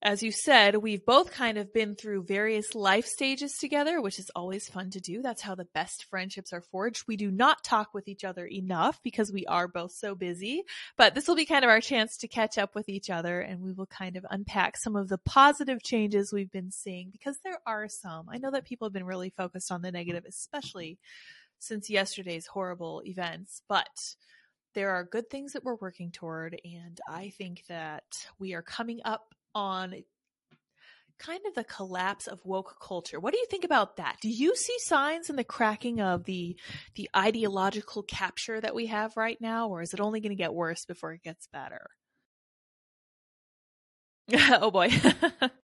as 0.00 0.22
you 0.22 0.30
said, 0.30 0.76
we've 0.76 1.04
both 1.04 1.32
kind 1.32 1.58
of 1.58 1.72
been 1.72 1.96
through 1.96 2.22
various 2.22 2.76
life 2.76 3.04
stages 3.04 3.56
together, 3.58 4.00
which 4.00 4.20
is 4.20 4.30
always 4.36 4.68
fun 4.68 4.90
to 4.90 5.00
do. 5.00 5.22
That's 5.22 5.42
how 5.42 5.56
the 5.56 5.66
best 5.74 6.04
friendships 6.08 6.52
are 6.52 6.62
forged. 6.62 7.04
We 7.08 7.16
do 7.16 7.32
not 7.32 7.64
talk 7.64 7.92
with 7.92 8.06
each 8.06 8.22
other 8.22 8.46
enough 8.46 9.00
because 9.02 9.32
we 9.32 9.44
are 9.46 9.66
both 9.66 9.90
so 9.90 10.14
busy, 10.14 10.62
but 10.96 11.16
this 11.16 11.26
will 11.26 11.34
be 11.34 11.46
kind 11.46 11.64
of 11.64 11.70
our 11.70 11.80
chance 11.80 12.16
to 12.18 12.28
catch 12.28 12.58
up 12.58 12.76
with 12.76 12.88
each 12.88 13.10
other 13.10 13.40
and 13.40 13.60
we 13.60 13.72
will 13.72 13.86
kind 13.86 14.16
of 14.16 14.24
unpack 14.30 14.76
some 14.76 14.94
of 14.94 15.08
the 15.08 15.18
positive 15.18 15.82
changes 15.82 16.32
we've 16.32 16.52
been 16.52 16.70
seeing 16.70 17.10
because 17.10 17.36
there 17.42 17.58
are 17.66 17.88
some. 17.88 18.28
I 18.28 18.38
know 18.38 18.52
that 18.52 18.66
people 18.66 18.86
have 18.86 18.92
been 18.94 19.04
really 19.04 19.30
focused 19.30 19.72
on 19.72 19.82
the 19.82 19.90
negative, 19.90 20.24
especially 20.28 20.98
since 21.58 21.90
yesterday's 21.90 22.46
horrible 22.46 23.02
events, 23.04 23.62
but 23.68 23.88
there 24.74 24.90
are 24.90 25.02
good 25.02 25.28
things 25.28 25.54
that 25.54 25.64
we're 25.64 25.74
working 25.74 26.12
toward 26.12 26.60
and 26.64 27.00
I 27.08 27.32
think 27.36 27.64
that 27.68 28.04
we 28.38 28.54
are 28.54 28.62
coming 28.62 29.00
up 29.04 29.34
on 29.58 29.94
kind 31.18 31.40
of 31.46 31.54
the 31.54 31.64
collapse 31.64 32.28
of 32.28 32.44
woke 32.44 32.76
culture. 32.80 33.18
What 33.18 33.32
do 33.32 33.38
you 33.38 33.46
think 33.50 33.64
about 33.64 33.96
that? 33.96 34.16
Do 34.22 34.28
you 34.28 34.54
see 34.54 34.76
signs 34.78 35.28
in 35.28 35.36
the 35.36 35.44
cracking 35.44 36.00
of 36.00 36.24
the 36.24 36.56
the 36.94 37.10
ideological 37.16 38.04
capture 38.04 38.60
that 38.60 38.74
we 38.74 38.86
have 38.86 39.16
right 39.16 39.38
now 39.40 39.68
or 39.68 39.82
is 39.82 39.92
it 39.92 40.00
only 40.00 40.20
going 40.20 40.30
to 40.30 40.36
get 40.36 40.54
worse 40.54 40.84
before 40.84 41.12
it 41.12 41.22
gets 41.22 41.48
better? 41.48 41.90
oh 44.32 44.70
boy. 44.70 44.90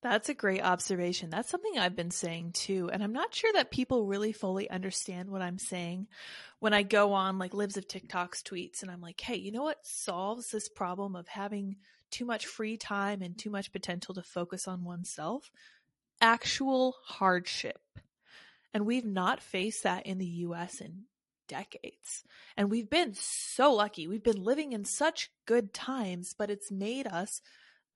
That's 0.00 0.28
a 0.28 0.34
great 0.34 0.62
observation. 0.62 1.28
That's 1.28 1.50
something 1.50 1.76
I've 1.76 1.96
been 1.96 2.12
saying 2.12 2.52
too. 2.52 2.88
And 2.92 3.02
I'm 3.02 3.12
not 3.12 3.34
sure 3.34 3.52
that 3.54 3.72
people 3.72 4.06
really 4.06 4.32
fully 4.32 4.70
understand 4.70 5.28
what 5.28 5.42
I'm 5.42 5.58
saying 5.58 6.06
when 6.60 6.72
I 6.72 6.84
go 6.84 7.14
on 7.14 7.38
like 7.38 7.52
Libs 7.52 7.76
of 7.76 7.88
TikTok's 7.88 8.42
tweets 8.42 8.82
and 8.82 8.90
I'm 8.90 9.00
like, 9.00 9.20
hey, 9.20 9.36
you 9.36 9.50
know 9.50 9.64
what 9.64 9.84
solves 9.84 10.50
this 10.50 10.68
problem 10.68 11.16
of 11.16 11.26
having 11.26 11.76
too 12.10 12.24
much 12.24 12.46
free 12.46 12.76
time 12.76 13.22
and 13.22 13.36
too 13.36 13.50
much 13.50 13.72
potential 13.72 14.14
to 14.14 14.22
focus 14.22 14.68
on 14.68 14.84
oneself? 14.84 15.50
Actual 16.20 16.94
hardship. 17.04 17.80
And 18.72 18.86
we've 18.86 19.04
not 19.04 19.40
faced 19.40 19.82
that 19.82 20.06
in 20.06 20.18
the 20.18 20.26
US 20.26 20.80
in 20.80 21.06
decades. 21.48 22.22
And 22.56 22.70
we've 22.70 22.90
been 22.90 23.14
so 23.14 23.72
lucky. 23.72 24.06
We've 24.06 24.22
been 24.22 24.44
living 24.44 24.72
in 24.72 24.84
such 24.84 25.32
good 25.44 25.74
times, 25.74 26.34
but 26.38 26.50
it's 26.50 26.70
made 26.70 27.08
us 27.08 27.40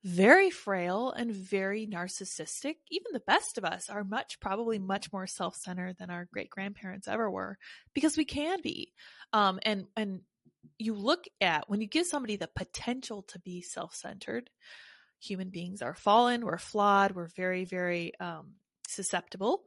very 0.05 0.51
frail 0.51 1.13
and 1.13 1.33
very 1.33 1.87
narcissistic. 1.87 2.77
Even 2.91 3.13
the 3.13 3.21
best 3.21 3.59
of 3.59 3.65
us 3.65 3.89
are 3.89 4.05
much, 4.05 4.41
probably 4.41 4.79
much 4.79 5.13
more 5.13 5.27
self-centered 5.27 5.97
than 5.99 6.11
our 6.11 6.27
great 6.33 6.51
grandparents 6.51 7.07
ever 7.07 7.31
were 7.31 7.57
because 7.95 8.17
we 8.17 8.25
can 8.25 8.61
be. 8.63 8.93
Um, 9.33 9.61
and, 9.63 9.87
and 9.97 10.21
you 10.79 10.95
look 10.95 11.25
at 11.41 11.69
when 11.69 11.81
you 11.81 11.87
give 11.87 12.07
somebody 12.07 12.37
the 12.37 12.51
potential 12.55 13.23
to 13.29 13.39
be 13.39 13.63
self-centered, 13.63 14.51
human 15.21 15.51
beings 15.51 15.83
are 15.83 15.95
fallen, 15.95 16.45
we're 16.45 16.59
flawed, 16.59 17.13
we're 17.13 17.29
very, 17.37 17.65
very, 17.65 18.13
um, 18.19 18.55
susceptible 18.89 19.63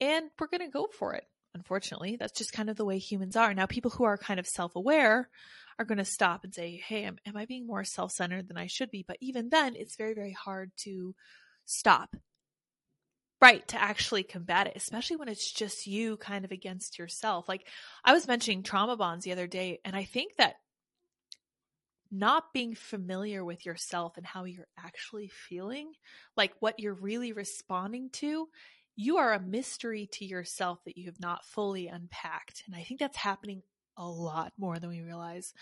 and 0.00 0.30
we're 0.38 0.46
going 0.46 0.60
to 0.60 0.68
go 0.68 0.86
for 0.98 1.14
it. 1.14 1.24
Unfortunately, 1.54 2.16
that's 2.16 2.38
just 2.38 2.52
kind 2.52 2.70
of 2.70 2.76
the 2.76 2.84
way 2.84 2.98
humans 2.98 3.34
are. 3.34 3.52
Now, 3.52 3.66
people 3.66 3.90
who 3.90 4.04
are 4.04 4.16
kind 4.16 4.38
of 4.38 4.46
self-aware 4.46 5.28
are 5.80 5.84
going 5.84 5.98
to 5.98 6.04
stop 6.04 6.44
and 6.44 6.54
say, 6.54 6.76
Hey, 6.86 7.04
am, 7.04 7.16
am 7.24 7.36
I 7.36 7.46
being 7.46 7.66
more 7.66 7.84
self 7.84 8.12
centered 8.12 8.48
than 8.48 8.58
I 8.58 8.66
should 8.66 8.90
be? 8.90 9.02
But 9.06 9.16
even 9.20 9.48
then, 9.48 9.74
it's 9.74 9.96
very, 9.96 10.14
very 10.14 10.32
hard 10.32 10.70
to 10.82 11.14
stop. 11.64 12.14
Right, 13.40 13.66
to 13.68 13.80
actually 13.80 14.22
combat 14.22 14.66
it, 14.66 14.74
especially 14.76 15.16
when 15.16 15.30
it's 15.30 15.50
just 15.50 15.86
you 15.86 16.18
kind 16.18 16.44
of 16.44 16.52
against 16.52 16.98
yourself. 16.98 17.48
Like 17.48 17.66
I 18.04 18.12
was 18.12 18.28
mentioning 18.28 18.62
trauma 18.62 18.98
bonds 18.98 19.24
the 19.24 19.32
other 19.32 19.46
day, 19.46 19.80
and 19.82 19.96
I 19.96 20.04
think 20.04 20.36
that 20.36 20.56
not 22.12 22.52
being 22.52 22.74
familiar 22.74 23.42
with 23.42 23.64
yourself 23.64 24.18
and 24.18 24.26
how 24.26 24.44
you're 24.44 24.66
actually 24.78 25.28
feeling, 25.28 25.92
like 26.36 26.52
what 26.60 26.78
you're 26.78 26.92
really 26.92 27.32
responding 27.32 28.10
to, 28.10 28.48
you 28.96 29.16
are 29.16 29.32
a 29.32 29.40
mystery 29.40 30.10
to 30.12 30.26
yourself 30.26 30.80
that 30.84 30.98
you 30.98 31.06
have 31.06 31.20
not 31.20 31.46
fully 31.46 31.86
unpacked. 31.86 32.64
And 32.66 32.76
I 32.76 32.82
think 32.82 33.00
that's 33.00 33.16
happening 33.16 33.62
a 34.00 34.08
lot 34.08 34.52
more 34.58 34.78
than 34.78 34.88
we 34.88 35.02
realize. 35.02 35.52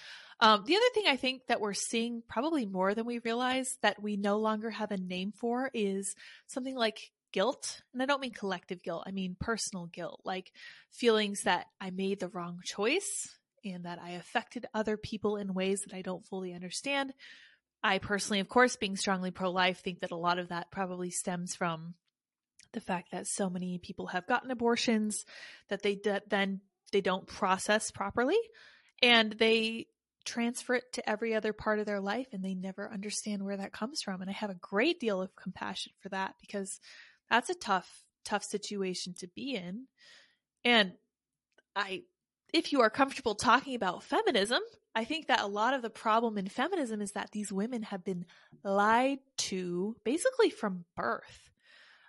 Um, 0.41 0.63
the 0.65 0.77
other 0.77 0.91
thing 0.95 1.05
I 1.09 1.17
think 1.17 1.43
that 1.49 1.61
we're 1.61 1.75
seeing 1.75 2.23
probably 2.29 2.65
more 2.65 2.95
than 2.95 3.05
we 3.05 3.19
realize 3.19 3.77
that 3.83 4.01
we 4.01 4.17
no 4.17 4.39
longer 4.39 4.71
have 4.71 4.93
a 4.93 4.97
name 4.97 5.33
for 5.33 5.71
is 5.75 6.15
something 6.47 6.77
like 6.77 7.11
guilt. 7.33 7.83
And 7.93 8.01
I 8.03 8.07
don't 8.07 8.21
mean 8.21 8.33
collective 8.33 8.83
guilt, 8.83 9.05
I 9.07 9.11
mean 9.11 9.37
personal 9.39 9.87
guilt, 9.87 10.21
like 10.25 10.53
feelings 10.93 11.43
that 11.43 11.67
I 11.81 11.91
made 11.91 12.21
the 12.21 12.29
wrong 12.29 12.61
choice 12.65 13.29
and 13.65 13.85
that 13.85 13.99
I 14.01 14.11
affected 14.13 14.67
other 14.73 14.97
people 14.97 15.37
in 15.37 15.53
ways 15.53 15.83
that 15.83 15.95
I 15.95 16.03
don't 16.03 16.27
fully 16.27 16.55
understand. 16.55 17.13
I 17.83 17.99
personally, 17.99 18.41
of 18.41 18.49
course, 18.49 18.77
being 18.77 18.97
strongly 18.97 19.33
pro 19.33 19.51
life, 19.51 19.81
think 19.81 20.01
that 20.01 20.13
a 20.13 20.17
lot 20.17 20.39
of 20.39 20.49
that 20.49 20.71
probably 20.71 21.11
stems 21.11 21.55
from 21.55 21.95
the 22.73 22.81
fact 22.81 23.13
that 23.13 23.27
so 23.27 23.49
many 23.49 23.79
people 23.79 24.09
have 24.09 24.27
gotten 24.27 24.51
abortions 24.51 25.25
that 25.69 25.83
they 25.83 26.01
then 26.29 26.61
they 26.93 27.01
don't 27.01 27.27
process 27.27 27.91
properly 27.91 28.39
and 29.03 29.33
they 29.33 29.87
transfer 30.25 30.75
it 30.75 30.93
to 30.93 31.09
every 31.09 31.35
other 31.35 31.53
part 31.53 31.79
of 31.79 31.87
their 31.87 32.01
life 32.01 32.27
and 32.33 32.45
they 32.45 32.55
never 32.55 32.91
understand 32.93 33.43
where 33.43 33.57
that 33.57 33.73
comes 33.73 34.03
from. 34.03 34.21
And 34.21 34.29
I 34.29 34.35
have 34.35 34.51
a 34.51 34.55
great 34.55 35.01
deal 35.01 35.23
of 35.23 35.35
compassion 35.37 35.93
for 36.03 36.11
that 36.11 36.35
because 36.41 36.81
that's 37.31 37.51
a 37.51 37.55
tough, 37.55 37.89
tough 38.25 38.45
situation 38.45 39.15
to 39.21 39.29
be 39.29 39.55
in. 39.55 39.87
And 40.65 40.93
I, 41.75 42.03
if 42.53 42.73
you 42.73 42.83
are 42.83 42.91
comfortable 42.91 43.35
talking 43.35 43.75
about 43.75 44.03
feminism, 44.03 44.61
I 44.95 45.05
think 45.05 45.29
that 45.29 45.41
a 45.41 45.47
lot 45.47 45.75
of 45.75 45.83
the 45.83 45.91
problem 45.91 46.37
in 46.37 46.49
feminism 46.49 47.01
is 47.01 47.13
that 47.13 47.31
these 47.33 47.53
women 47.53 47.83
have 47.85 48.05
been 48.05 48.27
lied 48.65 49.19
to 49.39 49.97
basically 50.05 50.51
from 50.51 50.85
birth 50.97 51.48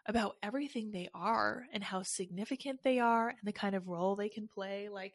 about 0.10 0.36
everything 0.42 0.90
they 0.90 1.08
are 1.14 1.66
and 1.72 1.84
how 1.84 2.02
significant 2.02 2.80
they 2.84 2.98
are 2.98 3.30
and 3.30 3.38
the 3.44 3.54
kind 3.54 3.76
of 3.76 3.88
role 3.88 4.16
they 4.16 4.28
can 4.28 4.48
play. 4.48 4.90
Like, 4.92 5.14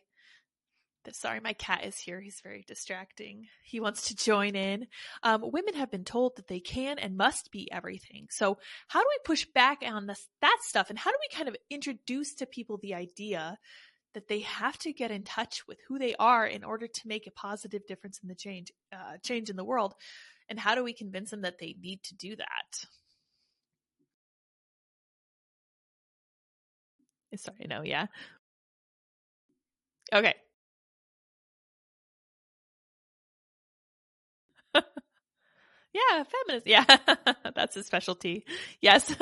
sorry, 1.11 1.41
my 1.41 1.53
cat 1.53 1.85
is 1.85 1.99
here. 1.99 2.21
He's 2.21 2.41
very 2.45 2.65
distracting. 2.69 3.49
He 3.65 3.81
wants 3.81 4.07
to 4.07 4.17
join 4.17 4.55
in. 4.55 4.87
Um, 5.25 5.43
women 5.53 5.75
have 5.75 5.91
been 5.91 6.05
told 6.05 6.37
that 6.37 6.47
they 6.47 6.61
can 6.61 7.01
and 7.01 7.17
must 7.17 7.51
be 7.51 7.71
everything. 7.73 8.29
So 8.31 8.57
how 8.87 9.01
do 9.01 9.07
we 9.09 9.19
push 9.25 9.45
back 9.53 9.83
on 9.85 10.07
this, 10.07 10.29
that 10.41 10.59
stuff? 10.63 10.91
And 10.91 10.99
how 10.99 11.11
do 11.11 11.17
we 11.21 11.37
kind 11.37 11.49
of 11.49 11.57
introduce 11.69 12.37
to 12.37 12.47
people 12.47 12.79
the 12.81 12.95
idea 12.95 13.59
that 14.15 14.29
they 14.29 14.41
have 14.41 14.79
to 14.79 14.93
get 14.93 15.11
in 15.11 15.25
touch 15.25 15.67
with 15.67 15.79
who 15.89 15.99
they 15.99 16.15
are 16.21 16.47
in 16.47 16.63
order 16.63 16.87
to 16.87 17.09
make 17.09 17.27
a 17.27 17.33
positive 17.33 17.83
difference 17.89 18.21
in 18.23 18.29
the 18.29 18.37
change, 18.37 18.71
uh, 18.93 19.17
change 19.25 19.51
in 19.51 19.57
the 19.57 19.65
world? 19.65 19.93
And 20.49 20.61
how 20.61 20.77
do 20.77 20.85
we 20.85 20.93
convince 20.93 21.33
them 21.33 21.43
that 21.43 21.59
they 21.59 21.75
need 21.81 22.05
to 22.05 22.15
do 22.15 22.37
that? 22.37 22.87
Sorry, 27.39 27.67
no, 27.69 27.83
yeah. 27.83 28.07
Okay. 30.13 30.35
yeah, 35.93 36.25
feminist. 36.25 36.67
Yeah, 36.67 36.85
that's 37.55 37.75
his 37.75 37.87
specialty. 37.87 38.45
Yes. 38.81 39.15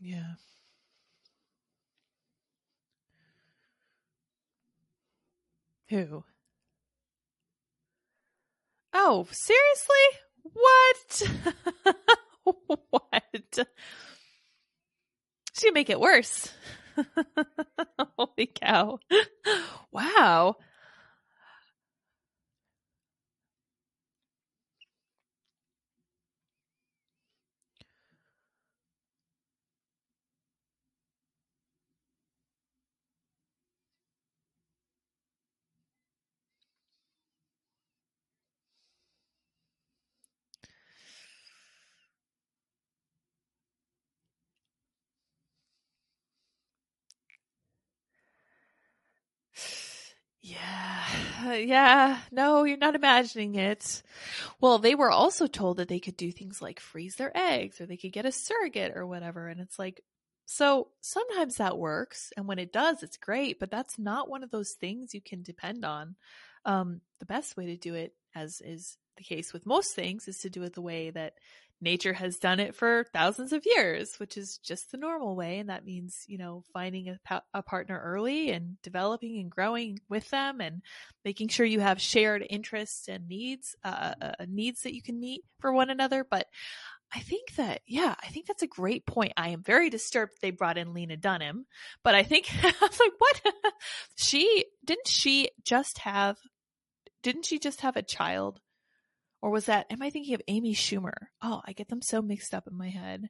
Yeah. 0.00 0.34
Who? 5.88 6.24
Oh, 8.92 9.26
seriously? 9.30 9.96
What? 10.42 11.22
what? 12.90 13.68
She 15.54 15.70
make 15.70 15.90
it 15.90 16.00
worse. 16.00 16.52
Holy 18.18 18.46
cow. 18.46 18.98
Wow. 19.92 20.56
Yeah. 50.56 50.82
Yeah. 51.54 52.18
No, 52.32 52.64
you're 52.64 52.76
not 52.76 52.96
imagining 52.96 53.54
it. 53.54 54.02
Well, 54.60 54.78
they 54.78 54.96
were 54.96 55.10
also 55.10 55.46
told 55.46 55.76
that 55.76 55.86
they 55.86 56.00
could 56.00 56.16
do 56.16 56.32
things 56.32 56.60
like 56.60 56.80
freeze 56.80 57.14
their 57.14 57.30
eggs 57.36 57.80
or 57.80 57.86
they 57.86 57.96
could 57.96 58.12
get 58.12 58.26
a 58.26 58.32
surrogate 58.32 58.96
or 58.96 59.06
whatever. 59.06 59.46
And 59.46 59.60
it's 59.60 59.78
like, 59.78 60.02
so 60.46 60.88
sometimes 61.02 61.56
that 61.56 61.78
works. 61.78 62.32
And 62.36 62.48
when 62.48 62.58
it 62.58 62.72
does, 62.72 63.02
it's 63.02 63.16
great, 63.16 63.60
but 63.60 63.70
that's 63.70 63.98
not 63.98 64.28
one 64.28 64.42
of 64.42 64.50
those 64.50 64.72
things 64.72 65.14
you 65.14 65.20
can 65.20 65.42
depend 65.42 65.84
on. 65.84 66.16
Um, 66.64 67.00
the 67.20 67.26
best 67.26 67.56
way 67.56 67.66
to 67.66 67.76
do 67.76 67.94
it, 67.94 68.14
as 68.34 68.60
is 68.60 68.96
the 69.16 69.24
case 69.24 69.52
with 69.52 69.66
most 69.66 69.94
things, 69.94 70.26
is 70.26 70.38
to 70.38 70.50
do 70.50 70.62
it 70.64 70.74
the 70.74 70.80
way 70.80 71.10
that 71.10 71.34
nature 71.80 72.12
has 72.12 72.38
done 72.38 72.58
it 72.60 72.74
for 72.74 73.04
thousands 73.12 73.52
of 73.52 73.66
years, 73.66 74.16
which 74.18 74.36
is 74.36 74.58
just 74.58 74.90
the 74.90 74.98
normal 74.98 75.36
way. 75.36 75.58
And 75.58 75.68
that 75.68 75.84
means, 75.84 76.24
you 76.26 76.38
know, 76.38 76.62
finding 76.72 77.16
a, 77.30 77.42
a, 77.52 77.62
partner 77.62 78.00
early 78.02 78.50
and 78.50 78.80
developing 78.82 79.38
and 79.38 79.50
growing 79.50 79.98
with 80.08 80.28
them 80.30 80.60
and 80.60 80.82
making 81.24 81.48
sure 81.48 81.66
you 81.66 81.80
have 81.80 82.00
shared 82.00 82.46
interests 82.48 83.08
and 83.08 83.28
needs, 83.28 83.76
uh, 83.84 84.14
uh, 84.20 84.32
uh 84.40 84.46
needs 84.48 84.82
that 84.82 84.94
you 84.94 85.02
can 85.02 85.20
meet 85.20 85.42
for 85.60 85.72
one 85.72 85.90
another. 85.90 86.26
But 86.28 86.46
I 87.14 87.20
think 87.20 87.54
that, 87.56 87.82
yeah, 87.86 88.14
I 88.22 88.26
think 88.28 88.46
that's 88.46 88.62
a 88.62 88.68
great 88.68 89.06
point. 89.06 89.32
I 89.36 89.50
am 89.50 89.62
very 89.62 89.90
disturbed 89.90 90.32
they 90.40 90.50
brought 90.50 90.78
in 90.78 90.94
Lena 90.94 91.16
Dunham, 91.16 91.66
but 92.02 92.14
I 92.14 92.22
think, 92.22 92.46
I 92.64 92.72
was 92.80 93.00
like, 93.00 93.12
what? 93.18 93.42
she, 94.16 94.64
didn't 94.84 95.08
she 95.08 95.50
just 95.64 95.98
have, 95.98 96.36
didn't 97.22 97.44
she 97.44 97.58
just 97.58 97.82
have 97.82 97.96
a 97.96 98.02
child 98.02 98.60
or 99.42 99.50
was 99.50 99.66
that, 99.66 99.86
am 99.90 100.02
I 100.02 100.10
thinking 100.10 100.34
of 100.34 100.42
Amy 100.48 100.74
Schumer? 100.74 101.14
Oh, 101.42 101.62
I 101.64 101.72
get 101.72 101.88
them 101.88 102.02
so 102.02 102.22
mixed 102.22 102.54
up 102.54 102.66
in 102.66 102.76
my 102.76 102.88
head. 102.88 103.28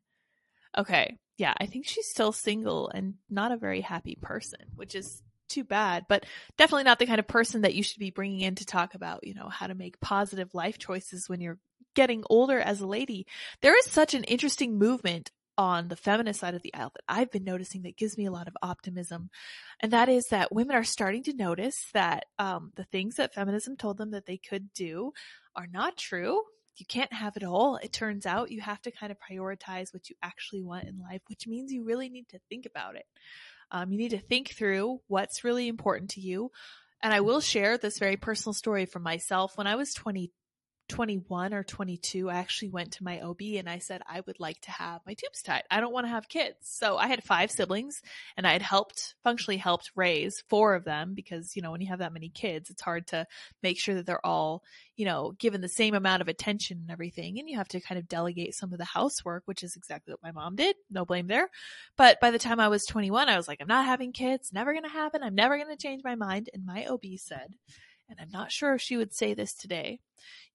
Okay. 0.77 1.19
Yeah, 1.39 1.55
I 1.59 1.66
think 1.66 1.87
she's 1.87 2.09
still 2.09 2.33
single 2.33 2.89
and 2.89 3.15
not 3.28 3.53
a 3.53 3.57
very 3.57 3.81
happy 3.81 4.16
person, 4.20 4.61
which 4.74 4.95
is 4.95 5.23
too 5.49 5.65
bad, 5.65 6.07
but 6.09 6.24
definitely 6.57 6.85
not 6.85 6.99
the 6.99 7.07
kind 7.07 7.19
of 7.19 7.28
person 7.28 7.62
that 7.62 7.74
you 7.74 7.83
should 7.83 8.01
be 8.01 8.11
bringing 8.11 8.41
in 8.41 8.55
to 8.57 8.65
talk 8.65 8.95
about, 8.95 9.27
you 9.27 9.35
know, 9.35 9.49
how 9.49 9.66
to 9.66 9.74
make 9.74 10.01
positive 10.01 10.55
life 10.55 10.78
choices 10.78 11.28
when 11.28 11.41
you're 11.41 11.59
getting 11.95 12.24
older 12.28 12.59
as 12.59 12.81
a 12.81 12.87
lady. 12.87 13.27
There 13.62 13.78
is 13.78 13.91
such 13.91 14.15
an 14.15 14.24
interesting 14.24 14.78
movement 14.78 15.31
on 15.59 15.89
the 15.89 15.97
feminist 15.97 16.41
side 16.41 16.55
of 16.55 16.62
the 16.62 16.74
aisle 16.74 16.93
that 16.95 17.05
I've 17.09 17.31
been 17.31 17.45
noticing 17.45 17.83
that 17.83 17.97
gives 17.97 18.19
me 18.19 18.27
a 18.27 18.31
lot 18.31 18.49
of 18.49 18.57
optimism. 18.62 19.31
And 19.81 19.93
that 19.93 20.09
is 20.09 20.27
that 20.31 20.53
women 20.53 20.77
are 20.77 20.85
starting 20.85 21.23
to 21.24 21.33
notice 21.33 21.87
that 21.95 22.27
um, 22.39 22.73
the 22.77 22.85
things 22.85 23.16
that 23.16 23.35
feminism 23.35 23.77
told 23.77 23.97
them 23.97 24.11
that 24.11 24.27
they 24.27 24.37
could 24.37 24.73
do 24.74 25.12
are 25.57 25.66
not 25.70 25.97
true. 25.97 26.43
You 26.77 26.87
can't 26.87 27.12
have 27.12 27.37
it 27.37 27.43
all. 27.43 27.77
It 27.77 27.93
turns 27.93 28.27
out 28.27 28.51
you 28.51 28.61
have 28.61 28.83
to 28.83 28.91
kind 28.91 29.11
of 29.11 29.19
prioritize 29.19 29.95
what 29.95 30.11
you 30.11 30.16
actually 30.23 30.62
want 30.62 30.85
in 30.85 30.99
life, 30.99 31.23
which 31.28 31.47
means 31.47 31.73
you 31.73 31.85
really 31.85 32.11
need 32.11 32.28
to 32.28 32.39
think 32.51 32.66
about 32.66 32.97
it. 32.97 33.07
Um, 33.70 33.91
you 33.91 33.99
need 33.99 34.11
to 34.11 34.19
think 34.19 34.51
through 34.51 35.01
what's 35.09 35.43
really 35.43 35.69
important 35.69 36.11
to 36.11 36.20
you. 36.20 36.51
And 37.03 37.12
I 37.12 37.20
will 37.20 37.41
share 37.41 37.78
this 37.78 37.99
very 37.99 38.16
personal 38.16 38.53
story 38.53 38.87
from 38.87 39.03
myself. 39.03 39.57
When 39.57 39.66
I 39.66 39.77
was 39.77 39.95
20, 39.95 40.31
21 40.88 41.52
or 41.52 41.64
22, 41.64 42.30
I 42.30 42.36
actually 42.36 42.68
went 42.68 42.92
to 42.92 43.04
my 43.04 43.20
OB 43.20 43.40
and 43.56 43.68
I 43.68 43.78
said, 43.78 44.02
I 44.08 44.20
would 44.26 44.38
like 44.38 44.60
to 44.62 44.70
have 44.70 45.00
my 45.06 45.14
tubes 45.14 45.42
tied. 45.42 45.64
I 45.70 45.80
don't 45.80 45.92
want 45.92 46.06
to 46.06 46.10
have 46.10 46.28
kids. 46.28 46.56
So 46.62 46.96
I 46.96 47.08
had 47.08 47.24
five 47.24 47.50
siblings 47.50 48.02
and 48.36 48.46
I 48.46 48.52
had 48.52 48.62
helped, 48.62 49.14
functionally 49.24 49.56
helped 49.56 49.90
raise 49.94 50.42
four 50.48 50.74
of 50.74 50.84
them 50.84 51.14
because, 51.14 51.56
you 51.56 51.62
know, 51.62 51.72
when 51.72 51.80
you 51.80 51.88
have 51.88 51.98
that 51.98 52.12
many 52.12 52.28
kids, 52.28 52.70
it's 52.70 52.82
hard 52.82 53.06
to 53.08 53.26
make 53.62 53.78
sure 53.78 53.94
that 53.96 54.06
they're 54.06 54.24
all, 54.24 54.62
you 54.96 55.04
know, 55.04 55.32
given 55.38 55.60
the 55.60 55.68
same 55.68 55.94
amount 55.94 56.22
of 56.22 56.28
attention 56.28 56.78
and 56.80 56.90
everything. 56.90 57.38
And 57.38 57.48
you 57.48 57.56
have 57.56 57.68
to 57.68 57.80
kind 57.80 57.98
of 57.98 58.08
delegate 58.08 58.54
some 58.54 58.72
of 58.72 58.78
the 58.78 58.84
housework, 58.84 59.42
which 59.46 59.62
is 59.62 59.76
exactly 59.76 60.12
what 60.12 60.22
my 60.22 60.32
mom 60.32 60.56
did. 60.56 60.76
No 60.90 61.04
blame 61.04 61.26
there. 61.26 61.48
But 61.96 62.20
by 62.20 62.30
the 62.30 62.38
time 62.38 62.60
I 62.60 62.68
was 62.68 62.84
21, 62.86 63.28
I 63.28 63.36
was 63.36 63.48
like, 63.48 63.60
I'm 63.60 63.66
not 63.66 63.86
having 63.86 64.12
kids. 64.12 64.52
Never 64.52 64.72
going 64.72 64.84
to 64.84 64.88
happen. 64.88 65.22
I'm 65.22 65.34
never 65.34 65.56
going 65.56 65.70
to 65.70 65.76
change 65.76 66.02
my 66.04 66.14
mind. 66.14 66.50
And 66.54 66.64
my 66.64 66.86
OB 66.86 67.04
said, 67.16 67.54
and 68.09 68.19
I'm 68.20 68.31
not 68.31 68.53
sure 68.53 68.74
if 68.74 68.83
she 68.83 68.97
would 68.97 69.15
say 69.15 69.35
this 69.35 69.55
today, 69.55 70.01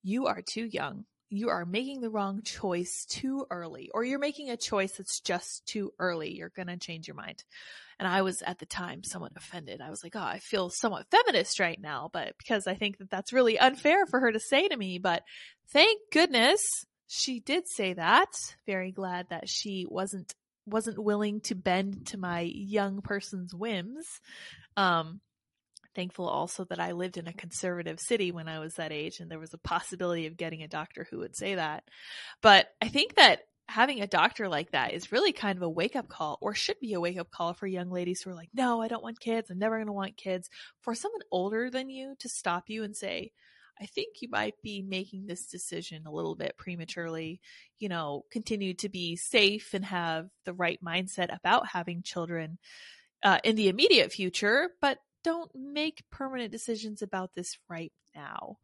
you 0.03 0.27
are 0.27 0.41
too 0.41 0.65
young. 0.65 1.05
You 1.29 1.49
are 1.49 1.65
making 1.65 2.01
the 2.01 2.09
wrong 2.09 2.41
choice 2.43 3.05
too 3.07 3.45
early, 3.49 3.89
or 3.93 4.03
you're 4.03 4.19
making 4.19 4.49
a 4.49 4.57
choice 4.57 4.97
that's 4.97 5.21
just 5.21 5.65
too 5.65 5.93
early. 5.97 6.35
You're 6.35 6.49
going 6.49 6.67
to 6.67 6.77
change 6.77 7.07
your 7.07 7.15
mind. 7.15 7.43
And 7.99 8.07
I 8.07 8.21
was 8.23 8.41
at 8.41 8.59
the 8.59 8.65
time 8.65 9.03
somewhat 9.03 9.31
offended. 9.37 9.79
I 9.79 9.89
was 9.89 10.03
like, 10.03 10.15
oh, 10.15 10.19
I 10.19 10.39
feel 10.39 10.69
somewhat 10.69 11.07
feminist 11.09 11.59
right 11.59 11.79
now, 11.79 12.09
but 12.11 12.33
because 12.37 12.67
I 12.67 12.73
think 12.73 12.97
that 12.97 13.09
that's 13.09 13.31
really 13.31 13.57
unfair 13.59 14.05
for 14.07 14.19
her 14.19 14.31
to 14.31 14.39
say 14.39 14.67
to 14.67 14.75
me. 14.75 14.97
But 14.97 15.23
thank 15.69 15.99
goodness 16.11 16.59
she 17.07 17.39
did 17.39 17.67
say 17.67 17.93
that. 17.93 18.31
Very 18.65 18.91
glad 18.91 19.27
that 19.29 19.47
she 19.47 19.85
wasn't 19.89 20.33
wasn't 20.65 20.97
willing 20.97 21.41
to 21.41 21.55
bend 21.55 22.07
to 22.07 22.17
my 22.17 22.41
young 22.41 23.01
person's 23.01 23.53
whims. 23.53 24.07
Um, 24.77 25.21
thankful 25.95 26.27
also 26.27 26.65
that 26.65 26.79
I 26.79 26.91
lived 26.91 27.17
in 27.17 27.27
a 27.27 27.33
conservative 27.33 27.99
city 27.99 28.31
when 28.31 28.47
I 28.47 28.59
was 28.59 28.75
that 28.75 28.91
age 28.91 29.19
and 29.19 29.29
there 29.29 29.39
was 29.39 29.53
a 29.53 29.59
possibility 29.59 30.27
of 30.27 30.37
getting 30.37 30.63
a 30.63 30.67
doctor 30.67 31.07
who 31.09 31.19
would 31.19 31.35
say 31.35 31.55
that. 31.55 31.83
But 32.41 32.67
I 32.81 32.87
think 32.87 33.15
that 33.15 33.41
having 33.67 34.01
a 34.01 34.07
doctor 34.07 34.49
like 34.49 34.71
that 34.71 34.93
is 34.93 35.11
really 35.11 35.31
kind 35.31 35.57
of 35.57 35.63
a 35.63 35.69
wake 35.69 35.95
up 35.95 36.09
call 36.09 36.37
or 36.41 36.53
should 36.53 36.79
be 36.79 36.93
a 36.93 36.99
wake 36.99 37.17
up 37.17 37.31
call 37.31 37.53
for 37.53 37.67
young 37.67 37.89
ladies 37.89 38.21
who 38.21 38.29
are 38.29 38.35
like, 38.35 38.49
no, 38.53 38.81
I 38.81 38.87
don't 38.87 39.03
want 39.03 39.19
kids. 39.19 39.49
I'm 39.49 39.59
never 39.59 39.77
going 39.77 39.87
to 39.87 39.93
want 39.93 40.17
kids. 40.17 40.49
For 40.81 40.93
someone 40.93 41.21
older 41.31 41.69
than 41.69 41.89
you 41.89 42.15
to 42.19 42.29
stop 42.29 42.65
you 42.67 42.83
and 42.83 42.95
say, 42.95 43.31
I 43.81 43.85
think 43.85 44.21
you 44.21 44.29
might 44.29 44.55
be 44.61 44.81
making 44.81 45.25
this 45.25 45.47
decision 45.47 46.03
a 46.05 46.11
little 46.11 46.35
bit 46.35 46.57
prematurely. 46.57 47.39
You 47.79 47.89
know, 47.89 48.25
continue 48.29 48.73
to 48.75 48.89
be 48.89 49.15
safe 49.15 49.73
and 49.73 49.85
have 49.85 50.27
the 50.45 50.53
right 50.53 50.79
mindset 50.83 51.35
about 51.35 51.67
having 51.67 52.03
children 52.03 52.59
uh, 53.23 53.39
in 53.43 53.55
the 53.55 53.69
immediate 53.69 54.11
future, 54.11 54.69
but 54.81 54.99
don't 55.23 55.51
make 55.55 56.03
permanent 56.09 56.51
decisions 56.51 57.01
about 57.01 57.33
this 57.33 57.57
right 57.69 57.91
now. 58.15 58.57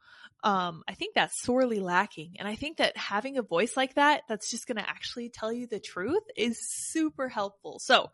Um, 0.43 0.83
I 0.87 0.93
think 0.93 1.15
that's 1.15 1.41
sorely 1.41 1.79
lacking. 1.79 2.35
And 2.39 2.47
I 2.47 2.55
think 2.55 2.77
that 2.77 2.95
having 2.97 3.37
a 3.37 3.41
voice 3.41 3.75
like 3.75 3.95
that, 3.95 4.23
that's 4.27 4.51
just 4.51 4.67
going 4.67 4.77
to 4.77 4.89
actually 4.89 5.29
tell 5.29 5.51
you 5.51 5.67
the 5.67 5.79
truth 5.79 6.23
is 6.35 6.59
super 6.59 7.27
helpful. 7.29 7.79
So 7.79 8.11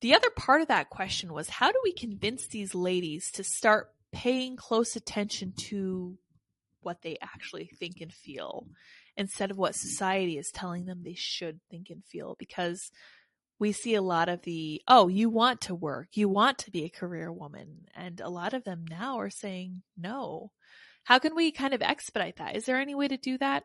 the 0.00 0.14
other 0.14 0.30
part 0.30 0.62
of 0.62 0.68
that 0.68 0.90
question 0.90 1.32
was 1.32 1.48
how 1.48 1.70
do 1.72 1.78
we 1.82 1.92
convince 1.92 2.46
these 2.46 2.74
ladies 2.74 3.30
to 3.32 3.44
start 3.44 3.90
paying 4.12 4.56
close 4.56 4.96
attention 4.96 5.52
to 5.56 6.16
what 6.80 7.02
they 7.02 7.18
actually 7.20 7.70
think 7.78 8.00
and 8.00 8.12
feel 8.12 8.66
instead 9.16 9.50
of 9.50 9.58
what 9.58 9.74
society 9.74 10.38
is 10.38 10.50
telling 10.52 10.86
them 10.86 11.02
they 11.02 11.16
should 11.16 11.60
think 11.70 11.90
and 11.90 12.04
feel? 12.04 12.36
Because 12.38 12.90
we 13.58 13.72
see 13.72 13.94
a 13.94 14.02
lot 14.02 14.28
of 14.28 14.42
the, 14.42 14.82
oh, 14.86 15.08
you 15.08 15.28
want 15.30 15.60
to 15.62 15.74
work, 15.74 16.08
you 16.14 16.28
want 16.28 16.58
to 16.58 16.70
be 16.70 16.84
a 16.84 16.90
career 16.90 17.32
woman. 17.32 17.86
And 17.94 18.20
a 18.20 18.28
lot 18.28 18.54
of 18.54 18.64
them 18.64 18.84
now 18.88 19.18
are 19.18 19.30
saying 19.30 19.82
no. 19.96 20.52
How 21.04 21.18
can 21.18 21.34
we 21.34 21.50
kind 21.50 21.74
of 21.74 21.82
expedite 21.82 22.36
that? 22.36 22.56
Is 22.56 22.64
there 22.64 22.78
any 22.78 22.94
way 22.94 23.08
to 23.08 23.16
do 23.16 23.38
that? 23.38 23.64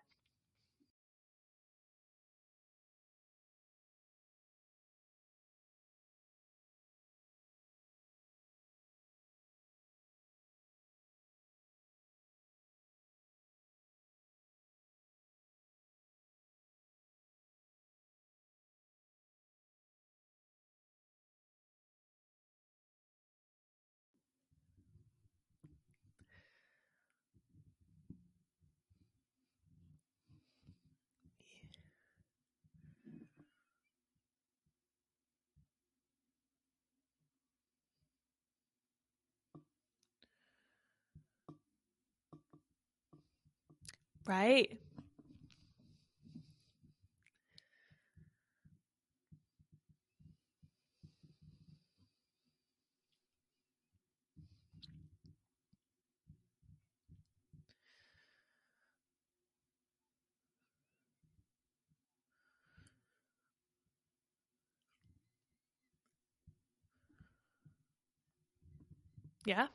Right. 44.28 44.78
Yeah. 69.46 69.68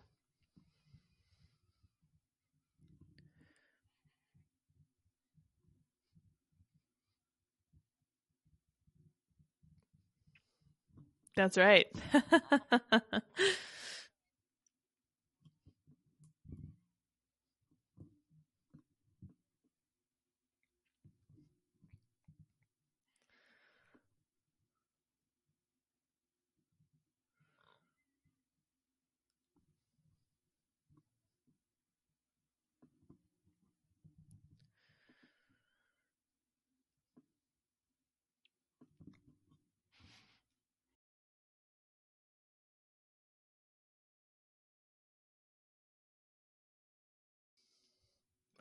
That's 11.38 11.56
right. 11.56 11.86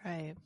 right. 0.08 0.38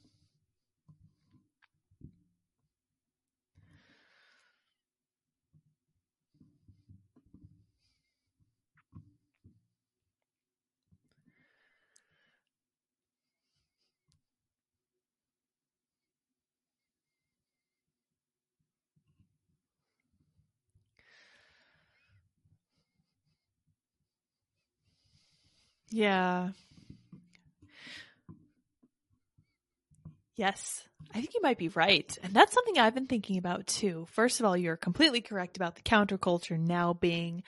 Yeah. 25.92 26.52
Yes, 30.42 30.88
I 31.14 31.20
think 31.20 31.36
you 31.36 31.42
might 31.44 31.60
be 31.60 31.70
right. 31.70 32.18
And 32.24 32.34
that's 32.34 32.52
something 32.52 32.80
I've 32.80 32.96
been 32.96 33.06
thinking 33.06 33.38
about 33.38 33.68
too. 33.68 34.08
First 34.12 34.40
of 34.40 34.46
all, 34.48 34.58
you're 34.58 34.76
completely 34.76 35.22
correct 35.22 35.56
about 35.56 35.76
the 35.76 35.84
counterculture 35.84 36.58
now 36.58 36.94
being 36.94 37.44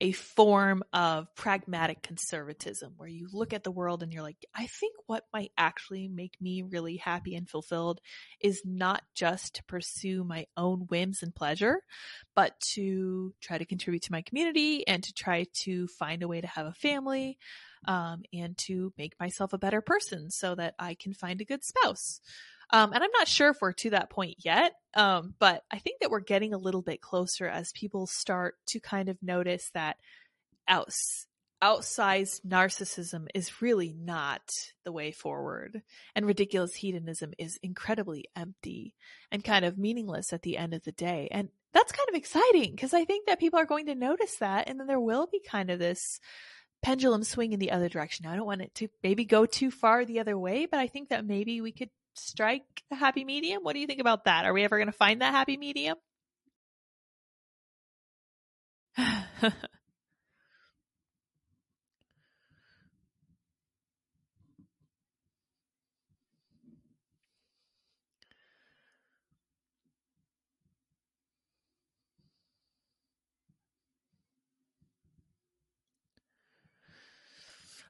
a 0.00 0.12
form 0.12 0.82
of 0.92 1.34
pragmatic 1.34 2.02
conservatism 2.02 2.92
where 2.96 3.08
you 3.08 3.28
look 3.32 3.52
at 3.52 3.64
the 3.64 3.70
world 3.70 4.02
and 4.02 4.12
you're 4.12 4.22
like, 4.22 4.44
I 4.54 4.66
think 4.66 4.94
what 5.06 5.24
might 5.32 5.52
actually 5.56 6.08
make 6.08 6.40
me 6.40 6.62
really 6.62 6.96
happy 6.96 7.34
and 7.34 7.48
fulfilled 7.48 8.00
is 8.40 8.62
not 8.64 9.02
just 9.14 9.54
to 9.54 9.64
pursue 9.64 10.22
my 10.22 10.46
own 10.56 10.80
whims 10.90 11.22
and 11.22 11.34
pleasure, 11.34 11.80
but 12.34 12.58
to 12.74 13.32
try 13.40 13.56
to 13.56 13.64
contribute 13.64 14.02
to 14.02 14.12
my 14.12 14.22
community 14.22 14.86
and 14.86 15.02
to 15.02 15.14
try 15.14 15.46
to 15.64 15.86
find 15.88 16.22
a 16.22 16.28
way 16.28 16.40
to 16.40 16.46
have 16.46 16.66
a 16.66 16.72
family 16.74 17.38
um, 17.88 18.22
and 18.32 18.58
to 18.58 18.92
make 18.98 19.18
myself 19.18 19.52
a 19.52 19.58
better 19.58 19.80
person 19.80 20.30
so 20.30 20.54
that 20.54 20.74
I 20.78 20.94
can 20.94 21.14
find 21.14 21.40
a 21.40 21.44
good 21.46 21.64
spouse. 21.64 22.20
Um, 22.72 22.92
and 22.92 23.02
I'm 23.02 23.10
not 23.16 23.28
sure 23.28 23.50
if 23.50 23.58
we're 23.60 23.72
to 23.72 23.90
that 23.90 24.10
point 24.10 24.36
yet, 24.44 24.72
um, 24.94 25.34
but 25.38 25.62
I 25.70 25.78
think 25.78 26.00
that 26.00 26.10
we're 26.10 26.20
getting 26.20 26.52
a 26.52 26.58
little 26.58 26.82
bit 26.82 27.00
closer 27.00 27.46
as 27.46 27.72
people 27.72 28.06
start 28.06 28.56
to 28.68 28.80
kind 28.80 29.08
of 29.08 29.22
notice 29.22 29.70
that 29.74 29.98
outs- 30.68 31.26
outsized 31.62 32.40
narcissism 32.46 33.26
is 33.34 33.62
really 33.62 33.94
not 33.96 34.42
the 34.84 34.92
way 34.92 35.12
forward. 35.12 35.82
And 36.14 36.26
ridiculous 36.26 36.74
hedonism 36.74 37.32
is 37.38 37.58
incredibly 37.62 38.26
empty 38.34 38.94
and 39.30 39.44
kind 39.44 39.64
of 39.64 39.78
meaningless 39.78 40.32
at 40.32 40.42
the 40.42 40.58
end 40.58 40.74
of 40.74 40.82
the 40.84 40.92
day. 40.92 41.28
And 41.30 41.48
that's 41.72 41.92
kind 41.92 42.08
of 42.08 42.14
exciting 42.14 42.72
because 42.72 42.94
I 42.94 43.04
think 43.04 43.26
that 43.26 43.40
people 43.40 43.58
are 43.58 43.66
going 43.66 43.86
to 43.86 43.94
notice 43.94 44.36
that 44.36 44.68
and 44.68 44.78
then 44.80 44.86
there 44.86 45.00
will 45.00 45.26
be 45.30 45.40
kind 45.40 45.70
of 45.70 45.78
this 45.78 46.20
pendulum 46.82 47.24
swing 47.24 47.52
in 47.52 47.58
the 47.58 47.72
other 47.72 47.88
direction. 47.88 48.26
I 48.26 48.36
don't 48.36 48.46
want 48.46 48.62
it 48.62 48.74
to 48.76 48.88
maybe 49.02 49.24
go 49.24 49.46
too 49.46 49.70
far 49.70 50.04
the 50.04 50.20
other 50.20 50.38
way, 50.38 50.66
but 50.66 50.78
I 50.78 50.86
think 50.86 51.08
that 51.08 51.26
maybe 51.26 51.60
we 51.60 51.72
could 51.72 51.90
strike 52.18 52.82
a 52.90 52.94
happy 52.96 53.24
medium. 53.24 53.62
What 53.62 53.74
do 53.74 53.80
you 53.80 53.86
think 53.86 54.00
about 54.00 54.24
that? 54.24 54.44
Are 54.44 54.52
we 54.52 54.64
ever 54.64 54.76
going 54.78 54.86
to 54.86 54.92
find 54.92 55.20
that 55.22 55.32
happy 55.32 55.56
medium? 55.56 55.96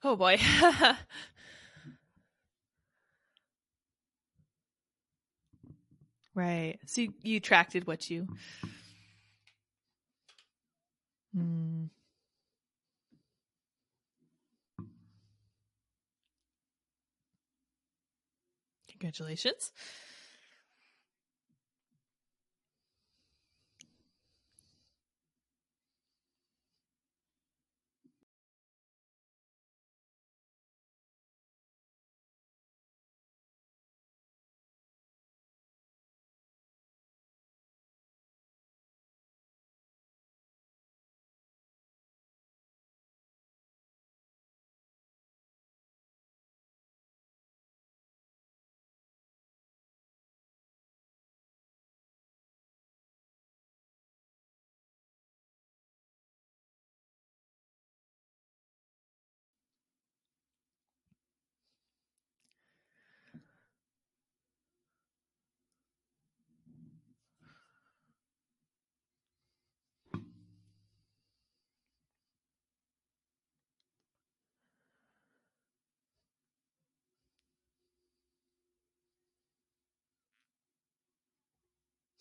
oh 0.04 0.16
boy. 0.16 0.38
Right. 6.36 6.78
So 6.84 7.00
you, 7.00 7.14
you 7.22 7.38
attracted 7.38 7.86
what 7.86 8.10
you. 8.10 8.28
Mm. 11.34 11.88
Congratulations. 18.90 19.72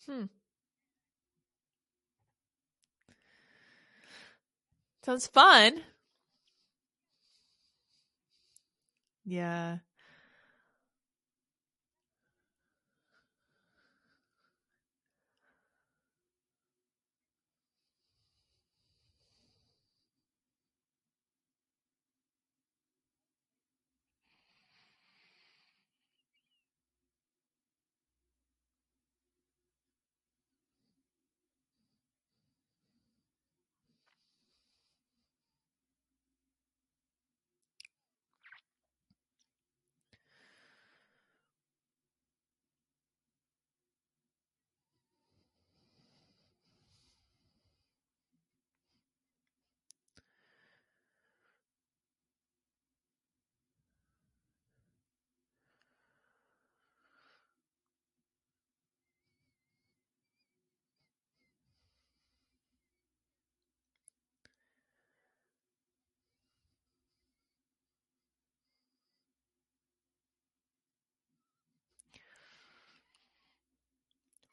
Hmm. 0.08 0.26
Sounds 5.02 5.26
fun. 5.26 5.82
Yeah. 9.24 9.78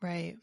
Right. 0.04 0.38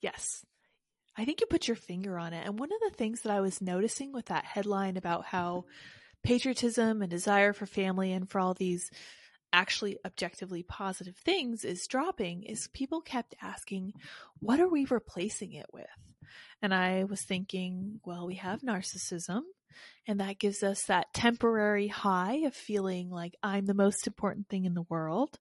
Yes. 0.00 0.44
I 1.16 1.24
think 1.24 1.40
you 1.40 1.46
put 1.46 1.68
your 1.68 1.76
finger 1.76 2.18
on 2.18 2.32
it. 2.32 2.46
And 2.46 2.58
one 2.58 2.70
of 2.72 2.80
the 2.90 2.96
things 2.96 3.22
that 3.22 3.32
I 3.32 3.40
was 3.40 3.60
noticing 3.60 4.12
with 4.12 4.26
that 4.26 4.44
headline 4.44 4.96
about 4.96 5.26
how 5.26 5.64
patriotism 6.22 7.02
and 7.02 7.10
desire 7.10 7.52
for 7.52 7.66
family 7.66 8.12
and 8.12 8.28
for 8.30 8.40
all 8.40 8.54
these 8.54 8.90
actually 9.52 9.98
objectively 10.04 10.62
positive 10.62 11.16
things 11.16 11.64
is 11.64 11.86
dropping 11.86 12.44
is 12.44 12.68
people 12.68 13.00
kept 13.00 13.34
asking, 13.42 13.92
what 14.38 14.60
are 14.60 14.68
we 14.68 14.84
replacing 14.86 15.52
it 15.52 15.66
with? 15.72 15.86
And 16.62 16.74
I 16.74 17.04
was 17.04 17.22
thinking, 17.22 18.00
well, 18.04 18.26
we 18.26 18.36
have 18.36 18.60
narcissism 18.60 19.42
and 20.06 20.20
that 20.20 20.38
gives 20.38 20.62
us 20.62 20.84
that 20.84 21.12
temporary 21.14 21.88
high 21.88 22.36
of 22.46 22.54
feeling 22.54 23.10
like 23.10 23.36
I'm 23.42 23.66
the 23.66 23.74
most 23.74 24.06
important 24.06 24.48
thing 24.48 24.64
in 24.64 24.74
the 24.74 24.86
world. 24.88 25.38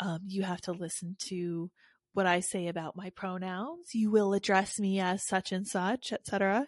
Um, 0.00 0.20
you 0.26 0.42
have 0.42 0.60
to 0.62 0.72
listen 0.72 1.16
to 1.28 1.70
what 2.12 2.26
I 2.26 2.40
say 2.40 2.68
about 2.68 2.96
my 2.96 3.10
pronouns. 3.10 3.94
You 3.94 4.10
will 4.10 4.34
address 4.34 4.78
me 4.78 5.00
as 5.00 5.26
such 5.26 5.52
and 5.52 5.66
such, 5.66 6.12
etc. 6.12 6.66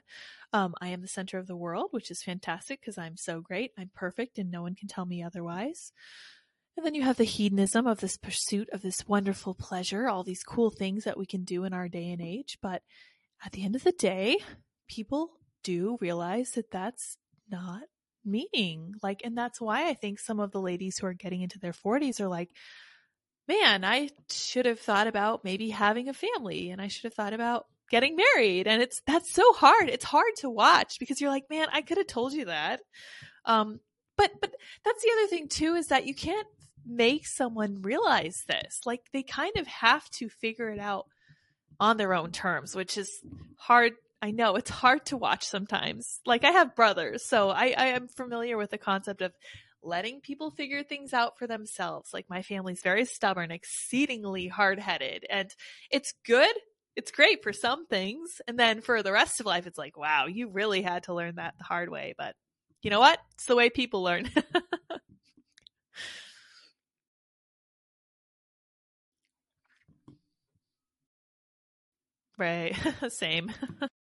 Um, 0.53 0.75
I 0.81 0.89
am 0.89 1.03
the 1.03 1.09
center 1.09 1.39
of 1.39 1.47
the 1.47 1.57
world, 1.57 1.89
which 1.93 2.11
is 2.11 2.23
fantastic 2.23 2.81
because 2.81 2.99
I'm 2.99 3.17
so 3.17 3.41
great. 3.41 3.73
I'm 3.79 3.91
perfect 3.95 4.39
and 4.39 4.51
no 4.51 4.63
one 4.63 4.75
can 4.75 4.89
tell 4.89 5.07
me 5.07 5.23
otherwise. 5.23 5.93
And 6.77 6.85
then 6.85 6.95
you 6.95 7.03
have 7.03 7.17
the 7.17 7.25
hedonism 7.25 7.87
of 7.87 8.01
this 8.01 8.19
pursuit 8.19 8.69
of 8.71 8.83
this 8.83 9.09
wonderful 9.09 9.55
pleasure, 9.55 10.09
all 10.09 10.23
these 10.23 10.43
cool 10.43 10.71
things 10.71 11.05
that 11.05 11.17
we 11.17 11.25
can 11.25 11.45
do 11.45 11.65
in 11.65 11.73
our 11.73 11.89
day 11.89 12.11
and 12.11 12.21
age. 12.21 12.59
But 12.61 12.83
at 13.45 13.53
the 13.53 13.65
end 13.65 13.77
of 13.77 13.85
the 13.85 13.93
day, 13.93 14.39
people 14.89 15.31
do 15.65 15.97
realize 16.01 16.53
that 16.53 16.71
that's 16.71 17.17
not 17.51 17.83
meaning. 18.25 18.93
Like, 19.03 19.23
and 19.25 19.37
that's 19.37 19.61
why 19.61 19.89
I 19.89 19.95
think 19.95 20.19
some 20.19 20.39
of 20.39 20.53
the 20.53 20.61
ladies 20.61 20.99
who 20.99 21.07
are 21.07 21.15
getting 21.15 21.41
into 21.41 21.59
their 21.59 21.73
40s 21.73 22.21
are 22.21 22.29
like, 22.29 22.51
man, 23.49 23.85
I 23.85 24.11
should 24.31 24.67
have 24.67 24.81
thought 24.81 25.07
about 25.07 25.45
maybe 25.45 25.71
having 25.71 26.09
a 26.09 26.15
family 26.15 26.71
and 26.71 26.81
I 26.81 26.89
should 26.89 27.05
have 27.05 27.15
thought 27.15 27.33
about 27.33 27.67
getting 27.91 28.17
married. 28.17 28.67
And 28.67 28.83
it's, 28.83 29.01
that's 29.07 29.33
so 29.33 29.53
hard. 29.53 29.89
It's 29.89 30.05
hard 30.05 30.33
to 30.39 30.51
watch 30.51 30.99
because 30.99 31.21
you're 31.21 31.31
like, 31.31 31.49
man, 31.49 31.69
I 31.73 31.83
could 31.83 31.99
have 31.99 32.09
told 32.09 32.33
you 32.33 32.47
that. 32.47 32.81
Um, 33.45 33.81
but, 34.17 34.33
but 34.41 34.53
that's 34.85 35.03
the 35.03 35.11
other 35.13 35.29
thing 35.29 35.49
too, 35.49 35.75
is 35.75 35.89
that 35.89 36.07
you 36.07 36.15
can't 36.15 36.47
make 36.87 37.27
someone 37.27 37.83
realize 37.83 38.45
this. 38.49 38.81
Like 38.87 39.03
they 39.13 39.23
kind 39.23 39.57
of 39.57 39.67
have 39.67 40.09
to 40.11 40.29
figure 40.29 40.71
it 40.71 40.79
out 40.79 41.07
on 41.79 41.97
their 41.97 42.15
own 42.15 42.33
terms, 42.33 42.75
which 42.75 42.97
is 42.97 43.21
hard. 43.59 43.93
I 44.23 44.31
know 44.31 44.57
it's 44.57 44.71
hard 44.71 45.07
to 45.07 45.17
watch 45.17 45.47
sometimes. 45.47 46.21
Like 46.25 46.45
I 46.45 46.51
have 46.51 46.77
brothers, 46.77 47.25
so 47.25 47.51
I, 47.51 47.75
I 47.77 47.87
am 47.89 48.09
familiar 48.09 48.57
with 48.57 48.71
the 48.71 48.79
concept 48.79 49.23
of 49.23 49.33
letting 49.83 50.21
people 50.21 50.51
figure 50.51 50.83
things 50.83 51.13
out 51.13 51.39
for 51.39 51.47
themselves. 51.47 52.11
Like 52.13 52.27
my 52.29 52.43
family's 52.43 52.81
very 52.83 53.05
stubborn, 53.05 53.51
exceedingly 53.51 54.49
hard 54.49 54.79
headed, 54.79 55.27
and 55.29 55.51
it's 55.91 56.15
good. 56.25 56.55
It's 56.97 57.11
great 57.11 57.43
for 57.43 57.53
some 57.53 57.87
things. 57.87 58.41
And 58.49 58.59
then 58.59 58.81
for 58.81 59.03
the 59.03 59.13
rest 59.13 59.39
of 59.39 59.45
life, 59.45 59.67
it's 59.67 59.77
like, 59.77 59.99
wow, 59.99 60.27
you 60.27 60.49
really 60.49 60.81
had 60.81 61.03
to 61.05 61.15
learn 61.15 61.35
that 61.37 61.55
the 61.59 61.65
hard 61.65 61.91
way. 61.91 62.15
But 62.17 62.35
you 62.83 62.89
know 62.91 63.01
what? 63.01 63.19
It's 63.35 63.45
the 63.45 63.57
way 63.57 63.69
people 63.69 64.03
learn. 64.03 64.31
right. 72.39 72.77
Same. 73.09 73.53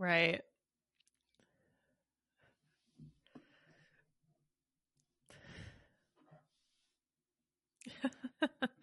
right. 0.00 0.42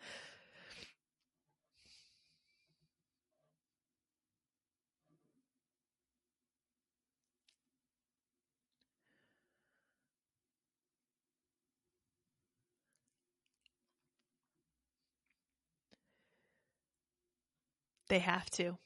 they 18.10 18.20
have 18.20 18.50
to. 18.52 18.78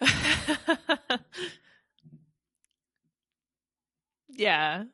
yeah. 4.28 4.84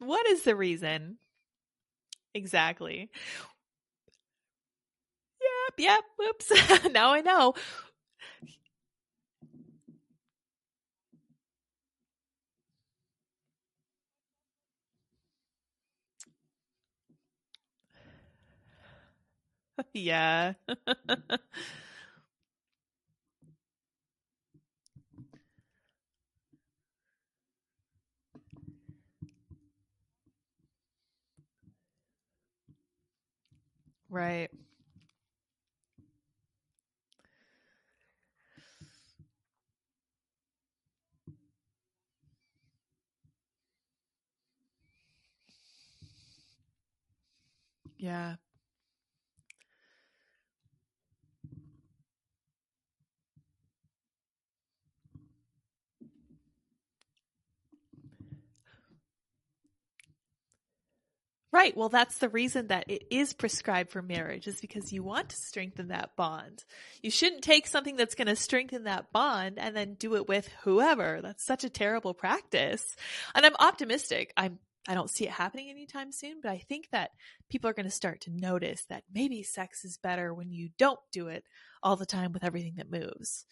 What 0.00 0.26
is 0.28 0.44
the 0.44 0.56
reason? 0.56 1.18
Exactly. 2.34 3.10
Yep, 5.40 5.74
yep, 5.78 6.04
whoops. 6.18 6.52
now 6.92 7.12
I 7.12 7.20
know. 7.20 7.54
yeah. 19.94 20.54
Right. 34.10 34.50
Yeah. 47.98 48.36
Right. 61.58 61.76
Well, 61.76 61.88
that's 61.88 62.18
the 62.18 62.28
reason 62.28 62.68
that 62.68 62.88
it 62.88 63.02
is 63.10 63.32
prescribed 63.32 63.90
for 63.90 64.00
marriage 64.00 64.46
is 64.46 64.60
because 64.60 64.92
you 64.92 65.02
want 65.02 65.30
to 65.30 65.36
strengthen 65.36 65.88
that 65.88 66.14
bond. 66.14 66.64
You 67.02 67.10
shouldn't 67.10 67.42
take 67.42 67.66
something 67.66 67.96
that's 67.96 68.14
going 68.14 68.28
to 68.28 68.36
strengthen 68.36 68.84
that 68.84 69.10
bond 69.10 69.58
and 69.58 69.74
then 69.74 69.94
do 69.94 70.14
it 70.14 70.28
with 70.28 70.48
whoever. 70.62 71.18
That's 71.20 71.44
such 71.44 71.64
a 71.64 71.68
terrible 71.68 72.14
practice. 72.14 72.94
And 73.34 73.44
I'm 73.44 73.56
optimistic. 73.58 74.32
I'm 74.36 74.60
I 74.86 74.94
don't 74.94 75.10
see 75.10 75.24
it 75.24 75.32
happening 75.32 75.68
anytime 75.68 76.12
soon, 76.12 76.36
but 76.40 76.52
I 76.52 76.58
think 76.58 76.90
that 76.92 77.10
people 77.50 77.68
are 77.68 77.74
going 77.74 77.86
to 77.86 77.90
start 77.90 78.20
to 78.22 78.30
notice 78.30 78.84
that 78.84 79.02
maybe 79.12 79.42
sex 79.42 79.84
is 79.84 79.98
better 79.98 80.32
when 80.32 80.52
you 80.52 80.68
don't 80.78 81.00
do 81.10 81.26
it 81.26 81.42
all 81.82 81.96
the 81.96 82.06
time 82.06 82.32
with 82.32 82.44
everything 82.44 82.74
that 82.76 82.88
moves 82.88 83.46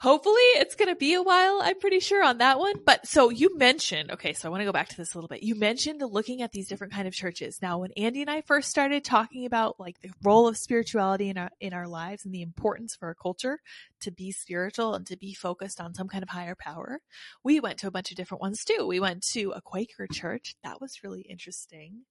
hopefully 0.00 0.34
it's 0.56 0.74
going 0.74 0.88
to 0.88 0.96
be 0.96 1.14
a 1.14 1.22
while 1.22 1.60
i'm 1.62 1.78
pretty 1.78 2.00
sure 2.00 2.24
on 2.24 2.38
that 2.38 2.58
one. 2.58 2.74
But 2.84 3.06
so 3.06 3.30
you 3.30 3.56
mentioned 3.56 4.10
okay 4.12 4.32
so 4.32 4.48
i 4.48 4.50
want 4.50 4.62
to 4.62 4.64
go 4.64 4.72
back 4.72 4.88
to 4.88 4.96
this 4.96 5.14
a 5.14 5.18
little 5.18 5.28
bit. 5.28 5.42
You 5.42 5.54
mentioned 5.54 6.02
looking 6.02 6.42
at 6.42 6.52
these 6.52 6.68
different 6.68 6.92
kind 6.92 7.06
of 7.06 7.14
churches. 7.14 7.60
Now 7.60 7.78
when 7.78 7.92
andy 7.96 8.22
and 8.22 8.30
i 8.30 8.40
first 8.40 8.70
started 8.70 9.04
talking 9.04 9.46
about 9.46 9.78
like 9.78 10.00
the 10.00 10.10
role 10.22 10.48
of 10.48 10.56
spirituality 10.56 11.28
in 11.28 11.38
our 11.38 11.50
in 11.60 11.72
our 11.72 11.86
lives 11.86 12.24
and 12.24 12.34
the 12.34 12.42
importance 12.42 12.96
for 12.96 13.08
our 13.08 13.14
culture 13.14 13.60
to 14.00 14.10
be 14.10 14.32
spiritual 14.32 14.94
and 14.94 15.06
to 15.06 15.16
be 15.16 15.34
focused 15.34 15.80
on 15.80 15.94
some 15.94 16.08
kind 16.08 16.22
of 16.22 16.30
higher 16.30 16.56
power 16.58 17.00
we 17.44 17.60
went 17.60 17.78
to 17.78 17.86
a 17.86 17.90
bunch 17.90 18.10
of 18.10 18.16
different 18.16 18.40
ones 18.40 18.64
too. 18.64 18.86
We 18.86 19.00
went 19.00 19.22
to 19.32 19.52
a 19.52 19.60
quaker 19.60 20.06
church. 20.10 20.56
That 20.62 20.80
was 20.80 21.02
really 21.02 21.22
interesting 21.22 22.02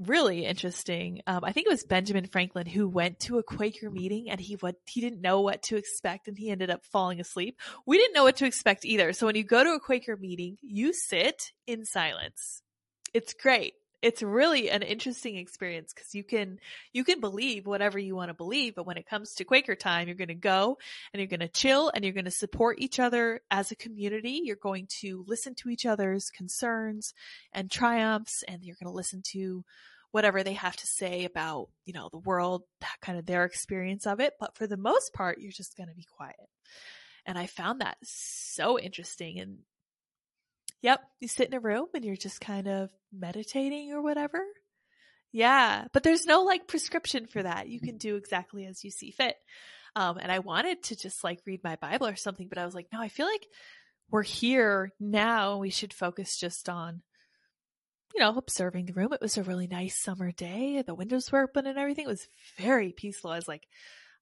really 0.00 0.44
interesting. 0.44 1.20
Um, 1.26 1.44
I 1.44 1.52
think 1.52 1.66
it 1.66 1.70
was 1.70 1.84
Benjamin 1.84 2.26
Franklin 2.26 2.66
who 2.66 2.88
went 2.88 3.20
to 3.20 3.38
a 3.38 3.42
Quaker 3.42 3.90
meeting 3.90 4.30
and 4.30 4.40
he 4.40 4.54
what 4.54 4.76
he 4.86 5.00
didn't 5.00 5.20
know 5.20 5.40
what 5.40 5.62
to 5.64 5.76
expect 5.76 6.28
and 6.28 6.36
he 6.36 6.50
ended 6.50 6.70
up 6.70 6.84
falling 6.84 7.20
asleep. 7.20 7.58
We 7.86 7.98
didn't 7.98 8.14
know 8.14 8.24
what 8.24 8.36
to 8.36 8.46
expect 8.46 8.84
either. 8.84 9.12
So 9.12 9.26
when 9.26 9.36
you 9.36 9.44
go 9.44 9.62
to 9.62 9.70
a 9.70 9.80
Quaker 9.80 10.16
meeting, 10.16 10.56
you 10.62 10.92
sit 10.92 11.52
in 11.66 11.84
silence. 11.84 12.62
It's 13.12 13.34
great 13.34 13.74
it's 14.02 14.22
really 14.22 14.70
an 14.70 14.82
interesting 14.82 15.36
experience 15.36 15.92
because 15.94 16.14
you 16.14 16.24
can 16.24 16.58
you 16.92 17.04
can 17.04 17.20
believe 17.20 17.66
whatever 17.66 17.98
you 17.98 18.16
want 18.16 18.28
to 18.30 18.34
believe 18.34 18.74
but 18.74 18.86
when 18.86 18.96
it 18.96 19.06
comes 19.06 19.34
to 19.34 19.44
quaker 19.44 19.74
time 19.74 20.08
you're 20.08 20.16
going 20.16 20.28
to 20.28 20.34
go 20.34 20.78
and 21.12 21.20
you're 21.20 21.28
going 21.28 21.40
to 21.40 21.48
chill 21.48 21.90
and 21.94 22.04
you're 22.04 22.14
going 22.14 22.24
to 22.24 22.30
support 22.30 22.78
each 22.80 22.98
other 22.98 23.40
as 23.50 23.70
a 23.70 23.76
community. 23.76 24.40
You're 24.44 24.56
going 24.56 24.86
to 25.00 25.24
listen 25.26 25.54
to 25.56 25.68
each 25.68 25.86
other's 25.86 26.30
concerns 26.30 27.14
and 27.52 27.70
triumphs 27.70 28.42
and 28.46 28.62
you're 28.62 28.76
going 28.80 28.90
to 28.90 28.96
listen 28.96 29.22
to 29.32 29.64
whatever 30.12 30.42
they 30.42 30.54
have 30.54 30.76
to 30.76 30.86
say 30.86 31.24
about 31.24 31.68
you 31.84 31.92
know 31.92 32.08
the 32.10 32.18
world 32.18 32.62
that 32.80 32.96
kind 33.00 33.18
of 33.18 33.26
their 33.26 33.44
experience 33.44 34.06
of 34.06 34.20
it. 34.20 34.34
But 34.40 34.56
for 34.56 34.66
the 34.66 34.76
most 34.76 35.12
part 35.12 35.38
you're 35.40 35.52
just 35.52 35.76
going 35.76 35.88
to 35.88 35.94
be 35.94 36.06
quiet. 36.16 36.36
And 37.26 37.38
i 37.38 37.46
found 37.46 37.80
that 37.80 37.98
so 38.02 38.78
interesting 38.78 39.38
and 39.38 39.58
Yep. 40.82 41.00
You 41.20 41.28
sit 41.28 41.48
in 41.48 41.54
a 41.54 41.60
room 41.60 41.86
and 41.94 42.04
you're 42.04 42.16
just 42.16 42.40
kind 42.40 42.66
of 42.68 42.90
meditating 43.12 43.92
or 43.92 44.02
whatever. 44.02 44.42
Yeah. 45.32 45.84
But 45.92 46.02
there's 46.02 46.26
no 46.26 46.42
like 46.42 46.66
prescription 46.66 47.26
for 47.26 47.42
that. 47.42 47.68
You 47.68 47.80
can 47.80 47.98
do 47.98 48.16
exactly 48.16 48.66
as 48.66 48.82
you 48.82 48.90
see 48.90 49.10
fit. 49.10 49.36
Um, 49.96 50.18
and 50.18 50.30
I 50.30 50.38
wanted 50.38 50.82
to 50.84 50.96
just 50.96 51.24
like 51.24 51.40
read 51.46 51.60
my 51.64 51.76
Bible 51.76 52.06
or 52.06 52.16
something, 52.16 52.48
but 52.48 52.58
I 52.58 52.64
was 52.64 52.74
like, 52.74 52.86
no, 52.92 53.00
I 53.00 53.08
feel 53.08 53.26
like 53.26 53.46
we're 54.10 54.22
here 54.22 54.92
now. 55.00 55.58
We 55.58 55.70
should 55.70 55.92
focus 55.92 56.38
just 56.38 56.68
on, 56.68 57.02
you 58.14 58.20
know, 58.20 58.36
observing 58.36 58.86
the 58.86 58.92
room. 58.92 59.12
It 59.12 59.20
was 59.20 59.36
a 59.36 59.42
really 59.42 59.66
nice 59.66 59.96
summer 59.96 60.32
day. 60.32 60.82
The 60.82 60.94
windows 60.94 61.30
were 61.30 61.42
open 61.42 61.66
and 61.66 61.78
everything. 61.78 62.06
It 62.06 62.08
was 62.08 62.28
very 62.56 62.92
peaceful. 62.92 63.30
I 63.30 63.36
was 63.36 63.48
like, 63.48 63.66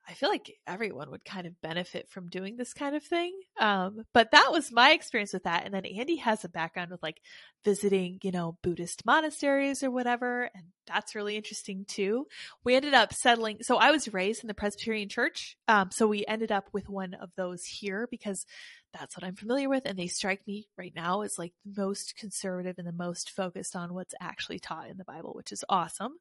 I 0.09 0.15
feel 0.15 0.31
like 0.31 0.51
everyone 0.67 1.11
would 1.11 1.25
kind 1.25 1.47
of 1.47 1.61
benefit 1.61 2.09
from 2.09 2.29
doing 2.29 2.57
this 2.57 2.73
kind 2.73 2.97
of 2.97 3.03
thing. 3.03 3.39
Um, 3.61 4.05
but 4.15 4.31
that 4.31 4.49
was 4.51 4.73
my 4.73 4.93
experience 4.93 5.35
with 5.35 5.45
that. 5.45 5.67
And 5.67 5.75
then 5.75 5.85
Andy 5.85 6.17
has 6.17 6.45
a 6.45 6.49
background 6.49 6.91
with 6.91 7.03
like 7.03 7.21
visiting, 7.63 8.19
you 8.23 8.31
know, 8.31 8.57
Buddhist 8.63 9.05
monasteries 9.05 9.83
or 9.83 9.91
whatever. 9.91 10.51
And 10.55 10.65
that's 10.87 11.15
really 11.15 11.37
interesting 11.37 11.85
too. 11.87 12.27
We 12.65 12.75
ended 12.75 12.95
up 12.95 13.13
settling. 13.13 13.59
So 13.61 13.77
I 13.77 13.91
was 13.91 14.13
raised 14.13 14.43
in 14.43 14.49
the 14.49 14.55
Presbyterian 14.55 15.11
church. 15.11 15.59
Um, 15.69 15.91
so 15.93 16.07
we 16.07 16.25
ended 16.27 16.53
up 16.53 16.69
with 16.73 16.89
one 16.89 17.13
of 17.13 17.31
those 17.37 17.65
here 17.65 18.09
because 18.11 18.47
that's 18.93 19.17
what 19.17 19.25
I'm 19.25 19.35
familiar 19.35 19.69
with. 19.69 19.85
And 19.85 19.99
they 19.99 20.07
strike 20.07 20.47
me 20.47 20.69
right 20.77 20.93
now 20.95 21.23
as 21.23 21.39
like 21.39 21.53
the 21.65 21.83
most 21.83 22.17
conservative 22.17 22.77
and 22.79 22.87
the 22.87 22.93
most 22.93 23.31
focused 23.31 23.77
on 23.77 23.95
what's 23.95 24.15
actually 24.21 24.59
taught 24.59 24.89
in 24.89 24.97
the 24.97 25.05
Bible, 25.05 25.33
which 25.35 25.53
is 25.53 25.65
awesome. 25.69 26.15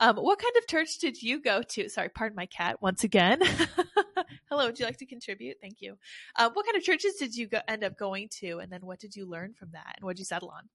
Um, 0.00 0.16
what 0.16 0.38
kind 0.38 0.54
of 0.56 0.66
church 0.66 0.98
did 0.98 1.22
you 1.22 1.40
go 1.40 1.62
to? 1.62 1.88
Sorry, 1.88 2.08
pardon 2.08 2.36
my 2.36 2.46
cat 2.46 2.80
once 2.80 3.04
again. 3.04 3.40
Hello, 4.48 4.66
would 4.66 4.78
you 4.78 4.86
like 4.86 4.98
to 4.98 5.06
contribute? 5.06 5.58
Thank 5.60 5.80
you. 5.80 5.96
Uh, 6.36 6.50
what 6.52 6.66
kind 6.66 6.76
of 6.76 6.82
churches 6.82 7.14
did 7.14 7.34
you 7.34 7.46
go, 7.46 7.60
end 7.68 7.84
up 7.84 7.96
going 7.98 8.28
to? 8.40 8.58
And 8.58 8.70
then 8.70 8.80
what 8.82 9.00
did 9.00 9.16
you 9.16 9.26
learn 9.26 9.54
from 9.54 9.70
that? 9.72 9.94
And 9.96 10.04
what 10.04 10.16
did 10.16 10.20
you 10.20 10.26
settle 10.26 10.50
on? 10.50 10.68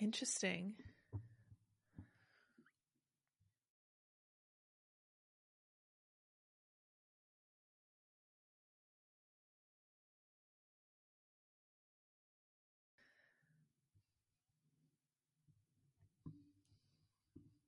Interesting. 0.00 0.74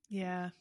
Yeah. 0.09 0.51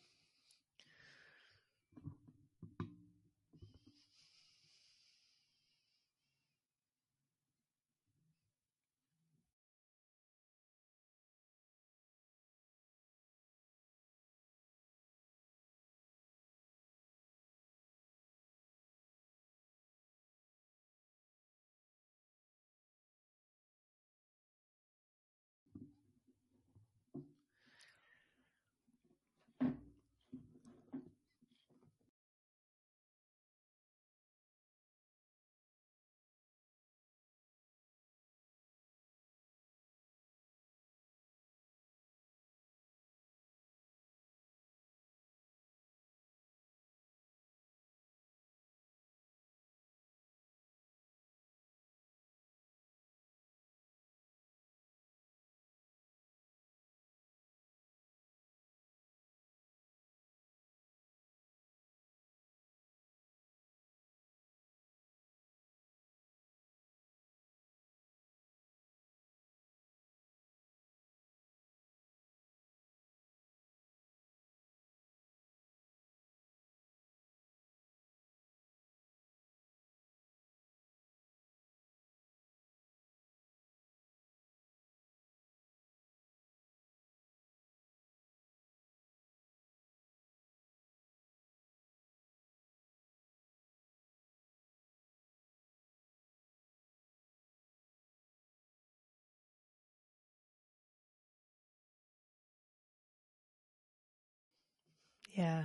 Yeah. 105.41 105.65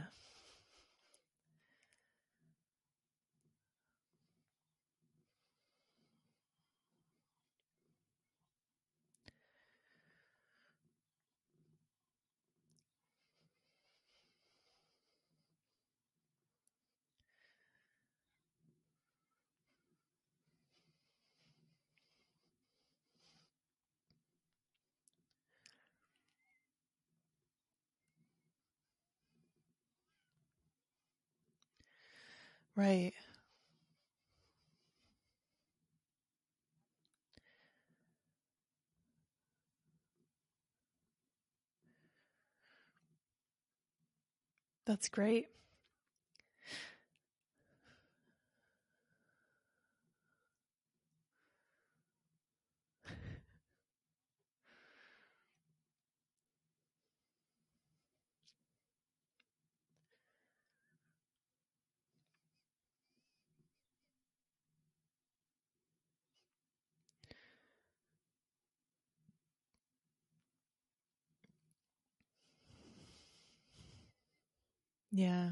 Right. 32.75 33.13
That's 44.85 45.09
great. 45.09 45.47
Yeah. 75.15 75.51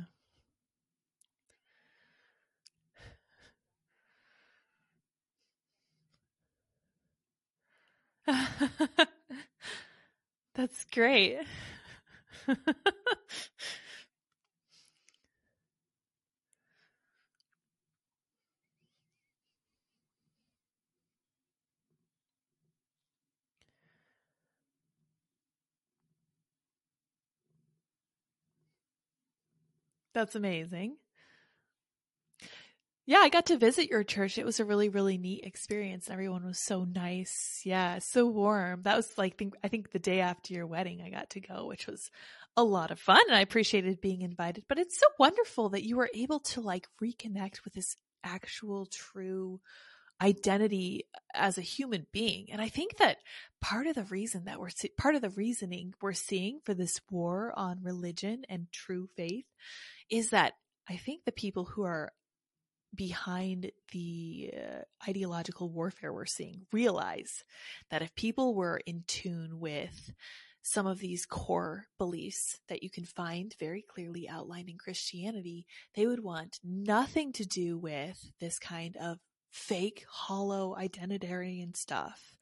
That's 10.56 10.86
great. 10.92 11.40
That's 30.14 30.36
amazing. 30.36 30.98
Yeah, 33.06 33.18
I 33.18 33.28
got 33.28 33.48
to 33.48 33.58
visit 33.58 33.90
your 33.90 34.04
church. 34.06 34.38
It 34.38 34.46
was 34.46 34.62
a 34.62 34.66
really, 34.66 34.88
really 34.88 35.18
neat 35.18 35.44
experience. 35.44 36.10
Everyone 36.10 36.46
was 36.46 36.64
so 36.64 36.86
nice. 36.86 37.62
Yeah, 37.66 38.00
so 38.00 38.26
warm. 38.26 38.84
That 38.84 38.96
was 38.96 39.18
like, 39.18 39.38
think, 39.38 39.56
I 39.62 39.68
think 39.68 39.92
the 39.92 40.00
day 40.00 40.22
after 40.22 40.54
your 40.54 40.68
wedding, 40.68 41.02
I 41.06 41.10
got 41.10 41.32
to 41.32 41.42
go, 41.42 41.66
which 41.66 41.86
was 41.86 42.10
a 42.56 42.64
lot 42.64 42.92
of 42.92 43.00
fun. 43.00 43.20
And 43.28 43.36
I 43.36 43.42
appreciated 43.42 44.00
being 44.00 44.22
invited. 44.22 44.64
But 44.70 44.80
it's 44.80 44.98
so 44.98 45.08
wonderful 45.20 45.70
that 45.70 45.84
you 45.84 45.98
were 45.98 46.10
able 46.14 46.40
to 46.40 46.62
like 46.62 46.88
reconnect 47.04 47.66
with 47.66 47.74
this 47.74 47.98
actual, 48.24 48.86
true 48.86 49.60
identity 50.22 51.08
as 51.34 51.58
a 51.58 51.62
human 51.62 52.08
being. 52.12 52.48
And 52.52 52.62
I 52.62 52.70
think 52.70 52.98
that 52.98 53.18
part 53.62 53.88
of 53.88 53.96
the 53.96 54.04
reason 54.04 54.46
that 54.46 54.60
we're, 54.60 54.70
part 54.98 55.16
of 55.16 55.22
the 55.22 55.30
reasoning 55.30 55.94
we're 56.02 56.14
seeing 56.14 56.60
for 56.64 56.74
this 56.74 57.00
war 57.10 57.54
on 57.56 57.84
religion 57.84 58.44
and 58.50 58.68
true 58.72 59.08
faith 59.16 59.46
is 60.10 60.30
that 60.30 60.54
I 60.90 60.98
think 60.98 61.24
the 61.24 61.32
people 61.32 61.66
who 61.66 61.84
are 61.84 62.12
behind 62.96 63.72
the 63.92 64.54
uh, 64.56 65.10
ideological 65.10 65.70
warfare 65.70 66.14
we're 66.14 66.26
seeing 66.26 66.66
realize 66.72 67.44
that 67.90 68.02
if 68.02 68.14
people 68.16 68.54
were 68.54 68.82
in 68.86 69.04
tune 69.08 69.60
with 69.60 70.14
some 70.62 70.88
of 70.88 71.00
these 71.00 71.26
core 71.26 71.88
beliefs 71.98 72.60
that 72.70 72.84
you 72.84 72.90
can 72.90 73.04
find 73.04 73.56
very 73.60 73.82
clearly 73.82 74.30
outlined 74.30 74.70
in 74.70 74.78
Christianity, 74.78 75.66
they 75.96 76.08
would 76.08 76.24
want 76.24 76.60
nothing 76.64 77.34
to 77.34 77.46
do 77.46 77.78
with 77.78 78.32
this 78.40 78.60
kind 78.60 78.96
of 78.98 79.18
fake, 79.54 80.04
hollow, 80.10 80.76
identitarian 80.78 81.78
stuff. 81.78 82.36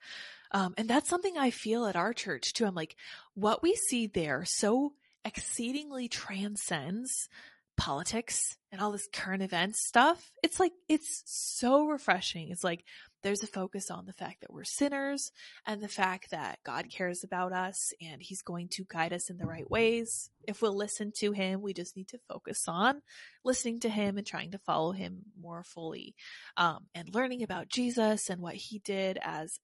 Um, 0.52 0.74
and 0.78 0.90
that's 0.90 1.10
something 1.10 1.38
I 1.38 1.52
feel 1.52 1.86
at 1.86 1.96
our 1.96 2.14
church 2.14 2.54
too. 2.54 2.66
I'm 2.66 2.74
like, 2.74 2.96
what 3.36 3.62
we 3.62 3.76
see 3.76 4.08
there 4.08 4.44
so 4.46 4.94
exceedingly 5.24 6.08
transcends 6.08 7.30
politics 7.78 8.58
and 8.72 8.82
all 8.82 8.92
this 8.92 9.08
current 9.12 9.44
events 9.44 9.86
stuff. 9.86 10.32
It's 10.42 10.60
like, 10.60 10.72
it's 10.88 11.24
so 11.26 11.86
refreshing. 11.86 12.50
It's 12.50 12.64
like, 12.64 12.86
there's 13.24 13.44
a 13.44 13.48
focus 13.48 13.92
on 13.92 14.06
the 14.06 14.14
fact 14.14 14.42
that 14.42 14.52
we're 14.52 14.64
sinners 14.64 15.32
and 15.66 15.82
the 15.82 15.88
fact 15.88 16.32
that 16.32 16.60
God 16.64 16.90
cares 16.90 17.24
about 17.24 17.54
us 17.54 17.94
and 18.02 18.22
he's 18.22 18.42
going 18.42 18.68
to 18.70 18.86
guide 18.88 19.14
us 19.14 19.30
in 19.30 19.38
the 19.38 19.46
right 19.46 19.70
ways. 19.70 20.30
If 20.48 20.62
we'll 20.62 20.76
listen 20.76 21.12
to 21.18 21.32
him, 21.32 21.62
we 21.62 21.74
just 21.74 21.96
need 21.96 22.08
to 22.10 22.20
focus 22.28 22.66
on 22.68 23.02
listening 23.44 23.80
to 23.82 23.90
him 23.90 24.18
and 24.18 24.26
trying 24.26 24.52
to 24.52 24.58
follow 24.58 24.92
him 24.92 25.24
more 25.40 25.64
fully. 25.64 26.16
Um, 26.58 26.88
and 26.96 27.14
learning 27.14 27.44
about 27.44 27.70
Jesus 27.70 28.30
and 28.30 28.42
what 28.42 28.56
he 28.56 28.80
did 28.80 29.20
as 29.22 29.60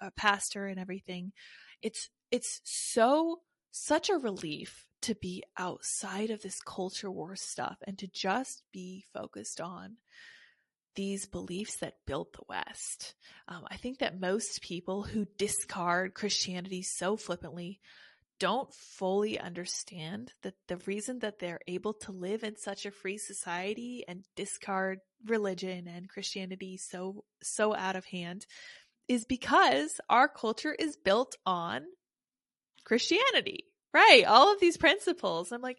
a, 0.00 0.06
a 0.06 0.10
pastor 0.12 0.66
and 0.66 0.78
everything. 0.78 1.32
It's, 1.82 2.08
it's 2.30 2.60
so, 2.64 3.40
such 3.70 4.10
a 4.10 4.18
relief 4.18 4.86
to 5.02 5.14
be 5.16 5.42
outside 5.58 6.30
of 6.30 6.42
this 6.42 6.60
culture 6.60 7.10
war 7.10 7.34
stuff 7.34 7.78
and 7.86 7.98
to 7.98 8.06
just 8.06 8.62
be 8.72 9.04
focused 9.12 9.60
on 9.60 9.96
these 10.94 11.26
beliefs 11.26 11.76
that 11.76 11.96
built 12.06 12.32
the 12.32 12.44
West. 12.48 13.14
Um, 13.48 13.64
I 13.70 13.76
think 13.76 13.98
that 13.98 14.20
most 14.20 14.62
people 14.62 15.02
who 15.02 15.26
discard 15.38 16.14
Christianity 16.14 16.82
so 16.82 17.16
flippantly 17.16 17.80
don't 18.38 18.72
fully 18.74 19.38
understand 19.38 20.32
that 20.42 20.54
the 20.66 20.76
reason 20.78 21.20
that 21.20 21.38
they're 21.38 21.60
able 21.68 21.92
to 21.94 22.10
live 22.10 22.42
in 22.42 22.56
such 22.56 22.84
a 22.84 22.90
free 22.90 23.16
society 23.16 24.04
and 24.08 24.24
discard 24.34 24.98
religion 25.26 25.86
and 25.86 26.08
Christianity 26.08 26.76
so, 26.76 27.24
so 27.42 27.74
out 27.74 27.94
of 27.94 28.04
hand 28.06 28.44
is 29.06 29.24
because 29.24 30.00
our 30.10 30.26
culture 30.28 30.74
is 30.76 30.96
built 30.96 31.36
on 31.46 31.82
Christianity. 32.84 33.64
Right. 33.94 34.24
All 34.26 34.52
of 34.52 34.58
these 34.58 34.78
principles. 34.78 35.52
I'm 35.52 35.60
like, 35.60 35.78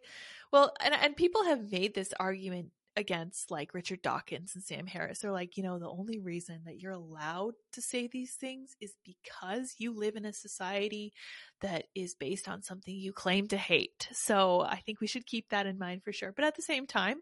well, 0.52 0.72
and, 0.82 0.94
and 0.94 1.18
people 1.18 1.44
have 1.46 1.72
made 1.72 1.96
this 1.96 2.14
argument 2.20 2.70
against 2.96 3.50
like 3.50 3.74
Richard 3.74 4.02
Dawkins 4.02 4.54
and 4.56 4.64
Sam 4.64 4.86
Harris. 4.86 5.20
They're 5.20 5.32
like, 5.32 5.58
you 5.58 5.64
know, 5.64 5.80
the 5.80 5.90
only 5.90 6.20
reason 6.20 6.62
that 6.66 6.80
you're 6.80 6.92
allowed 6.92 7.54
to 7.74 7.82
say 7.82 8.08
these 8.08 8.34
things 8.34 8.76
is 8.80 8.94
because 9.04 9.76
you 9.78 9.98
live 9.98 10.16
in 10.16 10.26
a 10.26 10.34
society 10.34 11.14
that 11.62 11.86
is 11.96 12.16
based 12.16 12.48
on 12.48 12.62
something 12.62 12.94
you 12.94 13.12
claim 13.12 13.48
to 13.48 13.58
hate. 13.58 14.08
So 14.12 14.62
I 14.62 14.78
think 14.78 15.02
we 15.02 15.08
should 15.08 15.26
keep 15.26 15.50
that 15.50 15.66
in 15.66 15.80
mind 15.80 16.04
for 16.04 16.14
sure. 16.14 16.32
But 16.32 16.46
at 16.46 16.56
the 16.56 16.62
same 16.62 16.86
time, 16.86 17.18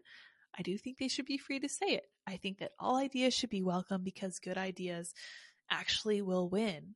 I 0.58 0.62
do 0.62 0.76
think 0.76 0.98
they 0.98 1.08
should 1.08 1.26
be 1.26 1.38
free 1.38 1.60
to 1.60 1.68
say 1.68 1.86
it. 1.86 2.04
I 2.26 2.36
think 2.36 2.58
that 2.58 2.72
all 2.78 2.96
ideas 2.96 3.34
should 3.34 3.50
be 3.50 3.62
welcome 3.62 4.02
because 4.04 4.38
good 4.38 4.58
ideas 4.58 5.14
actually 5.70 6.20
will 6.20 6.48
win. 6.48 6.94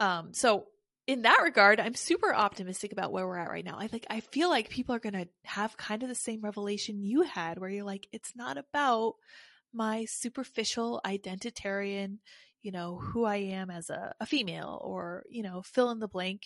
Um, 0.00 0.34
so 0.34 0.66
in 1.08 1.22
that 1.22 1.40
regard, 1.42 1.80
I'm 1.80 1.94
super 1.94 2.34
optimistic 2.34 2.92
about 2.92 3.12
where 3.12 3.26
we're 3.26 3.38
at 3.38 3.48
right 3.48 3.64
now. 3.64 3.78
I 3.80 3.88
like, 3.90 4.06
I 4.10 4.20
feel 4.20 4.50
like 4.50 4.68
people 4.68 4.94
are 4.94 5.00
going 5.00 5.14
to 5.14 5.26
have 5.44 5.74
kind 5.78 6.02
of 6.02 6.10
the 6.10 6.14
same 6.14 6.42
revelation 6.42 7.02
you 7.02 7.22
had 7.22 7.58
where 7.58 7.70
you're 7.70 7.82
like, 7.82 8.06
it's 8.12 8.36
not 8.36 8.58
about 8.58 9.14
my 9.72 10.04
superficial 10.04 11.00
identitarian, 11.06 12.18
you 12.60 12.72
know, 12.72 12.98
who 12.98 13.24
I 13.24 13.36
am 13.36 13.70
as 13.70 13.88
a, 13.88 14.12
a 14.20 14.26
female 14.26 14.78
or, 14.84 15.24
you 15.30 15.42
know, 15.42 15.62
fill 15.62 15.90
in 15.92 15.98
the 15.98 16.08
blank, 16.08 16.42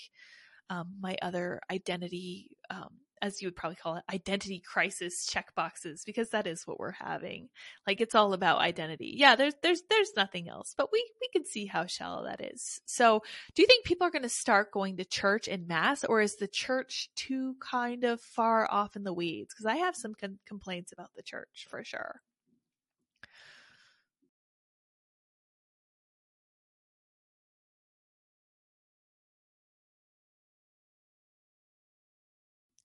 um, 0.70 0.94
my 1.00 1.16
other 1.20 1.60
identity, 1.68 2.50
um, 2.70 2.90
as 3.22 3.40
you 3.40 3.46
would 3.46 3.56
probably 3.56 3.76
call 3.76 3.96
it, 3.96 4.04
identity 4.12 4.60
crisis 4.60 5.24
check 5.26 5.54
boxes, 5.54 6.02
because 6.04 6.30
that 6.30 6.46
is 6.46 6.66
what 6.66 6.80
we're 6.80 6.90
having. 6.90 7.48
Like 7.86 8.00
it's 8.00 8.14
all 8.14 8.32
about 8.32 8.58
identity. 8.58 9.14
Yeah, 9.16 9.36
there's 9.36 9.54
there's 9.62 9.82
there's 9.88 10.12
nothing 10.16 10.48
else, 10.48 10.74
but 10.76 10.90
we 10.92 11.08
we 11.20 11.28
can 11.32 11.46
see 11.46 11.66
how 11.66 11.86
shallow 11.86 12.24
that 12.24 12.40
is. 12.52 12.80
So, 12.84 13.22
do 13.54 13.62
you 13.62 13.66
think 13.66 13.84
people 13.84 14.06
are 14.06 14.10
going 14.10 14.22
to 14.22 14.28
start 14.28 14.72
going 14.72 14.96
to 14.96 15.04
church 15.04 15.48
in 15.48 15.66
mass, 15.66 16.04
or 16.04 16.20
is 16.20 16.36
the 16.36 16.48
church 16.48 17.08
too 17.14 17.54
kind 17.60 18.04
of 18.04 18.20
far 18.20 18.70
off 18.70 18.96
in 18.96 19.04
the 19.04 19.14
weeds? 19.14 19.54
Because 19.54 19.66
I 19.66 19.76
have 19.76 19.96
some 19.96 20.14
con- 20.20 20.40
complaints 20.46 20.92
about 20.92 21.10
the 21.16 21.22
church 21.22 21.66
for 21.70 21.84
sure. 21.84 22.20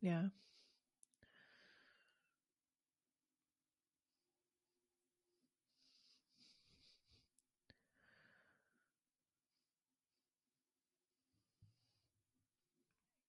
Yeah. 0.02 0.28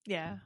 Yeah. 0.06 0.38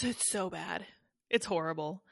It's 0.00 0.30
so 0.30 0.48
bad. 0.48 0.86
It's 1.28 1.46
horrible. 1.46 2.02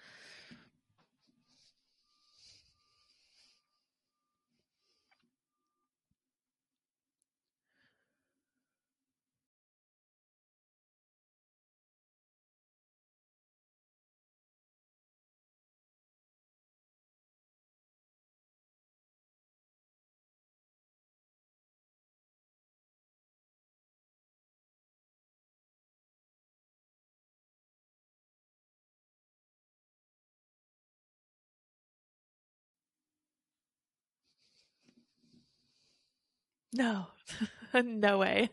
No, 36.77 37.07
no 37.75 38.19
way. 38.19 38.51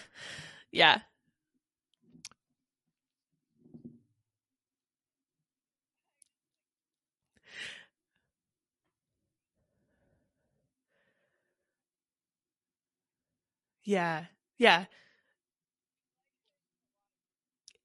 yeah. 0.72 1.00
Yeah. 13.84 14.24
Yeah. 14.58 14.86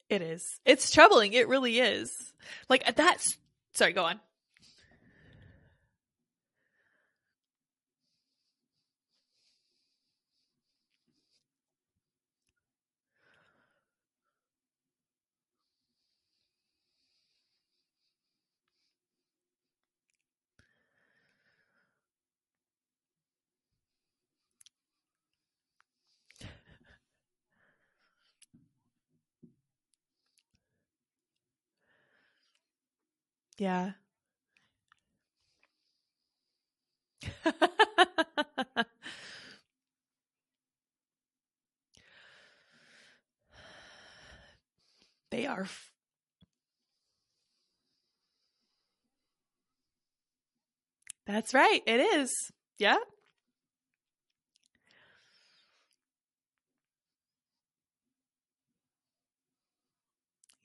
It 0.09 0.21
is. 0.21 0.59
It's 0.65 0.91
troubling. 0.91 1.33
It 1.33 1.47
really 1.47 1.79
is. 1.79 2.33
Like 2.69 2.95
that's 2.95 3.37
sorry, 3.73 3.93
go 3.93 4.05
on. 4.05 4.19
Yeah. 33.59 33.91
they 45.31 45.45
are. 45.45 45.63
F- 45.63 45.91
That's 51.25 51.53
right. 51.53 51.81
It 51.85 51.99
is. 51.99 52.31
Yeah. 52.77 52.97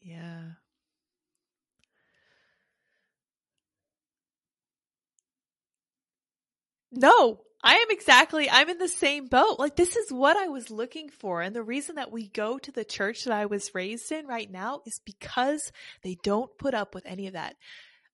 Yeah. 0.00 0.52
No, 6.96 7.40
I 7.62 7.76
am 7.76 7.86
exactly, 7.90 8.48
I'm 8.50 8.68
in 8.68 8.78
the 8.78 8.88
same 8.88 9.26
boat. 9.26 9.58
Like, 9.58 9.74
this 9.74 9.96
is 9.96 10.12
what 10.12 10.36
I 10.36 10.48
was 10.48 10.70
looking 10.70 11.08
for. 11.08 11.40
And 11.40 11.56
the 11.56 11.62
reason 11.62 11.96
that 11.96 12.12
we 12.12 12.28
go 12.28 12.58
to 12.58 12.70
the 12.70 12.84
church 12.84 13.24
that 13.24 13.32
I 13.32 13.46
was 13.46 13.74
raised 13.74 14.12
in 14.12 14.26
right 14.26 14.50
now 14.50 14.82
is 14.86 15.00
because 15.04 15.72
they 16.02 16.16
don't 16.22 16.56
put 16.58 16.74
up 16.74 16.94
with 16.94 17.06
any 17.06 17.26
of 17.26 17.32
that. 17.32 17.56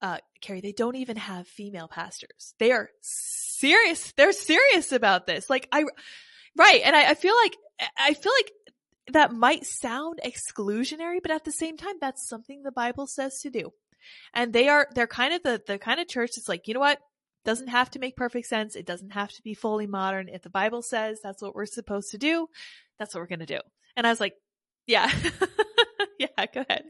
Uh, 0.00 0.18
Keri, 0.40 0.60
they 0.60 0.72
don't 0.72 0.96
even 0.96 1.16
have 1.16 1.46
female 1.46 1.88
pastors. 1.88 2.54
They 2.58 2.70
are 2.70 2.90
serious. 3.02 4.12
They're 4.12 4.32
serious 4.32 4.92
about 4.92 5.26
this. 5.26 5.50
Like, 5.50 5.68
I, 5.72 5.84
right. 6.56 6.80
And 6.84 6.96
I, 6.96 7.10
I 7.10 7.14
feel 7.14 7.34
like, 7.42 7.56
I 7.98 8.14
feel 8.14 8.32
like 8.38 8.52
that 9.12 9.32
might 9.32 9.66
sound 9.66 10.20
exclusionary, 10.24 11.18
but 11.20 11.32
at 11.32 11.44
the 11.44 11.52
same 11.52 11.76
time, 11.76 11.96
that's 12.00 12.28
something 12.28 12.62
the 12.62 12.72
Bible 12.72 13.06
says 13.06 13.40
to 13.40 13.50
do. 13.50 13.72
And 14.32 14.52
they 14.52 14.68
are, 14.68 14.86
they're 14.94 15.06
kind 15.06 15.34
of 15.34 15.42
the, 15.42 15.60
the 15.66 15.78
kind 15.78 16.00
of 16.00 16.08
church 16.08 16.30
that's 16.36 16.48
like, 16.48 16.68
you 16.68 16.74
know 16.74 16.80
what? 16.80 17.00
Doesn't 17.44 17.68
have 17.68 17.90
to 17.92 17.98
make 17.98 18.16
perfect 18.16 18.46
sense. 18.46 18.76
It 18.76 18.86
doesn't 18.86 19.10
have 19.10 19.30
to 19.32 19.42
be 19.42 19.54
fully 19.54 19.86
modern. 19.86 20.28
If 20.28 20.42
the 20.42 20.50
Bible 20.50 20.82
says 20.82 21.20
that's 21.22 21.42
what 21.42 21.54
we're 21.54 21.66
supposed 21.66 22.10
to 22.12 22.18
do, 22.18 22.48
that's 22.98 23.14
what 23.14 23.20
we're 23.20 23.26
going 23.26 23.40
to 23.40 23.46
do. 23.46 23.60
And 23.96 24.06
I 24.06 24.10
was 24.10 24.20
like, 24.20 24.34
yeah, 24.86 25.10
yeah, 26.18 26.46
go 26.52 26.64
ahead. 26.68 26.84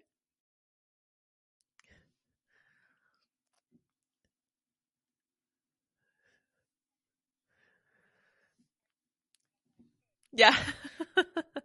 Yeah. 10.33 10.57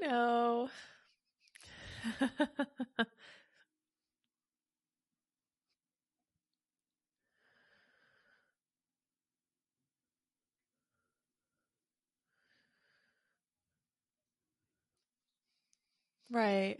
you 0.00 0.08
know. 0.08 0.68
right. 16.30 16.78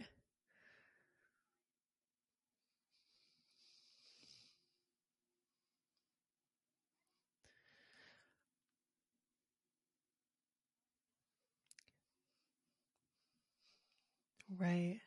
Right. 14.57 14.99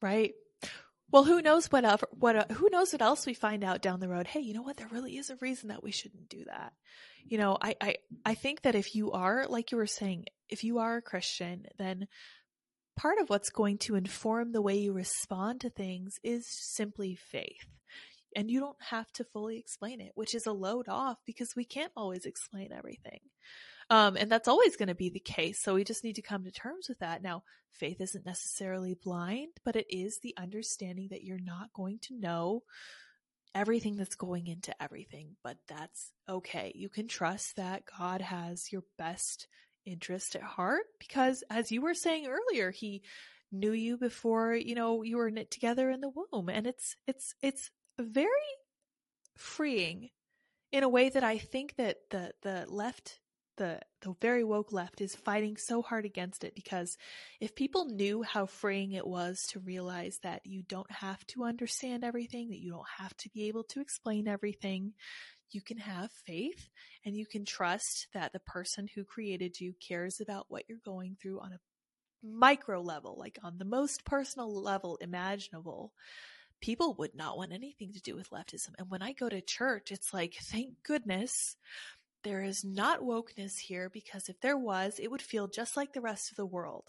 Right. 0.00 0.34
Well, 1.10 1.24
who 1.24 1.42
knows 1.42 1.66
what 1.66 1.84
else, 1.84 2.02
what 2.12 2.36
uh, 2.36 2.54
who 2.54 2.68
knows 2.70 2.92
what 2.92 3.02
else 3.02 3.26
we 3.26 3.34
find 3.34 3.62
out 3.64 3.82
down 3.82 4.00
the 4.00 4.08
road? 4.08 4.26
Hey, 4.26 4.40
you 4.40 4.54
know 4.54 4.62
what? 4.62 4.78
There 4.78 4.88
really 4.90 5.18
is 5.18 5.30
a 5.30 5.36
reason 5.36 5.68
that 5.68 5.82
we 5.82 5.90
shouldn't 5.92 6.28
do 6.28 6.44
that. 6.46 6.72
You 7.24 7.38
know, 7.38 7.58
I 7.60 7.76
I 7.80 7.96
I 8.24 8.34
think 8.34 8.62
that 8.62 8.74
if 8.74 8.94
you 8.94 9.12
are 9.12 9.46
like 9.48 9.72
you 9.72 9.78
were 9.78 9.86
saying, 9.86 10.26
if 10.48 10.64
you 10.64 10.78
are 10.78 10.96
a 10.96 11.02
Christian, 11.02 11.66
then 11.78 12.08
part 12.96 13.18
of 13.18 13.30
what's 13.30 13.50
going 13.50 13.78
to 13.78 13.94
inform 13.94 14.52
the 14.52 14.62
way 14.62 14.76
you 14.78 14.92
respond 14.92 15.60
to 15.62 15.70
things 15.70 16.18
is 16.22 16.46
simply 16.48 17.14
faith. 17.14 17.66
And 18.36 18.50
you 18.50 18.60
don't 18.60 18.80
have 18.80 19.10
to 19.12 19.24
fully 19.24 19.58
explain 19.58 20.00
it, 20.00 20.12
which 20.14 20.34
is 20.34 20.46
a 20.46 20.52
load 20.52 20.88
off 20.88 21.18
because 21.26 21.54
we 21.56 21.64
can't 21.64 21.92
always 21.96 22.24
explain 22.24 22.72
everything. 22.72 23.20
Um, 23.90 24.16
and 24.16 24.30
that's 24.30 24.48
always 24.48 24.76
going 24.76 24.88
to 24.88 24.94
be 24.94 25.10
the 25.10 25.20
case. 25.20 25.60
So 25.60 25.74
we 25.74 25.84
just 25.84 26.04
need 26.04 26.16
to 26.16 26.22
come 26.22 26.44
to 26.44 26.50
terms 26.50 26.88
with 26.88 27.00
that. 27.00 27.22
Now, 27.22 27.42
faith 27.72 28.00
isn't 28.00 28.24
necessarily 28.26 28.94
blind, 28.94 29.52
but 29.64 29.76
it 29.76 29.86
is 29.90 30.18
the 30.18 30.34
understanding 30.38 31.08
that 31.10 31.24
you're 31.24 31.38
not 31.38 31.72
going 31.74 31.98
to 32.02 32.18
know 32.18 32.62
everything 33.54 33.96
that's 33.96 34.14
going 34.14 34.46
into 34.46 34.74
everything, 34.82 35.36
but 35.42 35.56
that's 35.68 36.12
okay. 36.28 36.72
You 36.74 36.88
can 36.88 37.08
trust 37.08 37.56
that 37.56 37.82
God 37.98 38.20
has 38.20 38.72
your 38.72 38.84
best 38.96 39.46
interest 39.84 40.36
at 40.36 40.42
heart 40.42 40.84
because 40.98 41.42
as 41.50 41.70
you 41.70 41.82
were 41.82 41.94
saying 41.94 42.26
earlier, 42.26 42.70
he 42.70 43.02
knew 43.50 43.72
you 43.72 43.98
before, 43.98 44.54
you 44.54 44.74
know, 44.74 45.02
you 45.02 45.18
were 45.18 45.30
knit 45.30 45.50
together 45.50 45.90
in 45.90 46.00
the 46.00 46.10
womb 46.10 46.48
and 46.48 46.66
it's, 46.66 46.96
it's, 47.06 47.34
it's 47.42 47.70
very 47.98 48.28
freeing 49.36 50.10
in 50.70 50.82
a 50.82 50.88
way 50.88 51.08
that 51.08 51.24
I 51.24 51.38
think 51.38 51.76
that 51.76 51.98
the, 52.10 52.32
the 52.42 52.64
left 52.68 53.18
the 53.58 53.78
the 54.00 54.14
very 54.20 54.42
woke 54.42 54.72
left 54.72 55.00
is 55.00 55.14
fighting 55.14 55.56
so 55.56 55.82
hard 55.82 56.04
against 56.04 56.42
it 56.42 56.54
because 56.54 56.96
if 57.40 57.54
people 57.54 57.84
knew 57.84 58.22
how 58.22 58.46
freeing 58.46 58.92
it 58.92 59.06
was 59.06 59.42
to 59.50 59.60
realize 59.60 60.18
that 60.22 60.40
you 60.44 60.62
don't 60.62 60.90
have 60.90 61.24
to 61.26 61.44
understand 61.44 62.02
everything, 62.02 62.48
that 62.48 62.60
you 62.60 62.72
don't 62.72 62.88
have 62.98 63.16
to 63.18 63.28
be 63.30 63.48
able 63.48 63.64
to 63.64 63.80
explain 63.80 64.26
everything, 64.26 64.94
you 65.50 65.60
can 65.60 65.76
have 65.78 66.10
faith 66.26 66.70
and 67.04 67.14
you 67.14 67.26
can 67.26 67.44
trust 67.44 68.08
that 68.14 68.32
the 68.32 68.40
person 68.40 68.88
who 68.94 69.04
created 69.04 69.60
you 69.60 69.74
cares 69.86 70.20
about 70.20 70.46
what 70.48 70.64
you're 70.68 70.78
going 70.84 71.16
through 71.20 71.40
on 71.40 71.52
a 71.52 71.60
micro 72.26 72.80
level, 72.80 73.16
like 73.18 73.38
on 73.42 73.58
the 73.58 73.64
most 73.64 74.04
personal 74.04 74.62
level 74.62 74.96
imaginable. 75.00 75.92
People 76.62 76.94
would 76.94 77.14
not 77.14 77.36
want 77.36 77.52
anything 77.52 77.92
to 77.92 78.00
do 78.00 78.14
with 78.14 78.30
leftism. 78.30 78.70
And 78.78 78.88
when 78.88 79.02
I 79.02 79.12
go 79.12 79.28
to 79.28 79.42
church, 79.42 79.92
it's 79.92 80.14
like, 80.14 80.34
thank 80.40 80.82
goodness 80.84 81.56
there 82.22 82.42
is 82.42 82.64
not 82.64 83.00
wokeness 83.00 83.58
here 83.58 83.90
because 83.90 84.28
if 84.28 84.40
there 84.40 84.56
was, 84.56 84.98
it 84.98 85.10
would 85.10 85.20
feel 85.20 85.48
just 85.48 85.76
like 85.76 85.92
the 85.92 86.00
rest 86.00 86.30
of 86.30 86.36
the 86.36 86.46
world. 86.46 86.84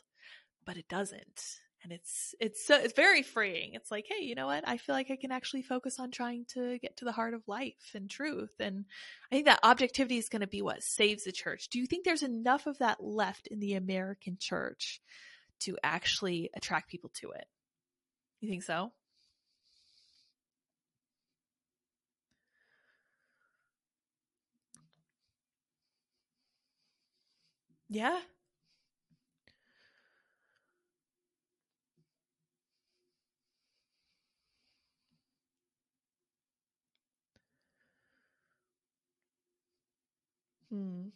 But 0.66 0.78
it 0.78 0.88
doesn't. 0.88 1.41
And 1.84 1.91
it's 1.91 2.34
it's 2.40 2.70
it's 2.70 2.94
very 2.94 3.24
freeing. 3.24 3.72
It's 3.74 3.91
like, 3.91 4.06
hey, 4.08 4.24
you 4.24 4.36
know 4.36 4.45
what? 4.45 4.66
I 4.66 4.78
feel 4.78 4.95
like 4.95 5.12
I 5.12 5.18
can 5.18 5.34
actually 5.34 5.64
focus 5.64 6.00
on 6.00 6.12
trying 6.12 6.45
to 6.54 6.80
get 6.80 6.95
to 6.98 7.06
the 7.06 7.12
heart 7.12 7.34
of 7.34 7.45
life 7.45 7.91
and 7.94 8.10
truth. 8.10 8.54
And 8.60 8.86
I 9.30 9.36
think 9.36 9.48
that 9.48 9.60
objectivity 9.64 10.18
is 10.18 10.30
going 10.30 10.44
to 10.44 10.48
be 10.48 10.62
what 10.62 10.82
saves 10.82 11.26
the 11.26 11.34
church. 11.34 11.68
Do 11.70 11.80
you 11.80 11.88
think 11.88 12.06
there's 12.06 12.24
enough 12.24 12.68
of 12.68 12.78
that 12.78 13.04
left 13.04 13.48
in 13.48 13.60
the 13.60 13.74
American 13.74 14.38
church 14.40 15.02
to 15.62 15.78
actually 15.84 16.50
attract 16.56 16.90
people 16.90 17.12
to 17.16 17.32
it? 17.32 17.48
You 18.40 18.50
think 18.50 18.64
so? 18.64 18.94
Yeah. 27.94 28.20
Hmm. 40.70 41.14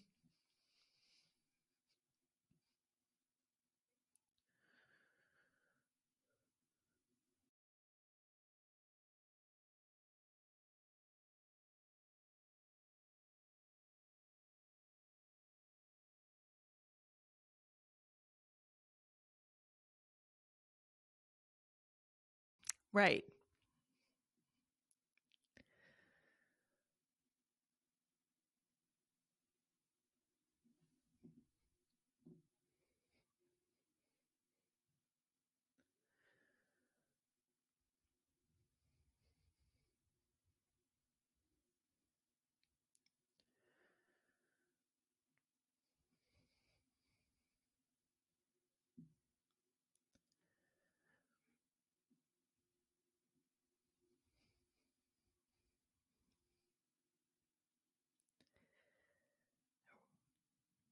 Right. 22.97 23.23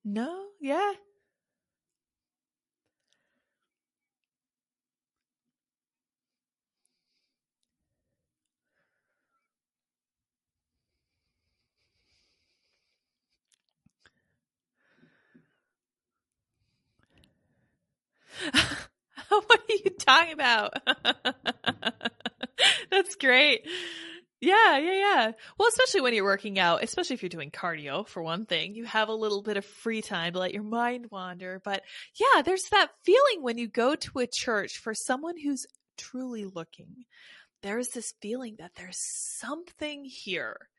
No, 0.06 0.52
yeah. 0.61 0.94
what 19.30 19.60
are 19.60 19.73
you 19.84 19.91
talking 19.99 20.34
about? 20.34 20.73
That's 22.91 23.15
great. 23.15 23.65
Yeah, 24.46 24.78
yeah, 24.78 24.94
yeah. 24.94 25.32
Well, 25.58 25.68
especially 25.70 26.02
when 26.02 26.14
you're 26.14 26.24
working 26.24 26.60
out, 26.60 26.84
especially 26.84 27.16
if 27.16 27.24
you're 27.24 27.30
doing 27.30 27.50
cardio, 27.50 28.08
for 28.08 28.22
one 28.22 28.46
thing, 28.46 28.76
you 28.76 28.86
have 28.86 29.10
a 29.10 29.14
little 29.14 29.42
bit 29.42 29.58
of 29.58 29.66
free 29.66 30.04
time 30.04 30.34
to 30.34 30.40
let 30.40 30.54
your 30.54 30.62
mind 30.62 31.08
wander. 31.10 31.60
But 31.66 31.82
yeah, 32.14 32.44
there's 32.44 32.66
that 32.70 32.92
feeling 33.04 33.42
when 33.42 33.58
you 33.58 33.68
go 33.68 33.96
to 33.96 34.20
a 34.20 34.28
church 34.28 34.78
for 34.78 34.94
someone 34.94 35.36
who's 35.36 35.66
truly 35.98 36.46
looking. 36.46 37.06
There's 37.64 37.88
this 37.90 38.14
feeling 38.22 38.58
that 38.60 38.74
there's 38.76 39.00
something 39.00 40.06
here. 40.06 40.70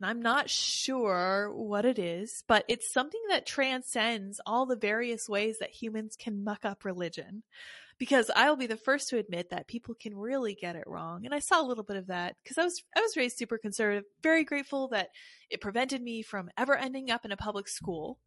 And 0.00 0.08
I'm 0.08 0.22
not 0.22 0.48
sure 0.48 1.52
what 1.54 1.84
it 1.84 1.98
is, 1.98 2.42
but 2.48 2.64
it's 2.68 2.90
something 2.90 3.20
that 3.28 3.44
transcends 3.44 4.40
all 4.46 4.64
the 4.64 4.76
various 4.76 5.28
ways 5.28 5.58
that 5.58 5.68
humans 5.68 6.16
can 6.18 6.42
muck 6.42 6.64
up 6.64 6.86
religion 6.86 7.42
because 8.00 8.30
I'll 8.34 8.56
be 8.56 8.66
the 8.66 8.78
first 8.78 9.10
to 9.10 9.18
admit 9.18 9.50
that 9.50 9.68
people 9.68 9.94
can 9.94 10.16
really 10.16 10.56
get 10.58 10.74
it 10.74 10.86
wrong. 10.86 11.26
And 11.26 11.34
I 11.34 11.38
saw 11.38 11.60
a 11.60 11.68
little 11.68 11.84
bit 11.84 11.98
of 11.98 12.06
that 12.06 12.34
because 12.42 12.56
I 12.56 12.64
was, 12.64 12.82
I 12.96 13.00
was 13.00 13.14
raised 13.14 13.36
super 13.36 13.58
conservative, 13.58 14.04
very 14.22 14.42
grateful 14.42 14.88
that 14.88 15.10
it 15.50 15.60
prevented 15.60 16.00
me 16.00 16.22
from 16.22 16.48
ever 16.56 16.74
ending 16.74 17.10
up 17.10 17.26
in 17.26 17.30
a 17.30 17.36
public 17.36 17.68
school 17.68 18.18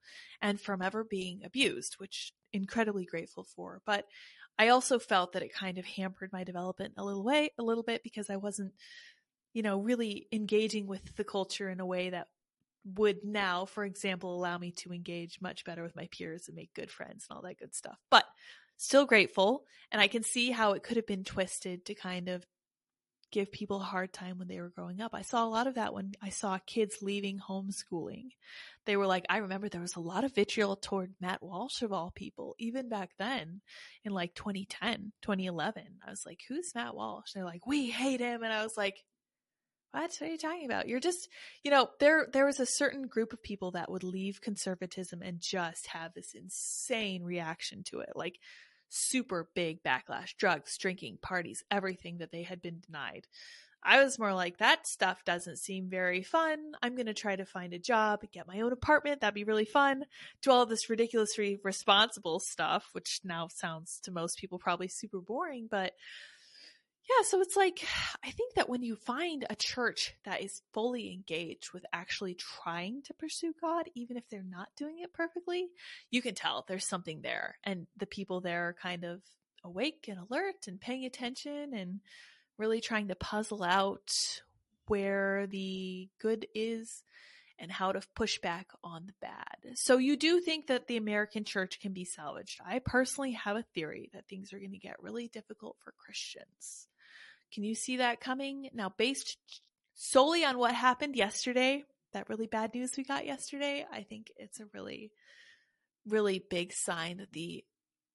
and 0.43 0.61
from 0.61 0.83
ever 0.83 1.03
being 1.03 1.41
abused, 1.43 1.95
which 1.97 2.33
incredibly 2.53 3.03
grateful 3.03 3.47
for. 3.55 3.81
But 3.83 4.05
I 4.59 4.67
also 4.67 4.99
felt 4.99 5.33
that 5.33 5.41
it 5.41 5.51
kind 5.51 5.79
of 5.79 5.85
hampered 5.85 6.29
my 6.31 6.43
development 6.43 6.93
a 6.95 7.03
little 7.03 7.23
way, 7.23 7.49
a 7.57 7.63
little 7.63 7.83
bit 7.83 8.03
because 8.03 8.29
I 8.29 8.35
wasn't, 8.35 8.73
you 9.53 9.63
know, 9.63 9.79
really 9.79 10.27
engaging 10.31 10.85
with 10.85 11.15
the 11.15 11.23
culture 11.23 11.67
in 11.67 11.79
a 11.79 11.85
way 11.85 12.11
that 12.11 12.27
would 12.85 13.23
now, 13.23 13.65
for 13.65 13.85
example, 13.85 14.35
allow 14.35 14.59
me 14.59 14.71
to 14.71 14.93
engage 14.93 15.41
much 15.41 15.65
better 15.65 15.81
with 15.81 15.95
my 15.95 16.07
peers 16.11 16.47
and 16.47 16.55
make 16.55 16.75
good 16.75 16.91
friends 16.91 17.25
and 17.27 17.35
all 17.35 17.41
that 17.41 17.57
good 17.57 17.73
stuff. 17.73 17.97
But 18.11 18.25
still 18.77 19.05
grateful. 19.05 19.65
And 19.91 20.01
I 20.01 20.07
can 20.07 20.23
see 20.23 20.51
how 20.51 20.73
it 20.73 20.83
could 20.83 20.97
have 20.97 21.07
been 21.07 21.23
twisted 21.23 21.85
to 21.85 21.95
kind 21.95 22.29
of 22.29 22.45
give 23.33 23.51
people 23.51 23.81
a 23.81 23.83
hard 23.83 24.13
time 24.13 24.37
when 24.37 24.47
they 24.47 24.61
were 24.61 24.69
growing 24.69 25.01
up. 25.01 25.15
I 25.15 25.23
saw 25.23 25.43
a 25.43 25.49
lot 25.49 25.65
of 25.65 25.75
that 25.75 25.93
when 25.93 26.13
I 26.21 26.29
saw 26.29 26.59
kids 26.67 26.97
leaving 27.01 27.39
homeschooling. 27.39 28.27
They 28.85 28.95
were 28.95 29.07
like, 29.07 29.25
I 29.27 29.37
remember 29.37 29.67
there 29.67 29.81
was 29.81 29.95
a 29.95 30.01
lot 30.01 30.23
of 30.23 30.35
vitriol 30.35 30.75
toward 30.75 31.15
Matt 31.19 31.41
Walsh 31.41 31.81
of 31.81 31.91
all 31.91 32.11
people, 32.13 32.55
even 32.59 32.89
back 32.89 33.09
then 33.17 33.61
in 34.05 34.13
like 34.13 34.35
2010, 34.35 35.13
2011. 35.23 35.83
I 36.05 36.09
was 36.11 36.25
like, 36.27 36.41
who's 36.47 36.75
Matt 36.75 36.95
Walsh? 36.95 37.31
They're 37.33 37.43
like, 37.43 37.65
we 37.65 37.89
hate 37.89 38.19
him. 38.19 38.43
And 38.43 38.53
I 38.53 38.63
was 38.63 38.77
like, 38.77 39.03
what? 39.93 40.21
Are 40.21 40.27
you 40.27 40.37
talking 40.39 40.65
about? 40.65 40.87
You're 40.87 40.99
just, 40.99 41.29
you 41.63 41.69
know, 41.69 41.89
there, 41.99 42.27
there 42.33 42.47
was 42.47 42.59
a 42.59 42.65
certain 42.65 43.05
group 43.05 43.31
of 43.31 43.43
people 43.43 43.71
that 43.71 43.91
would 43.91 44.03
leave 44.03 44.41
conservatism 44.41 45.21
and 45.21 45.39
just 45.39 45.87
have 45.87 46.13
this 46.13 46.33
insane 46.33 47.23
reaction 47.23 47.83
to 47.83 47.99
it. 47.99 48.13
Like 48.15 48.39
super 48.89 49.47
big 49.53 49.83
backlash, 49.83 50.35
drugs, 50.35 50.77
drinking, 50.79 51.19
parties, 51.21 51.63
everything 51.69 52.17
that 52.17 52.31
they 52.31 52.41
had 52.41 52.59
been 52.59 52.79
denied. 52.79 53.27
I 53.83 54.01
was 54.03 54.17
more 54.17 54.33
like, 54.33 54.57
that 54.57 54.87
stuff 54.87 55.25
doesn't 55.25 55.59
seem 55.59 55.89
very 55.89 56.23
fun. 56.23 56.57
I'm 56.81 56.95
going 56.95 57.07
to 57.07 57.13
try 57.13 57.35
to 57.35 57.45
find 57.45 57.73
a 57.73 57.79
job, 57.79 58.21
get 58.31 58.47
my 58.47 58.61
own 58.61 58.71
apartment. 58.71 59.21
That'd 59.21 59.35
be 59.35 59.43
really 59.43 59.65
fun. 59.65 60.05
Do 60.41 60.51
all 60.51 60.65
this 60.65 60.89
ridiculously 60.89 61.59
responsible 61.63 62.39
stuff, 62.39 62.89
which 62.93 63.19
now 63.23 63.49
sounds 63.49 63.99
to 64.03 64.11
most 64.11 64.39
people 64.39 64.57
probably 64.57 64.87
super 64.87 65.19
boring, 65.19 65.67
but 65.69 65.93
yeah, 67.09 67.25
so 67.25 67.41
it's 67.41 67.55
like, 67.55 67.85
I 68.23 68.31
think 68.31 68.55
that 68.55 68.69
when 68.69 68.81
you 68.83 68.95
find 68.95 69.45
a 69.49 69.55
church 69.55 70.13
that 70.23 70.41
is 70.41 70.61
fully 70.73 71.11
engaged 71.11 71.73
with 71.73 71.85
actually 71.91 72.35
trying 72.35 73.01
to 73.03 73.13
pursue 73.13 73.53
God, 73.59 73.89
even 73.95 74.17
if 74.17 74.27
they're 74.29 74.43
not 74.43 74.69
doing 74.77 74.99
it 74.99 75.13
perfectly, 75.13 75.67
you 76.09 76.21
can 76.21 76.35
tell 76.35 76.65
there's 76.67 76.87
something 76.87 77.21
there. 77.21 77.57
And 77.63 77.87
the 77.97 78.05
people 78.05 78.41
there 78.41 78.69
are 78.69 78.73
kind 78.73 79.03
of 79.03 79.21
awake 79.63 80.05
and 80.07 80.19
alert 80.19 80.67
and 80.67 80.79
paying 80.79 81.05
attention 81.05 81.73
and 81.73 81.99
really 82.57 82.81
trying 82.81 83.07
to 83.07 83.15
puzzle 83.15 83.63
out 83.63 84.41
where 84.87 85.47
the 85.47 86.09
good 86.19 86.45
is 86.53 87.03
and 87.59 87.71
how 87.71 87.91
to 87.91 88.01
push 88.15 88.39
back 88.39 88.67
on 88.83 89.05
the 89.05 89.13
bad. 89.21 89.77
So 89.77 89.97
you 89.97 90.17
do 90.17 90.41
think 90.41 90.67
that 90.67 90.87
the 90.87 90.97
American 90.97 91.43
church 91.43 91.79
can 91.79 91.93
be 91.93 92.03
salvaged. 92.03 92.59
I 92.65 92.79
personally 92.79 93.31
have 93.33 93.55
a 93.55 93.65
theory 93.73 94.09
that 94.13 94.27
things 94.27 94.51
are 94.53 94.59
going 94.59 94.71
to 94.71 94.77
get 94.77 95.01
really 95.01 95.27
difficult 95.27 95.77
for 95.83 95.93
Christians. 95.97 96.87
Can 97.53 97.63
you 97.63 97.75
see 97.75 97.97
that 97.97 98.19
coming? 98.19 98.69
Now, 98.73 98.91
based 98.97 99.37
solely 99.93 100.43
on 100.43 100.57
what 100.57 100.73
happened 100.73 101.15
yesterday, 101.15 101.83
that 102.13 102.29
really 102.29 102.47
bad 102.47 102.73
news 102.73 102.97
we 102.97 103.03
got 103.03 103.25
yesterday, 103.25 103.85
I 103.91 104.01
think 104.03 104.31
it's 104.37 104.59
a 104.59 104.65
really, 104.73 105.11
really 106.07 106.43
big 106.49 106.73
sign 106.73 107.17
that 107.17 107.31
the 107.31 107.63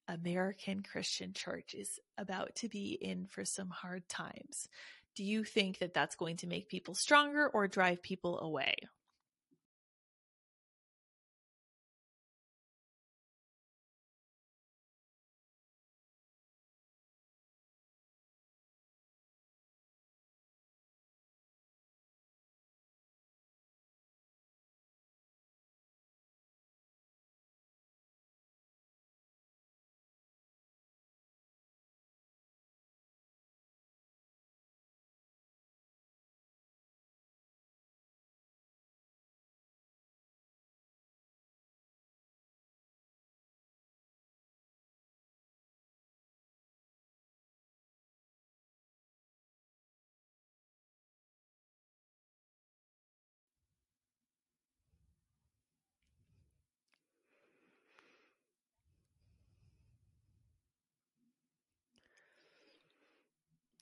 American 0.07 0.83
Christian 0.83 1.33
church 1.33 1.73
is 1.73 1.99
about 2.17 2.55
to 2.55 2.69
be 2.69 2.97
in 2.99 3.27
for 3.27 3.45
some 3.45 3.69
hard 3.69 4.07
times. 4.09 4.67
Do 5.15 5.23
you 5.23 5.43
think 5.43 5.79
that 5.79 5.93
that's 5.93 6.15
going 6.15 6.37
to 6.37 6.47
make 6.47 6.69
people 6.69 6.95
stronger 6.95 7.47
or 7.47 7.67
drive 7.67 8.01
people 8.01 8.39
away? 8.39 8.75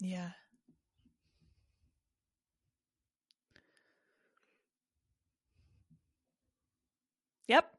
Yeah. 0.08 0.32
Yep. 7.48 7.77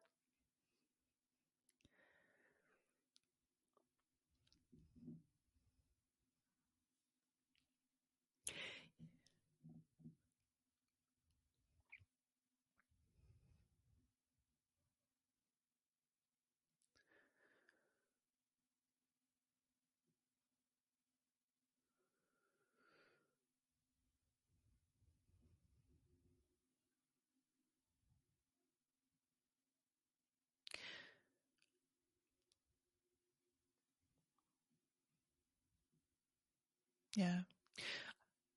Yeah. 37.19 37.40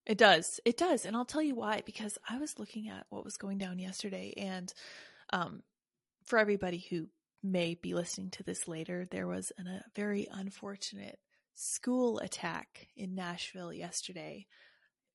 It 0.06 0.20
does. 0.20 0.60
It 0.66 0.78
does. 0.78 1.06
And 1.06 1.16
I'll 1.16 1.26
tell 1.26 1.42
you 1.42 1.56
why 1.56 1.82
because 1.84 2.18
I 2.30 2.38
was 2.38 2.60
looking 2.60 2.90
at 2.90 3.08
what 3.10 3.26
was 3.26 3.38
going 3.38 3.58
down 3.58 3.80
yesterday 3.80 4.34
and 4.38 4.72
um 5.34 5.64
for 6.26 6.38
everybody 6.38 6.86
who 6.90 7.08
may 7.42 7.74
be 7.74 7.96
listening 7.96 8.30
to 8.30 8.44
this 8.44 8.68
later, 8.68 9.08
there 9.10 9.26
was 9.26 9.52
an, 9.58 9.66
a 9.66 9.84
very 9.96 10.28
unfortunate 10.32 11.18
school 11.56 12.20
attack 12.20 12.88
in 12.96 13.16
Nashville 13.16 13.74
yesterday. 13.74 14.46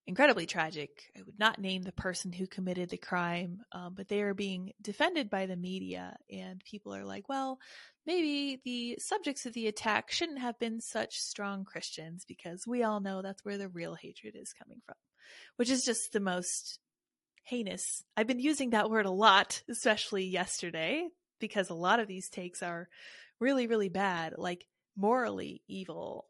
Incredibly 0.09 0.47
tragic. 0.47 1.11
I 1.19 1.23
would 1.23 1.39
not 1.39 1.61
name 1.61 1.83
the 1.83 1.91
person 1.91 2.33
who 2.33 2.47
committed 2.47 2.91
the 2.91 2.97
crime, 2.97 3.63
um, 3.73 3.95
but 3.97 4.07
they 4.07 4.23
are 4.23 4.35
being 4.35 4.73
defended 4.81 5.29
by 5.29 5.47
the 5.47 5.57
media, 5.57 6.17
and 6.31 6.63
people 6.65 6.95
are 6.95 7.05
like, 7.05 7.29
well, 7.29 7.59
maybe 8.07 8.61
the 8.65 8.99
subjects 9.01 9.47
of 9.47 9.53
the 9.53 9.67
attack 9.67 10.13
shouldn't 10.13 10.39
have 10.39 10.59
been 10.61 10.81
such 10.81 11.19
strong 11.19 11.65
Christians 11.65 12.25
because 12.25 12.69
we 12.69 12.85
all 12.85 13.01
know 13.01 13.21
that's 13.21 13.45
where 13.45 13.59
the 13.59 13.69
real 13.69 13.97
hatred 13.97 14.37
is 14.37 14.53
coming 14.53 14.81
from, 14.87 14.95
which 15.57 15.71
is 15.71 15.85
just 15.85 16.13
the 16.13 16.21
most 16.21 16.79
heinous. 17.43 18.05
I've 18.17 18.29
been 18.29 18.39
using 18.39 18.71
that 18.71 18.91
word 18.91 19.07
a 19.07 19.11
lot, 19.11 19.61
especially 19.69 20.25
yesterday, 20.25 21.09
because 21.41 21.69
a 21.69 21.75
lot 21.75 21.99
of 21.99 22.07
these 22.07 22.29
takes 22.29 22.63
are 22.63 22.89
really, 23.41 23.67
really 23.67 23.89
bad, 23.89 24.35
like 24.39 24.67
morally 24.97 25.63
evil. 25.67 26.29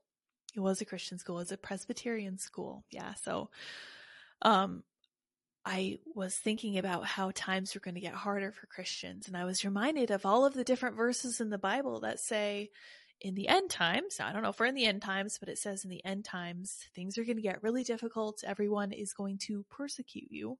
It 0.56 0.60
was 0.60 0.80
a 0.80 0.86
Christian 0.86 1.18
school, 1.18 1.36
it 1.36 1.42
was 1.42 1.52
a 1.52 1.58
Presbyterian 1.58 2.38
school. 2.38 2.84
Yeah. 2.90 3.14
So, 3.14 3.50
um, 4.42 4.82
I 5.64 5.98
was 6.14 6.36
thinking 6.36 6.78
about 6.78 7.06
how 7.06 7.32
times 7.34 7.74
were 7.74 7.80
going 7.80 7.96
to 7.96 8.00
get 8.00 8.14
harder 8.14 8.52
for 8.52 8.66
Christians, 8.68 9.26
and 9.26 9.36
I 9.36 9.44
was 9.44 9.64
reminded 9.64 10.12
of 10.12 10.24
all 10.24 10.46
of 10.46 10.54
the 10.54 10.62
different 10.62 10.96
verses 10.96 11.40
in 11.40 11.50
the 11.50 11.58
Bible 11.58 12.00
that 12.00 12.20
say, 12.20 12.70
in 13.20 13.34
the 13.34 13.48
end 13.48 13.70
times, 13.70 14.20
I 14.20 14.32
don't 14.32 14.42
know 14.42 14.50
if 14.50 14.60
we're 14.60 14.66
in 14.66 14.74
the 14.74 14.86
end 14.86 15.02
times, 15.02 15.38
but 15.40 15.48
it 15.48 15.58
says 15.58 15.84
in 15.84 15.90
the 15.90 16.04
end 16.04 16.24
times, 16.24 16.76
things 16.94 17.16
are 17.16 17.24
going 17.24 17.36
to 17.36 17.42
get 17.42 17.62
really 17.62 17.82
difficult. 17.82 18.44
Everyone 18.46 18.92
is 18.92 19.12
going 19.12 19.38
to 19.46 19.64
persecute 19.70 20.30
you 20.30 20.58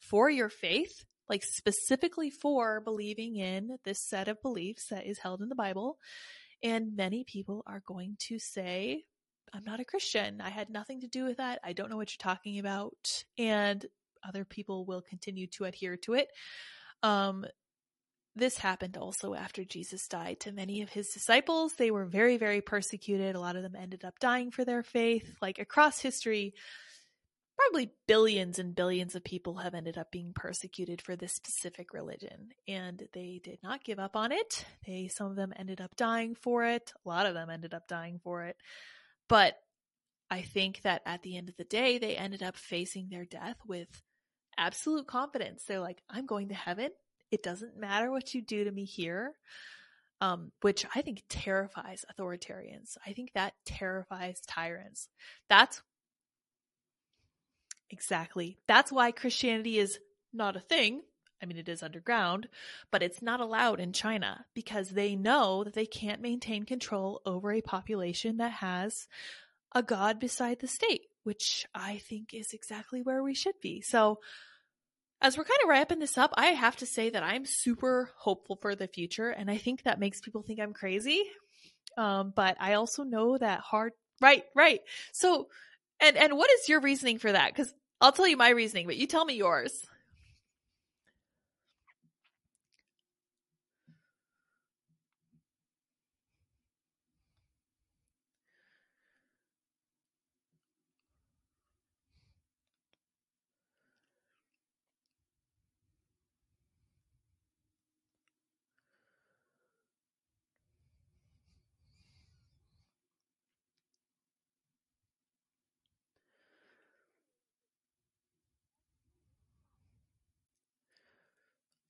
for 0.00 0.30
your 0.30 0.48
faith, 0.48 1.04
like 1.28 1.44
specifically 1.44 2.30
for 2.30 2.80
believing 2.80 3.36
in 3.36 3.76
this 3.84 4.00
set 4.00 4.28
of 4.28 4.42
beliefs 4.42 4.88
that 4.88 5.06
is 5.06 5.18
held 5.18 5.42
in 5.42 5.48
the 5.48 5.54
Bible. 5.54 5.98
And 6.62 6.96
many 6.96 7.24
people 7.24 7.62
are 7.66 7.82
going 7.86 8.16
to 8.28 8.38
say, 8.38 9.04
I'm 9.52 9.64
not 9.64 9.80
a 9.80 9.84
Christian. 9.84 10.40
I 10.40 10.50
had 10.50 10.70
nothing 10.70 11.00
to 11.00 11.06
do 11.06 11.24
with 11.24 11.38
that. 11.38 11.60
I 11.64 11.72
don't 11.72 11.90
know 11.90 11.96
what 11.96 12.12
you're 12.12 12.32
talking 12.32 12.58
about. 12.58 13.24
And 13.38 13.84
other 14.26 14.44
people 14.44 14.84
will 14.84 15.02
continue 15.02 15.46
to 15.48 15.64
adhere 15.64 15.96
to 15.98 16.14
it. 16.14 16.28
Um, 17.02 17.46
this 18.36 18.58
happened 18.58 18.96
also 18.96 19.34
after 19.34 19.64
Jesus 19.64 20.06
died 20.06 20.40
to 20.40 20.52
many 20.52 20.82
of 20.82 20.90
his 20.90 21.08
disciples. 21.08 21.74
They 21.74 21.90
were 21.90 22.04
very, 22.04 22.36
very 22.36 22.60
persecuted. 22.60 23.34
A 23.34 23.40
lot 23.40 23.56
of 23.56 23.62
them 23.62 23.74
ended 23.76 24.04
up 24.04 24.18
dying 24.20 24.50
for 24.50 24.64
their 24.64 24.82
faith. 24.82 25.36
Like 25.42 25.58
across 25.58 26.00
history, 26.00 26.54
probably 27.58 27.90
billions 28.06 28.60
and 28.60 28.76
billions 28.76 29.16
of 29.16 29.24
people 29.24 29.56
have 29.56 29.74
ended 29.74 29.98
up 29.98 30.12
being 30.12 30.32
persecuted 30.32 31.02
for 31.02 31.16
this 31.16 31.32
specific 31.32 31.92
religion. 31.92 32.50
And 32.68 33.08
they 33.12 33.40
did 33.42 33.58
not 33.62 33.82
give 33.82 33.98
up 33.98 34.14
on 34.14 34.30
it. 34.30 34.64
They, 34.86 35.08
some 35.08 35.26
of 35.26 35.36
them 35.36 35.52
ended 35.56 35.80
up 35.80 35.96
dying 35.96 36.36
for 36.36 36.64
it. 36.64 36.92
A 37.04 37.08
lot 37.08 37.26
of 37.26 37.34
them 37.34 37.50
ended 37.50 37.74
up 37.74 37.88
dying 37.88 38.20
for 38.22 38.44
it. 38.44 38.56
But 39.28 39.56
I 40.30 40.42
think 40.42 40.82
that 40.82 41.02
at 41.06 41.22
the 41.22 41.36
end 41.36 41.48
of 41.48 41.56
the 41.56 41.64
day, 41.64 41.98
they 41.98 42.16
ended 42.16 42.42
up 42.42 42.56
facing 42.56 43.08
their 43.08 43.24
death 43.24 43.56
with 43.66 43.88
absolute 44.56 45.06
confidence. 45.06 45.64
They're 45.64 45.80
like, 45.80 46.02
I'm 46.10 46.26
going 46.26 46.48
to 46.48 46.54
heaven. 46.54 46.90
It 47.30 47.42
doesn't 47.42 47.78
matter 47.78 48.10
what 48.10 48.34
you 48.34 48.42
do 48.42 48.64
to 48.64 48.70
me 48.70 48.84
here. 48.84 49.34
Um, 50.20 50.50
which 50.62 50.84
I 50.96 51.02
think 51.02 51.22
terrifies 51.28 52.04
authoritarians. 52.12 52.96
I 53.06 53.12
think 53.12 53.32
that 53.34 53.54
terrifies 53.64 54.40
tyrants. 54.48 55.08
That's 55.48 55.80
exactly. 57.88 58.58
That's 58.66 58.90
why 58.90 59.12
Christianity 59.12 59.78
is 59.78 60.00
not 60.32 60.56
a 60.56 60.60
thing. 60.60 61.02
I 61.42 61.46
mean, 61.46 61.56
it 61.56 61.68
is 61.68 61.82
underground, 61.82 62.48
but 62.90 63.02
it's 63.02 63.22
not 63.22 63.40
allowed 63.40 63.80
in 63.80 63.92
China 63.92 64.44
because 64.54 64.90
they 64.90 65.16
know 65.16 65.64
that 65.64 65.74
they 65.74 65.86
can't 65.86 66.20
maintain 66.20 66.64
control 66.64 67.20
over 67.24 67.52
a 67.52 67.60
population 67.60 68.38
that 68.38 68.52
has 68.52 69.06
a 69.74 69.82
god 69.82 70.18
beside 70.18 70.60
the 70.60 70.66
state, 70.66 71.02
which 71.24 71.66
I 71.74 71.98
think 71.98 72.34
is 72.34 72.52
exactly 72.52 73.02
where 73.02 73.22
we 73.22 73.34
should 73.34 73.60
be. 73.60 73.80
So, 73.80 74.18
as 75.20 75.36
we're 75.36 75.44
kind 75.44 75.58
of 75.64 75.68
wrapping 75.68 75.98
this 75.98 76.16
up, 76.16 76.32
I 76.36 76.46
have 76.46 76.76
to 76.76 76.86
say 76.86 77.10
that 77.10 77.24
I'm 77.24 77.44
super 77.44 78.10
hopeful 78.16 78.56
for 78.60 78.76
the 78.76 78.86
future, 78.86 79.30
and 79.30 79.50
I 79.50 79.56
think 79.56 79.82
that 79.82 79.98
makes 79.98 80.20
people 80.20 80.42
think 80.42 80.60
I'm 80.60 80.72
crazy. 80.72 81.24
Um, 81.96 82.32
but 82.34 82.56
I 82.60 82.74
also 82.74 83.02
know 83.02 83.36
that 83.36 83.60
hard, 83.60 83.92
right, 84.20 84.44
right. 84.54 84.80
So, 85.12 85.48
and 86.00 86.16
and 86.16 86.36
what 86.36 86.50
is 86.50 86.68
your 86.68 86.80
reasoning 86.80 87.18
for 87.18 87.32
that? 87.32 87.52
Because 87.52 87.74
I'll 88.00 88.12
tell 88.12 88.28
you 88.28 88.36
my 88.36 88.50
reasoning, 88.50 88.86
but 88.86 88.96
you 88.96 89.08
tell 89.08 89.24
me 89.24 89.34
yours. 89.34 89.84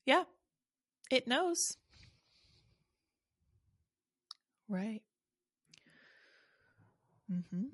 Yeah, 0.09 0.24
it 1.10 1.28
knows. 1.28 1.76
Right. 4.68 5.02
Mm-hmm. 7.30 7.68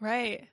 Right. 0.00 0.48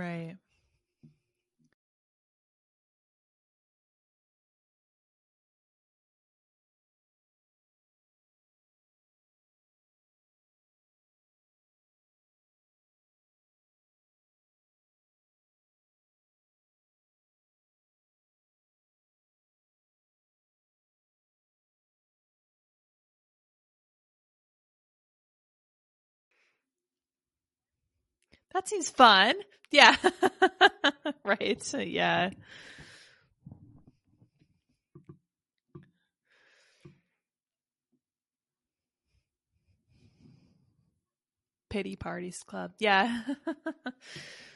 Right. 0.00 0.36
That 28.52 28.68
seems 28.68 28.90
fun. 28.90 29.34
Yeah. 29.70 29.96
right. 31.24 31.74
Yeah. 31.74 32.30
Pity 41.70 41.96
Parties 41.96 42.42
Club. 42.44 42.72
Yeah. 42.78 43.22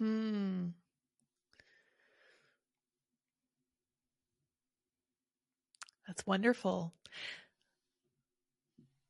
hmm. 0.00 0.70
That's 6.06 6.26
wonderful. 6.26 6.92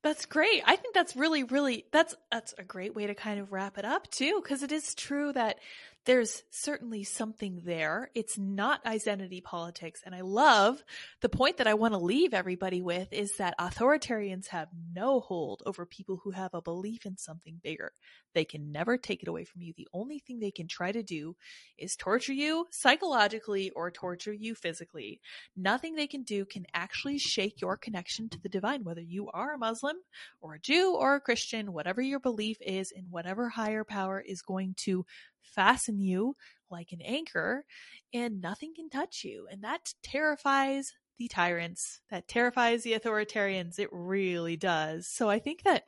That's 0.02 0.24
great. 0.26 0.62
I 0.66 0.76
think 0.76 0.94
that's 0.94 1.14
really, 1.14 1.44
really 1.44 1.84
that's 1.92 2.14
that's 2.32 2.54
a 2.56 2.64
great 2.64 2.94
way 2.94 3.06
to 3.06 3.14
kind 3.14 3.38
of 3.38 3.52
wrap 3.52 3.76
it 3.76 3.84
up 3.84 4.10
too, 4.10 4.40
because 4.42 4.62
it 4.62 4.72
is 4.72 4.94
true 4.94 5.32
that 5.34 5.58
there's 6.06 6.42
certainly 6.50 7.04
something 7.04 7.62
there. 7.64 8.10
It's 8.14 8.38
not 8.38 8.84
identity 8.86 9.40
politics. 9.40 10.00
And 10.04 10.14
I 10.14 10.22
love 10.22 10.82
the 11.20 11.28
point 11.28 11.58
that 11.58 11.66
I 11.66 11.74
want 11.74 11.92
to 11.92 11.98
leave 11.98 12.32
everybody 12.32 12.80
with 12.80 13.12
is 13.12 13.36
that 13.36 13.58
authoritarians 13.58 14.48
have 14.48 14.68
no 14.94 15.20
hold 15.20 15.62
over 15.66 15.84
people 15.84 16.20
who 16.22 16.30
have 16.30 16.54
a 16.54 16.62
belief 16.62 17.04
in 17.04 17.18
something 17.18 17.60
bigger. 17.62 17.92
They 18.32 18.44
can 18.44 18.72
never 18.72 18.96
take 18.96 19.22
it 19.22 19.28
away 19.28 19.44
from 19.44 19.60
you. 19.60 19.74
The 19.76 19.88
only 19.92 20.20
thing 20.20 20.38
they 20.38 20.50
can 20.50 20.68
try 20.68 20.90
to 20.90 21.02
do 21.02 21.36
is 21.76 21.96
torture 21.96 22.32
you 22.32 22.66
psychologically 22.70 23.70
or 23.70 23.90
torture 23.90 24.32
you 24.32 24.54
physically. 24.54 25.20
Nothing 25.56 25.94
they 25.94 26.06
can 26.06 26.22
do 26.22 26.44
can 26.44 26.64
actually 26.72 27.18
shake 27.18 27.60
your 27.60 27.76
connection 27.76 28.28
to 28.30 28.40
the 28.40 28.48
divine, 28.48 28.84
whether 28.84 29.00
you 29.02 29.28
are 29.30 29.54
a 29.54 29.58
Muslim 29.58 29.96
or 30.40 30.54
a 30.54 30.60
Jew 30.60 30.94
or 30.94 31.16
a 31.16 31.20
Christian, 31.20 31.72
whatever 31.72 32.00
your 32.00 32.20
belief 32.20 32.56
is 32.60 32.90
in 32.92 33.04
whatever 33.10 33.48
higher 33.48 33.84
power 33.84 34.20
is 34.20 34.42
going 34.42 34.74
to 34.78 35.04
fasten 35.42 35.98
you 35.98 36.36
like 36.70 36.92
an 36.92 37.00
anchor 37.02 37.64
and 38.12 38.40
nothing 38.40 38.72
can 38.74 38.88
touch 38.88 39.24
you. 39.24 39.46
And 39.50 39.62
that 39.62 39.92
terrifies 40.02 40.92
the 41.18 41.28
tyrants. 41.28 42.00
That 42.10 42.28
terrifies 42.28 42.82
the 42.82 42.94
authoritarians. 42.94 43.78
It 43.78 43.90
really 43.92 44.56
does. 44.56 45.08
So 45.08 45.28
I 45.28 45.38
think 45.38 45.62
that 45.64 45.84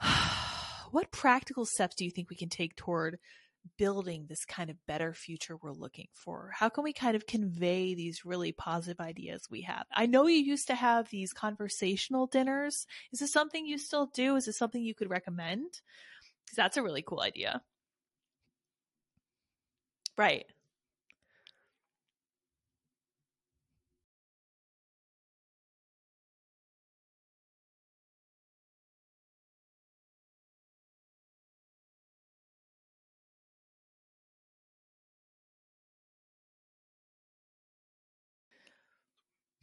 what 0.90 1.10
practical 1.10 1.64
steps 1.64 1.96
do 1.96 2.04
you 2.04 2.10
think 2.10 2.30
we 2.30 2.36
can 2.36 2.48
take 2.48 2.76
toward 2.76 3.18
building 3.78 4.26
this 4.28 4.44
kind 4.44 4.70
of 4.70 4.76
better 4.86 5.14
future 5.14 5.56
we're 5.56 5.72
looking 5.72 6.08
for? 6.12 6.50
How 6.54 6.68
can 6.68 6.84
we 6.84 6.92
kind 6.92 7.16
of 7.16 7.26
convey 7.26 7.94
these 7.94 8.24
really 8.24 8.52
positive 8.52 9.00
ideas 9.00 9.48
we 9.50 9.62
have? 9.62 9.86
I 9.94 10.06
know 10.06 10.26
you 10.26 10.42
used 10.42 10.66
to 10.68 10.74
have 10.74 11.08
these 11.10 11.32
conversational 11.32 12.26
dinners. 12.26 12.86
Is 13.12 13.20
this 13.20 13.32
something 13.32 13.66
you 13.66 13.78
still 13.78 14.06
do? 14.12 14.36
Is 14.36 14.46
this 14.46 14.58
something 14.58 14.82
you 14.82 14.94
could 14.94 15.10
recommend? 15.10 15.80
Because 16.44 16.56
that's 16.56 16.76
a 16.76 16.82
really 16.82 17.02
cool 17.02 17.20
idea. 17.20 17.62
Right. 20.16 20.46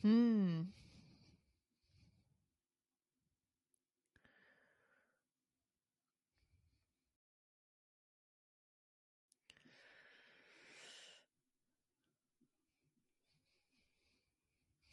Hmm. 0.02 0.72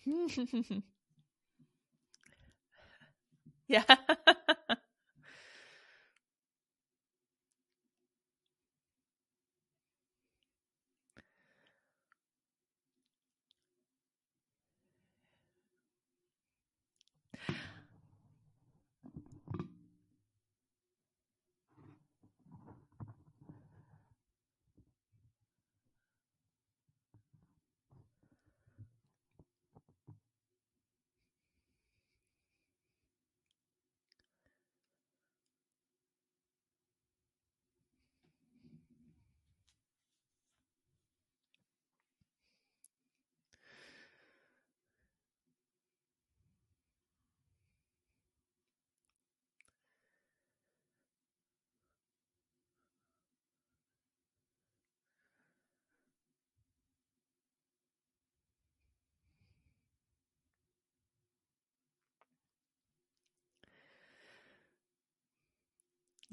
yeah. 3.68 3.84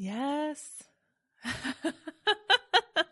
Yes. 0.02 0.82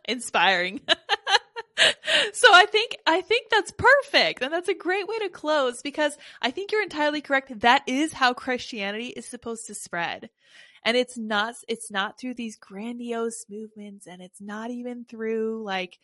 Inspiring. 0.08 0.82
so 2.34 2.48
I 2.52 2.66
think 2.66 2.98
I 3.06 3.22
think 3.22 3.52
that's 3.52 3.72
perfect 3.72 4.42
and 4.42 4.52
that's 4.52 4.70
a 4.70 4.74
great 4.74 5.08
way 5.08 5.20
to 5.20 5.30
close 5.30 5.84
because 5.84 6.18
I 6.42 6.50
think 6.50 6.72
you're 6.72 6.82
entirely 6.82 7.22
correct 7.22 7.60
that 7.60 7.84
is 7.86 8.14
how 8.14 8.34
Christianity 8.34 9.10
is 9.10 9.28
supposed 9.28 9.68
to 9.68 9.76
spread. 9.76 10.32
And 10.84 10.98
it's 10.98 11.16
not 11.16 11.54
it's 11.68 11.92
not 11.92 12.20
through 12.20 12.34
these 12.34 12.58
grandiose 12.58 13.46
movements 13.48 14.08
and 14.08 14.20
it's 14.20 14.42
not 14.42 14.72
even 14.72 15.06
through 15.06 15.62
like 15.64 16.00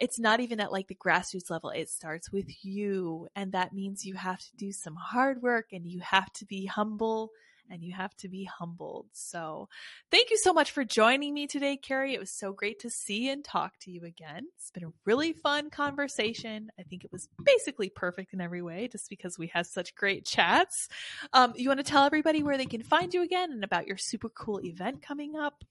it's 0.00 0.18
not 0.18 0.40
even 0.40 0.60
at 0.60 0.72
like 0.72 0.88
the 0.88 0.94
grassroots 0.94 1.50
level. 1.50 1.68
It 1.68 1.90
starts 1.90 2.32
with 2.32 2.64
you. 2.64 3.28
And 3.36 3.52
that 3.52 3.74
means 3.74 4.06
you 4.06 4.14
have 4.14 4.40
to 4.40 4.56
do 4.56 4.72
some 4.72 4.94
hard 4.94 5.42
work 5.42 5.66
and 5.72 5.86
you 5.86 6.00
have 6.00 6.32
to 6.34 6.46
be 6.46 6.64
humble 6.64 7.32
and 7.70 7.82
you 7.82 7.92
have 7.94 8.14
to 8.18 8.28
be 8.28 8.44
humbled. 8.44 9.06
So 9.12 9.68
thank 10.10 10.30
you 10.30 10.36
so 10.38 10.52
much 10.52 10.70
for 10.70 10.84
joining 10.84 11.34
me 11.34 11.46
today, 11.46 11.76
Keri. 11.76 12.14
It 12.14 12.20
was 12.20 12.30
so 12.30 12.52
great 12.52 12.80
to 12.80 12.90
see 12.90 13.28
and 13.28 13.44
talk 13.44 13.72
to 13.80 13.90
you 13.90 14.04
again. 14.04 14.46
It's 14.56 14.70
been 14.70 14.84
a 14.84 14.92
really 15.04 15.32
fun 15.32 15.70
conversation. 15.70 16.70
I 16.78 16.82
think 16.82 17.04
it 17.04 17.12
was 17.12 17.28
basically 17.42 17.90
perfect 17.90 18.32
in 18.32 18.40
every 18.40 18.62
way 18.62 18.88
just 18.88 19.08
because 19.10 19.38
we 19.38 19.48
had 19.48 19.66
such 19.66 19.94
great 19.94 20.24
chats. 20.24 20.88
Um, 21.32 21.52
you 21.56 21.68
want 21.68 21.80
to 21.80 21.84
tell 21.84 22.04
everybody 22.04 22.42
where 22.42 22.56
they 22.58 22.66
can 22.66 22.82
find 22.82 23.12
you 23.14 23.22
again 23.22 23.52
and 23.52 23.64
about 23.64 23.86
your 23.86 23.96
super 23.96 24.28
cool 24.28 24.60
event 24.64 25.02
coming 25.02 25.36
up? 25.36 25.64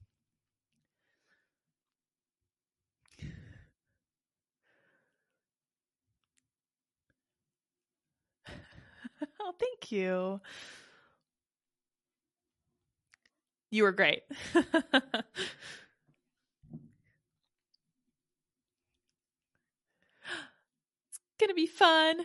oh, 9.39 9.53
thank 9.59 9.91
you. 9.91 10.41
You 13.71 13.83
were 13.83 13.91
great. 13.91 14.23
it's 14.53 14.63
going 21.39 21.49
to 21.49 21.53
be 21.55 21.67
fun. 21.67 22.21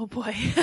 Oh 0.00 0.06
boy. 0.06 0.34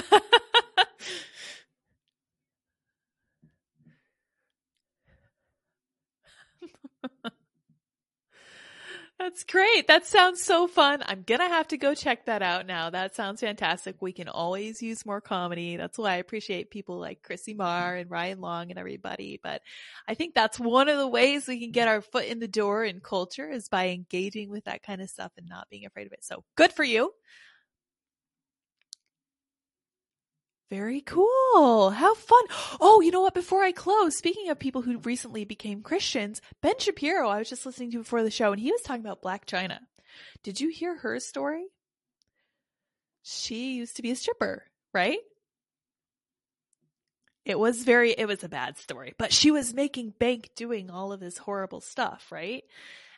That's 9.19 9.43
great. 9.43 9.87
That 9.87 10.07
sounds 10.07 10.41
so 10.41 10.65
fun. 10.67 11.03
I'm 11.05 11.21
going 11.21 11.39
to 11.39 11.47
have 11.47 11.67
to 11.67 11.77
go 11.77 11.93
check 11.93 12.25
that 12.25 12.41
out 12.41 12.65
now. 12.65 12.89
That 12.89 13.15
sounds 13.15 13.41
fantastic. 13.41 13.95
We 13.99 14.11
can 14.11 14.27
always 14.27 14.81
use 14.81 15.05
more 15.05 15.21
comedy. 15.21 15.77
That's 15.77 15.99
why 15.99 16.13
I 16.13 16.17
appreciate 16.17 16.71
people 16.71 16.97
like 16.99 17.21
Chrissie 17.21 17.53
Mayr 17.53 18.01
and 18.01 18.09
Ryan 18.09 18.41
Long 18.41 18.71
and 18.71 18.79
everybody. 18.79 19.39
But 19.41 19.61
I 20.07 20.15
think 20.15 20.33
that's 20.33 20.59
one 20.59 20.89
of 20.89 20.97
the 20.97 21.07
ways 21.07 21.47
we 21.47 21.59
can 21.59 21.71
get 21.71 21.87
our 21.87 22.01
foot 22.01 22.25
in 22.25 22.39
the 22.39 22.47
door 22.47 22.83
in 22.83 23.01
culture 23.01 23.47
is 23.47 23.69
by 23.69 23.89
engaging 23.89 24.49
with 24.49 24.65
that 24.65 24.81
kind 24.81 25.01
of 25.01 25.09
stuff 25.11 25.31
and 25.37 25.47
not 25.47 25.69
being 25.69 25.85
afraid 25.85 26.07
of 26.07 26.13
it. 26.13 26.23
So 26.23 26.43
good 26.55 26.71
for 26.71 26.83
you. 26.83 27.11
Very 30.69 30.99
cool. 31.01 31.91
How 31.91 32.13
fun. 32.13 32.43
Oh, 32.81 32.99
you 33.01 33.11
know 33.11 33.21
what? 33.21 33.33
Before 33.33 33.63
I 33.63 33.71
close, 33.71 34.17
speaking 34.17 34.49
of 34.49 34.59
people 34.59 34.81
who 34.81 34.99
recently 34.99 35.45
became 35.45 35.81
Christians, 35.81 36.41
Ben 36.61 36.77
Shapiro, 36.77 37.29
I 37.29 37.39
was 37.39 37.49
just 37.49 37.65
listening 37.65 37.91
to 37.91 37.99
before 37.99 38.23
the 38.23 38.31
show 38.31 38.51
and 38.51 38.59
he 38.59 38.71
was 38.71 38.81
talking 38.81 39.01
about 39.01 39.21
Blac 39.21 39.45
Chyna. 39.45 39.79
Did 40.43 40.59
you 40.59 40.69
hear 40.69 40.97
her 40.97 41.19
story? 41.19 41.67
She 43.23 43.75
used 43.75 43.95
to 43.95 44.01
be 44.01 44.11
a 44.11 44.15
stripper, 44.15 44.65
right? 44.93 45.19
It 47.45 47.57
was 47.57 47.83
very, 47.83 48.11
it 48.11 48.27
was 48.27 48.43
a 48.43 48.49
bad 48.49 48.77
story, 48.77 49.13
but 49.17 49.31
she 49.31 49.51
was 49.51 49.73
making 49.73 50.13
bank 50.19 50.49
doing 50.55 50.89
all 50.89 51.13
of 51.13 51.21
this 51.21 51.37
horrible 51.37 51.79
stuff, 51.79 52.27
right? 52.29 52.65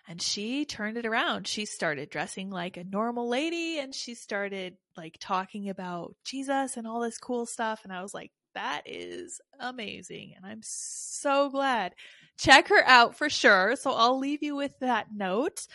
And 0.10 0.19
she 0.19 0.65
turned 0.65 0.98
it 0.98 1.06
around. 1.06 1.48
She 1.48 1.65
started 1.65 2.10
dressing 2.10 2.49
like 2.49 2.77
a 2.77 2.84
normal 2.84 3.30
lady 3.30 3.77
and 3.77 3.94
she 3.94 4.15
started 4.15 4.76
like 4.98 5.18
talking 5.19 5.69
about 5.69 6.15
Jesus 6.26 6.77
and 6.77 6.88
all 6.88 6.99
this 6.99 7.19
cool 7.19 7.45
stuff. 7.45 7.81
And 7.84 7.94
I 7.94 8.02
was 8.02 8.11
like, 8.11 8.31
that 8.56 8.81
is 8.88 9.40
amazing. 9.60 10.34
And 10.36 10.48
I'm 10.48 10.61
so 10.64 11.52
glad. 11.52 11.94
Check 12.40 12.69
her 12.69 12.84
out 12.88 13.18
for 13.18 13.30
sure. 13.30 13.76
So 13.76 13.91
I'll 13.91 14.18
leave 14.18 14.41
you 14.41 14.56
with 14.56 14.73
that 14.80 15.10
note. 15.15 15.68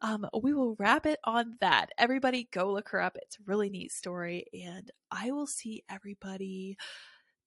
Um, 0.00 0.26
we 0.42 0.54
will 0.54 0.76
wrap 0.78 1.04
it 1.04 1.18
on 1.22 1.56
that. 1.60 1.90
Everybody 1.98 2.48
go 2.50 2.72
look 2.72 2.88
her 2.88 3.02
up. 3.02 3.18
It's 3.20 3.36
a 3.36 3.44
really 3.44 3.68
neat 3.68 3.92
story. 3.92 4.46
And 4.64 4.90
I 5.10 5.30
will 5.30 5.46
see 5.46 5.84
everybody 5.90 6.78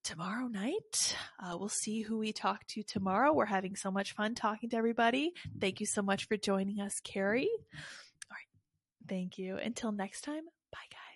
tomorrow 0.08 0.48
night. 0.48 1.18
Uh, 1.38 1.58
we'll 1.58 1.68
see 1.68 2.02
who 2.02 2.18
we 2.18 2.32
talk 2.32 2.66
to 2.68 2.82
tomorrow. 2.82 3.34
We're 3.34 3.46
having 3.46 3.76
so 3.76 3.92
much 3.92 4.14
fun 4.14 4.36
talking 4.36 4.70
to 4.70 4.78
everybody. 4.78 5.34
Thank 5.60 5.82
you 5.82 5.86
so 5.86 6.02
much 6.02 6.30
for 6.30 6.38
joining 6.38 6.80
us, 6.80 7.02
Keri. 7.04 7.50
All 7.50 8.32
right. 8.32 9.10
Thank 9.10 9.38
you. 9.38 9.58
Until 9.58 9.92
next 9.92 10.22
time, 10.22 10.46
bye, 10.72 10.80
guys. 10.90 11.07